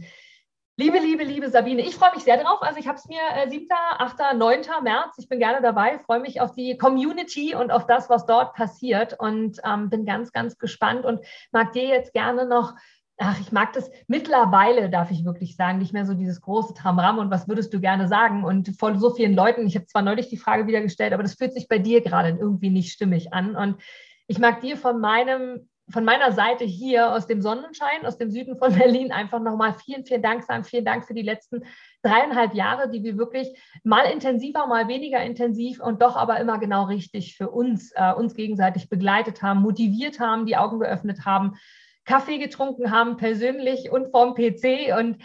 Liebe, 0.75 0.97
liebe, 0.97 1.23
liebe 1.23 1.51
Sabine, 1.51 1.83
ich 1.83 1.95
freue 1.95 2.15
mich 2.15 2.23
sehr 2.23 2.37
drauf. 2.37 2.63
Also 2.63 2.79
ich 2.79 2.87
habe 2.87 2.97
es 2.97 3.07
mir 3.07 3.21
äh, 3.35 3.47
7., 3.47 3.67
8., 3.71 4.35
9. 4.35 4.61
März, 4.81 5.15
ich 5.19 5.29
bin 5.29 5.37
gerne 5.37 5.61
dabei, 5.61 5.99
freue 5.99 6.19
mich 6.19 6.41
auf 6.41 6.53
die 6.53 6.79
Community 6.79 7.53
und 7.53 7.71
auf 7.71 7.85
das, 7.85 8.09
was 8.09 8.25
dort 8.25 8.55
passiert 8.55 9.19
und 9.19 9.59
ähm, 9.63 9.91
bin 9.91 10.03
ganz, 10.03 10.31
ganz 10.31 10.57
gespannt 10.57 11.05
und 11.05 11.23
mag 11.51 11.73
dir 11.73 11.85
jetzt 11.85 12.11
gerne 12.11 12.47
noch, 12.47 12.73
ach, 13.19 13.39
ich 13.39 13.51
mag 13.51 13.73
das 13.73 13.91
mittlerweile, 14.07 14.89
darf 14.89 15.11
ich 15.11 15.23
wirklich 15.23 15.55
sagen, 15.55 15.77
nicht 15.77 15.93
mehr 15.93 16.07
so 16.07 16.15
dieses 16.15 16.41
große 16.41 16.73
Tramram 16.73 17.19
und 17.19 17.29
was 17.29 17.47
würdest 17.47 17.71
du 17.71 17.79
gerne 17.79 18.07
sagen 18.07 18.43
und 18.43 18.75
von 18.79 18.97
so 18.97 19.11
vielen 19.11 19.35
Leuten, 19.35 19.67
ich 19.67 19.75
habe 19.75 19.85
zwar 19.85 20.01
neulich 20.01 20.29
die 20.29 20.37
Frage 20.37 20.65
wieder 20.65 20.81
gestellt, 20.81 21.13
aber 21.13 21.21
das 21.21 21.35
fühlt 21.35 21.53
sich 21.53 21.67
bei 21.67 21.77
dir 21.77 22.01
gerade 22.01 22.29
irgendwie 22.29 22.71
nicht 22.71 22.91
stimmig 22.91 23.31
an 23.31 23.55
und 23.55 23.79
ich 24.25 24.39
mag 24.39 24.61
dir 24.61 24.75
von 24.75 24.99
meinem 24.99 25.69
von 25.89 26.05
meiner 26.05 26.31
Seite 26.31 26.63
hier 26.63 27.11
aus 27.13 27.27
dem 27.27 27.41
Sonnenschein, 27.41 28.05
aus 28.05 28.17
dem 28.17 28.31
Süden 28.31 28.57
von 28.57 28.73
Berlin, 28.77 29.11
einfach 29.11 29.39
nochmal 29.39 29.73
vielen, 29.73 30.05
vielen 30.05 30.21
Dank 30.21 30.43
sagen. 30.43 30.63
Vielen 30.63 30.85
Dank 30.85 31.05
für 31.05 31.13
die 31.13 31.21
letzten 31.21 31.63
dreieinhalb 32.01 32.53
Jahre, 32.53 32.89
die 32.89 33.03
wir 33.03 33.17
wirklich 33.17 33.49
mal 33.83 34.03
intensiver, 34.03 34.65
mal 34.67 34.87
weniger 34.87 35.21
intensiv 35.23 35.81
und 35.81 36.01
doch 36.01 36.15
aber 36.15 36.39
immer 36.39 36.57
genau 36.59 36.85
richtig 36.85 37.35
für 37.35 37.49
uns, 37.49 37.91
äh, 37.95 38.13
uns 38.13 38.35
gegenseitig 38.35 38.89
begleitet 38.89 39.41
haben, 39.41 39.61
motiviert 39.61 40.19
haben, 40.19 40.45
die 40.45 40.57
Augen 40.57 40.79
geöffnet 40.79 41.25
haben. 41.25 41.57
Kaffee 42.05 42.37
getrunken 42.37 42.91
haben, 42.91 43.17
persönlich 43.17 43.89
und 43.91 44.11
vorm 44.11 44.35
PC. 44.35 44.97
Und 44.97 45.17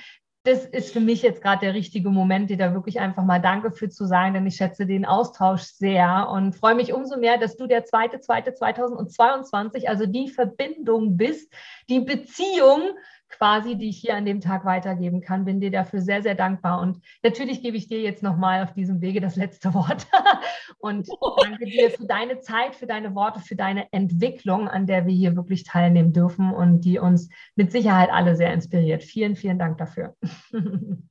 das 0.49 0.65
ist 0.65 0.93
für 0.95 1.01
mich 1.01 1.21
jetzt 1.21 1.43
gerade 1.43 1.61
der 1.61 1.75
richtige 1.75 2.09
Moment, 2.09 2.49
dir 2.49 2.57
da 2.57 2.73
wirklich 2.73 3.01
einfach 3.01 3.23
mal 3.23 3.39
Danke 3.39 3.71
für 3.71 3.91
zu 3.91 4.07
sagen, 4.07 4.33
denn 4.33 4.47
ich 4.47 4.57
schätze 4.57 4.87
den 4.87 5.05
Austausch 5.05 5.63
sehr 5.63 6.29
und 6.31 6.57
freue 6.57 6.75
mich 6.75 6.95
umso 6.95 7.19
mehr, 7.19 7.37
dass 7.37 7.57
du 7.57 7.67
der 7.67 7.85
zweite, 7.85 8.19
zweite 8.21 8.55
2022, 8.55 9.91
also 9.91 10.07
die 10.07 10.31
Verbindung 10.31 11.19
bist, 11.19 11.53
die 11.91 12.01
Beziehung 12.01 12.81
quasi, 13.29 13.77
die 13.77 13.89
ich 13.89 13.99
hier 13.99 14.17
an 14.17 14.25
dem 14.25 14.41
Tag 14.41 14.65
weitergeben 14.65 15.21
kann. 15.21 15.45
Bin 15.45 15.61
dir 15.61 15.71
dafür 15.71 16.01
sehr, 16.01 16.23
sehr 16.23 16.35
dankbar. 16.35 16.81
Und 16.81 16.99
natürlich 17.23 17.63
gebe 17.63 17.77
ich 17.77 17.89
dir 17.89 18.01
jetzt 18.01 18.23
nochmal 18.23 18.63
auf 18.63 18.73
diesem 18.73 19.01
Wege 19.01 19.21
das 19.21 19.37
letzte 19.37 19.75
Wort. 19.75 20.07
und 20.79 21.09
danke 21.43 21.65
dir 21.65 21.91
für 21.91 22.07
deine 22.07 22.41
Zeit, 22.41 22.75
für 22.75 22.87
deine 22.87 23.15
Worte, 23.15 23.41
für 23.41 23.57
deine 23.57 23.93
Entwicklung, 23.93 24.69
an 24.69 24.87
der 24.87 25.07
wir 25.07 25.15
hier 25.15 25.37
wirklich 25.37 25.65
teilnehmen 25.65 26.13
dürfen 26.13 26.53
und 26.53 26.81
die 26.81 26.99
uns 26.99 27.29
mit 27.57 27.73
Sicherheit 27.73 28.11
alle 28.11 28.37
sehr 28.37 28.53
inspiriert. 28.53 29.03
Vielen, 29.03 29.37
vielen 29.37 29.59
Dank 29.59 29.79
dafür. 29.79 30.15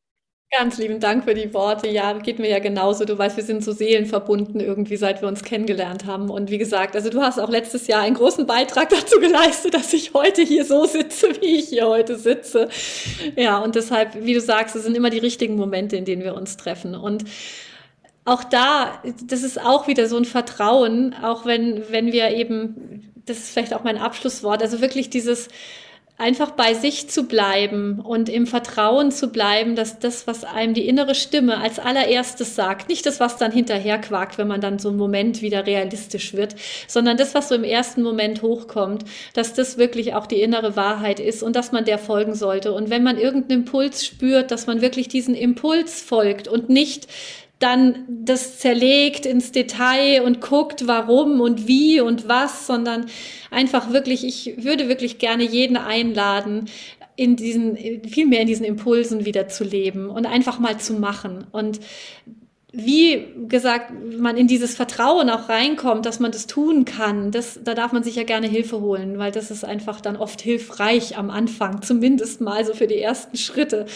Ganz 0.50 0.78
lieben 0.78 1.02
Dank 1.02 1.26
für 1.26 1.34
die 1.34 1.54
Worte. 1.54 1.90
Ja, 1.90 2.14
geht 2.14 2.40
mir 2.40 2.50
ja 2.50 2.60
genauso. 2.60 3.04
Du 3.04 3.18
weißt, 3.18 3.36
wir 3.36 3.44
sind 3.44 3.66
so 3.66 3.74
seelenverbunden 3.74 4.62
irgendwie, 4.62 4.96
seit 4.96 5.22
wir 5.22 5.28
uns 5.28 5.44
kennengelernt 5.44 6.06
haben. 6.06 6.30
Und 6.30 6.50
wie 6.50 6.58
gesagt, 6.58 6.96
also 6.96 7.10
du 7.10 7.22
hast 7.22 7.38
auch 7.38 7.50
letztes 7.50 7.88
Jahr 7.88 8.04
einen 8.04 8.16
großen 8.16 8.48
Beitrag 8.48 8.88
dazu 8.92 9.20
geleistet, 9.20 9.74
dass 9.74 9.92
ich 9.92 10.14
heute 10.14 10.44
hier 10.44 10.64
so 10.64 10.86
sitze, 10.86 11.32
wie 11.42 11.58
ich 11.58 11.68
hier 11.68 11.88
heute 11.88 12.18
sitze. 12.18 12.70
Ja, 13.36 13.58
und 13.58 13.76
deshalb, 13.76 14.24
wie 14.24 14.34
du 14.34 14.40
sagst, 14.40 14.78
es 14.78 14.84
sind 14.84 14.96
immer 14.96 15.10
die 15.10 15.18
richtigen 15.18 15.56
Momente, 15.58 15.98
in 15.98 16.06
denen 16.06 16.24
wir 16.24 16.34
uns 16.34 16.56
treffen. 16.56 16.96
Und 16.96 17.26
auch 18.24 18.46
da, 18.46 19.04
das 19.26 19.44
ist 19.44 19.60
auch 19.60 19.88
wieder 19.88 20.08
so 20.08 20.16
ein 20.16 20.26
Vertrauen, 20.26 21.14
auch 21.24 21.46
wenn, 21.46 21.84
wenn 21.92 22.14
wir 22.14 22.30
eben, 22.30 23.12
das 23.26 23.38
ist 23.40 23.50
vielleicht 23.50 23.74
auch 23.74 23.84
mein 23.84 23.98
Abschlusswort, 23.98 24.62
also 24.62 24.80
wirklich 24.80 25.10
dieses, 25.10 25.50
einfach 26.20 26.52
bei 26.52 26.74
sich 26.74 27.10
zu 27.12 27.24
bleiben 27.24 28.00
und 28.00 28.28
im 28.28 28.48
Vertrauen 28.48 29.12
zu 29.12 29.28
bleiben, 29.28 29.76
dass 29.76 30.00
das, 30.00 30.26
was 30.26 30.44
einem 30.44 30.74
die 30.74 30.88
innere 30.88 31.14
Stimme 31.14 31.60
als 31.60 31.78
allererstes 31.78 32.56
sagt, 32.56 32.90
nicht 32.90 33.06
das, 33.06 33.20
was 33.20 33.38
dann 33.38 33.52
hinterher 33.52 34.00
quakt, 34.00 34.40
wenn 34.40 34.48
man 34.48 34.60
dann 34.60 34.80
so 34.80 34.90
einen 34.90 34.98
Moment 34.98 35.44
wieder 35.44 35.68
realistisch 35.68 36.34
wird, 36.34 36.56
sondern 36.88 37.18
das, 37.18 37.36
was 37.36 37.50
so 37.50 37.56
im 37.56 37.64
ersten 37.64 38.02
Moment 38.02 38.42
hochkommt, 38.42 39.06
dass 39.36 39.54
das 39.54 39.78
wirklich 39.78 40.16
auch 40.16 40.26
die 40.26 40.42
innere 40.42 40.76
Wahrheit 40.76 41.20
ist 41.20 41.44
und 41.44 41.56
dass 41.56 41.72
man 41.72 41.86
der 41.86 42.00
folgen 42.00 42.34
sollte. 42.34 42.74
Und 42.74 42.90
wenn 42.90 43.04
man 43.04 43.20
irgendeinen 43.20 43.62
Impuls 43.62 44.04
spürt, 44.04 44.50
dass 44.50 44.66
man 44.66 44.82
wirklich 44.82 45.10
diesen 45.10 45.36
Impuls 45.36 46.02
folgt 46.02 46.48
und 46.48 46.68
nicht 46.68 47.08
dann 47.60 48.06
das 48.08 48.60
zerlegt 48.60 49.26
ins 49.26 49.52
Detail 49.52 50.22
und 50.24 50.42
guckt, 50.42 50.86
warum 50.86 51.42
und 51.42 51.68
wie 51.68 52.00
und 52.00 52.28
was, 52.28 52.68
sondern 52.68 53.08
einfach 53.50 53.92
wirklich, 53.92 54.24
ich 54.24 54.64
würde 54.64 54.90
wirklich 54.90 55.18
gerne 55.18 55.44
jeden 55.44 55.78
einladen, 55.78 56.66
in 57.16 57.36
diesen, 57.36 57.76
viel 58.08 58.28
mehr 58.28 58.42
in 58.42 58.48
diesen 58.48 58.66
Impulsen 58.66 59.26
wieder 59.26 59.48
zu 59.48 59.64
leben 59.64 60.10
und 60.10 60.28
einfach 60.28 60.60
mal 60.60 60.80
zu 60.80 60.94
machen. 60.94 61.48
Und 61.52 61.80
wie 62.80 63.34
gesagt, 63.48 63.92
man 64.20 64.38
in 64.38 64.46
dieses 64.46 64.76
Vertrauen 64.76 65.32
auch 65.32 65.50
reinkommt, 65.50 66.06
dass 66.06 66.20
man 66.20 66.32
das 66.32 66.46
tun 66.46 66.86
kann, 66.86 67.32
das, 67.32 67.60
da 67.64 67.74
darf 67.74 67.92
man 67.92 68.04
sich 68.04 68.18
ja 68.18 68.24
gerne 68.24 68.46
Hilfe 68.46 68.82
holen, 68.82 69.18
weil 69.18 69.32
das 69.32 69.50
ist 69.50 69.66
einfach 69.66 70.00
dann 70.00 70.16
oft 70.16 70.42
hilfreich 70.42 71.18
am 71.18 71.32
Anfang, 71.32 71.82
zumindest 71.82 72.40
mal 72.40 72.64
so 72.64 72.76
für 72.76 72.86
die 72.86 73.02
ersten 73.02 73.36
Schritte. 73.36 73.88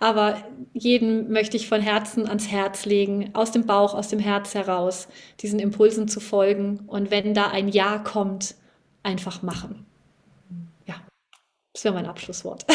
Aber 0.00 0.36
jeden 0.72 1.30
möchte 1.30 1.56
ich 1.56 1.68
von 1.68 1.80
Herzen 1.80 2.26
ans 2.26 2.48
Herz 2.48 2.86
legen, 2.86 3.30
aus 3.34 3.52
dem 3.52 3.66
Bauch, 3.66 3.94
aus 3.94 4.08
dem 4.08 4.18
Herz 4.18 4.52
heraus, 4.56 5.06
diesen 5.40 5.60
Impulsen 5.60 6.08
zu 6.08 6.18
folgen. 6.18 6.80
Und 6.88 7.12
wenn 7.12 7.34
da 7.34 7.52
ein 7.52 7.68
Ja 7.68 7.98
kommt, 7.98 8.56
einfach 9.04 9.42
machen. 9.42 9.86
Ja, 10.86 10.96
das 11.72 11.84
wäre 11.84 11.94
mein 11.94 12.06
Abschlusswort. 12.06 12.66